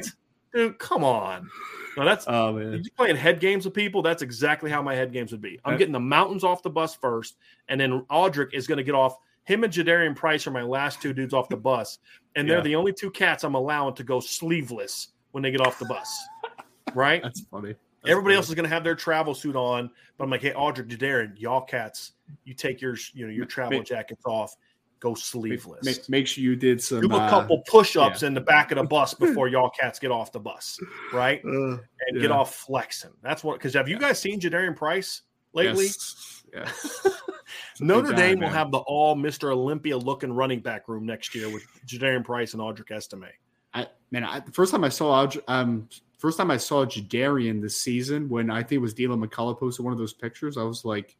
dude? 0.56 0.78
Come 0.78 1.04
on!" 1.04 1.48
No, 1.96 2.04
that's 2.04 2.26
Oh 2.28 2.52
man. 2.52 2.72
you're 2.72 2.82
playing 2.96 3.16
head 3.16 3.40
games 3.40 3.64
with 3.64 3.72
people, 3.72 4.02
that's 4.02 4.22
exactly 4.22 4.70
how 4.70 4.82
my 4.82 4.94
head 4.94 5.12
games 5.12 5.32
would 5.32 5.40
be. 5.40 5.58
I'm 5.64 5.78
getting 5.78 5.92
the 5.92 6.00
mountains 6.00 6.44
off 6.44 6.62
the 6.62 6.70
bus 6.70 6.94
first, 6.94 7.36
and 7.68 7.80
then 7.80 8.02
Audric 8.10 8.52
is 8.52 8.66
going 8.66 8.76
to 8.78 8.84
get 8.84 8.94
off. 8.94 9.16
Him 9.44 9.64
and 9.64 9.72
Jadarian 9.72 10.14
Price 10.14 10.46
are 10.46 10.50
my 10.50 10.62
last 10.62 11.00
two 11.00 11.12
dudes 11.12 11.32
off 11.32 11.48
the 11.48 11.56
bus, 11.56 11.98
and 12.34 12.48
they're 12.48 12.60
the 12.60 12.76
only 12.76 12.92
two 12.92 13.10
cats 13.10 13.44
I'm 13.44 13.54
allowing 13.54 13.94
to 13.94 14.04
go 14.04 14.20
sleeveless 14.20 15.08
when 15.30 15.42
they 15.42 15.50
get 15.50 15.60
off 15.60 15.78
the 15.78 15.86
bus. 15.86 16.10
Right? 16.94 17.22
That's 17.22 17.40
funny. 17.50 17.68
That's 17.68 18.10
Everybody 18.10 18.34
funny. 18.34 18.36
else 18.36 18.48
is 18.48 18.54
going 18.54 18.68
to 18.68 18.74
have 18.74 18.84
their 18.84 18.94
travel 18.94 19.34
suit 19.34 19.56
on, 19.56 19.90
but 20.18 20.24
I'm 20.24 20.30
like, 20.30 20.42
hey, 20.42 20.52
Audric, 20.52 20.88
Jadarian, 20.88 21.40
y'all 21.40 21.60
cats, 21.62 22.12
you 22.44 22.54
take 22.54 22.80
your 22.80 22.96
you 23.14 23.26
know 23.26 23.32
your 23.32 23.46
travel 23.46 23.82
jackets 23.82 24.22
off, 24.26 24.54
go 25.00 25.14
sleeveless. 25.14 25.84
make, 25.84 26.08
make 26.08 26.26
sure 26.26 26.42
you 26.42 26.56
did 26.56 26.82
some. 26.82 27.00
Do 27.00 27.12
a 27.14 27.18
uh, 27.18 27.30
couple 27.30 27.62
push-ups 27.68 28.22
in 28.22 28.34
the 28.34 28.40
back 28.40 28.70
of 28.72 28.78
the 28.78 28.84
bus 28.84 29.14
before 29.24 29.48
y'all 29.48 29.70
cats 29.70 29.98
get 29.98 30.10
off 30.10 30.32
the 30.32 30.40
bus, 30.40 30.78
right? 31.12 31.40
uh, 31.44 31.48
and 31.50 31.80
Yeah. 32.14 32.20
get 32.22 32.30
off 32.30 32.54
flexing. 32.54 33.12
That's 33.22 33.44
what 33.44 33.58
because 33.58 33.74
have 33.74 33.88
you 33.88 33.98
guys 33.98 34.18
seen 34.18 34.40
Jadarian 34.40 34.76
Price 34.76 35.22
lately? 35.52 35.86
yes, 35.86 36.44
yes. 36.52 37.08
Notre 37.80 38.12
guy, 38.12 38.16
Dame 38.16 38.40
will 38.40 38.48
have 38.48 38.70
the 38.70 38.78
all 38.78 39.14
Mr. 39.14 39.52
Olympia 39.52 39.96
looking 39.96 40.32
running 40.32 40.60
back 40.60 40.88
room 40.88 41.04
next 41.06 41.34
year 41.34 41.48
with 41.50 41.62
Jadarian 41.86 42.24
Price 42.24 42.54
and 42.54 42.62
Audric 42.62 42.90
Estime. 42.90 43.28
I 43.74 43.86
man, 44.10 44.24
I, 44.24 44.40
the 44.40 44.52
first 44.52 44.72
time 44.72 44.84
I 44.84 44.88
saw 44.88 45.26
Aldr- 45.26 45.42
um, 45.48 45.88
first 46.18 46.38
time 46.38 46.50
I 46.50 46.56
saw 46.56 46.84
Jadarian 46.86 47.60
this 47.60 47.76
season 47.76 48.28
when 48.28 48.50
I 48.50 48.60
think 48.62 48.72
it 48.72 48.78
was 48.78 48.94
Dylan 48.94 49.22
McCullough 49.24 49.58
posted 49.58 49.84
one 49.84 49.92
of 49.92 49.98
those 49.98 50.14
pictures, 50.14 50.56
I 50.56 50.62
was 50.62 50.84
like, 50.84 51.16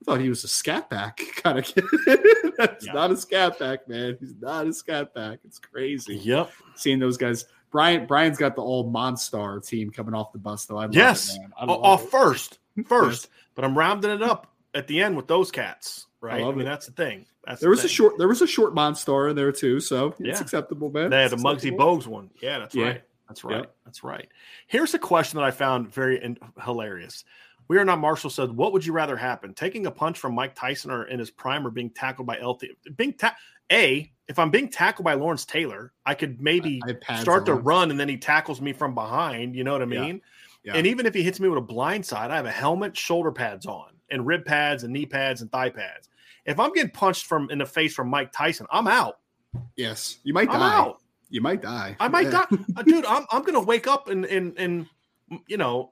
I 0.00 0.04
thought 0.04 0.20
he 0.20 0.28
was 0.28 0.44
a 0.44 0.48
scat 0.48 0.88
back 0.88 1.20
kind 1.42 1.58
of 1.58 1.64
kid. 1.64 1.84
That's 2.56 2.86
Yeah. 2.86 2.92
not 2.92 3.10
a 3.10 3.16
scat 3.16 3.58
back, 3.58 3.88
man. 3.88 4.16
He's 4.20 4.34
not 4.40 4.66
a 4.66 4.72
scat 4.72 5.12
back. 5.14 5.40
It's 5.44 5.58
crazy 5.58 6.16
Yep. 6.16 6.50
seeing 6.76 6.98
those 6.98 7.16
guys. 7.16 7.44
Brian 7.70 8.06
Brian's 8.06 8.38
got 8.38 8.54
the 8.56 8.62
old 8.62 8.92
Monstar 8.92 9.64
team 9.66 9.90
coming 9.90 10.14
off 10.14 10.32
the 10.32 10.38
bus 10.38 10.64
though. 10.66 10.78
I 10.78 10.82
love 10.82 10.94
Yes. 10.94 11.34
it, 11.34 11.40
man. 11.40 11.52
I 11.58 11.64
love 11.66 11.82
Off 11.82 12.04
it. 12.04 12.10
first, 12.10 12.58
first, 12.86 13.28
but 13.54 13.64
I'm 13.64 13.76
rounding 13.76 14.10
it 14.10 14.22
up 14.22 14.52
at 14.74 14.86
the 14.86 15.02
end 15.02 15.16
with 15.16 15.26
those 15.26 15.50
cats. 15.50 16.06
Right. 16.20 16.40
I, 16.40 16.44
love 16.44 16.56
mean, 16.56 16.66
it. 16.66 16.70
that's 16.70 16.86
the 16.86 16.92
thing. 16.92 17.26
That's 17.44 17.60
There 17.60 17.68
the 17.68 17.76
was 17.76 17.84
a 17.84 17.88
short 17.88 18.18
there 18.18 18.28
was 18.28 18.40
a 18.42 18.46
short 18.46 18.74
Monstar 18.74 19.30
in 19.30 19.36
there 19.36 19.52
too, 19.52 19.80
so 19.80 20.08
it's 20.18 20.20
Yeah. 20.20 20.40
acceptable, 20.40 20.90
man. 20.90 21.10
They 21.10 21.22
had 21.22 21.30
the 21.30 21.34
It's 21.34 21.44
Muggsy 21.44 21.54
acceptable. 21.54 21.98
Bogues 21.98 22.06
one. 22.06 22.30
Yeah, 22.40 22.58
that's 22.60 22.74
Yeah. 22.74 22.84
right. 22.84 23.02
That's 23.28 23.44
right. 23.44 23.56
Yep. 23.58 23.74
That's 23.84 24.02
right. 24.04 24.28
Here's 24.66 24.94
a 24.94 24.98
question 24.98 25.38
that 25.38 25.44
I 25.44 25.50
found 25.50 25.92
very 25.92 26.22
in- 26.22 26.38
hilarious. 26.64 27.24
We 27.68 27.76
are 27.78 27.84
not 27.84 27.98
Marshall 27.98 28.30
said, 28.30 28.50
"What 28.50 28.72
would 28.72 28.84
you 28.84 28.92
rather 28.92 29.16
happen? 29.16 29.52
Taking 29.54 29.86
a 29.86 29.90
punch 29.90 30.18
from 30.18 30.34
Mike 30.34 30.54
Tyson 30.54 30.90
or 30.90 31.04
in 31.04 31.18
his 31.18 31.30
prime, 31.30 31.66
or 31.66 31.70
being 31.70 31.90
tackled 31.90 32.26
by 32.26 32.38
LT? 32.38 32.64
Being 32.96 33.12
ta- 33.12 33.36
a 33.70 34.10
if 34.28 34.38
I'm 34.38 34.50
being 34.50 34.68
tackled 34.68 35.04
by 35.04 35.14
Lawrence 35.14 35.44
Taylor, 35.44 35.92
I 36.06 36.14
could 36.14 36.40
maybe 36.40 36.80
I 37.08 37.20
start 37.20 37.46
to 37.46 37.54
run 37.54 37.90
and 37.90 37.98
then 38.00 38.08
he 38.08 38.16
tackles 38.18 38.60
me 38.60 38.72
from 38.72 38.94
behind. 38.94 39.54
You 39.54 39.64
know 39.64 39.72
what 39.72 39.82
I 39.82 39.86
mean? 39.86 40.20
Yeah. 40.64 40.74
And 40.74 40.86
even 40.86 41.06
if 41.06 41.14
he 41.14 41.22
hits 41.22 41.40
me 41.40 41.48
with 41.48 41.58
a 41.58 41.62
blind 41.62 42.04
side, 42.04 42.30
I 42.30 42.36
have 42.36 42.44
a 42.46 42.50
helmet, 42.50 42.96
shoulder 42.96 43.30
pads 43.32 43.64
on, 43.64 43.90
and 44.10 44.26
rib 44.26 44.44
pads, 44.44 44.84
and 44.84 44.92
knee 44.92 45.06
pads, 45.06 45.40
and 45.40 45.50
thigh 45.52 45.70
pads. 45.70 46.08
If 46.44 46.58
I'm 46.60 46.72
getting 46.72 46.90
punched 46.90 47.26
from 47.26 47.48
in 47.50 47.58
the 47.58 47.66
face 47.66 47.94
from 47.94 48.08
Mike 48.08 48.32
Tyson, 48.32 48.66
I'm 48.70 48.86
out. 48.88 49.18
Yes, 49.76 50.18
you 50.24 50.34
might 50.34 50.48
I'm 50.50 50.60
die. 50.60 50.74
out. 50.74 50.98
You 51.30 51.40
might 51.42 51.62
die. 51.62 51.96
I 52.00 52.08
might 52.08 52.24
Yeah. 52.26 52.46
die, 52.50 52.58
Uh, 52.76 52.82
dude. 52.82 53.04
I'm 53.06 53.24
I'm 53.30 53.42
gonna 53.42 53.60
wake 53.60 53.86
up 53.86 54.08
and 54.08 54.24
and 54.26 54.58
and 54.58 54.86
you 55.46 55.56
know, 55.58 55.90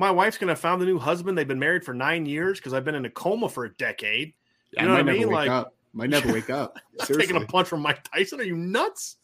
my 0.00 0.10
wife's 0.10 0.38
gonna 0.38 0.52
have 0.52 0.58
found 0.60 0.82
a 0.82 0.86
new 0.86 0.98
husband. 0.98 1.36
They've 1.38 1.46
been 1.46 1.58
married 1.58 1.84
for 1.84 1.94
nine 1.94 2.26
years 2.26 2.58
because 2.58 2.72
I've 2.74 2.84
been 2.84 2.94
in 2.94 3.04
a 3.04 3.10
coma 3.10 3.48
for 3.48 3.64
a 3.66 3.70
decade. 3.74 4.32
I 4.78 4.82
You 4.82 4.88
know 4.88 4.94
what 4.94 5.00
I 5.08 5.12
mean? 5.12 5.30
Like- 5.30 5.50
up. 5.50 5.74
Might 5.92 6.08
never 6.10 6.32
wake 6.32 6.50
up. 6.50 6.78
Taking 7.02 7.34
a 7.34 7.44
punch 7.46 7.66
from 7.66 7.80
Mike 7.80 8.04
Tyson? 8.04 8.38
Are 8.40 8.44
you 8.44 8.56
nuts? 8.56 9.16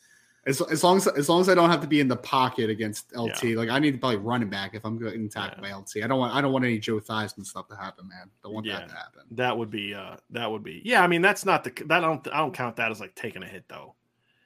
As, 0.49 0.61
as 0.63 0.83
long 0.85 0.97
as 0.97 1.07
as 1.07 1.29
long 1.29 1.41
as 1.41 1.49
I 1.49 1.55
don't 1.55 1.71
have 1.71 1.81
to 1.81 1.87
be 1.87 2.01
in 2.01 2.09
the 2.09 2.17
pocket 2.17 2.71
against 2.71 3.15
LT, 3.17 3.45
like 3.57 3.69
I 3.69 3.79
need 3.79 3.93
to 3.93 3.99
probably 3.99 4.17
running 4.19 4.49
back 4.51 4.75
if 4.75 4.85
I'm 4.85 4.99
getting 4.99 5.29
tackled 5.29 5.63
by 5.63 5.73
LT. 5.73 5.99
I 6.05 6.07
don't 6.09 6.19
want 6.19 6.35
I 6.35 6.41
don't 6.41 6.53
want 6.53 6.65
any 6.65 6.79
Joe 6.79 6.99
Theismann 7.01 7.47
stuff 7.47 7.69
to 7.69 7.77
happen, 7.77 8.09
man. 8.09 8.31
Don't 8.45 8.53
want 8.53 8.67
Yeah. 8.67 8.79
that 8.81 8.89
to 8.89 8.95
happen. 8.97 9.23
That 9.33 9.57
would 9.57 9.71
be 9.71 9.95
uh 9.95 10.17
that 10.31 10.51
would 10.51 10.63
be 10.65 10.83
yeah. 10.85 11.03
I 11.03 11.07
mean 11.09 11.23
that's 11.23 11.45
not 11.45 11.63
the 11.65 11.71
that 11.87 12.03
I 12.03 12.07
don't 12.07 12.27
I 12.33 12.39
don't 12.39 12.53
count 12.55 12.77
that 12.77 12.91
as 12.91 13.01
like 13.01 13.15
taking 13.15 13.43
a 13.45 13.47
hit 13.47 13.65
though. 13.69 13.95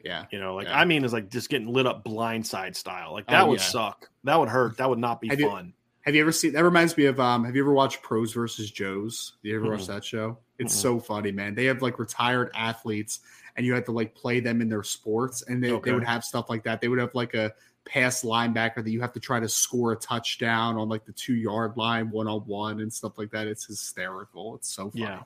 Yeah. 0.04 0.24
You 0.30 0.40
know, 0.40 0.54
like 0.56 0.66
Yeah. 0.66 0.78
I 0.78 0.84
mean, 0.86 1.04
is 1.04 1.12
like 1.14 1.30
just 1.30 1.48
getting 1.50 1.68
lit 1.72 1.86
up 1.86 2.02
blindside 2.04 2.76
style. 2.76 3.12
Like 3.12 3.26
that 3.28 3.42
Oh, 3.44 3.48
would 3.48 3.60
yeah. 3.60 3.64
suck. 3.66 4.08
That 4.24 4.38
would 4.38 4.48
hurt. 4.50 4.76
That 4.78 4.88
would 4.90 4.98
not 4.98 5.20
be 5.22 5.28
fun. 5.28 5.72
Have 6.02 6.14
you 6.14 6.20
ever 6.22 6.32
seen 6.32 6.52
that 6.54 6.64
reminds 6.64 6.96
me 6.96 7.04
of 7.06 7.20
um 7.20 7.44
have 7.44 7.54
you 7.54 7.62
ever 7.62 7.72
watched 7.72 8.02
Pros 8.02 8.32
versus 8.32 8.70
Joes? 8.70 9.34
Did 9.42 9.50
you 9.50 9.56
ever 9.60 9.70
watch 9.70 9.82
Mm-mm. 9.82 9.86
that 9.88 10.04
show? 10.04 10.38
It's 10.58 10.74
Mm-mm. 10.74 10.80
so 10.82 11.00
funny, 11.00 11.32
man. 11.32 11.54
They 11.54 11.66
have 11.66 11.82
like 11.82 11.98
retired 11.98 12.50
athletes 12.54 13.20
and 13.56 13.66
you 13.66 13.74
have 13.74 13.84
to 13.84 13.92
like 13.92 14.14
play 14.14 14.40
them 14.40 14.60
in 14.62 14.68
their 14.68 14.82
sports 14.82 15.42
and 15.42 15.62
they, 15.62 15.72
Okay. 15.72 15.90
they 15.90 15.94
would 15.94 16.04
have 16.04 16.24
stuff 16.24 16.48
like 16.48 16.64
that. 16.64 16.80
They 16.80 16.88
would 16.88 16.98
have 16.98 17.14
like 17.14 17.34
a 17.34 17.52
pass 17.84 18.22
linebacker 18.22 18.84
that 18.84 18.90
you 18.90 19.00
have 19.00 19.12
to 19.14 19.20
try 19.20 19.40
to 19.40 19.48
score 19.48 19.92
a 19.92 19.96
touchdown 19.96 20.76
on 20.76 20.88
like 20.88 21.04
the 21.04 21.12
two 21.12 21.34
yard 21.34 21.76
line 21.76 22.10
one 22.10 22.28
on 22.28 22.40
one 22.42 22.80
and 22.80 22.92
stuff 22.92 23.18
like 23.18 23.30
that. 23.32 23.46
It's 23.46 23.66
hysterical. 23.66 24.54
It's 24.56 24.70
so 24.70 24.90
funny. 24.90 25.02
Yeah. 25.04 25.22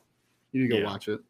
You 0.52 0.62
need 0.62 0.68
to 0.68 0.74
go 0.74 0.78
Yeah. 0.80 0.86
watch 0.86 1.08
it. 1.08 1.20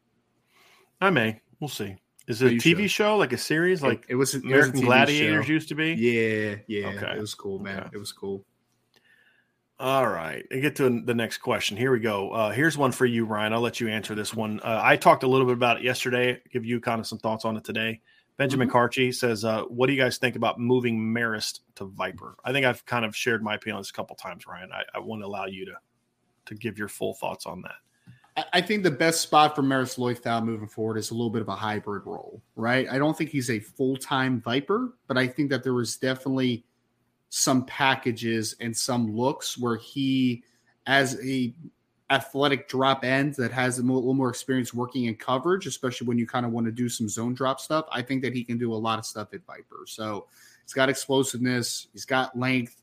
I 1.01 1.09
may. 1.09 1.41
We'll 1.59 1.67
see. 1.67 1.95
Is 2.27 2.41
it 2.41 2.53
a 2.53 2.55
TV 2.55 2.83
should. 2.83 2.91
show 2.91 3.17
like 3.17 3.33
a 3.33 3.37
series 3.37 3.83
like 3.83 4.05
it, 4.07 4.13
it 4.13 4.15
was 4.15 4.33
it 4.33 4.43
was 4.43 4.51
American 4.51 4.81
Gladiators 4.81 5.45
show. 5.45 5.51
used 5.51 5.69
to 5.69 5.75
be? 5.75 5.93
Yeah, 5.93 6.55
yeah. 6.67 6.87
Okay. 6.95 7.17
It 7.17 7.21
was 7.21 7.35
cool, 7.35 7.59
man. 7.59 7.81
Okay. 7.81 7.89
It 7.93 7.97
was 7.97 8.11
cool. 8.11 8.43
All 9.77 10.07
right. 10.07 10.45
Get 10.49 10.77
to 10.77 11.01
the 11.01 11.13
next 11.13 11.39
question. 11.39 11.75
Here 11.75 11.91
we 11.91 11.99
go. 11.99 12.31
Uh, 12.31 12.51
here's 12.51 12.77
one 12.77 12.93
for 12.93 13.05
you, 13.05 13.25
Ryan. 13.25 13.51
I'll 13.51 13.59
let 13.59 13.81
you 13.81 13.89
answer 13.89 14.15
this 14.15 14.33
one. 14.33 14.61
Uh, 14.61 14.79
I 14.81 14.95
talked 14.95 15.23
a 15.23 15.27
little 15.27 15.45
bit 15.45 15.53
about 15.53 15.77
it 15.77 15.83
yesterday. 15.83 16.41
Give 16.49 16.63
you 16.63 16.79
kind 16.79 16.99
of 16.99 17.07
some 17.07 17.19
thoughts 17.19 17.43
on 17.43 17.57
it 17.57 17.65
today. 17.65 17.99
Benjamin 18.37 18.67
Mm-hmm. 18.69 18.77
Carchi 18.77 19.13
says, 19.13 19.43
uh, 19.45 19.63
"What 19.63 19.87
do 19.87 19.93
you 19.93 20.01
guys 20.01 20.17
think 20.17 20.35
about 20.35 20.59
moving 20.59 20.97
Marist 20.99 21.61
to 21.75 21.85
Viper?" 21.85 22.35
I 22.43 22.51
think 22.51 22.65
I've 22.65 22.85
kind 22.85 23.05
of 23.05 23.15
shared 23.15 23.43
my 23.43 23.55
opinion 23.55 23.77
on 23.77 23.81
this 23.81 23.89
a 23.89 23.93
couple 23.93 24.15
times, 24.15 24.45
Ryan. 24.47 24.71
I, 24.71 24.83
I 24.93 24.99
want 24.99 25.21
to 25.21 25.25
allow 25.25 25.45
you 25.45 25.65
to 25.65 25.73
to 26.45 26.55
give 26.55 26.77
your 26.77 26.87
full 26.87 27.13
thoughts 27.13 27.45
on 27.45 27.61
that. 27.63 27.75
I- 28.53 28.61
think 28.61 28.83
the 28.83 28.91
best 28.91 29.21
spot 29.21 29.55
for 29.55 29.63
Marist 29.63 29.97
Liufau 29.97 30.43
moving 30.43 30.67
forward 30.67 30.97
is 30.97 31.11
a 31.11 31.13
little 31.13 31.29
bit 31.29 31.41
of 31.41 31.47
a 31.47 31.55
hybrid 31.55 32.05
role, 32.05 32.41
right? 32.55 32.87
I 32.89 32.97
don't 32.97 33.17
think 33.17 33.29
he's 33.29 33.49
a 33.49 33.59
full 33.59 33.95
time 33.95 34.41
Viper, 34.41 34.97
but 35.07 35.17
I 35.17 35.27
think 35.27 35.49
that 35.49 35.63
there 35.63 35.73
was 35.73 35.95
definitely 35.95 36.65
some 37.37 37.65
packages 37.65 38.55
and 38.61 38.75
some 38.75 39.13
looks 39.13 39.57
where 39.57 39.75
he, 39.75 40.41
as 40.87 41.19
a 41.21 41.53
athletic 42.09 42.69
drop 42.69 43.03
end 43.03 43.33
that 43.33 43.51
has 43.51 43.77
a 43.77 43.81
little 43.81 44.13
more 44.13 44.29
experience 44.29 44.73
working 44.73 45.05
in 45.05 45.15
coverage, 45.15 45.67
especially 45.67 46.07
when 46.07 46.17
you 46.17 46.25
kind 46.25 46.45
of 46.45 46.53
want 46.53 46.65
to 46.65 46.71
do 46.71 46.87
some 46.87 47.09
zone 47.09 47.33
drop 47.33 47.59
stuff. 47.59 47.87
I 47.91 48.01
think 48.01 48.21
that 48.21 48.33
he 48.33 48.41
can 48.45 48.57
do 48.57 48.73
a 48.73 48.77
lot 48.77 48.99
of 48.99 49.05
stuff 49.05 49.33
at 49.33 49.45
Viper. 49.45 49.83
So 49.85 50.27
he's 50.63 50.71
got 50.71 50.87
explosiveness, 50.87 51.87
he's 51.91 52.05
got 52.05 52.39
length. 52.39 52.81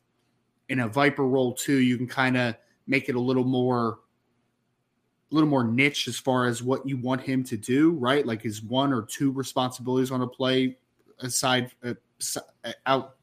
In 0.69 0.81
a 0.81 0.87
Viper 0.87 1.25
role 1.25 1.53
too, 1.53 1.77
you 1.77 1.97
can 1.97 2.07
kind 2.07 2.37
of 2.37 2.55
make 2.85 3.09
it 3.09 3.15
a 3.15 3.19
little 3.19 3.45
more 3.45 3.97
a 5.31 5.33
little 5.33 5.49
more 5.49 5.63
niche 5.63 6.07
as 6.07 6.19
far 6.19 6.45
as 6.45 6.61
what 6.61 6.87
you 6.87 6.97
want 6.97 7.21
him 7.21 7.43
to 7.45 7.57
do, 7.57 7.93
right? 7.93 8.23
Like 8.23 8.43
his 8.43 8.61
one 8.61 8.93
or 8.93 9.01
two 9.01 9.31
responsibilities 9.31 10.11
on 10.11 10.21
a 10.21 10.27
play 10.27 10.77
aside 11.21 11.71
uh, 11.83 11.95
out 12.85 13.15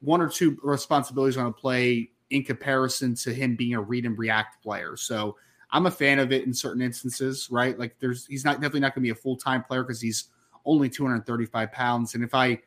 one 0.00 0.20
or 0.20 0.28
two 0.28 0.58
responsibilities 0.62 1.36
on 1.36 1.46
a 1.46 1.52
play 1.52 2.10
in 2.30 2.44
comparison 2.44 3.14
to 3.14 3.32
him 3.32 3.56
being 3.56 3.74
a 3.74 3.80
read 3.80 4.06
and 4.06 4.18
react 4.18 4.62
player. 4.62 4.96
So 4.96 5.36
I'm 5.70 5.86
a 5.86 5.90
fan 5.90 6.18
of 6.18 6.32
it 6.32 6.44
in 6.44 6.52
certain 6.54 6.82
instances, 6.82 7.48
right? 7.50 7.78
Like 7.78 7.96
there's 7.98 8.26
he's 8.26 8.44
not 8.44 8.56
definitely 8.56 8.80
not 8.80 8.94
going 8.94 9.02
to 9.02 9.06
be 9.06 9.10
a 9.10 9.14
full 9.14 9.36
time 9.36 9.62
player 9.62 9.82
because 9.82 10.00
he's 10.00 10.28
only 10.64 10.88
235 10.88 11.72
pounds, 11.72 12.14
and 12.14 12.22
if 12.22 12.34
I 12.34 12.60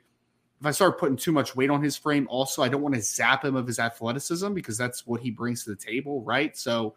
if 0.60 0.66
I 0.66 0.72
start 0.72 1.00
putting 1.00 1.18
too 1.18 1.32
much 1.32 1.56
weight 1.56 1.70
on 1.70 1.84
his 1.84 1.98
frame, 1.98 2.28
also 2.30 2.64
I 2.64 2.70
don't 2.70 2.82
want 2.82 2.96
to 2.96 3.02
zap 3.02 3.44
him 3.44 3.56
of 3.56 3.68
his 3.68 3.80
athleticism 3.80 4.54
because 4.54 4.78
that's 4.78 5.06
what 5.06 5.22
he 5.22 5.30
brings 5.30 5.64
to 5.64 5.72
the 5.72 5.76
table, 5.76 6.22
right? 6.24 6.56
So 6.58 6.96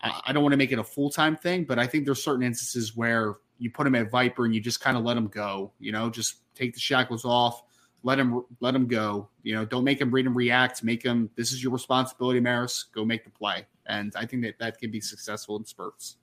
I, 0.00 0.32
don't 0.32 0.42
want 0.42 0.52
to 0.52 0.56
make 0.58 0.70
it 0.70 0.78
a 0.78 0.84
full 0.84 1.10
time 1.10 1.36
thing, 1.36 1.64
but 1.64 1.78
I 1.78 1.86
think 1.86 2.04
there's 2.04 2.22
certain 2.22 2.44
instances 2.44 2.96
where 2.96 3.36
you 3.58 3.70
put 3.70 3.86
him 3.86 3.94
at 3.94 4.10
Viper 4.10 4.44
and 4.44 4.54
you 4.54 4.60
just 4.60 4.80
kind 4.80 4.96
of 4.96 5.02
let 5.02 5.16
him 5.16 5.26
go, 5.26 5.72
you 5.80 5.90
know, 5.90 6.10
just 6.10 6.36
take 6.54 6.74
the 6.74 6.80
shackles 6.80 7.24
off 7.24 7.62
let 8.02 8.18
him 8.18 8.44
let 8.60 8.74
him 8.74 8.86
go. 8.86 9.28
You 9.42 9.54
know, 9.54 9.64
don't 9.64 9.84
make 9.84 10.00
him 10.00 10.10
read 10.10 10.26
and 10.26 10.36
react. 10.36 10.82
Make 10.82 11.02
him. 11.02 11.30
This 11.36 11.52
is 11.52 11.62
your 11.62 11.72
responsibility, 11.72 12.40
Marist. 12.40 12.86
Go 12.94 13.04
make 13.04 13.24
the 13.24 13.30
play. 13.30 13.66
And 13.86 14.12
I 14.16 14.26
think 14.26 14.42
that 14.42 14.58
that 14.58 14.78
can 14.78 14.90
be 14.90 15.00
successful 15.00 15.56
in 15.56 15.64
spurts. 15.64 16.16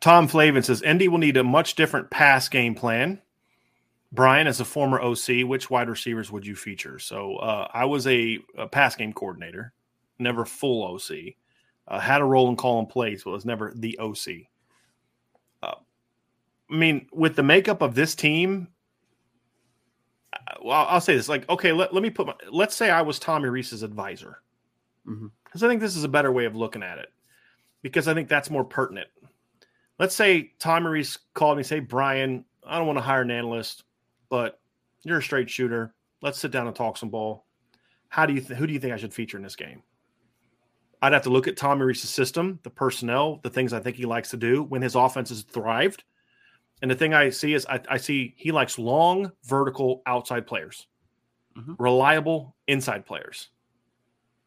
Tom 0.00 0.28
Flavin 0.28 0.62
says 0.62 0.82
Indy 0.82 1.08
will 1.08 1.18
need 1.18 1.36
a 1.36 1.44
much 1.44 1.74
different 1.74 2.10
pass 2.10 2.48
game 2.48 2.74
plan. 2.74 3.20
Brian, 4.12 4.46
as 4.46 4.60
a 4.60 4.64
former 4.64 5.00
OC, 5.00 5.46
which 5.46 5.68
wide 5.68 5.88
receivers 5.88 6.30
would 6.30 6.46
you 6.46 6.54
feature? 6.54 6.98
So 6.98 7.36
uh, 7.36 7.68
I 7.72 7.84
was 7.86 8.06
a, 8.06 8.38
a, 8.56 8.68
pass 8.68 8.94
game 8.94 9.12
coordinator, 9.12 9.72
never 10.18 10.44
full 10.44 10.94
OC. 10.94 11.34
Uh, 11.88 11.98
had 11.98 12.20
a 12.20 12.24
role 12.24 12.48
in 12.48 12.56
calling 12.56 12.86
plays, 12.86 13.24
but 13.24 13.32
was 13.32 13.44
never 13.44 13.72
the 13.74 13.98
OC. 13.98 14.28
Uh, 15.62 15.74
I 16.70 16.74
mean, 16.74 17.08
with 17.12 17.36
the 17.36 17.42
makeup 17.42 17.82
of 17.82 17.94
this 17.94 18.14
team, 18.14 18.68
well, 20.62 20.86
I'll 20.88 21.00
say 21.00 21.16
this: 21.16 21.28
like, 21.28 21.48
okay, 21.48 21.72
let, 21.72 21.92
let 21.94 22.02
me 22.02 22.10
put 22.10 22.26
my. 22.26 22.34
Let's 22.50 22.74
say 22.74 22.90
I 22.90 23.02
was 23.02 23.18
Tommy 23.18 23.48
Rees's 23.48 23.82
advisor, 23.82 24.40
because 25.04 25.20
mm-hmm. 25.20 25.64
I 25.64 25.68
think 25.68 25.80
this 25.80 25.96
is 25.96 26.04
a 26.04 26.08
better 26.08 26.32
way 26.32 26.44
of 26.44 26.56
looking 26.56 26.82
at 26.82 26.98
it, 26.98 27.12
because 27.82 28.08
I 28.08 28.14
think 28.14 28.28
that's 28.28 28.50
more 28.50 28.64
pertinent. 28.64 29.08
Let's 29.98 30.14
say 30.14 30.52
Tommy 30.58 30.88
Rees 30.88 31.18
called 31.34 31.56
me, 31.56 31.60
and 31.60 31.66
say, 31.66 31.80
Brian, 31.80 32.44
I 32.66 32.78
don't 32.78 32.86
want 32.86 32.98
to 32.98 33.02
hire 33.02 33.22
an 33.22 33.30
analyst, 33.30 33.84
but 34.28 34.60
you're 35.04 35.18
a 35.18 35.22
straight 35.22 35.48
shooter. 35.48 35.94
Let's 36.22 36.38
sit 36.38 36.50
down 36.50 36.66
and 36.66 36.76
talk 36.76 36.96
some 36.96 37.10
ball. 37.10 37.46
How 38.08 38.26
do 38.26 38.34
you 38.34 38.40
th- 38.40 38.58
who 38.58 38.66
do 38.66 38.72
you 38.72 38.80
think 38.80 38.92
I 38.92 38.96
should 38.96 39.14
feature 39.14 39.36
in 39.36 39.42
this 39.42 39.56
game? 39.56 39.82
I'd 41.02 41.12
have 41.12 41.22
to 41.22 41.30
look 41.30 41.46
at 41.46 41.56
Tommy 41.56 41.84
Rees's 41.84 42.10
system, 42.10 42.58
the 42.62 42.70
personnel, 42.70 43.40
the 43.42 43.50
things 43.50 43.72
I 43.72 43.80
think 43.80 43.96
he 43.96 44.06
likes 44.06 44.30
to 44.30 44.36
do 44.36 44.62
when 44.62 44.82
his 44.82 44.94
offense 44.94 45.28
has 45.28 45.42
thrived 45.42 46.04
and 46.82 46.90
the 46.90 46.94
thing 46.94 47.14
I 47.14 47.30
see 47.30 47.54
is 47.54 47.66
I, 47.66 47.80
I 47.88 47.96
see 47.96 48.34
he 48.36 48.52
likes 48.52 48.78
long, 48.78 49.32
vertical 49.44 50.02
outside 50.06 50.46
players, 50.46 50.86
mm-hmm. 51.56 51.74
reliable 51.78 52.54
inside 52.66 53.06
players. 53.06 53.48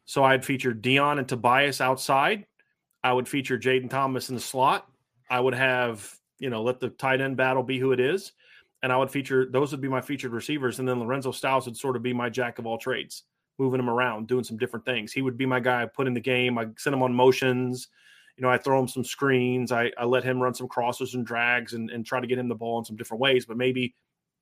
So 0.04 0.24
I'd 0.24 0.44
feature 0.44 0.72
Deion 0.72 1.18
and 1.18 1.28
Tobias 1.28 1.80
outside. 1.80 2.46
I 3.02 3.12
would 3.12 3.28
feature 3.28 3.58
Jayden 3.58 3.90
Thomas 3.90 4.28
in 4.28 4.34
the 4.34 4.40
slot. 4.40 4.88
I 5.28 5.40
would 5.40 5.54
have, 5.54 6.12
you 6.38 6.50
know, 6.50 6.62
let 6.62 6.80
the 6.80 6.90
tight 6.90 7.20
end 7.20 7.36
battle 7.36 7.62
be 7.62 7.78
who 7.78 7.92
it 7.92 8.00
is. 8.00 8.32
And 8.82 8.92
I 8.92 8.96
would 8.96 9.10
feature 9.10 9.46
those 9.50 9.72
would 9.72 9.80
be 9.80 9.88
my 9.88 10.00
featured 10.00 10.32
receivers. 10.32 10.78
And 10.78 10.88
then 10.88 11.00
Lorenzo 11.00 11.32
Styles 11.32 11.66
would 11.66 11.76
sort 11.76 11.96
of 11.96 12.02
be 12.02 12.12
my 12.12 12.28
jack 12.28 12.58
of 12.58 12.66
all 12.66 12.78
trades, 12.78 13.24
moving 13.58 13.80
him 13.80 13.90
around, 13.90 14.26
doing 14.26 14.44
some 14.44 14.56
different 14.56 14.84
things. 14.84 15.12
He 15.12 15.22
would 15.22 15.36
be 15.36 15.46
my 15.46 15.60
guy 15.60 15.82
I 15.82 15.86
put 15.86 16.06
in 16.06 16.14
the 16.14 16.20
game. 16.20 16.58
I 16.58 16.66
send 16.76 16.94
him 16.94 17.02
on 17.02 17.12
motions 17.12 17.88
you 18.40 18.46
know, 18.46 18.52
I 18.52 18.56
throw 18.56 18.80
him 18.80 18.88
some 18.88 19.04
screens. 19.04 19.70
I, 19.70 19.92
I 19.98 20.06
let 20.06 20.24
him 20.24 20.40
run 20.40 20.54
some 20.54 20.66
crosses 20.66 21.14
and 21.14 21.26
drags 21.26 21.74
and, 21.74 21.90
and 21.90 22.06
try 22.06 22.20
to 22.20 22.26
get 22.26 22.38
him 22.38 22.48
the 22.48 22.54
ball 22.54 22.78
in 22.78 22.86
some 22.86 22.96
different 22.96 23.20
ways. 23.20 23.44
But 23.44 23.58
maybe 23.58 23.94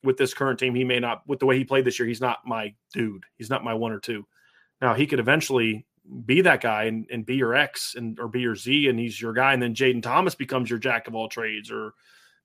with 0.04 0.16
this 0.16 0.32
current 0.32 0.60
team, 0.60 0.72
he 0.76 0.84
may 0.84 1.00
not, 1.00 1.22
with 1.26 1.40
the 1.40 1.46
way 1.46 1.58
he 1.58 1.64
played 1.64 1.84
this 1.84 1.98
year, 1.98 2.06
he's 2.06 2.20
not 2.20 2.38
my 2.46 2.72
dude. 2.94 3.24
He's 3.38 3.50
not 3.50 3.64
my 3.64 3.74
one 3.74 3.90
or 3.90 3.98
two. 3.98 4.24
Now, 4.80 4.94
he 4.94 5.08
could 5.08 5.18
eventually 5.18 5.84
be 6.24 6.42
that 6.42 6.60
guy 6.60 6.84
and, 6.84 7.08
and 7.10 7.26
be 7.26 7.34
your 7.34 7.56
X 7.56 7.96
and 7.96 8.20
or 8.20 8.28
be 8.28 8.40
your 8.40 8.54
Z 8.54 8.86
and 8.86 9.00
he's 9.00 9.20
your 9.20 9.32
guy. 9.32 9.52
And 9.52 9.60
then 9.60 9.74
Jayden 9.74 10.00
Thomas 10.00 10.36
becomes 10.36 10.70
your 10.70 10.78
jack 10.78 11.08
of 11.08 11.16
all 11.16 11.28
trades 11.28 11.68
or 11.68 11.94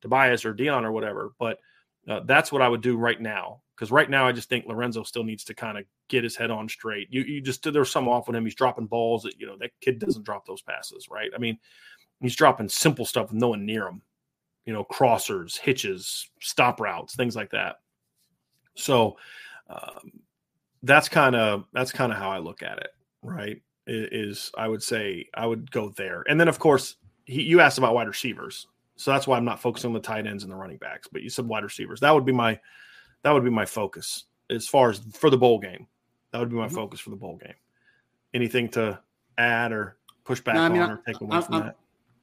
Tobias 0.01 0.45
or 0.45 0.55
Dion 0.55 0.85
or 0.85 0.91
whatever. 0.91 1.33
But 1.37 1.59
uh, 2.09 2.21
that's 2.25 2.51
what 2.51 2.63
I 2.63 2.67
would 2.67 2.81
do 2.81 2.97
right 2.97 3.21
now 3.21 3.61
because 3.75 3.91
right 3.91 4.09
now 4.09 4.27
I 4.27 4.31
just 4.31 4.49
think 4.49 4.65
Lorenzo 4.65 5.03
still 5.03 5.23
needs 5.23 5.43
to 5.45 5.53
kind 5.53 5.77
of 5.77 5.85
get 6.07 6.23
his 6.23 6.35
head 6.35 6.51
on 6.51 6.69
straight. 6.69 7.07
You 7.11 7.21
you 7.23 7.41
just 7.41 7.63
there's 7.63 7.91
some 7.91 8.07
off 8.07 8.27
with 8.27 8.35
him. 8.35 8.45
He's 8.45 8.55
dropping 8.55 8.87
balls 8.87 9.23
that 9.23 9.39
you 9.39 9.47
know 9.47 9.57
that 9.59 9.71
kid 9.81 9.99
doesn't 9.99 10.25
drop 10.25 10.45
those 10.45 10.61
passes, 10.61 11.07
right? 11.09 11.31
I 11.35 11.39
mean, 11.39 11.57
he's 12.21 12.35
dropping 12.35 12.69
simple 12.69 13.05
stuff 13.05 13.31
with 13.31 13.39
no 13.39 13.49
one 13.49 13.65
near 13.65 13.87
him. 13.87 14.01
You 14.65 14.73
know, 14.73 14.85
crossers, 14.85 15.57
hitches, 15.57 16.29
stop 16.39 16.79
routes, 16.79 17.15
things 17.15 17.35
like 17.35 17.51
that. 17.51 17.77
So 18.75 19.17
um, 19.69 20.11
that's 20.83 21.09
kind 21.09 21.35
of 21.35 21.65
that's 21.73 21.91
kind 21.91 22.11
of 22.11 22.17
how 22.17 22.31
I 22.31 22.37
look 22.37 22.61
at 22.61 22.77
it, 22.77 22.89
right? 23.21 23.61
Is 23.87 24.51
I 24.57 24.67
would 24.67 24.83
say 24.83 25.27
I 25.33 25.45
would 25.45 25.69
go 25.71 25.89
there, 25.89 26.23
and 26.29 26.39
then 26.39 26.47
of 26.47 26.59
course 26.59 26.95
he, 27.25 27.41
you 27.41 27.59
asked 27.59 27.77
about 27.77 27.95
wide 27.95 28.07
receivers, 28.07 28.67
so 28.95 29.11
that's 29.11 29.27
why 29.27 29.37
I'm 29.37 29.45
not 29.45 29.59
focusing 29.59 29.89
on 29.89 29.93
the 29.93 29.99
tight 29.99 30.27
ends 30.27 30.43
and 30.43 30.51
the 30.51 30.55
running 30.55 30.77
backs, 30.77 31.07
but 31.11 31.21
you 31.21 31.29
said 31.29 31.45
wide 31.45 31.63
receivers. 31.63 31.99
That 31.99 32.13
would 32.13 32.25
be 32.25 32.31
my 32.31 32.59
that 33.23 33.31
would 33.31 33.43
be 33.43 33.49
my 33.49 33.65
focus 33.65 34.25
as 34.49 34.67
far 34.67 34.89
as 34.89 34.99
for 35.13 35.29
the 35.29 35.37
bowl 35.37 35.59
game. 35.59 35.87
That 36.31 36.39
would 36.39 36.49
be 36.49 36.55
my 36.55 36.67
mm-hmm. 36.67 36.75
focus 36.75 36.99
for 36.99 37.09
the 37.09 37.15
bowl 37.15 37.37
game. 37.37 37.53
Anything 38.33 38.69
to 38.69 38.99
add 39.37 39.71
or 39.71 39.97
push 40.23 40.41
back 40.41 40.55
no, 40.55 40.61
I 40.61 40.69
mean, 40.69 40.81
on 40.81 40.91
or 40.91 41.01
take 41.05 41.21
away 41.21 41.37
I'm, 41.37 41.43
from 41.43 41.55
I'm, 41.55 41.61
that? 41.63 41.75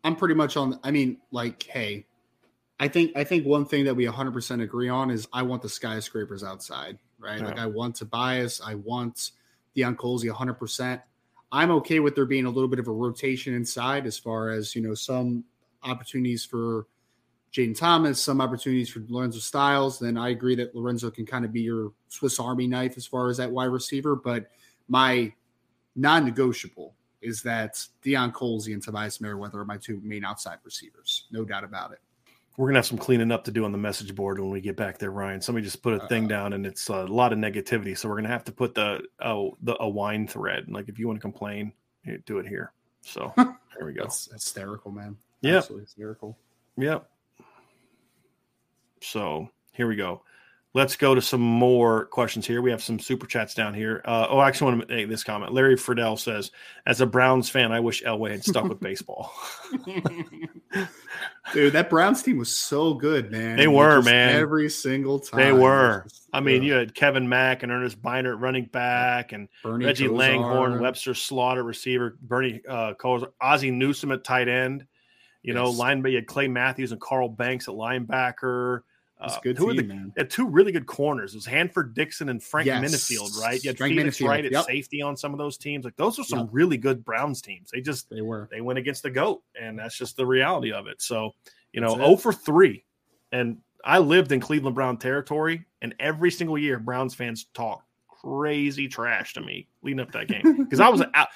I'm 0.04 0.16
pretty 0.16 0.34
much 0.34 0.56
on. 0.56 0.78
I 0.82 0.90
mean, 0.90 1.18
like, 1.30 1.62
hey, 1.62 2.06
I 2.78 2.88
think 2.88 3.16
I 3.16 3.24
think 3.24 3.46
one 3.46 3.66
thing 3.66 3.84
that 3.84 3.94
we 3.94 4.06
100% 4.06 4.62
agree 4.62 4.88
on 4.88 5.10
is 5.10 5.28
I 5.32 5.42
want 5.42 5.62
the 5.62 5.68
skyscrapers 5.68 6.42
outside, 6.42 6.98
right? 7.18 7.38
Yeah. 7.38 7.46
Like 7.46 7.58
I 7.58 7.66
want 7.66 7.96
Tobias, 7.96 8.60
I 8.64 8.74
want 8.74 9.32
Deion 9.76 9.96
Colzie 9.96 10.32
100%. 10.32 11.02
I'm 11.52 11.70
okay 11.72 12.00
with 12.00 12.14
there 12.14 12.26
being 12.26 12.46
a 12.46 12.50
little 12.50 12.68
bit 12.68 12.78
of 12.78 12.88
a 12.88 12.92
rotation 12.92 13.54
inside 13.54 14.06
as 14.06 14.18
far 14.18 14.50
as 14.50 14.74
you 14.74 14.82
know 14.82 14.94
some 14.94 15.44
opportunities 15.82 16.44
for 16.44 16.86
Jayden 17.52 17.76
Thomas, 17.76 18.22
some 18.22 18.40
opportunities 18.40 18.88
for 18.90 19.02
Lorenzo 19.08 19.40
Styles, 19.40 19.98
then 19.98 20.16
I 20.16 20.28
agree 20.28 20.54
that 20.54 20.74
Lorenzo 20.74 21.10
can 21.10 21.26
kind 21.26 21.44
of 21.44 21.52
be 21.52 21.62
your 21.62 21.92
Swiss 22.08 22.38
Army 22.38 22.68
knife 22.68 22.96
as 22.96 23.06
far 23.06 23.28
as 23.28 23.36
that 23.38 23.50
wide 23.50 23.64
receiver. 23.64 24.14
But 24.14 24.50
my 24.88 25.32
non 25.96 26.24
negotiable 26.24 26.94
is 27.22 27.42
that 27.42 27.84
Deion 28.04 28.32
Colzie 28.32 28.72
and 28.72 28.82
Tobias 28.82 29.20
Merriweather 29.20 29.60
are 29.60 29.64
my 29.64 29.76
two 29.76 30.00
main 30.04 30.24
outside 30.24 30.58
receivers. 30.64 31.26
No 31.30 31.44
doubt 31.44 31.64
about 31.64 31.92
it. 31.92 31.98
We're 32.56 32.68
gonna 32.68 32.78
have 32.78 32.86
some 32.86 32.98
cleaning 32.98 33.32
up 33.32 33.44
to 33.44 33.50
do 33.50 33.64
on 33.64 33.72
the 33.72 33.78
message 33.78 34.14
board 34.14 34.38
when 34.38 34.50
we 34.50 34.60
get 34.60 34.76
back 34.76 34.98
there, 34.98 35.10
Ryan. 35.10 35.40
Somebody 35.40 35.64
just 35.64 35.82
put 35.82 35.94
a 35.94 36.06
thing 36.08 36.26
uh, 36.26 36.28
down, 36.28 36.52
and 36.52 36.66
it's 36.66 36.88
a 36.88 37.04
lot 37.04 37.32
of 37.32 37.38
negativity. 37.38 37.96
So 37.96 38.08
we're 38.08 38.16
gonna 38.16 38.28
have 38.28 38.44
to 38.44 38.52
put 38.52 38.74
the 38.74 39.02
oh 39.20 39.56
the 39.62 39.76
a 39.80 39.88
wine 39.88 40.26
thread. 40.26 40.66
Like 40.68 40.88
if 40.88 40.98
you 40.98 41.06
want 41.06 41.16
to 41.16 41.22
complain, 41.22 41.72
do 42.26 42.38
it 42.38 42.46
here. 42.46 42.72
So 43.02 43.32
there 43.36 43.86
we 43.86 43.94
go. 43.94 44.02
That's 44.02 44.30
hysterical, 44.30 44.90
man. 44.90 45.16
Yeah, 45.40 45.62
hysterical. 45.62 46.36
Yep. 46.76 47.08
So 49.00 49.48
here 49.72 49.86
we 49.86 49.96
go. 49.96 50.22
Let's 50.72 50.94
go 50.94 51.16
to 51.16 51.22
some 51.22 51.40
more 51.40 52.04
questions 52.06 52.46
here. 52.46 52.62
We 52.62 52.70
have 52.70 52.82
some 52.82 53.00
super 53.00 53.26
chats 53.26 53.54
down 53.54 53.74
here. 53.74 54.02
Uh, 54.04 54.28
oh, 54.30 54.38
I 54.38 54.46
actually 54.46 54.70
want 54.70 54.88
to 54.88 54.94
make 54.94 55.08
this 55.08 55.24
comment. 55.24 55.52
Larry 55.52 55.76
Friedel 55.76 56.16
says, 56.16 56.52
"As 56.86 57.00
a 57.00 57.06
Browns 57.06 57.50
fan, 57.50 57.72
I 57.72 57.80
wish 57.80 58.04
Elway 58.04 58.30
had 58.30 58.44
stuck 58.44 58.68
with 58.68 58.78
baseball." 58.80 59.32
Dude, 61.52 61.72
that 61.72 61.90
Browns 61.90 62.22
team 62.22 62.38
was 62.38 62.54
so 62.54 62.94
good, 62.94 63.32
man. 63.32 63.56
They 63.56 63.66
were, 63.66 64.00
man. 64.02 64.36
Every 64.36 64.70
single 64.70 65.18
time. 65.18 65.40
They 65.40 65.52
were. 65.52 66.06
I 66.32 66.38
mean, 66.38 66.62
you 66.62 66.74
had 66.74 66.94
Kevin 66.94 67.28
Mack 67.28 67.64
and 67.64 67.72
Earnest 67.72 68.00
Byner 68.00 68.36
running 68.36 68.66
back, 68.66 69.32
and 69.32 69.48
Bernie 69.64 69.86
Reggie 69.86 70.06
Kosar. 70.06 70.18
Langhorne, 70.18 70.80
Webster 70.80 71.14
Slaughter 71.14 71.64
receiver, 71.64 72.16
Bernie 72.22 72.60
uh, 72.68 72.94
Ozzie 73.40 73.72
Newsome 73.72 74.12
at 74.12 74.22
tight 74.22 74.46
end. 74.46 74.86
You 75.42 75.54
yes. 75.54 75.56
know, 75.56 75.72
linebacker, 75.72 76.10
you 76.10 76.16
had 76.16 76.26
Clay 76.28 76.46
Matthews 76.46 76.92
and 76.92 77.00
Carl 77.00 77.28
Banks 77.28 77.66
at 77.66 77.74
linebacker. 77.74 78.82
That's 79.20 79.36
uh, 79.36 79.40
good 79.42 79.58
team, 79.58 79.76
the, 79.76 79.82
man. 79.82 80.12
Had 80.16 80.30
two 80.30 80.46
really 80.48 80.72
good 80.72 80.86
corners. 80.86 81.34
It 81.34 81.38
was 81.38 81.46
Hanford 81.46 81.94
Dixon 81.94 82.30
and 82.30 82.42
Frank 82.42 82.66
yes. 82.66 82.82
Minifield, 82.82 83.38
right? 83.40 83.62
You 83.62 83.70
had 83.70 83.78
Frank 83.78 83.94
Felix 83.94 84.20
Wright 84.20 84.44
at 84.44 84.52
yep. 84.52 84.64
safety 84.64 85.02
on 85.02 85.16
some 85.16 85.32
of 85.32 85.38
those 85.38 85.58
teams. 85.58 85.84
Like 85.84 85.96
those 85.96 86.18
are 86.18 86.24
some 86.24 86.40
yep. 86.40 86.48
really 86.50 86.78
good 86.78 87.04
Browns 87.04 87.42
teams. 87.42 87.70
They 87.70 87.80
just 87.80 88.08
they 88.08 88.22
were 88.22 88.48
they 88.50 88.60
went 88.60 88.78
against 88.78 89.02
the 89.02 89.10
goat, 89.10 89.42
and 89.60 89.78
that's 89.78 89.96
just 89.96 90.16
the 90.16 90.26
reality 90.26 90.72
of 90.72 90.86
it. 90.86 91.02
So 91.02 91.34
you 91.72 91.80
know, 91.80 91.94
zero 91.94 92.16
for 92.16 92.32
three, 92.32 92.84
and 93.30 93.58
I 93.84 93.98
lived 93.98 94.32
in 94.32 94.40
Cleveland 94.40 94.74
Brown 94.74 94.96
territory, 94.96 95.64
and 95.82 95.94
every 96.00 96.30
single 96.30 96.56
year 96.56 96.78
Browns 96.78 97.14
fans 97.14 97.46
talk 97.52 97.84
crazy 98.08 98.88
trash 98.88 99.34
to 99.34 99.40
me 99.40 99.68
leading 99.82 100.00
up 100.00 100.12
that 100.12 100.28
game 100.28 100.56
because 100.64 100.80
I 100.80 100.88
was 100.88 101.02
out. 101.14 101.28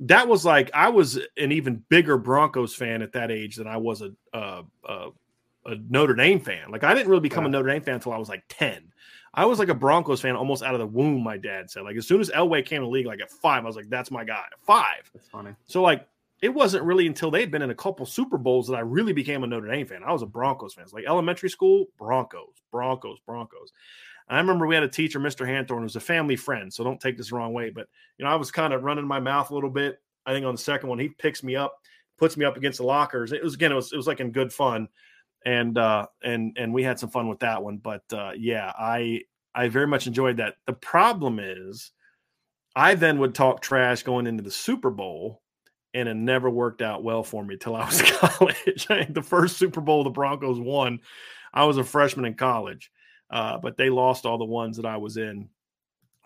That 0.00 0.26
was 0.26 0.44
like 0.44 0.70
I 0.74 0.88
was 0.88 1.18
an 1.36 1.52
even 1.52 1.84
bigger 1.88 2.18
Broncos 2.18 2.74
fan 2.74 3.02
at 3.02 3.12
that 3.12 3.30
age 3.30 3.56
than 3.56 3.66
I 3.66 3.76
was 3.76 4.02
a 4.02 4.12
a, 4.32 4.62
a, 4.84 5.08
a 5.66 5.76
Notre 5.88 6.14
Dame 6.14 6.40
fan. 6.40 6.70
Like 6.70 6.84
I 6.84 6.94
didn't 6.94 7.08
really 7.08 7.20
become 7.20 7.44
yeah. 7.44 7.48
a 7.48 7.52
Notre 7.52 7.68
Dame 7.68 7.82
fan 7.82 7.94
until 7.94 8.12
I 8.12 8.18
was 8.18 8.28
like 8.28 8.44
ten. 8.48 8.92
I 9.34 9.46
was 9.46 9.58
like 9.58 9.68
a 9.68 9.74
Broncos 9.74 10.20
fan 10.20 10.36
almost 10.36 10.62
out 10.62 10.74
of 10.74 10.80
the 10.80 10.86
womb. 10.86 11.22
My 11.22 11.38
dad 11.38 11.70
said 11.70 11.84
like 11.84 11.96
as 11.96 12.06
soon 12.06 12.20
as 12.20 12.30
Elway 12.30 12.64
came 12.64 12.80
to 12.80 12.86
the 12.86 12.90
league, 12.90 13.06
like 13.06 13.20
at 13.20 13.30
five, 13.30 13.64
I 13.64 13.66
was 13.66 13.76
like 13.76 13.88
that's 13.88 14.10
my 14.10 14.24
guy. 14.24 14.44
five. 14.62 15.10
That's 15.14 15.28
funny. 15.28 15.54
So 15.66 15.82
like 15.82 16.06
it 16.42 16.52
wasn't 16.52 16.84
really 16.84 17.06
until 17.06 17.30
they'd 17.30 17.52
been 17.52 17.62
in 17.62 17.70
a 17.70 17.74
couple 17.74 18.04
Super 18.04 18.36
Bowls 18.36 18.66
that 18.66 18.74
I 18.74 18.80
really 18.80 19.12
became 19.12 19.44
a 19.44 19.46
Notre 19.46 19.68
Dame 19.68 19.86
fan. 19.86 20.02
I 20.04 20.12
was 20.12 20.22
a 20.22 20.26
Broncos 20.26 20.74
fan. 20.74 20.84
Like 20.92 21.04
elementary 21.06 21.48
school, 21.48 21.86
Broncos, 21.98 22.62
Broncos, 22.72 23.18
Broncos. 23.24 23.72
And 24.28 24.36
I 24.36 24.40
remember 24.40 24.66
we 24.66 24.74
had 24.74 24.84
a 24.84 24.88
teacher, 24.88 25.20
Mr. 25.20 25.46
Hanthorne, 25.46 25.78
who 25.78 25.84
was 25.84 25.96
a 25.96 26.00
family 26.00 26.36
friend. 26.36 26.72
So 26.72 26.82
don't 26.82 27.00
take 27.00 27.16
this 27.16 27.30
the 27.30 27.36
wrong 27.36 27.52
way. 27.52 27.70
But, 27.70 27.88
you 28.18 28.24
know, 28.24 28.30
I 28.30 28.34
was 28.34 28.50
kind 28.50 28.72
of 28.72 28.82
running 28.82 29.06
my 29.06 29.20
mouth 29.20 29.50
a 29.50 29.54
little 29.54 29.70
bit. 29.70 30.00
I 30.26 30.32
think 30.32 30.46
on 30.46 30.54
the 30.54 30.60
second 30.60 30.88
one, 30.88 30.98
he 30.98 31.08
picks 31.08 31.42
me 31.42 31.56
up, 31.56 31.78
puts 32.18 32.36
me 32.36 32.44
up 32.44 32.56
against 32.56 32.78
the 32.78 32.86
lockers. 32.86 33.32
It 33.32 33.42
was, 33.42 33.54
again, 33.54 33.72
it 33.72 33.76
was, 33.76 33.92
it 33.92 33.96
was 33.96 34.06
like 34.06 34.20
in 34.20 34.30
good 34.30 34.52
fun. 34.52 34.88
And, 35.44 35.76
uh, 35.76 36.06
and, 36.22 36.56
and 36.58 36.72
we 36.72 36.82
had 36.82 36.98
some 36.98 37.10
fun 37.10 37.28
with 37.28 37.40
that 37.40 37.62
one. 37.62 37.78
But, 37.78 38.02
uh, 38.12 38.32
yeah, 38.36 38.72
I, 38.78 39.22
I 39.54 39.68
very 39.68 39.86
much 39.86 40.06
enjoyed 40.06 40.36
that. 40.36 40.56
The 40.66 40.72
problem 40.72 41.38
is 41.40 41.92
I 42.76 42.94
then 42.94 43.18
would 43.18 43.34
talk 43.34 43.60
trash 43.60 44.02
going 44.02 44.26
into 44.26 44.42
the 44.42 44.50
Super 44.50 44.90
Bowl 44.90 45.42
and 45.94 46.08
it 46.08 46.14
never 46.14 46.48
worked 46.48 46.80
out 46.80 47.04
well 47.04 47.22
for 47.22 47.44
me 47.44 47.56
till 47.56 47.76
I 47.76 47.84
was 47.84 48.00
in 48.00 48.06
college. 48.16 48.86
the 48.86 49.22
first 49.24 49.58
Super 49.58 49.80
Bowl 49.80 50.04
the 50.04 50.10
Broncos 50.10 50.58
won, 50.58 51.00
I 51.52 51.64
was 51.64 51.76
a 51.76 51.84
freshman 51.84 52.24
in 52.24 52.34
college 52.34 52.90
uh, 53.32 53.56
but 53.58 53.76
they 53.76 53.88
lost 53.88 54.26
all 54.26 54.38
the 54.38 54.44
ones 54.44 54.76
that 54.76 54.86
I 54.86 54.98
was 54.98 55.16
in 55.16 55.48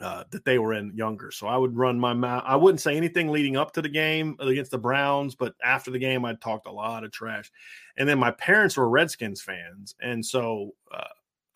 uh, 0.01 0.24
that 0.31 0.44
they 0.44 0.59
were 0.59 0.74
in 0.74 0.93
younger. 0.94 1.31
So 1.31 1.47
I 1.47 1.56
would 1.56 1.77
run 1.77 1.98
my 1.98 2.12
mouth. 2.12 2.43
I 2.47 2.56
wouldn't 2.56 2.81
say 2.81 2.97
anything 2.97 3.28
leading 3.28 3.56
up 3.56 3.73
to 3.73 3.82
the 3.82 3.89
game 3.89 4.36
against 4.40 4.70
the 4.70 4.78
Browns, 4.78 5.35
but 5.35 5.55
after 5.64 5.90
the 5.90 5.98
game, 5.98 6.24
I 6.24 6.35
talked 6.35 6.66
a 6.66 6.73
lot 6.73 7.05
of 7.05 7.12
trash. 7.12 7.51
And 7.97 8.09
then 8.09 8.18
my 8.18 8.31
parents 8.32 8.77
were 8.77 8.89
Redskins 8.89 9.40
fans, 9.40 9.94
and 10.01 10.24
so 10.24 10.74
uh, 10.94 11.05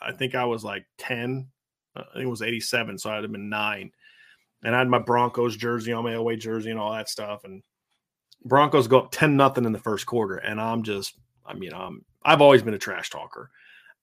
I 0.01 0.13
think 0.13 0.35
I 0.35 0.45
was 0.45 0.65
like 0.65 0.87
ten. 0.97 1.49
Uh, 1.95 2.05
I 2.11 2.15
think 2.15 2.27
it 2.27 2.31
was 2.31 2.43
eighty-seven, 2.43 2.97
so 2.99 3.11
I'd 3.11 3.23
have 3.23 3.33
been 3.33 3.51
nine. 3.51 3.93
And 4.63 4.75
I 4.75 4.79
had 4.79 4.89
my 4.89 4.99
Broncos 4.99 5.57
jersey 5.57 5.93
on 5.93 6.05
my 6.05 6.13
away 6.13 6.37
jersey 6.37 6.71
and 6.71 6.79
all 6.79 6.93
that 6.93 7.09
stuff. 7.09 7.45
And 7.45 7.63
Broncos 8.45 8.89
go 8.89 9.01
up 9.01 9.11
ten 9.11 9.37
nothing 9.37 9.65
in 9.67 9.73
the 9.73 9.79
first 9.79 10.07
quarter, 10.07 10.37
and 10.37 10.61
I'm 10.61 10.83
just, 10.83 11.15
I 11.45 11.55
mean, 11.55 11.75
I'm 11.75 12.05
I've 12.23 12.41
always 12.41 12.63
been 12.63 12.75
a 12.75 12.79
trash 12.79 13.11
talker 13.11 13.51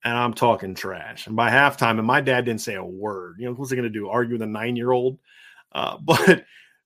and 0.07 0.17
I'm 0.17 0.33
talking 0.33 0.73
trash. 0.73 1.27
And 1.27 1.35
by 1.35 1.49
halftime, 1.49 1.97
and 1.97 2.07
my 2.07 2.21
dad 2.21 2.45
didn't 2.45 2.61
say 2.61 2.75
a 2.75 2.83
word. 2.83 3.35
You 3.39 3.45
know, 3.47 3.53
what's 3.53 3.71
he 3.71 3.75
going 3.75 3.91
to 3.91 3.99
do? 3.99 4.07
Argue 4.07 4.35
with 4.35 4.41
a 4.41 4.47
nine 4.47 4.77
year 4.77 4.91
old? 4.91 5.19
Uh, 5.73 5.97
but 6.01 6.45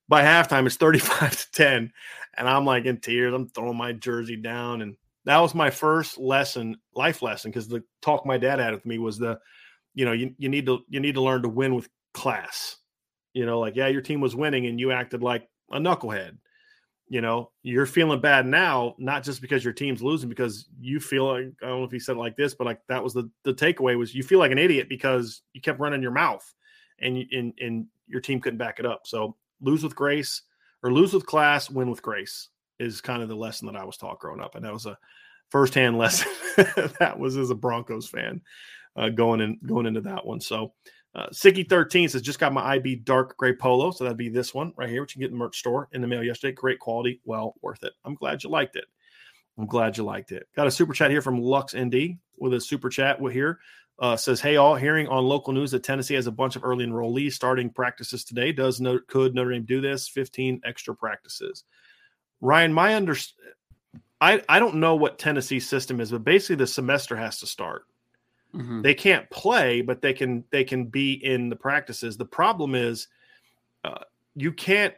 by 0.09 0.23
halftime, 0.23 0.65
it's 0.65 0.75
35 0.75 1.37
to 1.37 1.51
10. 1.51 1.93
And 2.35 2.49
I'm 2.49 2.65
like 2.65 2.85
in 2.85 2.97
tears. 2.97 3.33
I'm 3.33 3.47
throwing 3.47 3.77
my 3.77 3.93
jersey 3.93 4.37
down. 4.37 4.81
And 4.81 4.97
that 5.25 5.37
was 5.37 5.53
my 5.53 5.69
first 5.69 6.17
lesson, 6.17 6.77
life 6.95 7.21
lesson, 7.21 7.51
because 7.51 7.67
the 7.67 7.83
talk 8.01 8.25
my 8.25 8.39
dad 8.39 8.57
had 8.57 8.73
with 8.73 8.87
me 8.87 8.97
was 8.97 9.19
the, 9.19 9.39
you 9.93 10.05
know, 10.05 10.13
you, 10.13 10.33
you 10.39 10.49
need 10.49 10.65
to 10.65 10.79
you 10.89 10.99
need 10.99 11.13
to 11.13 11.21
learn 11.21 11.43
to 11.43 11.49
win 11.49 11.75
with 11.75 11.89
class. 12.15 12.77
You 13.35 13.45
know, 13.45 13.59
like, 13.59 13.75
yeah, 13.75 13.87
your 13.87 14.01
team 14.01 14.19
was 14.19 14.35
winning 14.35 14.65
and 14.65 14.79
you 14.79 14.91
acted 14.91 15.21
like 15.21 15.47
a 15.71 15.77
knucklehead 15.77 16.37
you 17.11 17.19
know, 17.19 17.51
you're 17.61 17.85
feeling 17.85 18.21
bad 18.21 18.45
now, 18.45 18.95
not 18.97 19.21
just 19.21 19.41
because 19.41 19.65
your 19.65 19.73
team's 19.73 20.01
losing, 20.01 20.29
because 20.29 20.69
you 20.79 20.97
feel 20.97 21.25
like 21.25 21.51
I 21.61 21.67
don't 21.67 21.79
know 21.79 21.83
if 21.83 21.91
he 21.91 21.99
said 21.99 22.15
it 22.15 22.19
like 22.19 22.37
this, 22.37 22.53
but 22.53 22.63
like 22.63 22.79
that 22.87 23.03
was 23.03 23.13
the 23.13 23.29
the 23.43 23.53
takeaway 23.53 23.97
was 23.97 24.15
you 24.15 24.23
feel 24.23 24.39
like 24.39 24.53
an 24.53 24.57
idiot 24.57 24.87
because 24.87 25.41
you 25.51 25.59
kept 25.59 25.81
running 25.81 26.01
your 26.01 26.13
mouth 26.13 26.41
and 26.99 27.17
and 27.33 27.51
and 27.59 27.87
your 28.07 28.21
team 28.21 28.39
couldn't 28.39 28.59
back 28.59 28.79
it 28.79 28.85
up. 28.85 29.01
So 29.03 29.35
lose 29.59 29.83
with 29.83 29.93
grace 29.93 30.43
or 30.83 30.93
lose 30.93 31.11
with 31.11 31.25
class, 31.25 31.69
win 31.69 31.89
with 31.89 32.01
grace 32.01 32.47
is 32.79 33.01
kind 33.01 33.21
of 33.21 33.27
the 33.27 33.35
lesson 33.35 33.65
that 33.67 33.75
I 33.75 33.83
was 33.83 33.97
taught 33.97 34.19
growing 34.19 34.39
up, 34.39 34.55
and 34.55 34.63
that 34.63 34.71
was 34.71 34.85
a 34.85 34.97
firsthand 35.49 35.97
lesson 35.97 36.31
that 36.55 37.19
was 37.19 37.35
as 37.35 37.49
a 37.49 37.55
Broncos 37.55 38.07
fan 38.07 38.39
uh, 38.95 39.09
going 39.09 39.41
in 39.41 39.59
going 39.65 39.85
into 39.85 39.99
that 39.99 40.25
one. 40.25 40.39
So 40.39 40.71
uh, 41.13 41.27
Sicky13 41.29 42.09
says, 42.09 42.21
just 42.21 42.39
got 42.39 42.53
my 42.53 42.75
IB 42.75 42.97
dark 42.97 43.35
gray 43.37 43.53
polo. 43.53 43.91
So 43.91 44.03
that'd 44.03 44.17
be 44.17 44.29
this 44.29 44.53
one 44.53 44.73
right 44.77 44.89
here, 44.89 45.01
which 45.01 45.15
you 45.15 45.19
can 45.19 45.21
get 45.21 45.33
in 45.33 45.37
the 45.37 45.43
merch 45.43 45.59
store 45.59 45.89
in 45.91 46.01
the 46.01 46.07
mail 46.07 46.23
yesterday. 46.23 46.53
Great 46.53 46.79
quality. 46.79 47.19
Well 47.25 47.55
worth 47.61 47.83
it. 47.83 47.93
I'm 48.05 48.15
glad 48.15 48.43
you 48.43 48.49
liked 48.49 48.75
it. 48.77 48.85
I'm 49.57 49.65
glad 49.65 49.97
you 49.97 50.03
liked 50.03 50.31
it. 50.31 50.47
Got 50.55 50.67
a 50.67 50.71
super 50.71 50.93
chat 50.93 51.11
here 51.11 51.21
from 51.21 51.41
Lux 51.41 51.75
ND 51.75 52.17
with 52.37 52.53
a 52.53 52.61
super 52.61 52.89
chat 52.89 53.19
here. 53.31 53.59
Uh, 53.99 54.15
says, 54.15 54.41
hey, 54.41 54.55
all 54.55 54.73
hearing 54.73 55.07
on 55.09 55.25
local 55.25 55.53
news 55.53 55.69
that 55.71 55.83
Tennessee 55.83 56.15
has 56.15 56.25
a 56.25 56.31
bunch 56.31 56.55
of 56.55 56.63
early 56.63 56.85
enrollees 56.85 57.33
starting 57.33 57.69
practices 57.69 58.23
today. 58.23 58.51
Does 58.51 58.81
no, 58.81 58.99
could 59.05 59.35
Notre 59.35 59.51
Dame 59.51 59.63
do 59.63 59.79
this? 59.79 60.07
15 60.07 60.61
extra 60.65 60.95
practices. 60.95 61.65
Ryan, 62.39 62.73
my 62.73 62.95
under, 62.95 63.15
I, 64.19 64.41
I 64.49 64.57
don't 64.57 64.75
know 64.75 64.95
what 64.95 65.19
Tennessee's 65.19 65.69
system 65.69 65.99
is, 65.99 66.09
but 66.09 66.23
basically 66.23 66.55
the 66.55 66.65
semester 66.65 67.15
has 67.15 67.39
to 67.41 67.45
start. 67.45 67.83
Mm-hmm. 68.55 68.81
They 68.81 68.93
can't 68.93 69.29
play, 69.29 69.81
but 69.81 70.01
they 70.01 70.13
can 70.13 70.43
they 70.51 70.63
can 70.63 70.85
be 70.85 71.13
in 71.13 71.49
the 71.49 71.55
practices. 71.55 72.17
The 72.17 72.25
problem 72.25 72.75
is 72.75 73.07
uh, 73.83 74.03
you 74.35 74.51
can't 74.51 74.93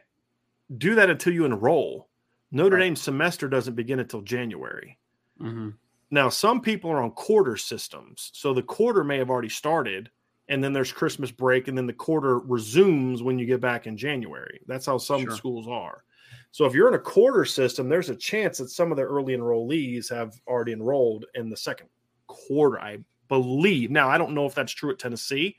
do 0.76 0.94
that 0.96 1.10
until 1.10 1.32
you 1.32 1.44
enroll. 1.44 2.08
Notre 2.50 2.76
right. 2.76 2.84
Dame 2.84 2.96
semester 2.96 3.48
doesn't 3.48 3.74
begin 3.74 4.00
until 4.00 4.22
January. 4.22 4.98
Mm-hmm. 5.40 5.70
Now, 6.10 6.28
some 6.28 6.60
people 6.60 6.90
are 6.90 7.02
on 7.02 7.10
quarter 7.12 7.56
systems, 7.56 8.30
so 8.34 8.54
the 8.54 8.62
quarter 8.62 9.02
may 9.02 9.18
have 9.18 9.30
already 9.30 9.48
started, 9.48 10.10
and 10.48 10.62
then 10.62 10.72
there's 10.72 10.92
Christmas 10.92 11.30
break, 11.30 11.66
and 11.66 11.76
then 11.76 11.86
the 11.86 11.92
quarter 11.92 12.38
resumes 12.38 13.22
when 13.22 13.38
you 13.38 13.46
get 13.46 13.60
back 13.60 13.86
in 13.86 13.96
January. 13.96 14.60
That's 14.66 14.86
how 14.86 14.98
some 14.98 15.22
sure. 15.22 15.36
schools 15.36 15.66
are. 15.66 16.04
So 16.52 16.66
if 16.66 16.74
you're 16.74 16.88
in 16.88 16.94
a 16.94 17.00
quarter 17.00 17.44
system, 17.44 17.88
there's 17.88 18.10
a 18.10 18.16
chance 18.16 18.58
that 18.58 18.70
some 18.70 18.92
of 18.92 18.96
the 18.96 19.02
early 19.02 19.36
enrollees 19.36 20.08
have 20.10 20.40
already 20.46 20.72
enrolled 20.72 21.24
in 21.34 21.50
the 21.50 21.56
second 21.56 21.88
quarter. 22.28 22.78
I 22.80 22.98
believe. 23.28 23.90
Now, 23.90 24.08
I 24.08 24.18
don't 24.18 24.34
know 24.34 24.46
if 24.46 24.54
that's 24.54 24.72
true 24.72 24.90
at 24.90 24.98
Tennessee. 24.98 25.56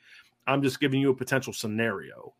I'm 0.48 0.62
just 0.62 0.80
giving 0.80 1.02
you 1.02 1.10
a 1.10 1.16
potential 1.16 1.54
scenario. 1.54 2.34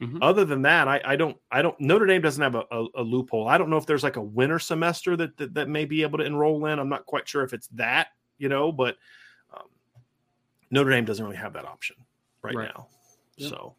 Mm-hmm. 0.00 0.18
Other 0.20 0.44
than 0.44 0.62
that, 0.62 0.88
I, 0.88 1.00
I, 1.04 1.16
don't 1.16 1.36
I 1.50 1.62
don't 1.62 1.78
Notre 1.80 2.06
Dame 2.06 2.22
doesn't 2.22 2.42
have 2.42 2.56
a, 2.56 2.64
a, 2.72 2.86
a, 2.96 3.02
loophole. 3.02 3.46
I 3.46 3.56
don't 3.56 3.70
know 3.70 3.76
if 3.76 3.86
there's 3.86 4.02
like 4.02 4.16
a 4.16 4.22
winter 4.22 4.58
semester 4.58 5.16
that, 5.16 5.36
that, 5.36 5.54
that 5.54 5.68
may 5.68 5.84
be 5.84 6.02
able 6.02 6.18
to 6.18 6.24
enroll 6.24 6.66
in. 6.66 6.78
I'm 6.78 6.88
not 6.88 7.06
quite 7.06 7.28
sure 7.28 7.44
if 7.44 7.52
it's 7.52 7.68
that, 7.68 8.08
you 8.38 8.48
know, 8.48 8.72
but 8.72 8.96
um, 9.54 9.66
Notre 10.70 10.90
Dame 10.90 11.04
doesn't 11.04 11.24
really 11.24 11.36
have 11.36 11.52
that 11.52 11.66
option 11.66 11.96
right, 12.42 12.54
right. 12.54 12.70
now. 12.74 12.88
Yep. 13.36 13.50
So, 13.50 13.74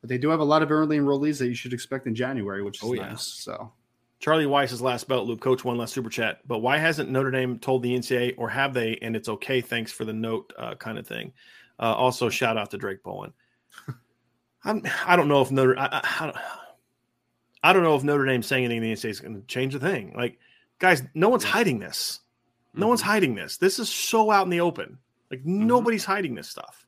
but 0.00 0.10
they 0.10 0.18
do 0.18 0.28
have 0.30 0.40
a 0.40 0.44
lot 0.44 0.62
of 0.62 0.72
early 0.72 0.98
enrollees 0.98 1.38
that 1.38 1.46
you 1.46 1.54
should 1.54 1.72
expect 1.72 2.08
in 2.08 2.14
January, 2.14 2.62
which 2.62 2.82
is 2.82 2.88
oh, 2.88 2.92
nice. 2.94 3.44
Yeah. 3.46 3.54
So 3.54 3.72
Charlie 4.18 4.46
Weis's 4.46 4.80
last 4.80 5.08
belt 5.08 5.26
loop, 5.26 5.40
coach 5.40 5.64
one 5.64 5.76
last 5.76 5.92
super 5.92 6.08
chat. 6.08 6.40
But 6.46 6.58
why 6.58 6.78
hasn't 6.78 7.10
Notre 7.10 7.30
Dame 7.30 7.58
told 7.58 7.82
the 7.82 7.94
NCAA 7.94 8.34
or 8.38 8.48
have 8.48 8.72
they? 8.72 8.98
And 9.02 9.14
it's 9.14 9.28
okay. 9.28 9.60
Thanks 9.60 9.92
for 9.92 10.04
the 10.04 10.12
note, 10.12 10.52
uh, 10.58 10.74
kind 10.74 10.98
of 10.98 11.06
thing. 11.06 11.32
Uh, 11.78 11.94
also, 11.94 12.28
shout 12.28 12.56
out 12.56 12.70
to 12.70 12.78
Drake 12.78 13.02
Bowen. 13.02 13.32
I'm, 14.64 14.82
I 15.06 15.16
don't 15.16 15.28
know 15.28 15.42
if 15.42 15.50
Notre 15.50 15.78
I, 15.78 16.00
I, 16.02 16.32
I, 17.62 17.72
don't 17.72 17.82
know 17.82 17.94
if 17.94 18.02
Notre 18.02 18.24
Dame 18.24 18.42
saying 18.42 18.64
anything 18.64 18.82
in 18.82 18.94
the 18.94 18.94
NCAA 18.94 19.10
is 19.10 19.20
going 19.20 19.40
to 19.40 19.46
change 19.46 19.74
the 19.74 19.80
thing. 19.80 20.14
Like, 20.16 20.38
guys, 20.78 21.02
no 21.14 21.28
one's 21.28 21.44
hiding 21.44 21.78
this. 21.78 22.20
No 22.72 22.80
mm-hmm. 22.80 22.88
one's 22.88 23.02
hiding 23.02 23.34
this. 23.34 23.58
This 23.58 23.78
is 23.78 23.88
so 23.88 24.30
out 24.30 24.44
in 24.44 24.50
the 24.50 24.60
open. 24.60 24.98
Like 25.30 25.40
mm-hmm. 25.40 25.66
nobody's 25.66 26.04
hiding 26.04 26.34
this 26.34 26.48
stuff 26.48 26.85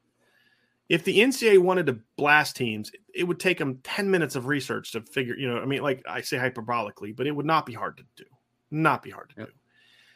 if 0.89 1.05
the 1.05 1.19
NCAA 1.19 1.59
wanted 1.59 1.87
to 1.87 1.99
blast 2.17 2.57
teams, 2.57 2.91
it 3.15 3.25
would 3.25 3.39
take 3.39 3.59
them 3.59 3.79
10 3.85 4.11
minutes 4.11 4.37
of 4.37 4.47
research 4.47 4.93
to 4.93 5.03
figure, 5.03 5.37
you 5.37 5.49
know, 5.49 5.59
I 5.59 5.67
mean, 5.67 5.83
like 5.83 6.03
I 6.09 6.23
say 6.23 6.39
hyperbolically, 6.39 7.15
but 7.15 7.27
it 7.27 7.33
would 7.33 7.47
not 7.47 7.67
be 7.67 7.75
hard 7.75 7.99
to 7.99 8.05
do. 8.17 8.25
Not 8.71 9.03
be 9.03 9.11
hard 9.11 9.31
to 9.31 9.35
yep. 9.41 9.49
do. 9.49 9.53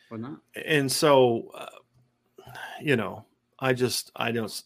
Why 0.08 0.18
not? 0.18 0.38
And 0.64 0.90
so, 0.90 1.50
uh, 1.54 1.66
you 2.80 2.96
know, 2.96 3.24
I 3.58 3.74
just, 3.74 4.10
I 4.16 4.32
don't. 4.32 4.62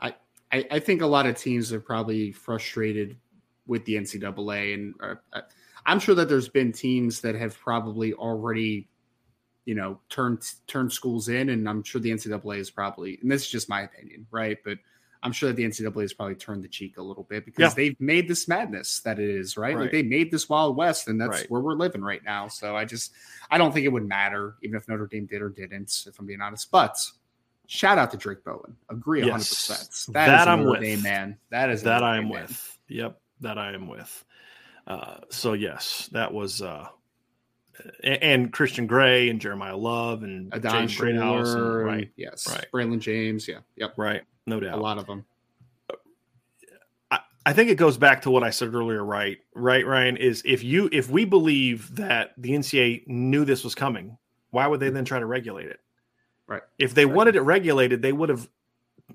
I, 0.00 0.14
I, 0.52 0.66
I 0.72 0.78
think 0.80 1.02
a 1.02 1.06
lot 1.06 1.26
of 1.26 1.36
teams 1.36 1.72
are 1.72 1.80
probably 1.80 2.32
frustrated 2.32 3.16
with 3.66 3.84
the 3.84 3.94
NCAA. 3.94 4.74
And 4.74 4.94
uh, 5.00 5.40
I'm 5.86 6.00
sure 6.00 6.14
that 6.16 6.28
there's 6.28 6.48
been 6.48 6.72
teams 6.72 7.20
that 7.20 7.34
have 7.36 7.58
probably 7.58 8.12
already 8.14 8.88
you 9.64 9.74
know 9.74 9.98
turned 10.10 10.42
turned 10.66 10.92
schools 10.92 11.30
in 11.30 11.48
and 11.48 11.66
i'm 11.66 11.82
sure 11.82 11.98
the 11.98 12.10
ncaa 12.10 12.58
is 12.58 12.70
probably 12.70 13.18
and 13.22 13.30
this 13.30 13.44
is 13.44 13.50
just 13.50 13.66
my 13.66 13.80
opinion 13.80 14.26
right 14.30 14.58
but 14.62 14.76
I'm 15.24 15.32
sure 15.32 15.48
that 15.48 15.56
the 15.56 15.64
NCAA 15.64 16.02
has 16.02 16.12
probably 16.12 16.34
turned 16.34 16.62
the 16.62 16.68
cheek 16.68 16.98
a 16.98 17.02
little 17.02 17.22
bit 17.24 17.46
because 17.46 17.72
yeah. 17.72 17.74
they've 17.74 18.00
made 18.00 18.28
this 18.28 18.46
madness 18.46 19.00
that 19.00 19.18
it 19.18 19.30
is, 19.30 19.56
right? 19.56 19.74
right? 19.74 19.82
Like 19.82 19.90
they 19.90 20.02
made 20.02 20.30
this 20.30 20.50
Wild 20.50 20.76
West, 20.76 21.08
and 21.08 21.18
that's 21.18 21.40
right. 21.40 21.50
where 21.50 21.62
we're 21.62 21.74
living 21.74 22.02
right 22.02 22.22
now. 22.22 22.46
So 22.46 22.76
I 22.76 22.84
just, 22.84 23.12
I 23.50 23.56
don't 23.56 23.72
think 23.72 23.86
it 23.86 23.88
would 23.88 24.06
matter, 24.06 24.56
even 24.62 24.76
if 24.76 24.86
Notre 24.86 25.06
Dame 25.06 25.24
did 25.24 25.40
or 25.40 25.48
didn't, 25.48 26.04
if 26.06 26.18
I'm 26.18 26.26
being 26.26 26.42
honest. 26.42 26.70
But 26.70 26.98
shout 27.66 27.96
out 27.96 28.10
to 28.10 28.18
Drake 28.18 28.44
Bowen. 28.44 28.76
Agree 28.90 29.22
100. 29.22 29.38
Yes. 29.38 29.48
percent 29.48 30.14
That, 30.14 30.26
that 30.26 30.46
I'm 30.46 30.64
with, 30.64 30.82
Dame 30.82 31.02
man. 31.02 31.38
That 31.48 31.70
is 31.70 31.82
that 31.84 32.04
I 32.04 32.18
am 32.18 32.28
with. 32.28 32.78
Yep, 32.88 33.18
that 33.40 33.56
I 33.56 33.72
am 33.72 33.88
with. 33.88 34.24
Uh, 34.86 35.20
so 35.30 35.54
yes, 35.54 36.10
that 36.12 36.34
was. 36.34 36.60
uh 36.60 36.88
and 38.02 38.52
Christian 38.52 38.86
Gray 38.86 39.28
and 39.30 39.40
Jeremiyah 39.40 39.78
Love 39.78 40.22
and 40.22 40.52
Adon 40.54 40.88
James 40.88 41.00
right? 41.84 42.10
Yes, 42.16 42.48
right. 42.48 42.66
Braylon 42.72 43.00
James, 43.00 43.48
yeah, 43.48 43.58
yep, 43.76 43.94
right 43.96 44.22
no 44.46 44.60
doubt. 44.60 44.78
A 44.78 44.80
lot 44.80 44.98
of 44.98 45.06
them. 45.06 45.24
I 47.46 47.52
think 47.52 47.68
it 47.68 47.74
goes 47.74 47.98
back 47.98 48.22
to 48.22 48.30
what 48.30 48.42
I 48.42 48.48
said 48.48 48.74
earlier, 48.74 49.04
right? 49.04 49.36
Right, 49.54 49.86
Ryan, 49.86 50.16
is 50.16 50.42
if 50.46 50.64
you 50.64 50.88
if 50.92 51.10
we 51.10 51.26
believe 51.26 51.94
that 51.96 52.32
the 52.38 52.52
NCAA 52.52 53.06
knew 53.06 53.44
this 53.44 53.62
was 53.62 53.74
coming, 53.74 54.16
why 54.50 54.66
would 54.66 54.80
they 54.80 54.88
then 54.88 55.04
try 55.04 55.18
to 55.18 55.26
regulate 55.26 55.66
it? 55.68 55.78
Right. 56.46 56.62
If 56.78 56.94
they 56.94 57.04
Right. 57.04 57.14
wanted 57.14 57.36
it 57.36 57.42
regulated, 57.42 58.00
they 58.00 58.12
would 58.12 58.30
have 58.30 58.48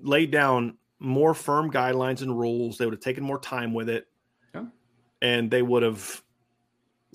laid 0.00 0.30
down 0.30 0.78
more 1.00 1.34
firm 1.34 1.72
guidelines 1.72 2.22
and 2.22 2.38
rules. 2.38 2.78
They 2.78 2.84
would 2.84 2.94
have 2.94 3.00
taken 3.00 3.24
more 3.24 3.40
time 3.40 3.74
with 3.74 3.88
it. 3.88 4.06
Yeah. 4.54 4.66
And 5.20 5.50
they 5.50 5.62
would 5.62 5.82
have 5.82 6.22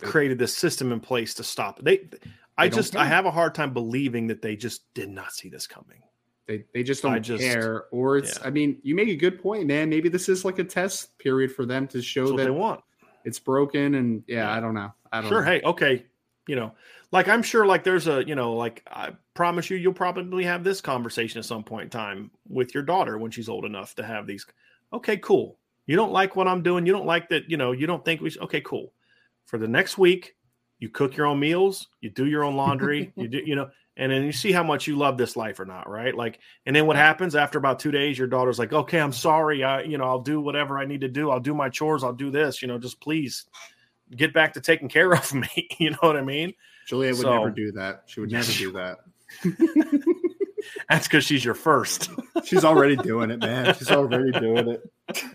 created 0.02 0.38
this 0.40 0.56
system 0.56 0.92
in 0.92 1.00
place 1.00 1.34
to 1.36 1.44
stop 1.44 1.80
it. 1.80 1.86
They 1.86 2.20
I 2.58 2.68
They 2.70 2.76
just 2.76 2.96
I 2.96 3.06
have 3.06 3.26
a 3.26 3.32
hard 3.32 3.56
time 3.56 3.74
believing 3.74 4.28
that 4.28 4.42
they 4.42 4.56
just 4.56 4.94
did 4.94 5.10
not 5.10 5.34
see 5.34 5.50
this 5.50 5.68
coming. 5.68 6.02
They 6.48 6.64
they 6.74 6.84
just 6.84 7.04
I 7.06 7.14
don't 7.14 7.24
just- 7.24 7.44
care. 7.44 7.86
Or 7.92 8.18
it's 8.18 8.38
yeah. 8.40 8.48
I 8.48 8.50
mean, 8.52 8.80
you 8.84 8.96
make 8.96 9.10
a 9.10 9.16
good 9.16 9.42
point, 9.42 9.68
man. 9.68 9.90
Maybe 9.90 10.10
this 10.10 10.30
is 10.30 10.46
like 10.46 10.60
a 10.60 10.64
test 10.64 11.18
period 11.18 11.52
for 11.52 11.66
them 11.66 11.88
to 11.90 12.02
show 12.02 12.26
That's 12.28 12.38
that 12.38 12.44
they 12.46 12.50
want. 12.52 12.82
it's 13.24 13.40
broken 13.40 13.96
and 13.96 14.24
yeah, 14.28 14.52
I 14.52 14.60
don't 14.60 14.74
know. 14.74 14.92
I 15.12 15.22
don't 15.22 15.30
sure 15.30 15.42
know. 15.42 15.48
hey 15.52 15.62
okay 15.64 16.06
you 16.48 16.56
know 16.56 16.74
like 17.12 17.28
i'm 17.28 17.42
sure 17.42 17.66
like 17.66 17.84
there's 17.84 18.08
a 18.08 18.24
you 18.28 18.36
know 18.36 18.54
like 18.54 18.84
i 18.92 19.12
promise 19.34 19.70
you 19.70 19.78
you'll 19.78 19.94
probably 19.94 20.44
have 20.44 20.64
this 20.64 20.80
conversation 20.82 21.40
at 21.40 21.46
some 21.46 21.64
point 21.64 21.86
in 21.86 21.90
time 21.90 22.30
with 22.50 22.74
your 22.76 22.84
daughter 22.84 23.18
when 23.18 23.32
she's 23.32 23.50
old 23.50 23.66
enough 23.66 23.96
to 23.96 24.04
have 24.04 24.28
these 24.28 24.46
okay 24.94 25.18
cool 25.18 25.58
you 25.88 25.96
don't 25.96 26.12
like 26.12 26.36
what 26.36 26.48
i'm 26.48 26.62
doing 26.62 26.86
you 26.86 26.92
don't 26.92 27.06
like 27.08 27.30
that 27.30 27.50
you 27.50 27.58
know 27.58 27.72
you 27.72 27.88
don't 27.88 28.06
think 28.06 28.22
we 28.22 28.30
should 28.30 28.42
okay 28.44 28.62
cool 28.62 28.92
for 29.46 29.58
the 29.58 29.68
next 29.68 29.98
week 29.98 30.36
you 30.80 30.90
cook 30.90 31.16
your 31.16 31.26
own 31.26 31.40
meals 31.40 31.88
you 32.02 32.10
do 32.10 32.26
your 32.26 32.44
own 32.44 32.56
laundry 32.56 33.12
you 33.18 33.28
do 33.28 33.42
you 33.46 33.56
know 33.56 33.70
and 33.98 34.12
then 34.12 34.24
you 34.24 34.32
see 34.34 34.52
how 34.52 34.64
much 34.64 34.88
you 34.88 34.98
love 34.98 35.18
this 35.18 35.36
life 35.38 35.60
or 35.60 35.66
not 35.66 35.90
right 35.90 36.16
like 36.16 36.40
and 36.66 36.76
then 36.76 36.86
what 36.86 36.96
happens 36.98 37.36
after 37.36 37.58
about 37.58 37.80
two 37.80 37.92
days 37.92 38.18
your 38.18 38.28
daughter's 38.28 38.60
like 38.60 38.74
okay 38.74 39.00
i'm 39.00 39.14
sorry 39.14 39.64
i 39.64 39.82
you 39.82 39.98
know 39.98 40.04
i'll 40.06 40.22
do 40.22 40.42
whatever 40.42 40.78
i 40.78 40.86
need 40.86 41.02
to 41.02 41.08
do 41.08 41.32
i'll 41.32 41.40
do 41.40 41.54
my 41.54 41.70
chores 41.70 42.04
i'll 42.04 42.14
do 42.14 42.30
this 42.30 42.62
you 42.62 42.68
know 42.68 42.78
just 42.78 43.00
please 43.00 43.46
get 44.16 44.34
back 44.34 44.54
to 44.54 44.62
taking 44.62 44.90
care 44.90 45.14
of 45.14 45.34
me 45.34 45.48
you 45.80 45.90
know 45.92 45.98
what 46.02 46.18
i 46.18 46.22
mean 46.22 46.54
Julia 46.88 47.12
would 47.12 47.22
So- 47.22 47.34
never 47.34 47.50
do 47.50 47.72
that. 47.72 48.04
She 48.06 48.20
would 48.20 48.32
never 48.32 48.52
do 48.52 48.72
that. 48.74 49.00
that's 50.90 51.08
because 51.08 51.26
she's 51.26 51.44
your 51.44 51.56
first 51.56 52.12
She's 52.44 52.64
already 52.64 52.96
doing 52.96 53.32
it, 53.32 53.40
man. 53.40 53.74
She's 53.74 53.90
already 53.90 54.32
doing 54.32 54.68
it. 54.68 55.26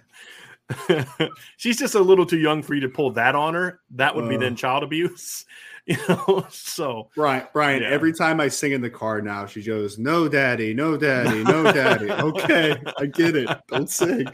she's 1.56 1.78
just 1.78 1.94
a 1.94 2.00
little 2.00 2.26
too 2.26 2.38
young 2.38 2.62
for 2.62 2.74
you 2.74 2.80
to 2.80 2.88
pull 2.88 3.10
that 3.12 3.34
on 3.34 3.54
her 3.54 3.80
that 3.90 4.14
would 4.14 4.28
be 4.28 4.36
Uh. 4.36 4.40
then 4.40 4.56
child 4.56 4.82
abuse 4.82 5.44
you 5.86 5.96
know 6.08 6.46
so 6.50 7.08
Brian, 7.16 7.46
Brian, 7.52 7.82
Yeah. 7.82 7.88
every 7.88 8.12
time 8.12 8.40
I 8.40 8.48
sing 8.48 8.72
in 8.72 8.80
the 8.82 8.90
car 8.90 9.20
now, 9.22 9.46
she 9.46 9.62
goes, 9.62 9.98
No, 9.98 10.28
daddy, 10.28 10.74
no, 10.74 10.96
daddy, 10.96 11.42
no, 11.42 11.72
daddy. 11.72 12.10
Okay, 12.10 12.76
I 12.98 13.06
get 13.06 13.34
it. 13.34 13.48
Don't 13.68 13.88
sing. 13.90 14.26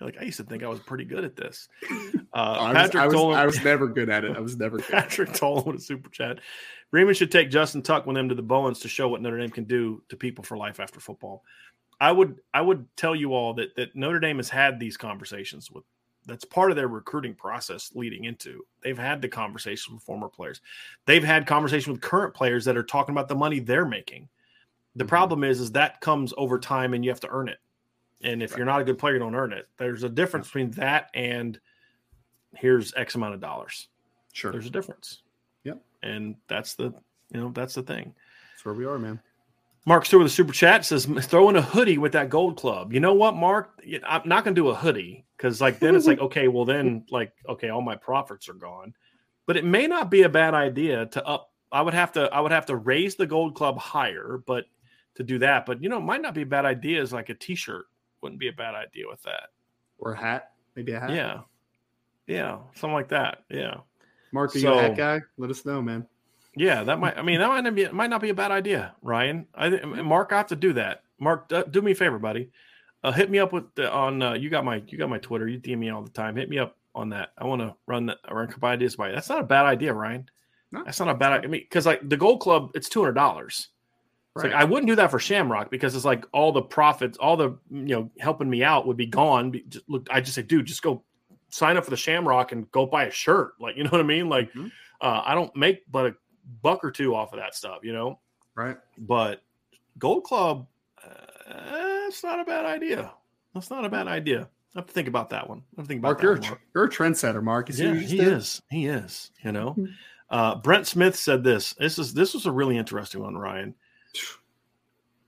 like 0.00 0.16
i 0.20 0.22
used 0.24 0.36
to 0.38 0.44
think 0.44 0.62
i 0.62 0.68
was 0.68 0.78
pretty 0.80 1.04
good 1.04 1.24
at 1.24 1.34
this 1.34 1.68
uh 2.32 2.36
I 2.36 2.68
was, 2.68 2.74
patrick 2.74 3.02
I, 3.02 3.06
was, 3.06 3.14
Tolan- 3.16 3.36
I 3.36 3.46
was 3.46 3.64
never 3.64 3.88
good 3.88 4.08
at 4.10 4.24
it. 4.24 4.36
I 4.36 4.40
was 4.40 4.56
never 4.56 4.76
good. 4.76 4.86
Patrick 4.86 5.30
Tolan 5.30 5.66
with 5.66 5.76
a 5.76 5.80
super 5.80 6.08
chat. 6.10 6.38
Raymond 6.92 7.16
should 7.16 7.32
take 7.32 7.50
Justin 7.50 7.82
Tuck 7.82 8.06
with 8.06 8.16
him 8.16 8.28
to 8.28 8.34
the 8.34 8.42
Bowens 8.42 8.78
to 8.80 8.88
show 8.88 9.08
what 9.08 9.20
Notre 9.20 9.38
Dame 9.38 9.50
can 9.50 9.64
do 9.64 10.02
to 10.08 10.16
people 10.16 10.42
for 10.44 10.56
life 10.56 10.78
after 10.80 11.00
football. 11.00 11.44
I 12.00 12.12
would 12.12 12.40
I 12.54 12.60
would 12.60 12.86
tell 12.96 13.14
you 13.16 13.34
all 13.34 13.54
that 13.54 13.74
that 13.76 13.94
Notre 13.96 14.20
Dame 14.20 14.36
has 14.36 14.48
had 14.48 14.78
these 14.78 14.96
conversations 14.96 15.70
with 15.70 15.84
that's 16.26 16.44
part 16.44 16.70
of 16.70 16.76
their 16.76 16.88
recruiting 16.88 17.34
process 17.34 17.90
leading 17.94 18.24
into. 18.24 18.64
They've 18.82 18.98
had 18.98 19.22
the 19.22 19.28
conversation 19.28 19.94
with 19.94 20.02
former 20.02 20.28
players. 20.28 20.60
They've 21.06 21.24
had 21.24 21.46
conversation 21.46 21.92
with 21.92 22.02
current 22.02 22.34
players 22.34 22.64
that 22.66 22.76
are 22.76 22.82
talking 22.82 23.14
about 23.14 23.28
the 23.28 23.34
money 23.34 23.60
they're 23.60 23.86
making. 23.86 24.28
The 24.94 25.04
Mhm. 25.04 25.08
problem 25.08 25.44
is 25.44 25.58
is 25.60 25.72
that 25.72 26.00
comes 26.02 26.34
over 26.36 26.58
time 26.58 26.92
and 26.92 27.02
you 27.04 27.10
have 27.10 27.20
to 27.20 27.30
earn 27.30 27.48
it. 27.48 27.60
And 28.20 28.42
if 28.42 28.50
Right. 28.52 28.58
you're 28.58 28.66
not 28.66 28.80
a 28.80 28.84
good 28.84 28.98
player, 28.98 29.14
you 29.14 29.20
don't 29.20 29.34
earn 29.34 29.52
it. 29.52 29.68
There's 29.78 30.02
a 30.02 30.08
difference 30.08 30.48
between 30.48 30.70
that 30.72 31.08
and 31.14 31.58
here's 32.54 32.92
X 32.94 33.14
amount 33.14 33.34
of 33.34 33.40
dollars 33.40 33.88
Sure. 34.32 34.52
there's 34.52 34.66
a 34.66 34.70
difference. 34.70 35.22
Yep. 35.64 35.82
And 36.02 36.36
that's 36.46 36.74
the 36.74 36.92
you 37.30 37.40
know 37.40 37.50
that's 37.50 37.74
the 37.74 37.82
thing. 37.82 38.14
That's 38.52 38.64
where 38.64 38.74
we 38.74 38.84
are, 38.84 38.98
man. 38.98 39.20
Mark 39.86 40.04
Stewart 40.04 40.24
with 40.24 40.32
a 40.32 40.34
super 40.34 40.52
chat 40.52 40.84
says 40.84 41.06
throw 41.22 41.48
in 41.48 41.56
a 41.56 41.62
hoodie 41.62 41.98
with 41.98 42.12
that 42.12 42.28
gold 42.28 42.56
club. 42.56 42.92
You 42.92 43.00
know 43.00 43.14
what, 43.14 43.34
Mark? 43.34 43.80
I'm 44.06 44.28
not 44.28 44.44
gonna 44.44 44.54
do 44.54 44.68
a 44.68 44.74
hoodie 44.74 45.24
because 45.36 45.60
like 45.60 45.78
then 45.78 45.94
it's 45.96 46.06
like 46.06 46.18
okay, 46.20 46.48
well 46.48 46.64
then 46.64 47.04
like 47.10 47.32
okay, 47.48 47.70
all 47.70 47.82
my 47.82 47.96
profits 47.96 48.48
are 48.48 48.54
gone. 48.54 48.94
But 49.46 49.56
it 49.56 49.64
may 49.64 49.86
not 49.86 50.10
be 50.10 50.22
a 50.22 50.28
bad 50.28 50.54
idea 50.54 51.06
to 51.06 51.26
up. 51.26 51.52
I 51.72 51.82
would 51.82 51.94
have 51.94 52.12
to 52.12 52.22
I 52.32 52.40
would 52.40 52.52
have 52.52 52.66
to 52.66 52.76
raise 52.76 53.14
the 53.14 53.26
gold 53.26 53.54
club 53.54 53.78
higher, 53.78 54.42
but 54.46 54.64
to 55.14 55.22
do 55.22 55.38
that. 55.38 55.64
But 55.66 55.82
you 55.82 55.88
know, 55.88 55.98
it 55.98 56.02
might 56.02 56.22
not 56.22 56.34
be 56.34 56.42
a 56.42 56.46
bad 56.46 56.64
idea. 56.64 57.00
Is 57.00 57.12
like 57.12 57.28
a 57.30 57.34
T-shirt 57.34 57.86
wouldn't 58.22 58.40
be 58.40 58.48
a 58.48 58.52
bad 58.52 58.74
idea 58.74 59.04
with 59.08 59.22
that. 59.22 59.48
Or 59.98 60.12
a 60.12 60.18
hat. 60.18 60.52
Maybe 60.74 60.92
a 60.92 61.00
hat. 61.00 61.10
Yeah, 61.10 61.40
yeah, 62.26 62.58
something 62.74 62.94
like 62.94 63.08
that. 63.08 63.44
Yeah. 63.50 63.78
Mark, 64.32 64.54
are 64.54 64.58
you 64.58 64.62
So- 64.64 64.78
a 64.78 64.82
hat 64.82 64.96
guy? 64.96 65.20
Let 65.38 65.50
us 65.50 65.64
know, 65.64 65.80
man. 65.80 66.06
Yeah, 66.58 66.84
that 66.84 66.98
might. 66.98 67.16
I 67.16 67.22
mean, 67.22 67.40
that 67.40 67.48
might 67.48 67.62
not 67.62 67.74
be. 67.74 67.82
It 67.82 67.94
might 67.94 68.10
not 68.10 68.20
be 68.20 68.30
a 68.30 68.34
bad 68.34 68.50
idea, 68.50 68.94
Ryan. 69.02 69.46
I 69.54 69.68
Mark, 69.84 70.32
I 70.32 70.38
have 70.38 70.48
to 70.48 70.56
do 70.56 70.72
that. 70.74 71.02
Mark, 71.20 71.48
do, 71.70 71.82
me 71.82 71.92
a 71.92 71.94
favor, 71.94 72.18
buddy. 72.18 72.50
Uh, 73.04 73.12
hit 73.12 73.30
me 73.30 73.38
up 73.38 73.52
with 73.52 73.72
the, 73.74 73.90
on. 73.92 74.20
Uh, 74.22 74.34
you 74.34 74.50
got 74.50 74.64
my. 74.64 74.82
You 74.88 74.98
got 74.98 75.08
my 75.10 75.18
Twitter. 75.18 75.46
You 75.48 75.58
DM 75.58 75.78
me 75.78 75.90
all 75.90 76.02
the 76.02 76.10
time. 76.10 76.36
Hit 76.36 76.48
me 76.48 76.58
up 76.58 76.76
on 76.94 77.10
that. 77.10 77.30
I 77.38 77.44
want 77.44 77.62
to 77.62 77.74
run 77.86 78.06
that. 78.06 78.18
Run 78.30 78.48
couple 78.48 78.68
ideas 78.68 78.96
by. 78.96 79.08
you. 79.08 79.14
That's 79.14 79.28
not 79.28 79.40
a 79.40 79.44
bad 79.44 79.66
idea, 79.66 79.92
Ryan. 79.94 80.28
No. 80.72 80.82
That's 80.84 80.98
not 81.00 81.08
a 81.08 81.14
bad. 81.14 81.32
I 81.44 81.46
mean, 81.46 81.62
because 81.62 81.86
like 81.86 82.06
the 82.08 82.16
Gold 82.16 82.40
Club, 82.40 82.70
it's 82.74 82.88
two 82.88 83.00
hundred 83.00 83.14
dollars. 83.14 83.68
Right. 84.34 84.52
like 84.52 84.60
I 84.60 84.64
wouldn't 84.64 84.86
do 84.88 84.96
that 84.96 85.10
for 85.10 85.18
Shamrock 85.18 85.70
because 85.70 85.96
it's 85.96 86.04
like 86.04 86.24
all 86.32 86.52
the 86.52 86.62
profits, 86.62 87.18
all 87.18 87.36
the 87.36 87.56
you 87.70 87.94
know 87.96 88.10
helping 88.20 88.50
me 88.50 88.62
out 88.62 88.86
would 88.86 88.96
be 88.96 89.06
gone. 89.06 89.50
Be- 89.50 89.64
just, 89.68 89.88
look, 89.88 90.06
I 90.10 90.20
just 90.20 90.34
say, 90.34 90.42
dude, 90.42 90.66
just 90.66 90.82
go 90.82 91.02
sign 91.50 91.76
up 91.76 91.84
for 91.84 91.90
the 91.90 91.96
Shamrock 91.96 92.52
and 92.52 92.70
go 92.70 92.84
buy 92.86 93.04
a 93.06 93.10
shirt. 93.10 93.52
Like 93.60 93.76
you 93.76 93.84
know 93.84 93.90
what 93.90 94.00
I 94.00 94.04
mean? 94.04 94.28
Like 94.28 94.52
Mhm. 94.52 94.70
uh, 95.00 95.22
I 95.24 95.34
don't 95.34 95.54
make 95.56 95.82
but 95.90 96.06
a 96.06 96.14
buck 96.62 96.84
or 96.84 96.90
two 96.90 97.14
off 97.14 97.32
of 97.32 97.38
that 97.38 97.54
stuff, 97.54 97.78
you 97.82 97.92
know. 97.92 98.18
right. 98.54 98.76
But 98.98 99.42
Gold 99.98 100.24
Club, 100.24 100.66
uh, 101.04 101.08
not 102.24 102.40
a 102.40 102.44
bad 102.44 102.64
idea. 102.64 103.12
That's 103.54 103.70
not 103.70 103.84
a 103.84 103.88
bad 103.88 104.08
idea. 104.08 104.48
I 104.74 104.78
have 104.80 104.86
to 104.86 104.92
think 104.92 105.08
about 105.08 105.30
that 105.30 105.48
one. 105.48 105.58
I 105.76 105.80
have 105.80 105.86
to 105.86 105.88
think 105.88 105.98
about 106.00 106.08
Mark, 106.08 106.18
that 106.18 106.24
you're 106.24 106.32
a, 106.34 106.40
one 106.40 106.42
tr- 106.42 106.54
you're 106.74 106.84
a 106.84 106.88
trendsetter, 106.90 107.42
Mark. 107.42 107.68
You 107.68 107.74
see 107.74 107.84
Yeah, 107.84 107.92
what 107.92 108.02
he 108.02 108.16
did? 108.18 108.28
is. 108.28 108.62
He 108.70 108.86
is. 108.86 109.30
You 109.42 109.52
know. 109.52 109.74
Mhm. 109.78 109.88
Uh, 110.30 110.54
Brent 110.56 110.86
Smith 110.86 111.16
said 111.16 111.42
this. 111.42 111.72
This 111.78 111.98
is 111.98 112.12
this 112.14 112.34
was 112.34 112.44
a 112.46 112.52
really 112.52 112.76
interesting 112.76 113.22
one, 113.22 113.36
Ryan. 113.36 113.74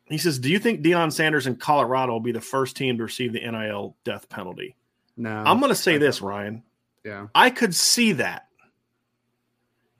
He 0.07 0.19
says, 0.19 0.39
"Do 0.39 0.51
you 0.51 0.59
think 0.59 0.83
Deion 0.83 1.13
Sanders 1.13 1.47
in 1.47 1.57
Colorado 1.57 2.13
will 2.13 2.21
be 2.21 2.33
the 2.33 2.41
first 2.41 2.77
team 2.77 2.99
to 2.99 3.05
receive 3.05 3.33
the 3.33 3.41
NIL 3.41 3.97
death 4.05 4.29
penalty?" 4.29 4.77
No. 5.17 5.31
I'm 5.31 5.59
going 5.61 5.71
to 5.71 5.75
say 5.77 5.99
this, 5.99 6.21
Ryan. 6.21 6.63
Yeah. 7.05 7.29
I 7.35 7.51
could 7.51 7.75
see 7.75 8.13
that. 8.13 8.49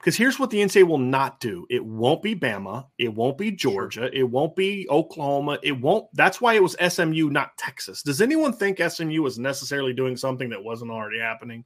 Because 0.01 0.17
here's 0.17 0.39
what 0.39 0.49
the 0.49 0.57
NCAA 0.57 0.87
will 0.87 0.97
not 0.97 1.39
do. 1.39 1.67
It 1.69 1.85
won't 1.85 2.23
be 2.23 2.35
Bama. 2.35 2.87
It 2.97 3.13
won't 3.13 3.37
be 3.37 3.51
Georgia. 3.51 4.09
It 4.11 4.23
won't 4.23 4.55
be 4.55 4.87
Oklahoma. 4.89 5.59
It 5.61 5.79
won't. 5.79 6.07
That's 6.13 6.41
why 6.41 6.55
it 6.55 6.63
was 6.63 6.75
SMU, 6.89 7.29
not 7.29 7.55
Texas. 7.55 8.01
Does 8.01 8.19
anyone 8.19 8.51
think 8.51 8.79
SMU 8.81 9.21
was 9.21 9.37
necessarily 9.37 9.93
doing 9.93 10.17
something 10.17 10.49
that 10.49 10.63
wasn't 10.63 10.89
already 10.89 11.19
happening? 11.19 11.65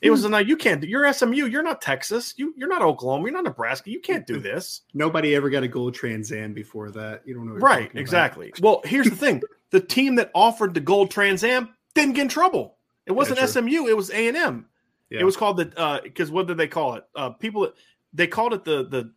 It 0.00 0.10
was 0.10 0.24
hmm. 0.24 0.32
no, 0.32 0.38
you 0.38 0.56
can't. 0.56 0.80
do- 0.80 0.88
You're 0.88 1.10
SMU. 1.12 1.46
You're 1.46 1.62
not 1.62 1.80
Texas. 1.80 2.34
You 2.36 2.52
you're 2.56 2.68
not 2.68 2.82
Oklahoma. 2.82 3.22
You're 3.22 3.32
not 3.32 3.44
Nebraska. 3.44 3.90
You 3.90 4.00
can't 4.00 4.26
do 4.26 4.40
this. 4.40 4.80
Nobody 4.92 5.36
ever 5.36 5.48
got 5.48 5.62
a 5.62 5.68
gold 5.68 5.94
Trans 5.94 6.32
Am 6.32 6.54
before 6.54 6.90
that. 6.90 7.22
You 7.24 7.34
don't 7.34 7.46
know. 7.46 7.54
Right. 7.54 7.84
talking 7.84 7.90
about. 7.92 8.00
Exactly. 8.00 8.52
Well, 8.60 8.82
here's 8.84 9.08
the 9.08 9.14
thing: 9.14 9.40
the 9.70 9.80
team 9.80 10.16
that 10.16 10.32
offered 10.34 10.74
the 10.74 10.80
gold 10.80 11.12
Trans 11.12 11.44
Am 11.44 11.68
didn't 11.94 12.14
get 12.14 12.22
in 12.22 12.28
trouble. 12.28 12.76
It 13.06 13.12
wasn't 13.12 13.38
true. 13.38 13.46
SMU. 13.46 13.86
It 13.86 13.96
was 13.96 14.10
A 14.10 14.26
and 14.26 14.36
M. 14.36 14.66
Yeah. 15.12 15.20
It 15.20 15.24
was 15.24 15.36
called 15.36 15.58
the 15.58 15.72
uh 15.78 16.00
because 16.02 16.30
what 16.30 16.46
did 16.46 16.56
they 16.56 16.68
call 16.68 16.94
it? 16.94 17.04
Uh, 17.14 17.30
people 17.30 17.70
they 18.12 18.26
called 18.26 18.52
it 18.54 18.64
the 18.64 18.84
the 18.84 19.12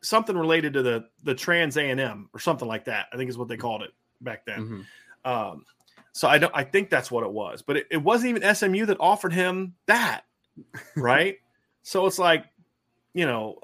something 0.00 0.36
related 0.36 0.72
to 0.74 0.82
the 0.82 1.06
the 1.22 1.34
trans 1.34 1.76
A 1.76 1.82
and 1.90 2.00
M 2.00 2.28
or 2.34 2.40
something 2.40 2.66
like 2.68 2.84
that. 2.86 3.06
I 3.12 3.16
think 3.16 3.30
is 3.30 3.38
what 3.38 3.48
they 3.48 3.56
called 3.56 3.82
it 3.82 3.90
back 4.20 4.44
then. 4.46 4.86
Mhm. 5.24 5.30
Um, 5.30 5.64
so 6.12 6.26
I 6.28 6.38
don't. 6.38 6.52
I 6.54 6.64
think 6.64 6.90
that's 6.90 7.10
what 7.10 7.22
it 7.24 7.30
was, 7.30 7.62
but 7.62 7.76
it, 7.76 7.86
it 7.90 7.98
wasn't 7.98 8.30
even 8.36 8.54
SMU 8.54 8.86
that 8.86 8.96
offered 8.98 9.32
him 9.32 9.74
that, 9.86 10.22
right? 10.96 11.38
so 11.82 12.06
it's 12.06 12.18
like, 12.18 12.44
you 13.14 13.24
know, 13.24 13.60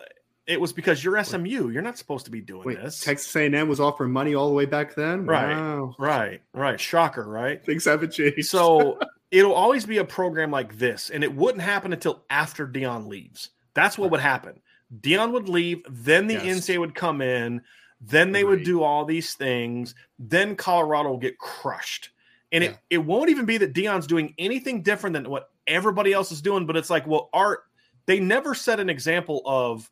it 0.47 0.61
was 0.61 0.73
because 0.73 1.03
you're 1.03 1.23
SMU. 1.25 1.71
You're 1.71 1.83
not 1.83 1.99
supposed 1.99 2.27
to 2.27 2.31
be 2.31 2.41
doing 2.41 2.65
Wait, 2.65 2.81
this. 2.81 3.01
Texas 3.01 3.35
A&M 3.35 3.69
was 3.69 3.81
offering 3.81 4.13
money 4.13 4.35
all 4.35 4.49
the 4.49 4.55
way 4.55 4.67
back 4.67 4.95
then. 4.95 5.27
Right. 5.27 5.55
Wow. 5.55 5.95
right, 5.99 6.43
right. 6.53 6.79
Shocker, 6.81 7.27
right? 7.27 7.65
Things 7.65 7.85
haven't 7.87 8.13
changed. 8.13 8.47
So 8.47 8.99
it'll 9.35 9.52
always 9.52 9.85
be 9.85 9.98
a 9.98 10.05
program 10.05 10.52
like 10.52 10.78
this, 10.78 11.11
and 11.11 11.24
it 11.24 11.35
wouldn't 11.35 11.62
happen 11.62 11.93
until 11.93 12.24
after 12.31 12.69
Deion 12.69 13.09
leaves. 13.09 13.51
That's 13.74 13.98
what 13.98 14.12
would 14.12 14.20
happen. 14.20 14.61
Deion 15.01 15.32
would 15.32 15.48
leave, 15.48 15.82
then 15.90 16.28
the 16.28 16.35
Yes. 16.35 16.44
NCAA 16.44 16.78
would 16.78 16.94
come 16.94 17.20
in, 17.20 17.61
then 18.01 18.31
they 18.31 18.44
would 18.44 18.62
do 18.62 18.82
all 18.85 19.05
these 19.05 19.35
things, 19.35 19.97
then 20.20 20.55
Colorado 20.55 21.11
will 21.11 21.19
get 21.19 21.36
crushed. 21.39 22.11
And 22.52 22.62
Yeah. 22.62 22.70
it, 22.70 22.78
it 22.90 22.98
won't 22.98 23.31
even 23.31 23.44
be 23.44 23.59
that 23.59 23.73
Deion's 23.73 24.06
doing 24.06 24.35
anything 24.39 24.82
different 24.82 25.15
than 25.15 25.28
what 25.28 25.51
everybody 25.66 26.12
else 26.12 26.31
is 26.31 26.40
doing, 26.40 26.65
but 26.65 26.77
it's 26.77 26.90
like, 26.90 27.05
well, 27.06 27.28
art, 27.32 27.65
they 28.06 28.20
never 28.20 28.55
set 28.55 28.78
an 28.78 28.89
example 28.89 29.43
of 29.47 29.90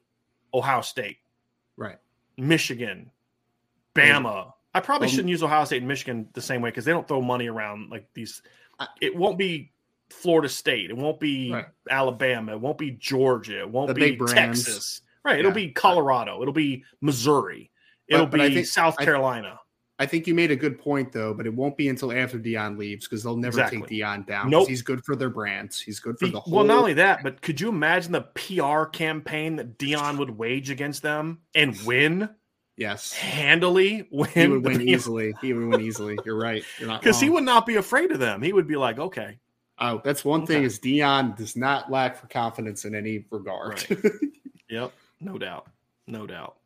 Ohio 0.55 0.83
State, 0.83 1.17
right. 1.77 1.99
Michigan, 2.37 3.11
Bama, 3.97 4.53
I 4.75 4.81
probably 4.81 5.07
Um, 5.07 5.11
shouldn't 5.11 5.29
use 5.29 5.43
Ohio 5.43 5.65
State 5.65 5.79
and 5.79 5.89
Michigan 5.89 6.29
the 6.33 6.41
same 6.41 6.63
way 6.63 6.71
because 6.71 6.85
they 6.85 6.93
don't 6.93 7.07
throw 7.07 7.21
money 7.21 7.49
around 7.49 7.91
like 7.91 8.07
these. 8.15 8.43
It 9.01 9.15
won't 9.17 9.39
be 9.39 9.73
Florida 10.11 10.49
State. 10.49 10.91
It 10.91 10.97
won't 10.97 11.19
be 11.21 11.53
Right. 11.53 11.67
Alabama. 11.91 12.53
It 12.53 12.61
won't 12.61 12.79
be 12.79 12.93
Georgia. 12.93 13.61
It 13.61 13.71
won't 13.71 13.89
The 13.89 13.95
be. 13.95 14.17
Texas. 14.27 15.01
Right. 15.25 15.39
It'll 15.39 15.51
Yeah. 15.51 15.55
be 15.67 15.71
Colorado. 15.73 16.41
It'll 16.43 16.53
be 16.53 16.85
Missouri. 17.01 17.71
It'll 18.09 18.27
but 18.27 18.41
I 18.41 18.49
be 18.49 18.55
think- 18.57 18.67
South 18.67 18.99
Carolina. 18.99 19.59
I 19.99 20.07
think 20.07 20.27
you 20.27 20.35
made 20.35 20.51
a 20.51 20.57
good 20.57 20.81
point 20.81 21.13
though, 21.13 21.33
but 21.33 21.47
it 21.47 21.55
won't 21.55 21.77
be 21.77 21.89
until 21.89 22.11
after 22.13 22.39
Deion 22.39 22.77
leaves 22.77 23.07
because 23.07 23.23
they'll 23.23 23.37
never 23.37 23.61
Exactly. 23.61 23.83
take 23.83 23.89
Deion 24.01 24.27
down. 24.27 24.51
Nope. 24.51 24.69
he's 24.69 24.83
good 24.83 25.05
for 25.05 25.15
their 25.15 25.31
brands. 25.31 25.81
He's 25.81 26.01
good 26.01 26.19
for 26.19 26.27
The- 26.27 26.33
the 26.33 26.41
whole. 26.41 26.55
well, 26.57 26.65
not 26.65 26.79
only 26.79 26.95
that, 26.95 27.23
but 27.23 27.41
could 27.41 27.61
you 27.61 27.69
imagine 27.69 28.11
the 28.11 28.23
PR 28.35 28.87
campaign 28.87 29.57
that 29.57 29.79
Deion 29.79 30.19
would 30.19 30.31
wage 30.31 30.71
against 30.71 31.03
them 31.03 31.39
and 31.55 31.79
win 31.87 32.29
yes, 32.77 33.13
handily? 33.13 34.09
Win 34.11 34.29
he 34.35 34.47
would 34.49 34.65
win 34.65 34.81
easily. 34.89 35.35
He 35.41 35.53
would 35.53 35.67
win 35.69 35.81
easily. 35.81 36.19
You're 36.25 36.39
right. 36.39 36.65
You're 36.79 36.89
not 36.89 37.01
because 37.03 37.21
he 37.21 37.31
would 37.31 37.45
not 37.45 37.67
be 37.67 37.77
afraid 37.77 38.11
of 38.13 38.19
them. 38.19 38.43
He 38.43 38.53
would 38.53 38.67
be 38.67 38.77
like, 38.77 38.99
okay, 38.99 39.39
Oh, 39.79 40.01
that's 40.05 40.25
one 40.25 40.47
thing 40.47 40.63
is 40.63 40.79
Deion 40.79 41.37
does 41.37 41.57
not 41.57 41.91
lack 41.91 42.17
for 42.17 42.27
confidence 42.29 42.85
in 42.85 42.95
any 42.95 43.25
regard. 43.31 43.85
Yep, 44.69 44.93
no 45.21 45.37
doubt, 45.37 45.67
no 46.07 46.27
doubt. 46.27 46.57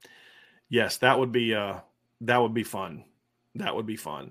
Yes, 0.68 0.98
that 0.98 1.18
would 1.18 1.32
be 1.32 1.54
uh 1.54 1.80
that 2.20 2.38
would 2.40 2.54
be 2.54 2.62
fun. 2.62 3.04
That 3.56 3.74
would 3.74 3.86
be 3.86 3.96
fun. 3.96 4.30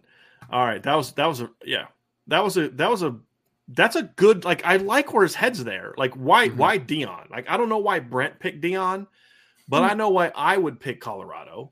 All 0.50 0.64
right, 0.66 0.82
that 0.84 0.96
was 0.96 1.12
that 1.14 1.26
was 1.26 1.42
a 1.42 1.50
yeah. 1.66 1.88
That 2.28 2.42
was 2.42 2.56
a 2.56 2.70
that 2.70 2.90
was 2.90 3.04
a 3.04 3.18
that's 3.68 3.98
a 3.98 4.04
good 4.04 4.46
like 4.46 4.64
I 4.64 4.78
like 4.78 5.14
where 5.14 5.24
his 5.24 5.36
head's 5.36 5.62
there. 5.64 5.94
Like 5.98 6.14
why 6.14 6.48
Mhm. 6.50 6.56
why 6.56 6.80
Deion? 6.80 7.30
Like 7.30 7.50
I 7.50 7.58
don't 7.58 7.68
know 7.68 7.80
why 7.80 8.00
Brent 8.00 8.40
picked 8.40 8.62
Deion, 8.62 9.08
but 9.68 9.84
Hmm. 9.84 9.92
I 9.92 9.94
know 9.94 10.10
why 10.10 10.32
I 10.36 10.58
would 10.58 10.80
pick 10.80 11.00
Colorado 11.02 11.72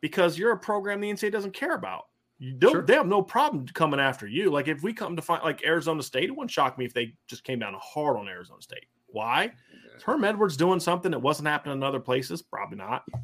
because 0.00 0.38
you're 0.38 0.52
a 0.52 0.58
program 0.58 1.00
the 1.00 1.10
NCAA 1.10 1.32
doesn't 1.32 1.52
care 1.54 1.74
about. 1.74 2.06
Sure. 2.62 2.82
They 2.82 2.94
have 2.94 3.06
no 3.08 3.20
problem 3.20 3.66
coming 3.66 3.98
after 3.98 4.26
you. 4.26 4.50
Like 4.50 4.68
if 4.68 4.82
we 4.82 4.92
come 4.92 5.16
to 5.16 5.22
find 5.22 5.42
like 5.42 5.64
Arizona 5.64 6.02
State, 6.04 6.24
it 6.28 6.30
wouldn't 6.30 6.52
shock 6.52 6.78
me 6.78 6.84
if 6.84 6.94
they 6.94 7.14
just 7.26 7.42
came 7.42 7.58
down 7.58 7.74
hard 7.80 8.16
on 8.16 8.28
Arizona 8.28 8.62
State. 8.62 8.86
Why? 9.08 9.50
Is 9.96 10.02
Herm 10.04 10.22
Edwards 10.22 10.56
doing 10.56 10.78
something 10.78 11.10
that 11.10 11.18
wasn't 11.18 11.48
happening 11.48 11.76
in 11.76 11.82
other 11.82 11.98
places? 11.98 12.40
Probably 12.42 12.78
not. 12.78 13.02
But 13.10 13.20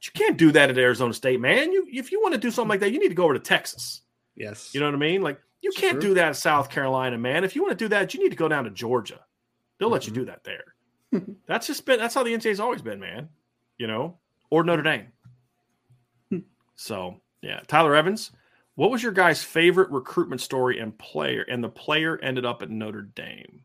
you 0.00 0.10
can't 0.14 0.38
do 0.38 0.52
that 0.52 0.70
at 0.70 0.78
Arizona 0.78 1.12
State, 1.12 1.38
man. 1.40 1.70
You 1.72 1.86
if 1.92 2.10
you 2.12 2.20
want 2.22 2.32
to 2.32 2.40
do 2.40 2.50
something 2.50 2.70
like 2.70 2.80
that, 2.80 2.92
you 2.92 2.98
need 2.98 3.08
to 3.10 3.14
go 3.14 3.24
over 3.24 3.34
to 3.34 3.40
Texas. 3.40 4.00
yes, 4.36 4.70
You 4.72 4.80
know 4.80 4.86
what 4.86 4.94
I 4.94 4.98
mean? 4.98 5.20
Like 5.20 5.38
you 5.60 5.68
It's 5.68 5.78
can't 5.80 6.00
true. 6.00 6.10
do 6.10 6.14
that 6.14 6.28
at 6.28 6.36
South 6.36 6.70
Carolina, 6.70 7.18
man. 7.18 7.44
If 7.44 7.54
you 7.54 7.62
want 7.62 7.78
to 7.78 7.84
do 7.84 7.88
that, 7.88 8.14
you 8.14 8.20
need 8.22 8.30
to 8.30 8.36
go 8.36 8.48
down 8.48 8.64
to 8.64 8.70
Georgia. 8.70 9.20
They'll 9.78 9.90
let 9.90 10.06
you 10.06 10.12
Mm-hmm. 10.12 10.20
do 10.22 10.26
that 10.26 10.44
there. 10.44 10.73
that's 11.46 11.66
just 11.66 11.84
been 11.86 11.98
that's 11.98 12.14
how 12.14 12.22
the 12.22 12.30
NCAA's 12.34 12.60
always 12.60 12.82
been, 12.82 13.00
man. 13.00 13.28
You 13.78 13.86
know, 13.86 14.18
or 14.50 14.64
Notre 14.64 14.82
Dame. 14.82 15.08
so 16.76 17.20
yeah, 17.42 17.60
Tyler 17.66 17.94
Evans. 17.94 18.30
What 18.76 18.90
was 18.90 19.02
your 19.02 19.12
guy's 19.12 19.42
favorite 19.42 19.90
recruitment 19.90 20.40
story 20.40 20.80
and 20.80 20.96
player? 20.98 21.42
And 21.42 21.62
the 21.62 21.68
player 21.68 22.18
ended 22.22 22.44
up 22.44 22.60
at 22.62 22.70
Notre 22.70 23.02
Dame. 23.02 23.62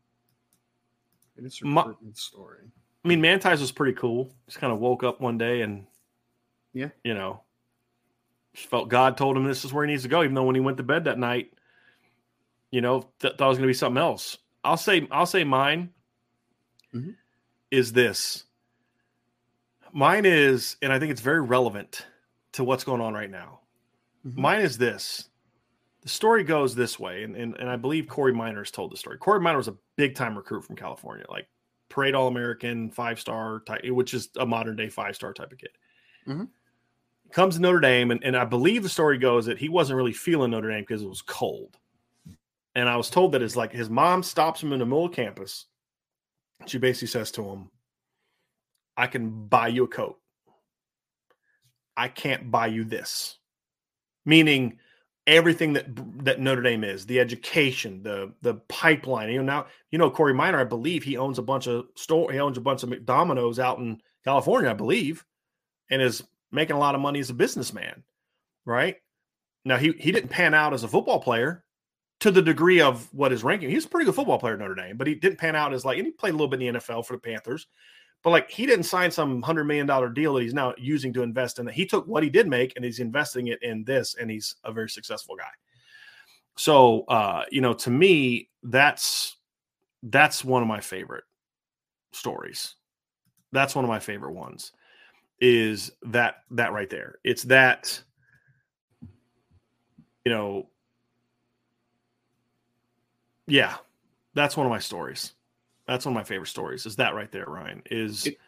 it's 1.36 1.60
a 1.62 1.66
Ma- 1.66 1.80
recruitment 1.82 2.16
story. 2.16 2.70
I 3.04 3.08
mean, 3.08 3.20
Manti's 3.20 3.60
was 3.60 3.72
pretty 3.72 3.94
cool. 3.94 4.32
Just 4.46 4.58
kind 4.60 4.72
of 4.72 4.78
woke 4.78 5.02
up 5.02 5.20
one 5.20 5.36
day 5.38 5.62
and, 5.62 5.86
Yeah. 6.74 6.90
you 7.02 7.14
know, 7.14 7.40
just 8.54 8.68
felt 8.68 8.88
God 8.88 9.16
told 9.16 9.36
him 9.36 9.42
this 9.44 9.64
is 9.64 9.72
where 9.72 9.84
he 9.84 9.90
needs 9.90 10.02
to 10.04 10.08
go. 10.08 10.22
Even 10.22 10.34
though 10.34 10.44
when 10.44 10.54
he 10.54 10.60
went 10.60 10.76
to 10.76 10.82
bed 10.84 11.04
that 11.04 11.18
night, 11.18 11.52
you 12.70 12.80
know, 12.80 13.08
th- 13.18 13.34
thought 13.36 13.46
it 13.46 13.48
was 13.48 13.58
going 13.58 13.66
to 13.66 13.70
be 13.70 13.74
something 13.74 14.00
else. 14.00 14.38
I'll 14.62 14.76
say, 14.76 15.08
I'll 15.10 15.26
say 15.26 15.42
mine 15.44 15.90
Mhm. 16.94 17.16
Is 17.70 17.92
this. 17.92 18.44
Mine 19.92 20.24
is, 20.24 20.76
and 20.82 20.92
I 20.92 20.98
think 20.98 21.10
it's 21.10 21.20
very 21.20 21.40
relevant 21.40 22.06
to 22.52 22.64
what's 22.64 22.84
going 22.84 23.00
on 23.00 23.14
right 23.14 23.30
now. 23.30 23.60
Mhm. 24.26 24.36
Mine 24.36 24.60
is 24.60 24.78
this. 24.78 25.28
The 26.02 26.08
story 26.08 26.44
goes 26.44 26.74
this 26.74 26.98
way, 26.98 27.24
and, 27.24 27.36
and, 27.36 27.56
and 27.58 27.68
I 27.68 27.76
believe 27.76 28.08
Kory 28.08 28.32
Minor 28.32 28.60
has 28.60 28.70
told 28.70 28.90
the 28.92 28.96
story. 28.96 29.18
Kory 29.18 29.40
Minor 29.40 29.58
was 29.58 29.68
a 29.68 29.76
big 29.96 30.14
time 30.14 30.36
recruit 30.36 30.62
from 30.64 30.76
California, 30.76 31.26
like 31.28 31.48
parade 31.88 32.14
All 32.14 32.28
American, 32.28 32.90
five 32.90 33.20
star 33.20 33.60
type, 33.66 33.84
which 33.84 34.14
is 34.14 34.30
a 34.36 34.46
modern 34.46 34.76
day 34.76 34.88
five 34.88 35.14
star 35.14 35.32
type 35.32 35.52
of 35.52 35.58
kid. 35.58 35.70
Mhm. 36.26 36.48
Comes 37.32 37.56
to 37.56 37.60
Notre 37.60 37.80
Dame, 37.80 38.10
and, 38.10 38.24
and 38.24 38.36
I 38.36 38.44
believe 38.44 38.82
the 38.82 38.88
story 38.88 39.18
goes 39.18 39.46
that 39.46 39.58
he 39.58 39.68
wasn't 39.68 39.96
really 39.96 40.12
feeling 40.12 40.50
Notre 40.50 40.70
Dame 40.70 40.82
because 40.82 41.02
it 41.02 41.08
was 41.08 41.22
cold. 41.22 41.76
And 42.74 42.88
I 42.88 42.96
was 42.96 43.10
told 43.10 43.32
that 43.32 43.42
it's 43.42 43.56
like 43.56 43.72
his 43.72 43.90
mom 43.90 44.22
stops 44.22 44.62
him 44.62 44.72
in 44.72 44.78
the 44.78 44.86
middle 44.86 45.06
of 45.06 45.12
campus. 45.12 45.66
She 46.66 46.78
basically 46.78 47.08
says 47.08 47.30
to 47.32 47.44
him, 47.44 47.70
I 48.96 49.06
can 49.06 49.46
buy 49.46 49.68
you 49.68 49.84
a 49.84 49.88
coat. 49.88 50.18
I 51.96 52.08
can't 52.08 52.50
buy 52.50 52.66
you 52.68 52.84
this. 52.84 53.38
Meaning 54.24 54.78
everything 55.26 55.74
that 55.74 55.86
that 56.24 56.40
Notre 56.40 56.62
Dame 56.62 56.84
is, 56.84 57.06
the 57.06 57.20
education, 57.20 58.02
the 58.02 58.32
the 58.42 58.54
pipeline. 58.68 59.30
You 59.30 59.38
know, 59.38 59.44
now 59.44 59.66
you 59.90 59.98
know 59.98 60.10
Kory 60.10 60.34
Minor, 60.34 60.60
I 60.60 60.64
believe 60.64 61.02
he 61.02 61.16
owns 61.16 61.38
a 61.38 61.42
bunch 61.42 61.66
of 61.66 61.86
store, 61.94 62.32
he 62.32 62.38
owns 62.38 62.58
a 62.58 62.62
bunch 62.62 62.82
of 62.82 62.90
McDomino's 62.90 63.58
out 63.58 63.78
in 63.78 64.00
California, 64.24 64.70
I 64.70 64.74
believe, 64.74 65.24
and 65.90 66.02
is 66.02 66.22
making 66.52 66.76
a 66.76 66.80
lot 66.80 66.94
of 66.94 67.00
money 67.00 67.20
as 67.20 67.30
a 67.30 67.34
businessman. 67.34 68.02
Right. 68.66 68.96
Now 69.64 69.76
he 69.76 69.92
he 69.98 70.12
didn't 70.12 70.30
pan 70.30 70.54
out 70.54 70.74
as 70.74 70.84
a 70.84 70.88
football 70.88 71.20
player 71.20 71.64
to 72.20 72.30
the 72.30 72.42
degree 72.42 72.80
of 72.80 73.12
what 73.12 73.32
his 73.32 73.42
ranking. 73.42 73.70
He's 73.70 73.86
a 73.86 73.88
pretty 73.88 74.04
good 74.04 74.14
football 74.14 74.38
player 74.38 74.54
at 74.54 74.60
Notre 74.60 74.74
Dame, 74.74 74.96
but 74.96 75.06
he 75.06 75.14
didn't 75.14 75.38
pan 75.38 75.56
out 75.56 75.72
as 75.72 75.84
like, 75.84 75.98
and 75.98 76.06
he 76.06 76.12
played 76.12 76.30
a 76.30 76.36
little 76.36 76.48
bit 76.48 76.62
in 76.62 76.74
the 76.74 76.80
NFL 76.80 77.06
for 77.06 77.14
the 77.14 77.20
Panthers. 77.20 77.66
But 78.22 78.30
like 78.30 78.50
he 78.50 78.66
didn't 78.66 78.84
sign 78.84 79.10
some 79.10 79.40
hundred 79.40 79.64
million 79.64 79.86
dollar 79.86 80.10
deal 80.10 80.34
that 80.34 80.42
he's 80.42 80.54
now 80.54 80.74
using 80.76 81.12
to 81.14 81.22
invest 81.22 81.58
in. 81.58 81.66
He 81.68 81.86
took 81.86 82.06
what 82.06 82.22
he 82.22 82.28
did 82.28 82.48
make 82.48 82.74
and 82.76 82.84
he's 82.84 83.00
investing 83.00 83.46
it 83.46 83.62
in 83.62 83.84
this, 83.84 84.14
and 84.20 84.30
he's 84.30 84.56
a 84.64 84.72
very 84.72 84.90
successful 84.90 85.36
guy. 85.36 85.50
So 86.56 87.04
uh, 87.08 87.44
you 87.50 87.62
know, 87.62 87.72
to 87.72 87.90
me, 87.90 88.50
that's 88.62 89.36
that's 90.02 90.44
one 90.44 90.60
of 90.60 90.68
my 90.68 90.80
favorite 90.80 91.24
stories. 92.12 92.74
That's 93.52 93.74
one 93.74 93.84
of 93.84 93.88
my 93.88 94.00
favorite 94.00 94.34
ones. 94.34 94.72
Is 95.40 95.90
that 96.02 96.36
that 96.50 96.72
right 96.72 96.90
there? 96.90 97.16
It's 97.24 97.44
that 97.44 98.02
you 100.26 100.30
know 100.32 100.69
yeah, 103.50 103.76
that's 104.34 104.56
one 104.56 104.66
of 104.66 104.70
my 104.70 104.78
stories. 104.78 105.32
That's 105.86 106.04
one 106.06 106.12
of 106.12 106.16
my 106.16 106.24
favorite 106.24 106.48
stories. 106.48 106.86
Is 106.86 106.96
that 106.96 107.14
right 107.14 107.30
there, 107.32 107.46
Ryan? 107.46 107.82
Is 107.90 108.26
It- 108.26 108.38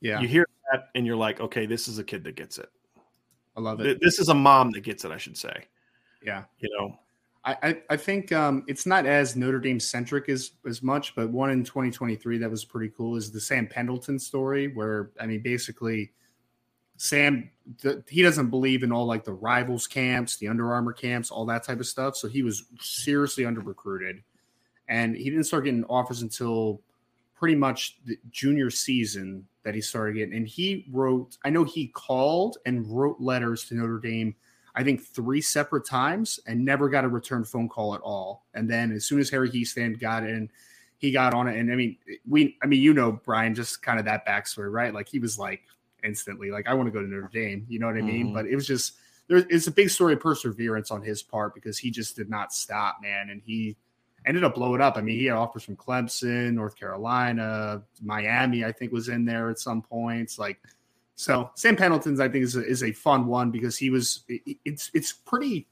Yeah, 0.00 0.20
you 0.20 0.28
hear 0.28 0.46
that 0.72 0.88
and 0.94 1.06
you're 1.06 1.16
like, 1.16 1.40
okay, 1.40 1.66
this 1.66 1.88
is 1.88 1.98
a 1.98 2.04
kid 2.04 2.24
that 2.24 2.36
gets 2.36 2.58
it. 2.58 2.68
I 3.56 3.60
love 3.60 3.80
it. 3.80 3.98
This 4.00 4.18
is 4.18 4.28
a 4.28 4.34
mom 4.34 4.70
that 4.72 4.80
gets 4.80 5.04
it, 5.04 5.10
I 5.12 5.16
should 5.16 5.36
say. 5.36 5.64
Yeah. 6.22 6.44
You 6.58 6.68
know, 6.78 6.98
I, 7.44 7.56
I, 7.62 7.82
I 7.90 7.96
think 7.96 8.32
um, 8.32 8.64
it's 8.66 8.84
not 8.86 9.06
as 9.06 9.36
Notre 9.36 9.60
Dame 9.60 9.78
centric 9.80 10.28
as 10.28 10.52
as 10.66 10.82
much, 10.82 11.14
but 11.14 11.30
one 11.30 11.50
in 11.50 11.64
2023 11.64 12.38
that 12.38 12.50
was 12.50 12.64
pretty 12.64 12.92
cool 12.96 13.16
is 13.16 13.30
the 13.30 13.40
Sam 13.40 13.66
Pendleton 13.66 14.18
story, 14.18 14.68
where 14.68 15.10
I 15.20 15.26
mean, 15.26 15.40
basically, 15.42 16.12
Sam 16.96 17.50
the, 17.82 18.02
he 18.08 18.22
doesn't 18.22 18.50
believe 18.50 18.82
in 18.82 18.92
all 18.92 19.06
like 19.06 19.24
the 19.24 19.32
rivals 19.32 19.86
camps, 19.86 20.36
the 20.36 20.48
Under 20.48 20.72
Armour 20.72 20.92
camps, 20.92 21.30
all 21.30 21.46
that 21.46 21.62
type 21.62 21.78
of 21.80 21.86
stuff. 21.86 22.16
So 22.16 22.26
he 22.28 22.42
was 22.42 22.64
seriously 22.80 23.44
under 23.46 23.60
recruited, 23.60 24.22
and 24.88 25.16
he 25.16 25.24
didn't 25.24 25.44
start 25.44 25.64
getting 25.64 25.84
offers 25.84 26.22
until 26.22 26.80
pretty 27.34 27.54
much 27.54 27.98
the 28.04 28.18
junior 28.30 28.70
season 28.70 29.46
that 29.62 29.74
he 29.74 29.80
started 29.80 30.14
getting. 30.14 30.34
And 30.34 30.48
he 30.48 30.86
wrote, 30.90 31.36
I 31.44 31.50
know 31.50 31.64
he 31.64 31.88
called 31.88 32.58
and 32.66 32.86
wrote 32.86 33.20
letters 33.20 33.64
to 33.64 33.74
Notre 33.74 33.98
Dame 33.98 34.34
I 34.76 34.84
think 34.84 35.02
three 35.02 35.40
separate 35.40 35.86
times 35.86 36.38
and 36.46 36.62
never 36.62 36.90
got 36.90 37.04
a 37.04 37.08
return 37.08 37.44
phone 37.44 37.66
call 37.68 37.94
at 37.94 38.02
all. 38.02 38.44
And 38.52 38.70
then 38.70 38.92
as 38.92 39.06
soon 39.06 39.18
as 39.18 39.30
Harry 39.30 39.50
Hiestand 39.50 39.98
got 39.98 40.22
in, 40.22 40.50
he 40.98 41.10
got 41.10 41.32
on 41.32 41.48
it. 41.48 41.58
And 41.58 41.72
I 41.72 41.74
mean, 41.74 41.96
we, 42.28 42.58
I 42.62 42.66
mean, 42.66 42.82
you 42.82 42.92
know, 42.92 43.12
Brian, 43.12 43.54
just 43.54 43.80
kind 43.82 43.98
of 43.98 44.04
that 44.04 44.26
backstory, 44.26 44.70
right? 44.70 44.92
Like 44.92 45.08
he 45.08 45.18
was 45.18 45.38
like 45.38 45.62
instantly, 46.04 46.50
like, 46.50 46.68
I 46.68 46.74
want 46.74 46.88
to 46.88 46.90
go 46.90 47.00
to 47.00 47.08
Notre 47.08 47.30
Dame. 47.32 47.64
You 47.70 47.78
know 47.78 47.86
what 47.86 47.96
I 47.96 48.02
mean? 48.02 48.28
Mhm. 48.28 48.34
But 48.34 48.46
it 48.46 48.54
was 48.54 48.66
just, 48.66 48.96
there, 49.28 49.38
it's 49.48 49.66
a 49.66 49.72
big 49.72 49.88
story 49.88 50.12
of 50.12 50.20
perseverance 50.20 50.90
on 50.90 51.00
his 51.00 51.22
part 51.22 51.54
because 51.54 51.78
he 51.78 51.90
just 51.90 52.14
did 52.14 52.28
not 52.28 52.52
stop, 52.52 52.98
man. 53.00 53.30
And 53.30 53.40
he 53.42 53.76
ended 54.26 54.44
up 54.44 54.54
blowing 54.54 54.76
it 54.76 54.80
up. 54.80 54.96
I 54.96 55.00
mean, 55.00 55.18
he 55.18 55.26
had 55.26 55.36
offers 55.36 55.62
from 55.62 55.76
Clemson, 55.76 56.54
North 56.54 56.76
Carolina, 56.76 57.82
Miami, 58.02 58.64
I 58.64 58.72
think 58.72 58.92
was 58.92 59.08
in 59.08 59.24
there 59.24 59.50
at 59.50 59.58
some 59.58 59.82
points. 59.82 60.38
Like, 60.38 60.58
so 61.14 61.50
Sam 61.54 61.76
Pendleton's, 61.76 62.20
I 62.20 62.28
think, 62.28 62.44
is 62.44 62.56
a, 62.56 62.64
is 62.64 62.82
a 62.82 62.92
fun 62.92 63.26
one 63.26 63.50
because 63.50 63.76
he 63.76 63.90
was. 63.90 64.24
it- 64.28 64.58
it's 64.64 64.90
it's 64.94 65.12
pretty, 65.12 65.66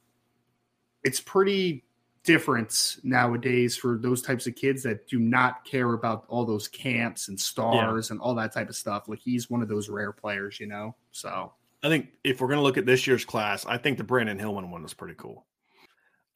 it's 1.03 1.21
pretty 1.21 1.85
different 2.23 2.97
nowadays 3.03 3.77
for 3.77 3.99
those 3.99 4.23
types 4.23 4.47
of 4.47 4.55
kids 4.55 4.83
that 4.83 5.07
do 5.07 5.19
not 5.19 5.63
care 5.67 5.93
about 5.93 6.25
all 6.29 6.47
those 6.47 6.67
camps 6.69 7.29
and 7.29 7.39
stars 7.39 8.11
and 8.11 8.19
all 8.21 8.35
that 8.35 8.51
type 8.53 8.71
of 8.71 8.77
stuff. 8.77 9.09
Like 9.09 9.19
he's 9.21 9.51
one 9.51 9.61
of 9.61 9.69
those 9.69 9.91
rare 9.91 10.13
players, 10.13 10.59
you 10.59 10.67
know. 10.67 10.95
So 11.13 11.53
I 11.83 11.89
think 11.91 12.09
if 12.25 12.41
we're 12.41 12.47
going 12.49 12.57
to 12.59 12.63
look 12.63 12.79
at 12.79 12.87
this 12.87 13.07
year's 13.07 13.27
class, 13.27 13.67
I 13.67 13.77
think 13.77 13.99
the 13.99 14.05
Brandyn 14.05 14.39
Hillman 14.39 14.71
one 14.71 14.83
was 14.83 14.95
pretty 14.95 15.15
cool. 15.19 15.45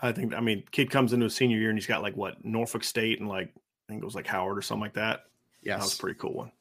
I 0.00 0.12
think, 0.12 0.34
I 0.34 0.40
mean, 0.40 0.64
kid 0.70 0.90
comes 0.90 1.12
into 1.12 1.24
his 1.24 1.34
senior 1.34 1.58
year 1.58 1.70
and 1.70 1.78
he's 1.78 1.86
got 1.86 2.02
like 2.02 2.16
what 2.16 2.44
Norfolk 2.44 2.84
State 2.84 3.20
and 3.20 3.28
like 3.28 3.52
I 3.88 3.92
think 3.92 4.02
it 4.02 4.04
was 4.04 4.14
like 4.14 4.26
Howard 4.26 4.58
or 4.58 4.62
something 4.62 4.82
like 4.82 4.94
that. 4.94 5.24
Yeah, 5.62 5.76
that 5.76 5.84
was 5.84 5.94
a 5.94 5.98
pretty 5.98 6.18
cool 6.18 6.34
one. 6.34 6.52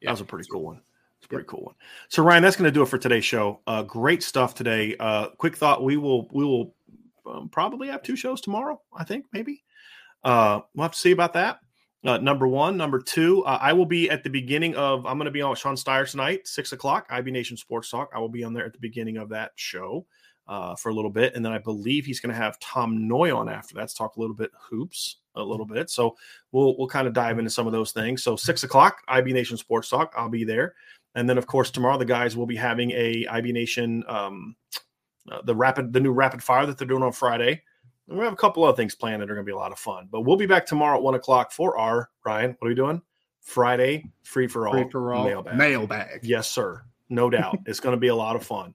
Yeah. 0.00 0.08
That 0.08 0.12
was 0.12 0.20
a 0.20 0.24
pretty 0.24 0.48
cool 0.50 0.62
one. 0.62 0.80
It's 1.18 1.26
a 1.26 1.28
pretty 1.28 1.46
cool 1.48 1.64
one. 1.64 1.74
So 2.08 2.22
Ryan, 2.22 2.42
that's 2.42 2.56
going 2.56 2.68
to 2.68 2.72
do 2.72 2.82
it 2.82 2.88
for 2.88 2.98
today's 2.98 3.24
show. 3.24 3.60
Uh, 3.66 3.82
great 3.82 4.22
stuff 4.22 4.54
today. 4.54 4.96
Uh, 5.00 5.28
quick 5.30 5.56
thought: 5.56 5.82
we 5.82 5.96
will 5.96 6.28
we 6.32 6.44
will 6.44 6.74
um, 7.26 7.48
probably 7.48 7.88
have 7.88 8.02
two 8.02 8.16
shows 8.16 8.40
tomorrow. 8.40 8.80
I 8.96 9.04
think 9.04 9.26
maybe. 9.32 9.64
Uh, 10.22 10.60
we'll 10.74 10.84
have 10.84 10.92
to 10.92 10.98
see 10.98 11.12
about 11.12 11.32
that. 11.34 11.60
Uh, 12.04 12.18
number 12.18 12.46
one, 12.46 12.76
number 12.76 13.00
two, 13.00 13.44
uh, 13.44 13.58
I 13.60 13.72
will 13.72 13.86
be 13.86 14.08
at 14.10 14.22
the 14.22 14.30
beginning 14.30 14.76
of. 14.76 15.06
I'm 15.06 15.18
going 15.18 15.26
to 15.26 15.32
be 15.32 15.42
on 15.42 15.50
with 15.50 15.58
Sean 15.58 15.74
Steyer 15.74 16.08
tonight, 16.08 16.46
six 16.46 16.72
o'clock. 16.72 17.06
IB 17.10 17.30
Nation 17.30 17.56
Sports 17.56 17.90
Talk. 17.90 18.10
I 18.14 18.20
will 18.20 18.28
be 18.28 18.44
on 18.44 18.52
there 18.52 18.64
at 18.64 18.72
the 18.72 18.78
beginning 18.78 19.16
of 19.16 19.30
that 19.30 19.52
show 19.56 20.06
uh, 20.48 20.74
for 20.76 20.90
a 20.90 20.94
little 20.94 21.10
bit, 21.10 21.34
and 21.34 21.44
then 21.44 21.52
I 21.52 21.58
believe 21.58 22.06
he's 22.06 22.20
going 22.20 22.34
to 22.34 22.40
have 22.40 22.58
Tom 22.60 23.08
Noie 23.08 23.36
on 23.36 23.48
after 23.48 23.74
that 23.74 23.88
to 23.88 23.94
talk 23.94 24.16
a 24.16 24.20
little 24.20 24.36
bit 24.36 24.50
hoops 24.58 25.16
a 25.34 25.42
little 25.42 25.66
bit. 25.66 25.90
So 25.90 26.16
we'll 26.52 26.76
we'll 26.78 26.88
kind 26.88 27.06
of 27.06 27.12
dive 27.12 27.38
into 27.38 27.50
some 27.50 27.66
of 27.66 27.72
those 27.72 27.92
things. 27.92 28.22
So 28.22 28.36
six 28.36 28.62
o'clock, 28.62 29.02
IB 29.08 29.32
Nation 29.32 29.56
Sports 29.56 29.88
Talk. 29.88 30.14
I'll 30.16 30.28
be 30.28 30.44
there, 30.44 30.74
and 31.14 31.28
then 31.28 31.38
of 31.38 31.46
course 31.46 31.70
tomorrow 31.70 31.98
the 31.98 32.04
guys 32.04 32.36
will 32.36 32.46
be 32.46 32.56
having 32.56 32.90
a 32.92 33.26
IB 33.30 33.52
Nation 33.52 34.04
um, 34.08 34.56
uh, 35.30 35.42
the 35.42 35.54
rapid 35.54 35.92
the 35.92 36.00
new 36.00 36.12
rapid 36.12 36.42
fire 36.42 36.66
that 36.66 36.78
they're 36.78 36.88
doing 36.88 37.02
on 37.02 37.12
Friday. 37.12 37.62
And 38.08 38.16
we 38.16 38.24
have 38.24 38.32
a 38.32 38.36
couple 38.36 38.62
other 38.64 38.76
things 38.76 38.94
planned 38.94 39.20
that 39.20 39.28
are 39.28 39.34
going 39.34 39.44
to 39.44 39.50
be 39.50 39.52
a 39.54 39.56
lot 39.56 39.72
of 39.72 39.80
fun. 39.80 40.06
But 40.12 40.20
we'll 40.20 40.36
be 40.36 40.46
back 40.46 40.64
tomorrow 40.64 40.96
at 40.96 41.02
one 41.02 41.16
o'clock 41.16 41.50
for 41.50 41.76
our 41.76 42.08
Ryan. 42.24 42.54
What 42.60 42.68
are 42.68 42.70
we 42.70 42.74
doing? 42.76 43.02
Friday 43.40 44.04
free 44.22 44.46
for 44.46 44.68
all, 44.68 44.74
Free 44.74 44.88
for 44.90 45.12
all 45.12 45.24
mailbag. 45.24 45.56
mailbag. 45.56 46.20
Yes, 46.22 46.48
sir. 46.48 46.84
No 47.08 47.30
doubt. 47.30 47.58
it's 47.66 47.80
going 47.80 47.94
to 47.94 48.00
be 48.00 48.08
a 48.08 48.14
lot 48.14 48.36
of 48.36 48.44
fun. 48.44 48.74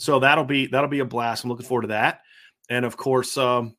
So 0.00 0.18
that'll 0.18 0.44
be 0.44 0.66
that'll 0.66 0.88
be 0.88 1.00
a 1.00 1.04
blast. 1.04 1.44
I'm 1.44 1.50
looking 1.50 1.66
forward 1.66 1.82
to 1.82 1.88
that. 1.88 2.22
And 2.70 2.86
of 2.86 2.96
course, 2.96 3.36
um, 3.36 3.76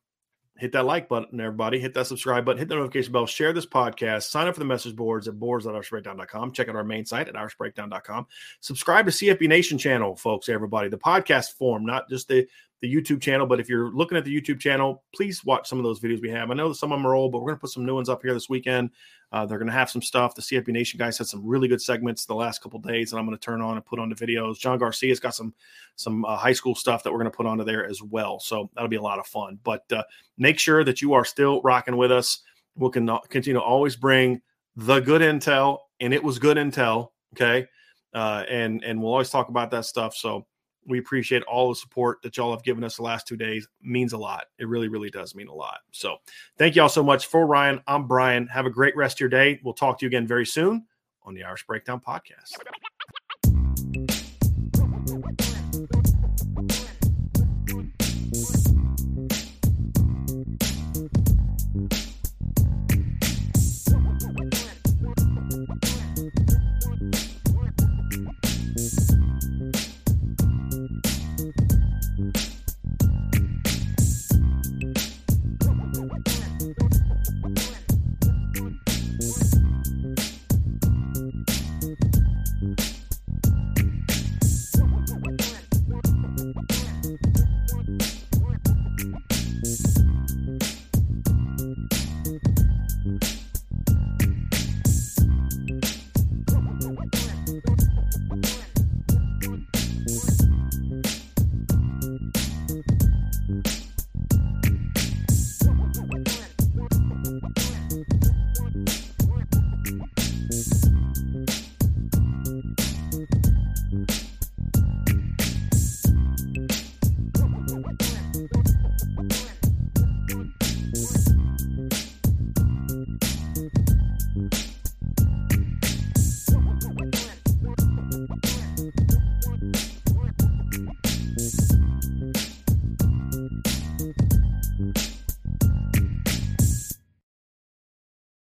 hit 0.55 0.73
that 0.73 0.85
like 0.85 1.09
button, 1.09 1.39
everybody. 1.39 1.79
Hit 1.79 1.95
that 1.95 2.05
subscribe 2.05 2.45
button. 2.45 2.59
Hit 2.59 2.69
the 2.69 2.75
notification 2.75 3.11
bell. 3.11 3.25
Share 3.25 3.53
this 3.53 3.65
podcast. 3.65 4.29
Sign 4.29 4.47
up 4.47 4.53
for 4.53 4.59
the 4.59 4.65
message 4.65 4.95
boards 4.95 5.27
at 5.27 5.39
boards.irishbreakdown.com. 5.39 6.51
Check 6.51 6.69
out 6.69 6.75
our 6.75 6.83
main 6.83 7.07
site 7.07 7.27
at 7.27 7.33
irishbreakdown.com. 7.33 8.27
Subscribe 8.59 9.05
to 9.05 9.11
CFB 9.11 9.47
Nation 9.47 9.79
channel, 9.79 10.15
folks, 10.15 10.47
everybody. 10.47 10.89
The 10.89 10.99
podcast 10.99 11.53
form, 11.53 11.87
not 11.87 12.07
just 12.07 12.27
the 12.27 12.47
the 12.81 12.93
YouTube 12.93 13.21
channel. 13.21 13.45
But 13.45 13.59
if 13.59 13.69
you're 13.69 13.91
looking 13.91 14.17
at 14.17 14.25
the 14.25 14.35
YouTube 14.35 14.59
channel, 14.59 15.03
please 15.13 15.45
watch 15.45 15.69
some 15.69 15.77
of 15.77 15.83
those 15.83 15.99
videos 15.99 16.21
we 16.21 16.29
have. 16.31 16.49
I 16.49 16.55
know 16.55 16.73
some 16.73 16.91
of 16.91 16.97
them 16.97 17.05
are 17.05 17.15
old, 17.15 17.31
but 17.31 17.39
we're 17.39 17.49
going 17.49 17.57
to 17.57 17.61
put 17.61 17.69
some 17.69 17.85
new 17.85 17.95
ones 17.95 18.09
up 18.09 18.21
here 18.23 18.33
this 18.33 18.49
weekend. 18.49 18.89
Uh, 19.31 19.45
they're 19.45 19.59
going 19.59 19.67
to 19.67 19.73
have 19.73 19.89
some 19.89 20.01
stuff. 20.01 20.35
The 20.35 20.41
CFB 20.41 20.69
Nation 20.69 20.97
guys 20.97 21.17
had 21.17 21.27
some 21.27 21.45
really 21.45 21.67
good 21.67 21.81
segments 21.81 22.25
the 22.25 22.33
last 22.35 22.61
couple 22.61 22.79
days, 22.79 23.11
and 23.11 23.19
I'm 23.19 23.25
going 23.25 23.37
to 23.37 23.43
turn 23.43 23.61
on 23.61 23.77
and 23.77 23.85
put 23.85 23.99
on 23.99 24.09
the 24.09 24.15
videos. 24.15 24.59
John 24.59 24.79
Garcia's 24.79 25.19
got 25.19 25.35
some 25.35 25.53
some 25.95 26.25
uh, 26.25 26.35
high 26.35 26.53
school 26.53 26.75
stuff 26.75 27.03
that 27.03 27.11
we're 27.11 27.19
going 27.19 27.31
to 27.31 27.37
put 27.37 27.45
onto 27.45 27.63
there 27.63 27.85
as 27.85 28.01
well. 28.01 28.39
So 28.39 28.69
that'll 28.73 28.89
be 28.89 28.95
a 28.95 29.01
lot 29.01 29.19
of 29.19 29.27
fun. 29.27 29.59
But 29.63 29.83
uh, 29.91 30.03
make 30.37 30.59
sure 30.59 30.83
that 30.83 31.01
you 31.01 31.13
are 31.13 31.23
still 31.23 31.61
rocking 31.61 31.97
with 31.97 32.11
us. 32.11 32.41
We 32.75 32.89
can 32.89 33.07
continue 33.29 33.59
to 33.59 33.63
always 33.63 33.95
bring 33.95 34.41
the 34.75 34.99
good 34.99 35.21
intel, 35.21 35.79
and 35.99 36.13
it 36.13 36.23
was 36.23 36.39
good 36.39 36.57
intel. 36.57 37.11
Okay, 37.35 37.67
uh, 38.13 38.43
and 38.49 38.83
and 38.83 38.99
we'll 38.99 39.11
always 39.11 39.29
talk 39.29 39.49
about 39.49 39.69
that 39.71 39.85
stuff. 39.85 40.15
So 40.15 40.47
we 40.85 40.99
appreciate 40.99 41.43
all 41.43 41.69
the 41.69 41.75
support 41.75 42.21
that 42.23 42.37
y'all 42.37 42.51
have 42.51 42.63
given 42.63 42.83
us 42.83 42.97
the 42.97 43.03
last 43.03 43.27
two 43.27 43.37
days. 43.37 43.67
It 43.81 43.87
means 43.87 44.13
a 44.13 44.17
lot. 44.17 44.45
It 44.57 44.67
really, 44.67 44.87
really 44.87 45.09
does 45.09 45.35
mean 45.35 45.47
a 45.47 45.53
lot. 45.53 45.79
So 45.91 46.17
thank 46.57 46.75
you 46.75 46.81
all 46.81 46.89
so 46.89 47.03
much. 47.03 47.27
For 47.27 47.45
Ryan, 47.45 47.81
I'm 47.87 48.07
Brian. 48.07 48.47
Have 48.47 48.65
a 48.65 48.71
great 48.71 48.95
rest 48.95 49.17
of 49.17 49.19
your 49.21 49.29
day. 49.29 49.59
We'll 49.63 49.73
talk 49.73 49.99
to 49.99 50.05
you 50.05 50.07
again 50.07 50.27
very 50.27 50.45
soon 50.45 50.85
on 51.23 51.33
the 51.33 51.43
Irish 51.43 51.65
Breakdown 51.65 52.01
Podcast. 52.05 52.57